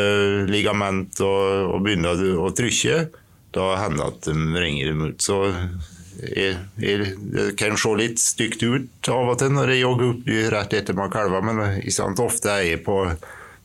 ligament 0.50 1.20
og, 1.22 1.76
og 1.76 1.84
begynner 1.84 2.24
å 2.42 2.50
trykke. 2.56 3.04
Da 3.54 3.68
hender 3.78 4.02
det 4.02 4.08
at 4.10 4.26
de 4.26 4.64
ringer 4.64 4.90
dem 4.90 5.04
ut. 5.12 5.22
Så 5.22 5.44
jeg, 6.22 7.16
det 7.32 7.48
kan 7.58 7.76
se 7.80 7.92
litt 7.98 8.20
stygt 8.22 8.62
ut 8.64 9.10
av 9.12 9.32
og 9.32 9.40
til 9.40 9.52
når 9.54 9.74
jeg 9.74 9.82
jogger 9.82 10.12
opp 10.12 10.30
rett 10.54 10.78
etter 10.80 10.96
meg 10.96 11.12
kalver, 11.12 11.44
men 11.44 11.64
sant, 11.92 12.22
ofte 12.22 12.52
er 12.52 12.70
jeg 12.70 12.84
på 12.86 13.00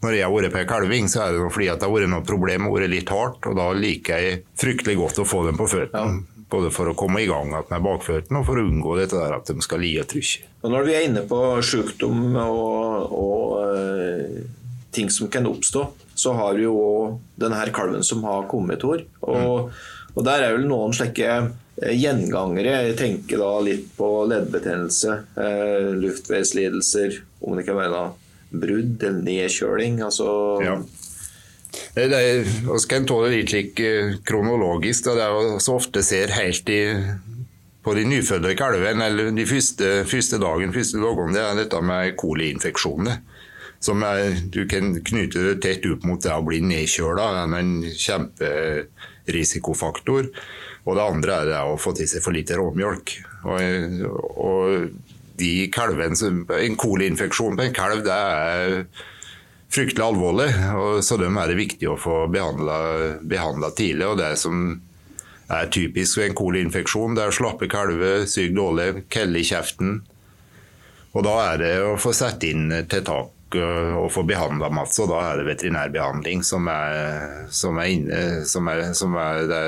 når 0.02 0.18
jeg 0.18 0.26
har 0.26 0.34
vært 0.34 0.54
på 0.54 0.62
en 0.64 0.70
kalving, 0.70 1.10
så 1.12 1.28
er 1.28 1.36
det 1.36 1.50
fordi 1.54 1.70
at 1.70 1.82
det 1.82 1.86
har 1.86 1.94
vært 1.94 2.10
noe 2.10 2.26
problem, 2.26 2.70
vært 2.74 2.90
litt 2.90 3.12
hardt, 3.14 3.46
og 3.46 3.58
da 3.60 3.68
liker 3.78 4.24
jeg 4.24 4.40
fryktelig 4.58 4.98
godt 4.98 5.22
å 5.22 5.28
få 5.30 5.44
dem 5.46 5.60
på 5.60 5.70
føttene. 5.70 6.22
Ja. 6.24 6.46
Både 6.52 6.72
for 6.74 6.90
å 6.92 6.96
komme 7.00 7.22
i 7.24 7.28
gang 7.30 7.54
med 7.54 7.84
bakføttene 7.86 8.42
og 8.42 8.48
for 8.50 8.60
å 8.60 8.64
unngå 8.68 8.98
dette 8.98 9.16
der 9.16 9.38
at 9.38 9.48
de 9.48 9.64
skal 9.64 9.80
li 9.80 9.94
og 10.02 10.10
trykke. 10.12 10.50
Og 10.66 10.74
når 10.74 10.88
vi 10.90 10.96
er 10.98 11.06
inne 11.08 11.22
på 11.30 11.38
sykdom 11.64 12.36
og, 12.42 13.14
og 13.16 13.54
øh, 13.70 14.42
ting 14.92 15.08
som 15.14 15.30
kan 15.32 15.48
oppstå, 15.48 15.86
så 16.18 16.34
har 16.36 16.58
vi 16.58 16.66
jo 16.66 16.76
denne 17.40 17.62
kalven 17.72 18.04
som 18.04 18.26
har 18.28 18.50
kommet, 18.52 18.84
hår. 18.84 19.06
Og, 19.24 19.70
mm. 19.70 20.12
og 20.18 20.28
der 20.28 20.44
er 20.44 20.58
vel 20.58 20.68
noen 20.68 20.98
slike 20.98 21.30
eh, 21.30 21.48
gjengangere. 21.80 22.88
Jeg 22.90 22.98
tenker 23.00 23.38
da 23.42 23.52
litt 23.64 23.88
på 23.98 24.10
leddbetennelse, 24.30 25.12
eh, 25.40 25.92
luftveislidelser, 25.98 27.22
om 27.42 27.58
det 27.58 27.66
kan 27.68 27.78
være 27.80 28.12
brudd 28.52 29.04
eller 29.04 29.22
nedkjøling. 29.26 30.02
Altså 30.04 30.28
ja. 30.64 30.82
Det 31.96 32.12
er, 32.12 32.44
kan 32.90 33.06
ta 33.08 33.24
det 33.24 33.32
litt 33.34 33.52
like, 33.56 34.20
kronologisk. 34.28 35.04
Da. 35.08 35.12
Det 35.16 35.24
er 35.24 35.60
så 35.64 35.72
ofte 35.80 36.04
ser 36.04 36.28
helt 36.36 36.70
i, 36.72 36.82
på 37.84 37.94
de 37.96 38.06
nyfødte 38.08 38.56
kalvene, 38.60 39.06
eller 39.08 39.32
de 39.36 39.46
første, 39.48 40.06
første 40.08 40.38
dagen, 40.42 40.74
første 40.76 40.98
dagene, 41.02 41.34
det 41.36 41.42
er 41.44 41.56
dette 41.64 41.82
med 41.84 42.16
koliinfeksjoner. 42.20 43.18
Som 43.82 44.04
er, 44.06 44.36
du 44.54 44.68
kan 44.70 45.02
knytte 45.02 45.40
det 45.48 45.62
tett 45.64 45.86
opp 45.90 46.04
mot 46.06 46.22
det 46.22 46.34
å 46.36 46.46
bli 46.46 46.60
nedkjøla. 46.62 47.26
Det 47.34 47.42
er 47.42 47.46
en 47.64 47.86
kjemperisikofaktor. 48.04 50.24
Og 50.82 50.98
det 50.98 51.06
andre 51.06 51.40
er 51.46 51.70
å 51.70 51.78
få 51.80 51.94
til 51.98 52.10
seg 52.10 52.24
for 52.26 52.34
lite 52.34 52.58
råmjølk. 52.58 53.14
Og, 53.46 54.06
og 54.42 54.88
de 55.42 55.52
kalven, 55.74 56.18
En 56.58 56.78
koleinfeksjon 56.78 57.58
på 57.58 57.66
en 57.68 57.76
kalv 57.76 58.04
det 58.06 58.14
er 58.14 58.78
fryktelig 59.72 60.06
alvorlig. 60.06 60.50
og 60.76 61.04
Så 61.06 61.18
dem 61.22 61.38
er 61.38 61.52
det 61.52 61.60
viktig 61.60 61.90
å 61.90 62.00
få 62.00 62.24
behandla 62.32 63.74
tidlig. 63.78 64.08
og 64.08 64.18
Det 64.18 64.34
som 64.42 64.82
er 65.52 65.70
typisk 65.70 66.18
ved 66.18 66.32
en 66.32 66.40
koleinfeksjon. 66.40 67.16
det 67.16 67.28
er 67.28 67.36
slappe 67.36 67.70
kalver, 67.70 68.26
syk 68.26 68.56
dårlig, 68.56 69.06
kelle 69.10 69.40
i 69.40 69.46
kjeften. 69.46 70.02
Og 71.14 71.24
Da 71.24 71.54
er 71.54 71.58
det 71.58 71.76
å 71.84 72.00
få 72.00 72.14
satt 72.16 72.44
inn 72.44 72.70
tiltak 72.90 73.30
og 73.60 74.08
få 74.14 74.24
behandla 74.28 74.70
Mats, 74.74 75.00
og 75.04 75.10
da 75.12 75.20
er 75.32 75.42
det 75.42 75.48
veterinærbehandling 75.50 76.44
som 76.46 76.70
er, 76.72 77.48
som 77.52 77.80
er, 77.82 77.92
inne, 77.96 78.22
som 78.48 78.70
er, 78.72 78.84
som 78.98 79.18
er 79.20 79.44
det 79.50 79.62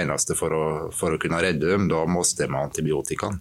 eneste 0.00 0.36
for 0.38 0.54
å, 0.56 0.64
for 0.94 1.16
å, 1.16 1.20
kunne 1.20 1.42
redde 1.42 1.68
dem. 1.68 1.88
Da 1.90 2.04
må 2.08 2.24
med 2.24 2.60
antibiotikaen. 2.60 3.40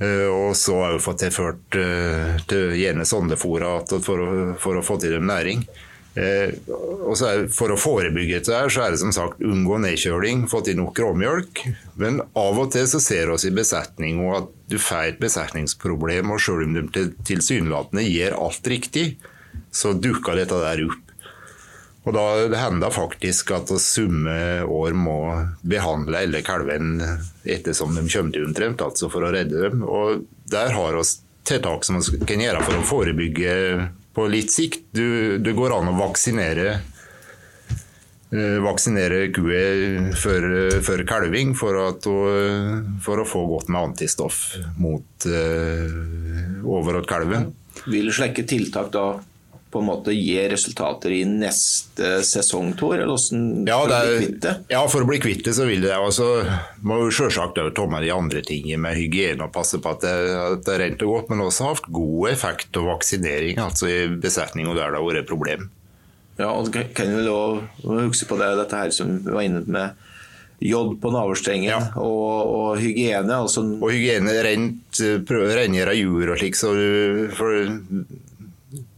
Eh, 0.00 0.26
og 0.32 0.56
så 0.56 0.78
har 0.80 0.96
vi 0.96 1.04
fått 1.04 1.22
tilført 1.26 1.76
uh, 1.76 2.40
til 2.48 2.76
gjerne 2.80 3.04
sondefôra 3.04 3.74
for, 4.00 4.24
for, 4.58 4.80
å 4.80 4.84
få 4.84 4.96
til 5.02 5.18
dem 5.18 5.28
næring. 5.28 5.66
Uh, 6.10 6.50
og 7.06 7.12
så 7.18 7.28
er, 7.28 7.44
For 7.54 7.70
å 7.70 7.78
forebygge 7.78 8.40
dette 8.40 8.54
her, 8.56 8.70
så 8.72 8.82
er 8.84 8.94
det 8.94 9.02
som 9.02 9.12
sagt 9.14 9.44
unngå 9.46 9.78
nedkjøling, 9.84 10.48
få 10.50 10.62
til 10.66 10.80
nok 10.80 10.98
råmjølk. 10.98 11.62
Men 12.02 12.22
av 12.38 12.58
og 12.58 12.72
til 12.74 12.88
så 12.90 13.02
ser 13.02 13.30
vi 13.30 13.50
i 13.50 13.54
besetning 13.54 14.24
at 14.34 14.50
du 14.70 14.78
får 14.78 15.12
et 15.12 15.20
besetningsproblem, 15.22 16.32
og 16.34 16.42
selv 16.42 16.66
om 16.66 16.74
de 16.78 17.06
tilsynelatende 17.28 18.06
gjør 18.08 18.40
alt 18.42 18.72
riktig, 18.74 19.06
så 19.74 19.94
dukker 19.94 20.38
dette 20.38 20.58
der 20.62 20.84
opp. 20.88 21.06
Og 22.08 22.16
da 22.16 22.48
det 22.48 22.92
faktisk 22.94 23.50
at 23.52 23.70
vi 23.70 23.78
summe 23.82 24.36
år 24.64 24.94
må 24.96 25.18
behandle 25.68 26.22
alle 26.24 26.40
kalvene 26.42 27.18
ettersom 27.44 27.92
de 27.94 28.06
kommer 28.08 28.32
til 28.34 28.46
omtrent, 28.48 28.80
altså 28.82 29.10
for 29.12 29.26
å 29.26 29.32
redde 29.34 29.60
dem. 29.66 29.84
Og 29.84 30.24
der 30.50 30.72
har 30.72 30.96
vi 30.96 31.04
tiltak 31.50 31.84
som 31.84 32.00
vi 32.00 32.22
kan 32.24 32.40
gjøre 32.40 32.64
for 32.64 32.78
å 32.78 32.86
forebygge 32.88 33.52
på 34.14 34.26
litt 34.30 34.52
sikt. 34.52 34.88
Du, 34.96 35.38
det 35.38 35.54
går 35.56 35.74
an 35.76 35.92
å 35.92 35.98
vaksinere 35.98 36.80
uh, 38.34 38.58
vaksinere 38.64 39.28
kua 39.34 39.62
før, 40.18 40.48
før, 40.84 41.04
kalving 41.08 41.54
for, 41.58 41.78
at, 41.88 42.06
uh, 42.10 42.80
for, 43.02 43.22
å 43.22 43.28
få 43.28 43.46
godt 43.50 43.70
med 43.72 43.90
antistoff 43.90 44.42
mot 44.80 45.28
uh, 45.30 46.64
overåt-kalven. 46.66 47.50
Vil 47.90 48.12
slike 48.12 48.44
tiltak 48.48 48.90
da 48.94 49.06
på 49.70 49.78
en 49.78 49.86
måte 49.86 50.12
gi 50.14 50.34
resultater 50.50 51.12
i 51.14 51.20
neste 51.28 52.20
sesong, 52.26 52.72
Tor? 52.78 52.96
Eller 52.98 53.12
hvordan 53.12 53.68
ja, 53.68 53.78
for 53.78 53.86
å 53.94 54.00
bli 54.02 54.18
kvitt 54.24 54.40
det? 54.42 54.54
Ja, 54.72 54.82
for 54.90 55.04
å 55.04 55.08
bli 55.08 55.20
kvitt 55.22 55.44
det, 55.46 55.54
så 55.54 55.66
vil 55.68 55.84
det 55.84 55.94
altså, 55.94 56.28
må 56.82 56.98
jo 57.04 57.12
selvsagt 57.14 57.60
ta 57.76 57.86
med 57.90 58.02
de 58.06 58.12
andre 58.14 58.42
tingene 58.46 58.82
med 58.82 58.98
hygiene 58.98 59.46
og 59.46 59.54
passe 59.54 59.78
på 59.82 59.94
at 59.94 60.02
det, 60.02 60.14
at 60.40 60.64
det 60.66 60.74
er 60.74 60.82
rent 60.84 61.04
og 61.06 61.14
godt, 61.14 61.30
men 61.30 61.44
også 61.46 61.70
hatt 61.70 61.90
god 61.90 62.32
effekt 62.32 62.80
av 62.80 62.88
vaksinering 62.90 63.62
altså 63.62 63.90
i 63.90 63.98
besetninga 64.20 64.74
der 64.74 64.90
det 64.90 64.98
har 64.98 65.06
vært 65.06 65.30
problem. 65.30 65.68
Ja, 66.40 66.50
og 66.56 66.72
kan 66.96 67.12
vi 67.14 67.26
også 67.28 67.98
huske 68.08 68.30
på 68.30 68.38
det, 68.40 68.54
dette 68.58 68.78
her 68.82 68.94
som 68.94 69.18
vi 69.20 69.34
var 69.34 69.44
inne 69.44 69.62
med 69.68 70.06
jod 70.60 70.96
på 71.00 71.12
navlestrengen 71.12 71.70
ja. 71.70 71.80
og, 72.00 72.40
og, 72.44 72.80
hygiene. 72.80 73.32
Altså... 73.32 73.62
Og 73.80 73.94
hygiene, 73.94 74.34
rent, 74.44 75.00
rengjøre 75.30 75.94
jord 75.96 76.34
og 76.34 76.40
slik. 76.40 76.58
Så 76.58 76.72
for 77.36 77.70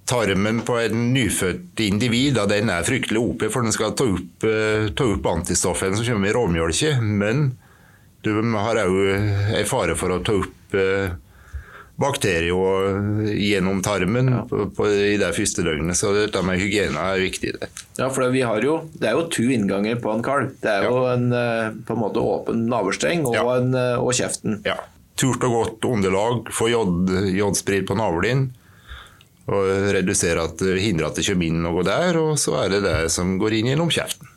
tarmen 0.09 0.61
på 0.67 0.77
en 0.83 1.09
nyfødt 1.15 1.81
individ 1.85 2.37
da, 2.37 2.47
den 2.51 2.71
er 2.73 2.87
fryktelig 2.87 3.21
OP, 3.23 3.45
for 3.53 3.65
den 3.65 3.75
skal 3.75 3.95
ta 3.99 4.07
opp, 4.11 4.47
uh, 4.47 4.89
ta 4.97 5.09
opp 5.15 5.29
antistoffene 5.35 5.99
som 5.99 6.09
kommer 6.13 6.33
i 6.33 6.37
råmjølka. 6.37 6.97
Men 7.03 7.53
du 8.23 8.35
har 8.55 8.83
òg 8.87 9.03
en 9.59 9.69
fare 9.69 9.99
for 9.99 10.15
å 10.15 10.23
ta 10.27 10.39
opp 10.43 10.77
uh, 10.79 11.15
bakterier 12.03 13.35
gjennom 13.37 13.83
tarmen 13.85 14.31
ja. 14.33 14.41
på, 14.49 14.67
på, 14.77 14.87
i 14.89 15.17
det 15.21 15.33
første 15.37 15.65
døgnet. 15.67 15.99
Så 15.99 16.13
dette 16.17 16.43
med 16.47 16.61
hygiene 16.61 17.03
er 17.13 17.21
viktig. 17.23 17.53
Det. 17.61 17.69
Ja, 17.99 18.09
for 18.09 18.25
det, 18.25 18.41
jo, 18.65 18.79
det 18.97 19.11
er 19.11 19.19
jo 19.19 19.29
to 19.33 19.45
innganger 19.55 20.01
på 20.03 20.15
en 20.15 20.25
kalv. 20.25 20.55
Det 20.63 20.73
er 20.73 20.87
ja. 20.87 20.91
jo 20.91 21.05
en 21.11 21.29
eh, 21.37 21.69
på 21.87 21.97
en 21.97 22.03
måte 22.03 22.25
åpen 22.25 22.65
navlesteng 22.73 23.27
og, 23.29 23.37
ja. 23.37 23.45
og, 24.01 24.11
kjeften. 24.17 24.63
Ja. 24.67 24.81
Turt 25.21 25.45
og 25.47 25.59
godt 25.59 25.87
underlag, 25.87 26.51
få 26.57 26.71
jodsprit 26.73 27.87
på 27.87 27.99
navlen 27.99 28.51
og 29.51 29.91
redusere 29.97 30.45
at, 30.47 30.63
hindre 30.79 31.09
at 31.09 31.19
det 31.19 31.27
kommer 31.27 31.49
inn 31.49 31.65
noe 31.65 31.83
der, 31.87 32.19
og 32.21 32.37
så 32.41 32.61
er 32.63 32.77
det 32.77 32.85
det 32.85 32.99
som 33.15 33.35
går 33.41 33.59
inn 33.59 33.73
gjennom 33.73 33.91
kjeften. 33.93 34.31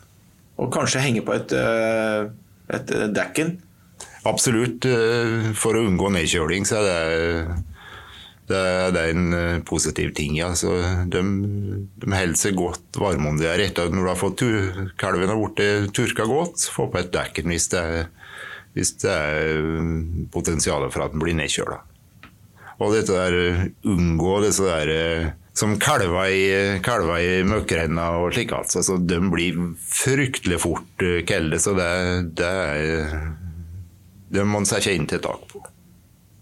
Og 0.61 0.71
kanskje 0.73 1.03
henge 1.03 1.21
på 1.25 1.35
et, 1.35 1.51
eh, 1.53 2.27
et 2.73 2.91
dekken? 3.13 3.57
Absolutt. 4.25 4.87
Eh, 4.87 5.51
for 5.53 5.77
å 5.77 5.85
unngå 5.85 6.09
nedkjøling 6.15 6.65
så 6.65 6.79
er 6.79 6.85
det, 6.87 7.57
det, 8.49 8.61
det 8.95 9.03
er 9.03 9.13
en 9.13 9.33
eh, 9.37 9.59
positiv 9.67 10.15
ting. 10.17 10.39
Ja. 10.39 10.53
Så 10.57 10.73
de, 11.11 11.21
de 12.01 12.11
holder 12.15 12.39
seg 12.39 12.57
godt 12.57 12.97
varme 12.97 13.29
om 13.29 13.37
de 13.41 13.49
er 13.51 13.67
etter 13.67 13.91
når 13.91 14.01
du 14.01 14.11
har 14.13 14.21
fått 14.21 14.45
kalven 15.01 15.29
har 15.29 15.41
blitt 15.43 15.93
turka 15.93 16.25
godt. 16.29 16.65
Få 16.71 16.87
på 16.89 17.03
et 17.03 17.13
dekken 17.13 17.51
hvis 17.51 17.69
det 17.75 17.85
hvis 18.75 18.91
det 18.99 19.11
er 19.11 20.25
potensial 20.33 20.83
for 20.91 21.05
at 21.05 21.13
den 21.13 21.21
blir 21.23 21.37
nedkjøla. 21.37 21.77
Og 22.83 22.91
dette 22.95 23.15
der 23.15 23.35
eh, 23.39 23.65
unngå 23.87 24.39
disse 24.43 24.65
der 24.67 24.91
eh, 24.91 25.27
som 25.55 25.77
kalver 25.79 26.27
i, 26.27 26.47
kalver 26.83 27.21
i 27.23 27.43
møkkrenna 27.47 28.09
og 28.19 28.33
slik. 28.35 28.51
Altså. 28.55 28.83
Så 28.83 28.97
de 28.99 29.21
blir 29.31 29.61
fryktelig 29.79 30.59
fort 30.65 31.05
eh, 31.05 31.21
kalde, 31.27 31.61
så 31.61 31.75
det, 31.77 31.91
det, 32.39 32.49
er, 32.49 33.29
det 34.35 34.43
må 34.43 34.59
man 34.59 34.67
sette 34.69 34.95
inn 34.95 35.07
tiltak 35.09 35.47
på. 35.53 35.63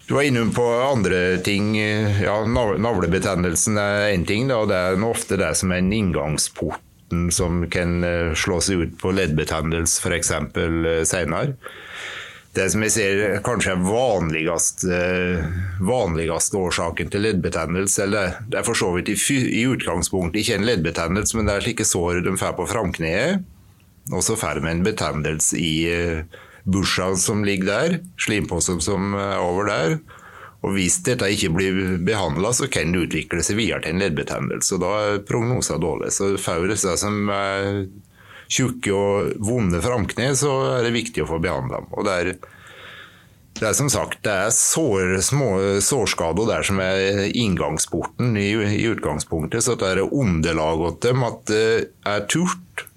Du 0.04 0.18
var 0.18 0.26
inne 0.28 0.50
på 0.52 0.66
andre 0.84 1.38
ting. 1.46 1.78
Ja, 1.78 2.42
Navlebetennelsen 2.44 3.78
er 3.80 4.10
én 4.10 4.26
ting, 4.28 4.50
og 4.52 4.68
det 4.74 4.76
er 4.76 5.06
ofte 5.08 5.38
det 5.40 5.54
som 5.56 5.72
er 5.72 5.80
en 5.80 5.94
inngangsporten 5.96 7.30
som 7.32 7.62
kan 7.72 8.02
slå 8.36 8.58
seg 8.66 8.82
ut 8.82 8.98
på 9.00 9.14
leddbetennelse 9.16 10.04
f.eks. 10.04 10.34
senere. 11.08 11.56
Det 12.54 12.68
som 12.70 12.84
jeg 12.86 12.94
ser 12.94 13.22
kanskje 13.42 13.74
er 13.74 13.82
vanligste, 13.82 14.98
vanligste 15.82 16.60
årsaken 16.60 17.10
til 17.10 17.26
leddbetennelse, 17.26 18.04
eller 18.06 18.36
det 18.46 18.60
er 18.60 18.68
for 18.68 18.78
så 18.78 18.92
vidt 18.94 19.10
i, 19.10 19.18
i 19.42 19.64
utgangspunktet 19.72 20.44
ikke 20.44 20.60
en 20.60 20.68
leddbetennelse, 20.70 21.38
men 21.38 21.50
det 21.50 21.56
er 21.56 21.66
slike 21.66 21.88
sår 21.90 22.22
de 22.28 22.36
får 22.38 22.54
på 22.60 22.70
framkneet. 22.70 23.42
Og 24.12 24.22
så 24.22 24.38
får 24.38 24.60
de 24.60 24.70
en 24.70 24.86
betennelse 24.86 25.58
i 25.58 25.74
uh, 25.90 26.42
busha 26.70 27.10
som 27.18 27.42
ligger 27.48 27.72
der, 27.72 27.98
slimposen 28.22 28.84
som 28.84 29.16
er 29.18 29.42
over 29.42 29.72
der. 29.72 29.98
Og 30.64 30.78
Hvis 30.78 31.02
dette 31.04 31.28
ikke 31.34 31.52
blir 31.58 31.98
behandla, 32.06 32.54
så 32.56 32.70
kan 32.72 32.94
det 32.94 33.08
utvikle 33.08 33.44
seg 33.44 33.58
videre 33.60 33.82
til 33.84 33.96
en 33.96 34.06
leddbetennelse. 34.06 34.78
og 34.78 34.84
Da 34.86 34.92
er 35.02 35.24
prognosen 35.28 35.82
dårlig. 35.82 36.14
Så 36.16 36.36
får 36.40 36.70
disse 36.72 36.94
som 37.02 37.28
er 37.34 37.88
tjukke 38.54 38.94
og 38.94 39.38
vonde 39.44 39.82
framkne, 39.84 40.32
så 40.38 40.52
er 40.78 40.88
det 40.88 40.96
viktig 40.96 41.24
å 41.24 41.30
få 41.32 41.40
behandla 41.44 41.82
dem. 41.82 41.94
Og 41.98 42.10
der 42.10 42.36
Det 43.54 43.68
er 43.70 43.76
som 43.78 43.90
sagt 43.90 44.24
det 44.26 44.34
er 44.34 44.50
sår, 44.50 45.20
små 45.22 45.80
sårskader 45.86 46.48
der 46.50 46.64
som 46.66 46.80
er 46.82 47.30
inngangsporten 47.38 48.34
i, 48.36 48.50
i 48.50 48.88
utgangspunktet. 48.90 49.62
Så 49.62 49.76
det 49.78 49.92
er 49.92 50.02
underlaget 50.02 51.02
til 51.02 51.14
dem 51.14 51.28
at 51.28 51.46
det 51.52 51.68
er 52.02 52.26
turt. 52.26 52.88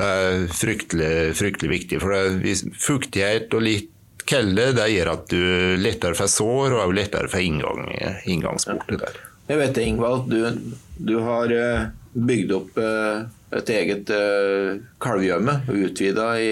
Det 0.00 0.06
er 0.06 0.46
fryktelig, 0.48 1.12
fryktelig 1.36 1.70
viktig. 1.70 2.00
For 2.00 2.16
det 2.16 2.54
er 2.54 2.72
fuktighet 2.72 3.52
og 3.52 3.66
litt 3.68 3.92
kelle 4.26 4.72
det 4.74 4.88
gjør 4.90 5.12
at 5.12 5.30
du 5.30 5.76
lettere 5.78 6.18
får 6.18 6.32
sår 6.32 6.74
og 6.80 6.96
lettere 6.96 7.30
får 7.30 7.44
inngang, 7.44 7.86
inngangsportet 8.26 9.04
der. 9.04 9.20
Jeg 9.46 9.60
vet 9.60 9.76
det, 9.76 9.84
Ingvald. 9.86 10.26
Du, 10.26 10.74
du 10.98 11.14
har 11.22 11.52
eh, 11.54 11.86
bygd 12.16 12.52
opp 12.56 12.78
eh, 12.80 13.24
et 13.56 13.72
eget 13.76 14.10
eh, 14.12 14.76
kalvgjømme 15.02 15.56
og 15.68 15.80
utvida 15.88 16.28
i 16.40 16.50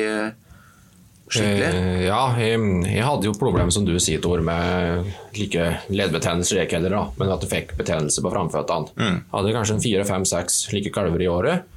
skikkelig. 1.33 1.69
Eh, 1.69 2.01
ja, 2.07 2.23
jeg, 2.41 2.61
jeg 2.91 3.07
hadde 3.07 3.29
jo 3.29 3.37
problemer, 3.39 3.73
som 3.75 3.87
du 3.87 3.95
sier, 3.97 4.21
Tor, 4.23 4.43
med 4.45 5.09
like 5.37 5.69
leddbetennelser, 5.89 6.63
jeg 6.63 6.73
heller, 6.77 6.99
da, 6.99 7.05
men 7.21 7.33
at 7.35 7.45
du 7.45 7.49
fikk 7.51 7.77
betennelse 7.81 8.25
på 8.25 8.33
framføttene. 8.35 8.93
Mm. 8.99 9.23
Hadde 9.33 9.55
kanskje 9.57 9.79
en 9.79 9.87
fire, 9.87 10.05
fem, 10.09 10.29
seks 10.29 10.67
like 10.75 10.93
kalver 10.95 11.25
i 11.25 11.31
året. 11.31 11.71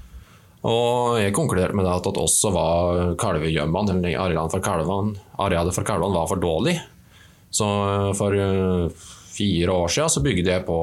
Og 0.67 1.15
jeg 1.21 1.35
konkluderte 1.37 1.77
med 1.77 1.87
at 1.87 2.03
det 2.03 2.19
også 2.19 2.51
var 2.51 3.15
kalvegjømmene, 3.21 3.99
eller 4.01 4.19
arealet 4.19 4.57
for 4.57 4.65
kalvene, 4.65 5.15
arealet 5.39 5.75
for 5.75 5.87
kalvene 5.87 6.17
var 6.17 6.27
for 6.27 6.43
dårlig. 6.43 6.75
Så 7.53 7.67
for 8.17 8.35
fire 9.37 9.71
år 9.71 9.91
siden 9.93 10.11
så 10.11 10.23
bygde 10.25 10.51
jeg 10.51 10.65
på 10.67 10.77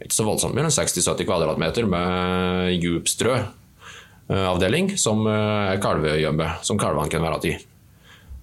ikke 0.00 0.16
så 0.16 0.24
voldsomt 0.26 0.54
mye, 0.56 0.70
60-70 0.72 1.26
kvadratmeter 1.28 1.84
med 1.90 2.78
djupstrø-avdeling, 2.80 4.86
som 5.00 5.26
er 5.28 5.82
kalvegjømme, 5.82 6.48
som 6.66 6.78
kalvene 6.80 7.10
kan 7.12 7.24
være 7.26 7.40
i. 7.50 7.52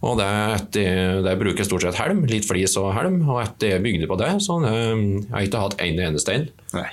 Og 0.06 0.20
det, 0.20 0.28
etter, 0.54 1.24
det 1.26 1.34
bruker 1.40 1.66
stort 1.66 1.82
sett 1.88 1.98
helm, 1.98 2.22
litt 2.30 2.46
flis 2.46 2.76
og 2.78 2.92
helm. 2.94 3.18
Og 3.26 3.42
etter 3.42 3.74
jeg 3.74 3.84
bygde 3.86 4.10
på 4.10 4.18
det, 4.22 4.30
så 4.46 4.60
har 4.62 4.78
jeg 4.78 5.50
ikke 5.50 5.64
hatt 5.64 5.80
en 5.82 6.02
enestein. 6.12 6.46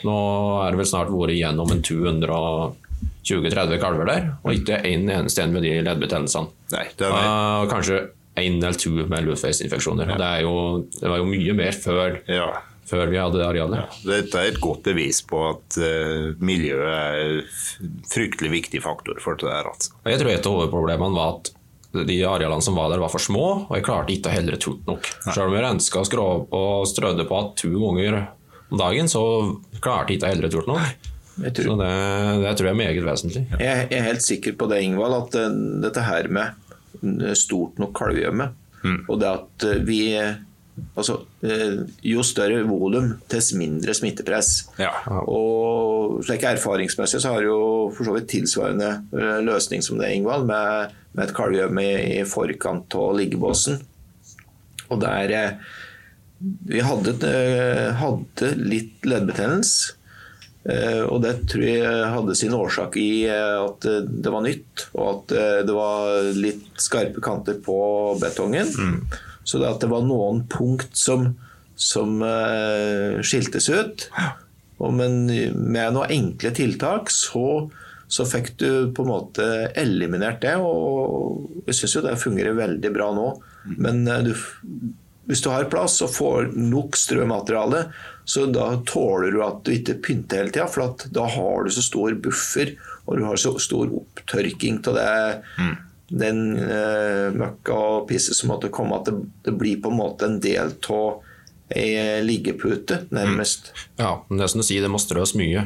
Nå 0.06 0.18
er 0.64 0.72
det 0.72 0.80
vel 0.80 0.88
snart 0.88 1.12
vært 1.12 1.36
gjennom 1.36 1.68
en 1.74 1.84
220-30 1.84 3.82
kalver 3.82 4.08
der, 4.08 4.30
og 4.40 4.56
ikke 4.56 4.80
en 4.88 5.10
enestein 5.18 5.52
med 5.52 5.66
de 5.66 5.72
leddbetennelsene. 5.84 6.48
Uh, 7.04 7.68
kanskje 7.70 8.06
én 8.40 8.56
eller 8.56 8.78
to 8.80 8.94
med 8.96 9.28
luftveisinfeksjoner. 9.28 10.06
Ja. 10.14 10.18
Det, 10.18 10.30
det, 10.96 11.10
var 11.10 11.20
jo 11.20 11.28
mye 11.28 11.52
mer 11.60 11.76
før, 11.76 12.08
ja. 12.24 12.48
Før 12.88 13.10
vi 13.10 13.18
hadde 13.20 13.40
det 13.40 13.46
arealet. 13.46 13.82
Ja. 13.82 13.98
Dette 14.12 14.40
er 14.40 14.52
et 14.52 14.60
godt 14.62 14.84
bevis 14.86 15.22
på 15.26 15.40
at 15.48 15.78
uh, 15.80 16.34
miljøet 16.44 16.88
er 16.92 17.20
en 17.24 18.00
fryktelig 18.10 18.52
viktig 18.58 18.82
faktor 18.84 19.20
for 19.24 19.40
det 19.40 19.48
der. 19.48 19.70
Altså. 19.72 19.94
Jeg 20.08 20.20
tror 20.20 20.32
et 20.34 20.48
av 20.48 20.58
hovedproblemene 20.58 21.18
var 21.18 21.38
at 21.38 21.54
de 21.94 22.18
arealene 22.26 22.64
som 22.64 22.74
var 22.74 22.90
der, 22.90 23.02
var 23.02 23.12
for 23.12 23.22
små, 23.22 23.46
og 23.68 23.74
jeg 23.76 23.86
klarte 23.86 24.14
ikke 24.14 24.30
å 24.30 24.34
helle 24.34 24.58
tut 24.60 24.86
nok. 24.88 25.06
Selv 25.28 25.46
om 25.46 25.54
jeg 25.54 25.62
renska 25.62 26.02
og 26.02 26.86
strødde 26.90 27.26
på 27.28 27.38
at 27.38 27.52
to 27.60 27.70
ganger 27.70 28.16
om 28.72 28.80
dagen, 28.80 29.10
så 29.10 29.22
klarte 29.78 30.10
jeg 30.10 30.18
ikke 30.18 30.26
å 30.26 30.32
helle 30.32 30.50
tut 30.50 30.70
nok. 30.70 31.10
Tror, 31.34 31.66
så 31.66 31.76
det, 31.78 31.92
det, 32.44 32.50
tror 32.54 32.68
jeg 32.68 32.74
er 32.74 32.78
meget 32.78 33.06
vesentlig. 33.06 33.40
Jeg 33.58 33.86
er 33.90 34.04
helt 34.06 34.22
sikker 34.22 34.54
på 34.58 34.68
det, 34.70 34.82
Ingvald, 34.86 35.16
at 35.18 35.38
uh, 35.38 35.56
dette 35.82 36.04
her 36.06 36.28
med 36.34 36.60
stort 37.38 37.80
nok 37.82 37.94
kalvgjømme. 37.98 38.50
Mm. 38.84 39.00
Og 39.08 39.18
det 39.22 39.30
at 39.30 39.66
uh, 39.66 39.80
vi 39.86 40.00
Altså, 40.98 41.20
eh, 41.46 41.84
jo 42.02 42.24
større 42.26 42.64
volum, 42.66 43.12
dess 43.30 43.52
mindre 43.54 43.94
smittepress. 43.94 44.50
Ja. 44.80 44.90
Og 45.30 46.20
slik 46.26 46.46
erfaringsmessig 46.48 47.22
så 47.22 47.36
har 47.36 47.46
jo 47.46 47.58
for 47.94 48.08
så 48.08 48.16
vidt 48.16 48.30
tilsvarende 48.32 48.90
eh, 49.14 49.40
løsning 49.46 49.84
som 49.86 50.00
det, 50.02 50.12
Ingvald, 50.16 50.48
med, 50.50 50.94
med 51.14 51.28
et 51.28 51.34
kalvgjømme 51.36 51.86
i 52.18 52.20
forkant 52.28 52.98
av 52.98 53.14
liggebåsen. 53.20 53.82
Og 54.90 55.00
der 55.02 55.58
Vi 56.44 56.80
hadde, 56.84 57.14
hadde 57.96 58.48
litt 58.58 59.06
leddbetennelse. 59.06 59.94
Eh, 60.64 61.02
og 61.04 61.20
det 61.20 61.34
tror 61.52 61.64
jeg 61.66 62.12
hadde 62.14 62.36
sin 62.38 62.54
årsak 62.56 62.96
i 62.96 63.26
eh, 63.28 63.56
at 63.60 63.84
eh, 63.84 64.00
det 64.08 64.32
var 64.32 64.44
nytt, 64.46 64.86
og 64.96 65.08
at 65.10 65.34
det 65.68 65.74
var 65.76 66.30
litt 66.38 66.70
skarpe 66.80 67.20
kanter 67.24 67.58
på 67.64 67.76
betongen. 68.20 68.70
Mm. 68.72 69.02
Så 69.44 69.60
det, 69.60 69.70
det 69.82 69.90
var 69.92 70.06
noen 70.06 70.44
punkt 70.50 70.96
som, 70.96 71.34
som 71.76 72.18
skiltes 73.20 73.68
ut. 73.68 74.08
Og 74.82 74.92
men 74.96 75.24
med 75.28 75.94
noen 75.94 76.12
enkle 76.12 76.50
tiltak 76.56 77.12
så, 77.12 77.68
så, 78.08 78.26
fikk 78.28 78.54
du 78.60 78.68
på 78.96 79.04
en 79.04 79.12
måte 79.12 79.48
eliminert 79.80 80.40
det. 80.42 80.56
Og 80.60 81.64
jeg 81.68 81.78
syns 81.78 81.96
jo 81.98 82.04
det 82.06 82.18
fungerer 82.22 82.56
veldig 82.58 82.92
bra 82.96 83.10
nå. 83.16 83.28
Men 83.76 84.02
Men 84.04 84.26
du, 84.26 84.34
hvis 85.28 85.40
du 85.44 85.48
har 85.52 85.68
plass 85.72 86.00
og 86.04 86.12
får 86.12 86.50
nok 86.56 86.98
strømateriale, 87.00 87.86
så 88.28 88.46
da 88.52 88.70
tåler 88.88 89.32
du 89.32 89.40
at 89.44 89.62
du 89.64 89.72
ikke 89.74 89.98
pynter 90.04 90.42
hele 90.42 90.52
tida, 90.52 90.68
for 90.68 90.96
da 91.12 91.28
har 91.36 91.64
du 91.64 91.72
så 91.72 91.84
stor 91.84 92.16
buffer 92.24 92.74
og 93.04 93.18
du 93.18 93.26
har 93.26 93.40
så 93.40 93.52
stor 93.60 93.90
opptørking 94.00 94.80
av 94.88 94.96
det. 94.96 95.08
Mm. 95.60 95.74
Den 96.08 96.42
uh, 96.58 97.30
møkka 97.32 97.76
og 97.76 98.08
pisset 98.10 98.36
som 98.36 98.52
måtte 98.52 98.72
komme, 98.72 98.98
at 98.98 99.08
det, 99.08 99.16
det, 99.46 99.54
blir 99.56 99.80
på 99.82 99.92
en 99.92 100.00
måte 100.02 100.28
en 100.28 100.40
del 100.42 100.74
av 100.92 101.22
ei 101.74 102.20
liggepute, 102.22 103.06
nærmest. 103.14 103.72
Mm. 103.72 104.02
Ja, 104.02 104.10
det 104.28 104.44
er 104.44 104.52
som 104.52 104.60
du 104.60 104.66
sier, 104.66 104.84
det 104.84 104.92
må 104.92 105.00
strøs 105.00 105.32
mye. 105.38 105.64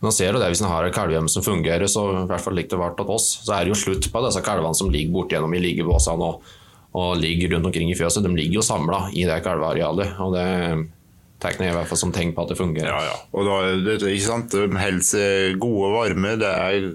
Man 0.00 0.14
ser 0.14 0.30
jo 0.30 0.38
det 0.38 0.48
Hvis 0.52 0.62
man 0.62 0.70
har 0.70 0.86
et 0.86 0.94
kalvehjem 0.94 1.28
som 1.30 1.44
fungerer, 1.44 1.86
så 1.90 2.04
i 2.22 2.26
hvert 2.30 2.42
fall 2.42 2.56
likt 2.58 2.70
det 2.72 2.78
vært 2.80 3.00
hos 3.02 3.14
oss, 3.14 3.28
så 3.46 3.56
er 3.56 3.66
det 3.66 3.74
jo 3.74 3.80
slutt 3.82 4.08
på 4.12 4.22
disse 4.24 4.42
kalvene 4.46 4.78
som 4.78 4.92
ligger 4.94 5.14
bortigjennom 5.16 5.56
i 5.58 5.62
liggebåsene 5.64 6.28
og, 6.28 6.52
og, 6.94 7.10
ligger 7.18 7.56
rundt 7.56 7.70
omkring 7.70 7.90
i 7.90 7.98
fjøset. 7.98 8.22
De 8.24 8.30
ligger 8.32 8.60
jo 8.60 8.66
samla 8.66 9.08
i 9.12 9.26
det 9.28 9.40
kalvearealet. 9.44 10.14
og 10.22 10.36
det 10.36 10.46
tegner 11.42 11.70
i 11.70 11.74
hvert 11.76 11.90
fall 11.90 12.00
som 12.00 12.12
tegn 12.14 12.32
på 12.34 12.44
at 12.44 12.52
det 12.52 12.58
fungerer. 12.58 12.90
Ja, 12.90 13.12
ja. 13.12 13.18
Og 13.32 13.46
da, 13.46 13.58
det, 13.86 13.98
ikke 14.02 14.26
sant? 14.26 14.56
Helse, 14.82 15.22
gode 15.62 15.92
varme, 15.94 16.34
det 16.40 16.50
er 16.50 16.88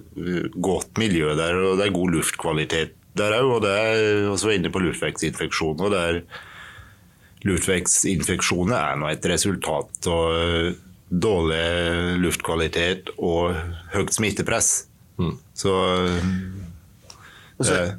godt 0.59 0.99
miljø 0.99 1.35
der, 1.39 1.59
og 1.63 1.79
det 1.79 1.87
er 1.87 1.95
god 1.95 2.17
luftkvalitet 2.17 2.97
der 3.19 3.37
òg. 3.39 3.51
Og 3.57 3.61
det 3.65 3.75
er 3.75 4.31
også 4.31 4.55
inne 4.55 4.71
på 4.73 4.83
luftveksinfeksjoner. 4.83 5.85
og 5.87 5.95
det 5.95 6.01
er 6.07 6.25
Luftveksinfeksjoner 7.43 8.77
er 8.77 8.99
nå 9.01 9.09
et 9.11 9.25
resultat 9.27 10.07
av 10.07 10.77
dårlig 11.11 12.19
luftkvalitet 12.23 13.11
og 13.17 13.57
høyt 13.93 14.15
smittepress. 14.15 14.69
Mm. 15.19 15.35
Så, 15.53 15.73
så 17.59 17.75
eh, 17.75 17.91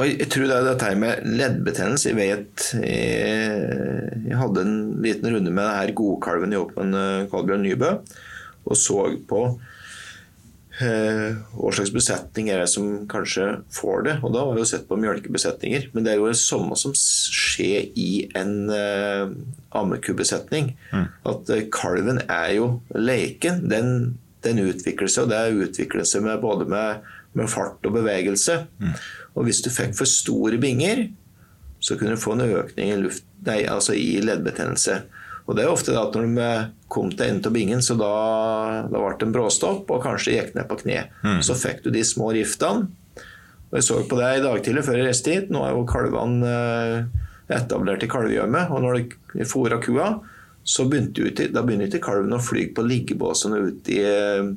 og 0.00 0.08
jeg 0.08 0.30
tror 0.32 0.48
det 0.48 0.56
er 0.56 0.66
dette 0.66 0.90
med 0.96 1.26
leddbetennelse 1.28 2.10
Jeg 2.10 2.16
vet 2.18 2.66
jeg, 2.80 4.24
jeg 4.26 4.40
hadde 4.40 4.64
en 4.64 4.74
liten 5.04 5.30
runde 5.34 5.52
med 5.52 5.62
denne 5.66 5.94
godkalven 6.00 6.56
i 6.56 6.60
Åpen 6.60 6.98
Kolbjørn 7.30 7.64
Nybø 7.68 7.94
og 8.68 8.78
så 8.78 9.04
på 9.28 9.40
eh, 10.84 11.38
hva 11.56 11.72
slags 11.74 11.92
besetning 11.94 12.50
er 12.52 12.62
det 12.62 12.70
som 12.72 13.06
kanskje 13.10 13.46
får 13.74 14.04
det. 14.06 14.16
Og 14.24 14.34
da 14.34 14.44
har 14.46 14.56
vi 14.56 14.64
jo 14.64 14.70
sett 14.72 14.88
på 14.88 14.98
mjølkebesetninger. 15.00 15.90
Men 15.94 16.06
det 16.06 16.14
er 16.14 16.20
jo 16.20 16.30
det 16.30 16.40
samme 16.40 16.78
som 16.78 16.94
skjer 16.96 17.90
i 17.98 18.10
en 18.38 18.54
eh, 18.74 19.32
ammekubesetning. 19.80 20.74
Mm. 20.92 21.06
At 21.32 21.54
eh, 21.54 21.66
kalven 21.74 22.22
er 22.26 22.52
jo 22.58 22.72
leken. 22.94 23.64
Den, 23.72 24.18
den 24.46 24.62
utvikler 24.66 25.10
seg, 25.10 25.26
og 25.26 25.32
det 25.32 25.40
er 25.40 25.64
utvikler 25.68 26.06
seg 26.08 26.26
med, 26.26 26.40
både 26.44 26.68
med, 26.70 27.08
med 27.38 27.50
fart 27.50 27.88
og 27.88 27.96
bevegelse. 27.96 28.62
Mm. 28.82 28.94
Og 29.36 29.46
hvis 29.46 29.62
du 29.64 29.70
fikk 29.72 29.94
for 29.98 30.08
store 30.08 30.58
binger, 30.60 31.08
så 31.80 31.96
kunne 31.96 32.16
du 32.16 32.20
få 32.20 32.34
en 32.36 32.44
økning 32.44 32.92
i, 32.92 33.00
luft, 33.00 33.24
nei, 33.46 33.62
altså 33.70 33.96
i 33.96 34.20
leddbetennelse. 34.24 35.00
Og 35.48 35.56
det 35.56 35.64
er 35.64 35.72
ofte 35.72 35.96
at 35.98 36.14
når 36.14 36.26
de 36.36 36.50
kom 36.92 37.08
til 37.10 37.26
enden 37.26 37.48
av 37.48 37.54
bingen, 37.54 37.82
så 37.82 37.96
da, 37.98 38.10
da 38.90 39.00
ble 39.00 39.14
det 39.18 39.26
en 39.26 39.34
bråstopp 39.34 39.90
og 39.90 40.04
kanskje 40.04 40.36
gikk 40.36 40.52
ned 40.54 40.68
på 40.70 40.78
kne. 40.84 41.04
Mm. 41.24 41.40
Så 41.46 41.56
fikk 41.58 41.82
du 41.86 41.90
de 41.94 42.04
små 42.06 42.30
riftene. 42.36 42.90
Og 43.70 43.78
Jeg 43.78 43.86
så 43.86 44.00
på 44.10 44.18
det 44.18 44.28
i 44.36 44.42
dag 44.42 44.62
tidlig 44.66 44.82
før 44.86 44.98
jeg 44.98 45.06
reiste 45.08 45.34
hit. 45.34 45.50
Nå 45.54 45.62
er 45.62 45.74
jo 45.74 45.86
kalvene 45.88 46.50
eh, 46.50 47.26
etablert 47.54 48.02
i 48.06 48.10
kalvegjørme, 48.10 48.66
Og 48.70 48.82
når 48.82 49.00
de 49.34 49.46
fôra 49.46 49.78
kua, 49.82 50.12
så 50.62 50.84
begynte 50.86 51.24
ut, 51.24 51.40
da 51.54 51.62
begynner 51.64 51.88
ikke 51.88 52.02
kalven 52.04 52.34
å 52.36 52.42
fly 52.42 52.66
på 52.74 52.84
liggebåsene 52.84 53.62
ute 53.70 53.94
i, 53.94 54.00
eh, 54.06 54.50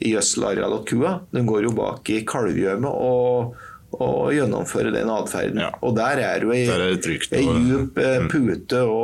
i 0.00 0.14
gjødselarealet 0.14 0.88
til 0.88 1.00
kua. 1.00 1.20
Den 1.32 1.46
går 1.46 1.68
jo 1.68 1.76
bak 1.76 2.10
i 2.10 2.24
kalvegjørme 2.28 2.90
og 2.90 3.54
og 4.02 4.32
gjennomføre 4.34 4.92
den 4.94 5.10
atferden. 5.12 5.62
Ja. 5.64 5.70
Og 5.84 5.96
der 5.98 6.22
er 6.24 6.44
jo 6.44 6.54
ei, 6.54 6.64
ei 6.66 6.94
djup 6.98 7.98
eh, 8.00 8.20
mm. 8.24 8.30
pute 8.32 8.84
å 8.88 9.02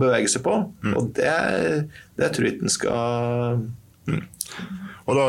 bevege 0.00 0.30
seg 0.32 0.44
på. 0.46 0.56
Mm. 0.84 0.94
Og 0.96 1.10
det, 1.16 1.34
det 2.20 2.30
tror 2.34 2.48
jeg 2.48 2.56
ikke 2.56 2.68
en 2.68 2.76
skal 2.76 3.64
mm. 4.10 4.22
Og 5.10 5.16
da, 5.18 5.26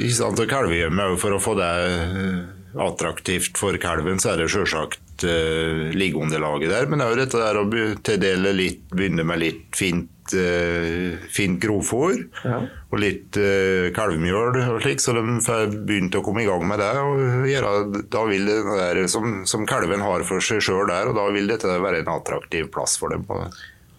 i 0.00 0.08
stand 0.14 0.38
til 0.38 0.48
kalvehjemmet, 0.48 1.18
for 1.20 1.36
å 1.36 1.42
få 1.42 1.52
det 1.58 1.70
eh, 1.90 2.38
attraktivt 2.80 3.58
for 3.60 3.76
kalven, 3.82 4.20
så 4.22 4.32
er 4.32 4.40
det 4.40 4.50
selvsagt 4.54 5.24
uh, 5.26 5.90
liggeunderlaget 5.92 6.70
der. 6.72 6.86
Men 6.88 7.02
jo 7.04 7.18
dette 7.18 7.40
der 7.40 7.58
å 7.58 7.66
tildele 8.06 8.54
litt, 8.56 8.86
begynne 8.94 9.26
med 9.26 9.42
litt 9.42 9.66
fint 9.76 10.08
litt 10.30 11.22
uh, 11.22 11.28
fint 11.30 11.60
grovfôr 11.62 12.28
Ja. 12.44 12.60
og 12.90 12.98
litt 12.98 13.36
uh, 13.36 13.90
kalvemjøl 13.94 14.60
og 14.74 14.80
slik, 14.82 15.00
så 15.00 15.14
de 15.16 15.40
får 15.44 15.74
begynt 15.86 16.14
å 16.14 16.22
komme 16.22 16.42
i 16.42 16.48
gang 16.48 16.66
med 16.66 16.78
det. 16.78 16.92
og 16.98 17.48
gjøre, 17.48 18.04
Da 18.10 18.24
vil 18.28 18.46
det 18.46 18.62
der 18.64 19.06
som, 19.08 19.44
som 19.46 19.66
kalven 19.66 20.00
har 20.00 20.24
for 20.24 20.40
seg 20.40 20.62
sjøl 20.62 20.88
der, 20.88 21.10
og 21.10 21.18
da 21.18 21.28
vil 21.30 21.48
dette 21.50 21.66
være 21.66 22.02
en 22.04 22.14
attraktiv 22.14 22.70
plass 22.72 22.98
for 22.98 23.10
dem. 23.10 23.26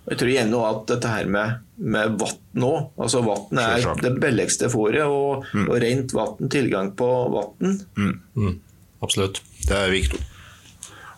Jeg 0.09 0.17
tror 0.17 0.31
igjen 0.31 0.55
at 0.57 0.87
dette 0.89 1.07
her 1.11 1.27
med, 1.29 1.61
med 1.77 2.17
vann 2.19 2.65
òg. 2.65 2.89
Altså 2.97 3.21
vann 3.23 3.61
er 3.61 3.85
det 4.01 4.15
billigste 4.19 4.71
fôret, 4.73 5.05
og, 5.05 5.45
og 5.67 5.77
rent 5.81 6.13
vann, 6.17 6.49
tilgang 6.51 6.91
på 6.97 7.07
vann. 7.31 7.79
Mm, 7.95 8.59
absolutt. 9.01 9.43
Det 9.67 9.77
er 9.77 9.93
viktig. 9.93 10.19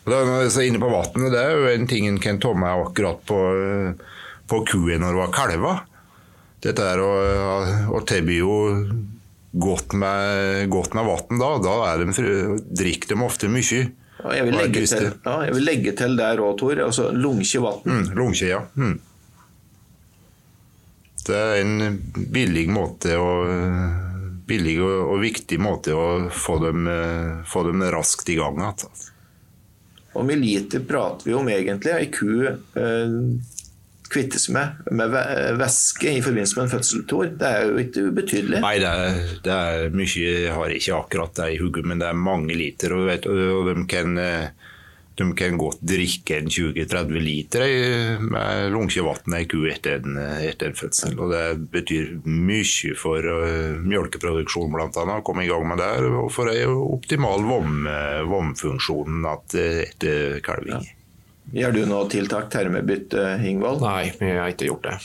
Og 0.03 0.11
da, 0.11 0.18
er 0.44 0.65
inne 0.68 0.81
på 0.84 0.90
vannet, 0.91 1.31
det 1.31 1.40
er 1.40 1.53
jo 1.56 1.69
en 1.72 1.88
ting 1.88 2.10
en 2.10 2.19
kan 2.19 2.40
ta 2.44 2.52
med 2.57 2.90
akkurat 2.90 3.22
på, 3.23 3.38
uh, 3.40 4.12
på 4.54 4.62
kua 4.70 5.00
når 5.02 5.18
hun 5.18 5.26
har 5.26 5.34
kalva. 5.34 5.74
Dette 6.64 6.86
er 6.94 7.02
å, 7.04 7.12
å 7.92 8.00
tilby 8.08 8.38
jo 8.40 8.54
godt 9.52 9.94
med, 10.00 10.70
godt 10.72 10.96
med 10.98 11.10
vann 11.10 11.42
da. 11.42 11.50
Da 11.62 11.76
er 11.92 12.06
de, 12.06 12.60
drikker 12.70 13.14
de 13.14 13.20
ofte 13.26 13.50
mye. 13.52 13.82
Ja, 14.24 14.36
jeg 14.38 14.48
vil 14.48 14.56
legge 14.56 14.86
til, 14.88 15.10
ja, 15.26 15.34
jeg 15.48 15.56
vil 15.58 15.66
legge 15.68 15.96
til 16.00 16.16
der 16.16 16.40
òg, 16.40 16.56
Tor. 16.62 16.80
Altså 16.86 17.10
lunkje 17.12 17.64
vann. 17.64 17.82
Mm, 17.84 18.06
lunkje, 18.16 18.54
ja. 18.54 18.62
Mm. 18.80 18.96
Det 21.24 21.40
er 21.40 21.62
en 21.62 22.00
billig 22.32 22.68
måte 22.72 23.20
å 23.20 23.30
Billig 24.44 24.74
og, 24.84 24.98
og 25.14 25.22
viktig 25.22 25.56
måte 25.64 25.94
å 25.96 26.08
få 26.36 26.58
dem, 26.60 26.88
få 27.48 27.62
dem 27.64 27.80
raskt 27.96 28.28
i 28.28 28.36
gang 28.36 28.58
igjen. 28.60 28.90
Hvor 30.12 30.26
mye 30.28 30.36
liter 30.36 30.84
prater 30.84 31.30
vi 31.30 31.36
om 31.38 31.48
egentlig? 31.48 31.94
Ei 31.96 32.10
ku 32.12 32.44
eh, 32.44 33.16
kvittes 34.14 34.49
med 34.53 34.84
med 34.94 35.14
væske 35.60 36.18
i 36.18 36.22
forbindelse 36.23 36.57
med 36.57 36.68
en 36.68 36.73
fødsel, 36.73 37.06
Tor. 37.10 37.31
Det 37.40 37.48
er 37.48 37.69
jo 37.69 37.80
ikke 37.81 38.06
ubetydelig. 38.10 38.61
Nei, 38.64 38.76
det 38.81 38.91
er, 38.91 39.23
det 39.45 39.56
er 39.56 39.95
mye 39.95 40.11
Jeg 40.14 40.53
har 40.53 40.76
ikke 40.76 40.99
akkurat 40.99 41.40
det 41.40 41.49
i 41.56 41.61
hodet, 41.61 41.85
men 41.88 42.02
det 42.02 42.10
er 42.10 42.19
mange 42.19 42.56
liter. 42.57 42.94
Og, 42.95 43.07
vet, 43.10 43.27
og 43.27 43.69
de, 43.69 43.76
kan, 43.90 44.18
eh, 44.22 44.72
de 45.19 45.27
kan 45.38 45.60
godt 45.60 45.84
drikke 45.94 46.40
en 46.40 46.49
20-30 46.52 47.19
liter 47.23 47.65
eh, 47.65 48.23
med 48.23 48.72
lunkevann 48.73 49.38
ei 49.38 49.48
ku 49.49 49.64
etter 49.69 49.99
en, 50.02 50.18
eh, 50.22 50.48
etter 50.52 50.72
en 50.72 50.80
fødsel. 50.80 51.18
Og 51.18 51.34
det 51.34 51.45
betyr 51.73 52.15
mye 52.26 52.95
for 52.99 53.26
uh, 53.26 53.80
melkeproduksjon, 53.81 54.72
blant 54.73 54.98
annet. 55.02 55.22
å 55.23 55.27
Komme 55.27 55.48
i 55.48 55.52
gang 55.52 55.68
med 55.69 55.81
det. 55.81 55.94
Og 56.23 56.31
for 56.34 56.52
ei 56.53 56.65
optimal 56.68 57.45
vom, 57.48 57.88
eh, 57.90 58.22
vomfunksjon 58.30 59.23
eh, 59.26 59.80
etter 59.88 60.44
kalving. 60.45 60.91
Gjør 61.54 61.74
du 61.76 61.82
noe 61.86 62.08
tiltak 62.10 62.48
termebytte, 62.54 63.24
Ingvald? 63.46 63.84
Nei, 63.86 64.08
jeg 64.18 64.40
har 64.40 64.50
ikke 64.54 64.70
gjort 64.72 64.88
det. 64.88 64.96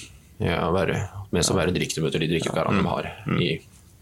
Jeg 0.41 0.55
har 0.57 0.73
bare, 0.73 1.01
med 1.35 1.45
så 1.45 1.57
være 1.59 1.75
drikkemøter 1.77 2.23
de 2.23 2.29
drikkekarene 2.31 2.81
de 2.81 2.89
har 2.89 3.09
i 3.43 3.49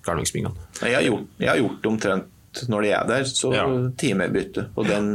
kalvingsbingene. 0.07 0.67
Jeg 0.85 0.95
har 0.95 1.07
gjort, 1.09 1.25
jeg 1.43 1.51
har 1.51 1.59
gjort 1.63 1.89
omtrent 1.91 2.61
når 2.71 2.87
de 2.87 2.91
er 2.97 3.09
der, 3.09 3.25
så 3.29 3.51
Ja. 3.53 3.65
timebytte. 3.99 4.69
Og 4.79 4.87
den, 4.89 5.09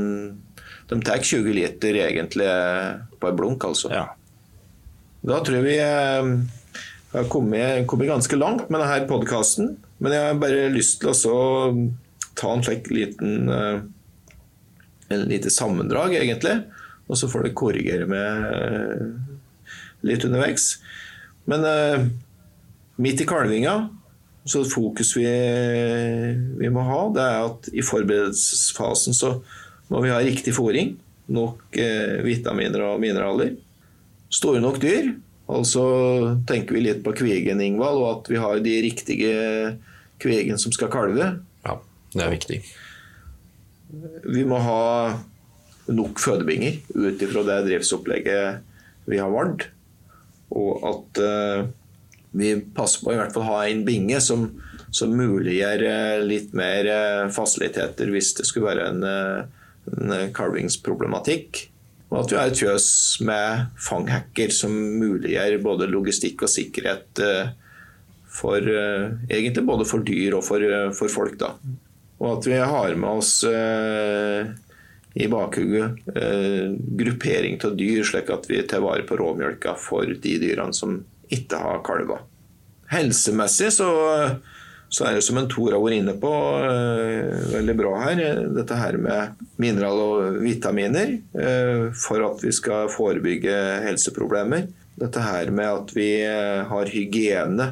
de 0.90 1.00
tar 1.02 1.22
20 1.24 1.54
liter 1.56 1.96
egentlig 2.04 2.50
på 3.22 3.30
en 3.32 3.38
blunk, 3.40 3.64
altså. 3.64 3.90
Ja. 3.94 4.04
Da 5.24 5.40
tror 5.46 5.56
jeg 5.62 5.64
vi 5.70 5.78
eh, 5.80 6.30
har 7.14 7.30
kommet, 7.30 7.88
kommet 7.88 8.10
ganske 8.12 8.38
langt 8.38 8.70
med 8.70 8.82
denne 8.82 9.08
podkasten. 9.08 9.78
Men 10.02 10.12
jeg 10.18 10.28
har 10.28 10.38
bare 10.42 10.70
lyst 10.74 11.00
til 11.02 11.14
å 11.32 11.40
ta 12.36 12.52
en 12.56 12.64
slik 12.66 12.90
liten 12.92 13.50
eh, 13.50 13.82
En 15.12 15.26
lite 15.28 15.50
sammendrag, 15.52 16.14
egentlig. 16.16 16.64
Og 17.12 17.20
så 17.20 17.28
får 17.28 17.44
du 17.44 17.56
korrigere 17.58 18.08
med 18.08 18.46
eh, 18.48 19.08
litt 20.08 20.24
underveis. 20.28 20.78
Men 21.52 21.66
eh, 21.68 22.06
midt 23.02 23.24
i 23.24 23.28
kalvinga 23.28 23.76
så 24.48 24.64
et 24.64 24.72
fokus 24.74 25.12
vi, 25.14 25.28
vi 26.58 26.70
må 26.74 26.82
ha, 26.88 27.02
det 27.14 27.26
er 27.26 27.44
at 27.46 27.68
i 27.78 27.84
forberedelsesfasen 27.86 29.14
så 29.14 29.36
må 29.92 30.00
vi 30.02 30.14
ha 30.14 30.22
riktig 30.24 30.56
fôring. 30.56 30.96
Nok 31.32 31.78
eh, 31.78 32.24
vitaminer 32.26 32.88
og 32.88 33.04
mineraler 33.04 33.54
store 34.32 34.64
nok 34.64 34.80
dyr. 34.82 35.12
Altså 35.52 35.84
tenker 36.48 36.78
vi 36.78 36.86
litt 36.86 37.02
på 37.04 37.14
kvigen, 37.18 37.62
Ingvald, 37.64 38.00
og 38.00 38.12
at 38.14 38.32
vi 38.32 38.40
har 38.40 38.62
de 38.64 38.78
riktige 38.86 39.34
kvigen 40.22 40.60
som 40.62 40.72
skal 40.72 40.92
kalve. 40.94 41.34
Ja, 41.66 41.76
det 42.16 42.24
er 42.24 42.32
viktig. 42.32 42.62
Vi 44.32 44.46
må 44.48 44.62
ha 44.64 44.84
nok 45.90 46.20
fødebinger 46.22 46.82
ut 46.94 47.22
ifra 47.24 47.44
det 47.48 47.62
driftsopplegget 47.70 48.68
vi 49.10 49.20
har 49.22 49.32
valgt. 49.34 49.70
Og 50.52 50.84
at 50.88 51.22
uh, 51.24 51.70
vi 52.38 52.54
passer 52.76 53.04
på 53.04 53.12
å 53.12 53.16
i 53.16 53.22
hvert 53.22 53.34
fall 53.36 53.48
ha 53.48 53.64
en 53.66 53.84
binge 53.88 54.20
som, 54.24 54.48
som 54.94 55.16
muliggjør 55.16 55.86
uh, 55.88 56.24
litt 56.28 56.56
mer 56.58 56.90
uh, 56.92 57.32
fasiliteter 57.34 58.12
hvis 58.12 58.34
det 58.40 58.48
skulle 58.50 58.72
være 58.72 58.90
en, 58.92 59.04
en 59.92 60.16
kalvingsproblematikk. 60.36 61.68
Og 62.12 62.26
at 62.26 62.34
vi 62.34 62.40
har 62.40 62.52
et 62.52 62.60
fjøs 62.60 62.88
med 63.24 63.70
fanghacker 63.80 64.52
som 64.52 64.74
muliggjør 64.76 65.62
både 65.64 65.88
logistikk 65.88 66.44
og 66.44 66.52
sikkerhet 66.52 67.22
for 68.32 68.68
egentlig 68.68 69.64
både 69.68 69.86
for 69.88 70.04
dyr 70.04 70.36
og 70.36 70.44
for, 70.44 70.66
for 70.98 71.12
folk. 71.12 71.38
da. 71.40 71.54
Og 72.20 72.28
at 72.34 72.50
vi 72.52 72.60
har 72.60 73.00
med 73.00 73.22
oss 73.24 73.32
i 75.14 75.28
bakhugget 75.28 76.00
eh, 76.16 76.72
gruppering 77.00 77.60
av 77.68 77.76
dyr, 77.78 78.04
slik 78.08 78.32
at 78.32 78.48
vi 78.50 78.62
tar 78.64 78.84
vare 78.86 79.04
på 79.08 79.18
råmjølka 79.20 79.76
for 79.80 80.08
de 80.08 80.38
dyrene 80.40 80.76
som 80.76 81.02
ikke 81.32 81.60
har 81.60 81.84
kalva. 81.88 82.22
Helsemessig 82.92 83.72
så, 83.76 83.90
så 84.92 85.08
er 85.08 85.18
det 85.18 85.26
som 85.28 85.40
en 85.40 85.50
Tor 85.52 85.76
har 85.76 85.84
vært 85.84 86.00
inne 86.00 86.16
på, 86.20 86.32
eh, 86.68 87.44
veldig 87.58 87.76
bra 87.80 87.94
her, 88.06 88.24
dette 88.56 88.80
her 88.80 89.00
med 89.04 89.46
mineral 89.62 90.04
og 90.06 90.42
vitaminer 90.44 91.18
eh, 91.18 91.86
for 91.96 92.24
at 92.28 92.44
vi 92.44 92.56
skal 92.56 92.92
forebygge 92.92 93.58
helseproblemer. 93.88 94.68
Dette 95.02 95.24
her 95.24 95.52
med 95.56 95.68
at 95.68 95.96
vi 95.96 96.10
eh, 96.24 96.64
har 96.68 96.92
hygiene 96.92 97.72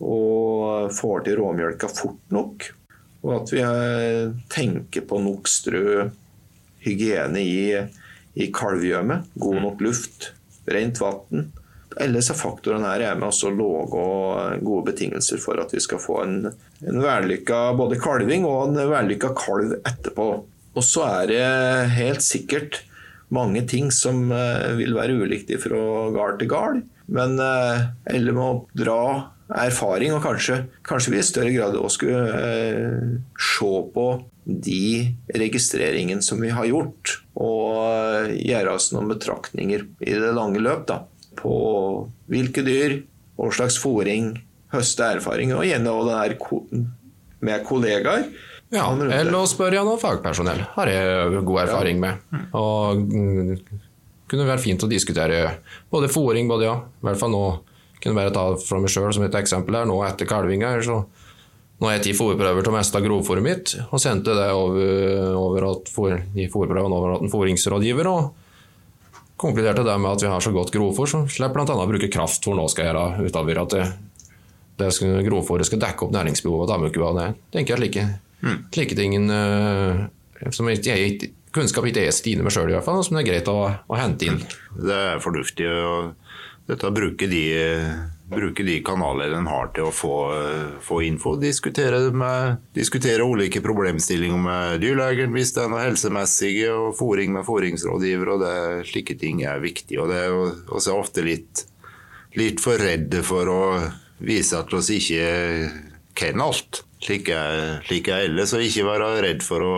og 0.00 0.92
får 0.92 1.24
til 1.24 1.38
råmjølka 1.40 1.88
fort 1.92 2.34
nok. 2.34 2.68
Og 3.26 3.32
at 3.40 3.52
vi 3.52 3.62
eh, 3.64 4.32
tenker 4.52 5.04
på 5.08 5.20
nok 5.22 5.48
strø, 5.50 6.06
hygiene 6.86 7.42
i, 7.42 7.60
i 8.38 8.48
kalvgjømet, 8.54 9.30
god 9.42 9.62
nok 9.64 9.84
luft, 9.84 10.30
rent 10.70 11.00
vann. 11.02 11.50
Alle 11.96 12.20
disse 12.20 12.36
faktorene 12.36 12.90
her 12.90 13.04
er 13.10 13.18
med 13.18 13.30
også 13.30 13.52
lave 13.54 14.00
og 14.00 14.64
gode 14.66 14.90
betingelser 14.90 15.40
for 15.40 15.60
at 15.62 15.72
vi 15.72 15.80
skal 15.80 16.02
få 16.02 16.18
en, 16.24 16.50
en 16.84 16.98
vellykka 17.00 17.60
både 17.78 18.00
kalving 18.02 18.44
og 18.48 18.68
en 18.68 18.90
vellykka 18.90 19.32
kalv 19.38 19.78
etterpå. 19.78 20.26
Og 20.76 20.84
så 20.84 21.06
er 21.08 21.30
det 21.30 21.46
helt 21.96 22.24
sikkert 22.24 22.82
mange 23.32 23.62
ting 23.66 23.88
som 23.94 24.28
eh, 24.34 24.74
vil 24.78 24.92
være 24.94 25.16
ulikt 25.22 25.54
fra 25.62 25.80
gard 26.14 26.36
til 26.42 26.52
gard. 26.52 26.84
Men 27.06 27.38
eller 27.38 28.12
alle 28.12 28.34
må 28.34 28.50
dra 28.76 29.00
erfaring, 29.54 30.14
og 30.14 30.24
kanskje, 30.24 30.64
kanskje 30.86 31.12
vi 31.14 31.20
i 31.20 31.26
større 31.26 31.52
grad 31.54 31.76
også 31.78 32.00
skulle 32.00 32.22
eh, 32.40 33.12
se 33.38 33.72
på 33.94 34.06
de 34.46 35.10
registreringene 35.34 36.22
som 36.22 36.40
vi 36.40 36.52
har 36.54 36.68
gjort, 36.70 37.18
og 37.34 37.82
eh, 37.82 38.34
gjøre 38.46 38.76
oss 38.78 38.92
noen 38.94 39.10
betraktninger 39.10 39.86
i 40.06 40.14
det 40.14 40.32
lange 40.36 40.62
løp 40.62 40.86
da, 40.88 41.02
på 41.36 41.54
hvilke 42.30 42.62
dyr, 42.66 43.00
hva 43.36 43.50
slags 43.52 43.78
fôring, 43.82 44.36
høste 44.72 45.08
erfaring, 45.18 45.52
og 45.54 45.66
gjerne 45.66 45.92
også 45.92 46.12
den 46.12 46.20
her 46.22 46.86
med 47.46 47.66
kollegaer. 47.66 48.30
Ja, 48.74 48.86
eller 48.90 49.36
å 49.38 49.46
spørre 49.46 49.84
noe 49.86 49.98
fagpersonell. 50.00 50.64
Har 50.74 50.90
jeg 50.90 51.42
god 51.46 51.60
erfaring 51.66 52.00
med. 52.02 52.22
Og 52.58 52.98
mm, 52.98 53.52
kunne 54.30 54.46
være 54.48 54.62
fint 54.62 54.82
å 54.82 54.90
diskutere 54.90 55.60
både 55.92 56.10
fôring, 56.10 56.50
både 56.50 56.66
ja. 56.66 56.74
I 56.82 57.06
hvert 57.06 57.20
fall 57.20 57.34
nå 57.34 57.44
kunne 58.02 58.18
bare 58.18 58.34
ta 58.34 58.48
fra 58.58 58.80
meg 58.82 58.90
sjøl 58.92 59.12
som 59.14 59.26
et 59.26 59.38
eksempel 59.38 59.78
her. 59.78 59.86
Nå 59.88 60.00
etter 60.06 60.28
kalvinga 60.28 60.74
så 60.86 61.04
nå 61.76 61.88
har 61.88 61.96
jeg 61.98 62.04
ti 62.06 62.12
fôrprøver 62.16 62.64
til 62.64 62.72
å 62.72 62.76
meste 62.76 63.00
grovfôret 63.04 63.44
mitt, 63.44 63.74
og 63.92 64.00
sendte 64.00 64.32
det 64.36 64.48
over, 64.56 65.34
over 65.36 65.66
at 65.72 65.90
for, 65.92 66.14
i 66.36 66.46
fôrprøvene 66.52 66.96
over 66.96 67.16
at 67.18 67.24
en 67.26 67.32
fôringsrådgiver. 67.32 68.08
og 68.08 68.42
konkluderte 69.36 69.82
det 69.84 69.94
med 70.00 70.14
at 70.14 70.22
vi 70.24 70.28
har 70.32 70.40
så 70.40 70.48
godt 70.54 70.70
grovfôr, 70.72 71.08
så 71.10 71.18
slipper 71.28 71.60
bl.a. 71.60 71.74
å 71.76 71.88
bruke 71.90 72.08
kraftfôr 72.08 72.56
nå 72.56 72.64
skal 72.72 72.86
gjøre 72.88 73.26
utover 73.28 73.58
at 73.60 73.74
det, 73.74 73.82
det 74.80 74.88
skal, 74.96 75.18
grovfôret 75.26 75.68
skal 75.68 75.82
dekke 75.82 76.06
opp 76.06 76.14
næringsbehovet 76.16 76.70
til 76.70 76.76
amukua. 76.78 77.10
Det 77.18 77.26
tenker 77.52 77.74
jeg 77.74 77.82
slike, 77.82 78.06
slike 78.72 78.96
ting 78.96 79.18
uh, 79.28 80.06
som 80.48 80.70
jeg, 80.72 80.80
ikke- 80.80 81.32
kunnskap 81.52 81.84
ikke 81.88 82.06
jeg 82.06 82.16
Stine 82.16 82.40
meg 82.40 82.48
med 82.48 82.56
sjøl, 82.56 82.72
i 82.72 82.78
hvert 82.78 82.84
fall, 82.88 83.04
som 83.04 83.16
det 83.16 83.26
er 83.26 83.28
greit 83.30 83.52
å, 83.52 83.58
å 83.76 84.00
hente 84.00 84.24
inn. 84.30 84.40
Det 84.76 84.96
er 85.12 85.20
fornuftig. 85.24 85.68
å 85.68 86.14
dette 86.66 86.88
bruke 86.96 87.28
de, 87.30 87.44
bruke 88.30 88.64
de 88.66 88.80
kanalene 88.82 89.38
en 89.38 89.46
har 89.50 89.70
til 89.76 89.86
å 89.86 89.94
få, 89.94 90.16
få 90.82 91.00
info. 91.06 91.36
Diskutere, 91.38 92.00
med, 92.10 92.64
diskutere 92.74 93.22
ulike 93.22 93.62
problemstillinger 93.62 94.42
med 94.42 94.82
dyrlegen 94.82 95.34
hvis 95.36 95.54
det 95.54 95.62
er 95.62 95.70
noe 95.72 95.84
helsemessige, 95.84 96.72
og 96.74 96.96
fòring 96.98 97.36
med 97.36 97.46
fòringsrådgiver 97.46 98.34
og 98.34 98.42
det, 98.42 98.58
Slike 98.90 99.18
ting 99.20 99.44
er 99.46 99.62
viktig. 99.62 100.00
og 100.02 100.10
Det 100.10 100.20
er 100.26 100.36
også 100.74 100.98
ofte 100.98 101.26
litt 101.26 101.66
litt 102.36 102.60
for 102.60 102.80
redde 102.80 103.22
for 103.24 103.48
å 103.48 103.62
vise 104.24 104.58
at 104.58 104.72
vi 104.72 104.98
ikke 105.00 105.28
kan 106.16 106.42
alt. 106.44 106.82
Slik 107.02 107.28
jeg, 107.28 107.80
slik 107.86 108.08
jeg 108.10 108.30
ellers, 108.30 108.54
og 108.56 108.64
ikke 108.64 108.86
være 108.86 109.10
redd 109.24 109.44
for 109.44 109.64
å 109.64 109.76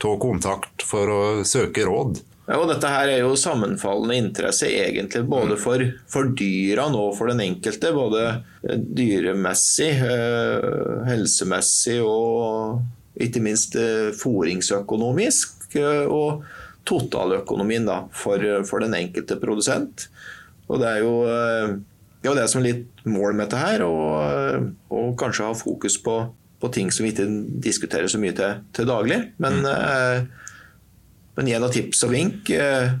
ta 0.00 0.12
kontakt 0.20 0.84
for 0.84 1.10
å 1.10 1.22
søke 1.48 1.86
råd. 1.88 2.20
Ja, 2.44 2.58
og 2.58 2.68
dette 2.68 2.90
her 2.92 3.08
er 3.08 3.22
jo 3.22 3.36
sammenfallende 3.40 4.18
interesse 4.20 4.68
egentlig 4.68 5.22
både 5.30 5.56
for, 5.60 5.80
for 6.12 6.28
dyrene 6.36 7.00
og 7.00 7.14
for 7.16 7.32
den 7.32 7.40
enkelte. 7.40 7.94
Både 7.96 8.24
eh, 8.68 8.76
dyremessig, 8.76 9.88
eh, 10.04 10.98
helsemessig 11.08 12.02
og 12.04 12.84
ikke 13.24 13.40
minst 13.44 13.78
eh, 13.80 14.12
fôringsøkonomisk. 14.20 15.62
Og 15.74 16.44
totaløkonomien 16.86 17.88
da, 17.88 18.02
for, 18.14 18.44
for 18.68 18.84
den 18.84 18.92
enkelte 18.98 19.40
produsent. 19.40 20.06
Og 20.68 20.78
det 20.82 20.90
er 20.90 21.00
jo 21.00 21.14
det, 21.24 22.28
er 22.28 22.36
det 22.36 22.44
som 22.52 22.60
er 22.60 22.68
litt 22.68 23.02
mål 23.08 23.34
med 23.34 23.48
dette 23.48 23.58
her, 23.58 23.82
og, 23.88 24.68
og 24.94 25.16
kanskje 25.18 25.48
ha 25.48 25.56
fokus 25.56 25.96
på, 26.04 26.14
på, 26.60 26.70
ting 26.76 26.92
som 26.94 27.08
vi 27.08 27.10
ikke 27.10 27.26
diskuterer 27.64 28.12
så 28.12 28.20
mye 28.22 28.36
til, 28.36 28.60
til 28.76 28.86
daglig. 28.88 29.18
Men 29.42 29.64
mm. 29.64 30.30
Men 31.34 31.50
gi 31.50 31.58
noen 31.58 31.74
tips 31.74 32.04
og 32.06 32.14
vink. 32.14 32.50
Eh. 32.54 32.94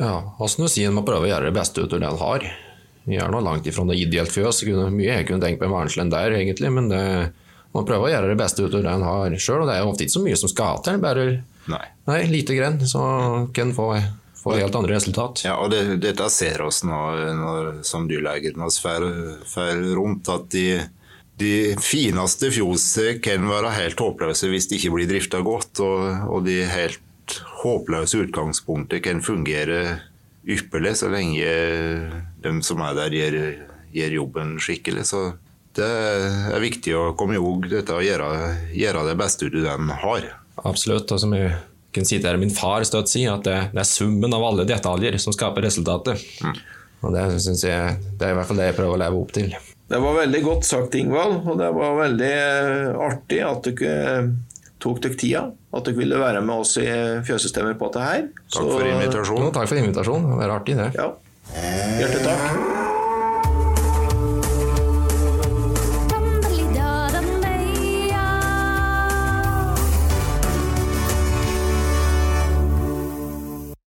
Ja, 0.00 0.14
åssen 0.40 0.64
du 0.64 0.72
sier, 0.72 0.92
man 0.94 1.06
prøver 1.06 1.28
å 1.28 1.30
gjøre 1.30 1.50
det 1.50 1.56
beste 1.58 1.84
ut 1.84 1.92
av 1.92 2.02
det 2.02 2.08
en 2.08 2.20
har. 2.22 2.46
Vi 3.08 3.18
er 3.20 3.32
nå 3.32 3.40
langt 3.44 3.66
ifra 3.68 3.84
noe 3.86 3.98
ideelt 3.98 4.32
fjøs. 4.32 4.62
Mye 4.92 5.20
jeg 5.20 5.28
kunne 5.28 5.44
tenkt 5.44 5.60
på 5.60 5.68
en 5.68 5.74
varenslen 5.74 6.12
der, 6.12 6.34
egentlig. 6.36 6.70
Men 6.72 6.88
det, 6.90 7.02
man 7.76 7.86
prøver 7.88 8.08
å 8.08 8.14
gjøre 8.14 8.32
det 8.32 8.40
beste 8.40 8.64
ut 8.64 8.74
av 8.74 8.86
det 8.86 8.94
en 8.94 9.06
har 9.06 9.36
sjøl, 9.36 9.64
og 9.64 9.70
det 9.70 9.76
er 9.76 9.88
ofte 9.88 10.06
ikke 10.06 10.16
så 10.18 10.24
mye 10.24 10.40
som 10.40 10.52
skal 10.52 10.80
til. 10.86 11.02
Bare 11.02 11.26
nei. 11.70 11.84
nei 12.10 12.22
lite 12.30 12.56
grann, 12.58 12.80
så 12.88 13.02
kan 13.56 13.70
en 13.70 13.76
få, 13.76 13.90
få 14.40 14.56
helt 14.58 14.78
andre 14.78 14.96
resultat. 14.96 15.44
Ja, 15.46 15.58
og 15.62 15.72
det, 15.74 15.84
dette 16.02 16.30
ser 16.32 16.64
oss 16.66 16.82
nå 16.86 17.02
når, 17.40 17.70
som 17.86 18.08
dyrleger 18.10 18.56
når 18.58 18.72
vi 18.72 18.96
fer 19.52 19.84
rundt, 19.98 20.32
at 20.32 20.48
de 20.54 20.72
de 21.40 21.74
fineste 21.80 22.50
fjosene 22.52 23.14
kan 23.24 23.46
være 23.48 23.72
helt 23.72 24.00
håpløse 24.02 24.50
hvis 24.50 24.66
de 24.68 24.76
ikke 24.76 24.90
blir 24.92 25.08
drifta 25.08 25.40
godt. 25.44 25.80
Og, 25.80 26.02
og 26.36 26.44
de 26.44 26.58
helt 26.68 27.00
håpløse 27.60 28.24
utgangspunktet 28.24 29.04
kan 29.04 29.22
fungere 29.24 30.00
ypperlig 30.48 30.96
så 30.96 31.10
lenge 31.12 31.46
de 32.40 32.52
som 32.64 32.82
er 32.84 32.96
der, 32.96 33.16
gjør, 33.16 33.38
gjør 33.94 34.16
jobben 34.20 34.54
skikkelig. 34.62 35.06
Så 35.10 35.24
det 35.76 35.88
er 36.54 36.62
viktig 36.62 36.94
å 36.96 37.10
komme 37.18 37.36
i 37.36 37.42
hug 37.42 37.68
dette 37.70 37.94
og 37.94 38.04
gjøre, 38.04 38.30
gjøre, 38.74 39.06
det 39.10 39.18
beste 39.20 39.50
du 39.52 39.60
den 39.62 39.92
har. 40.02 40.30
Absolutt. 40.64 41.12
og 41.12 41.20
som 41.22 41.34
jeg 41.36 41.54
kan 41.94 42.06
si 42.06 42.20
til 42.22 42.38
Min 42.40 42.52
far 42.54 42.84
støtt 42.86 43.10
si, 43.10 43.24
at 43.28 43.44
det, 43.46 43.58
det, 43.74 43.82
er 43.82 43.88
summen 43.88 44.34
av 44.34 44.44
alle 44.46 44.66
detaljer 44.68 45.18
som 45.22 45.34
skaper 45.36 45.66
resultatet. 45.68 46.22
Mm. 46.44 46.60
Og 47.00 47.14
Det 47.16 47.26
synes 47.40 47.64
jeg, 47.64 47.98
det 48.18 48.26
er 48.26 48.34
i 48.34 48.38
hvert 48.38 48.48
fall 48.48 48.60
det 48.60 48.70
jeg 48.70 48.76
prøver 48.76 48.96
å 48.96 49.02
leve 49.04 49.20
opp 49.20 49.32
til. 49.36 49.54
Det 49.90 49.98
var 49.98 50.18
veldig 50.20 50.40
godt 50.44 50.66
sagt, 50.68 50.94
Ingvald. 50.94 51.40
Og 51.48 51.56
det 51.58 51.70
var 51.74 51.96
veldig 51.98 52.34
artig 53.08 53.40
at 53.42 53.64
du 53.64 53.72
ikke 53.72 53.94
tok 54.80 55.00
dere 55.04 55.18
tida, 55.20 55.42
at 55.76 55.88
dere 55.88 55.98
ville 56.00 56.20
være 56.20 56.42
med 56.44 56.64
oss 56.64 56.76
i 56.80 56.86
Fjøssystemet 57.28 57.78
på 57.80 57.90
dette 57.90 58.06
her. 58.06 58.28
Takk 58.50 58.70
for 58.74 58.86
invitasjonen. 58.88 59.52
takk 59.56 59.68
for 59.72 59.82
invitasjonen. 59.82 60.30
Det 60.32 60.40
var 60.44 60.56
artig, 60.58 60.78
det. 60.80 60.92
Ja. 60.96 61.10
Hjertelig 62.00 62.24
takk. 62.24 62.89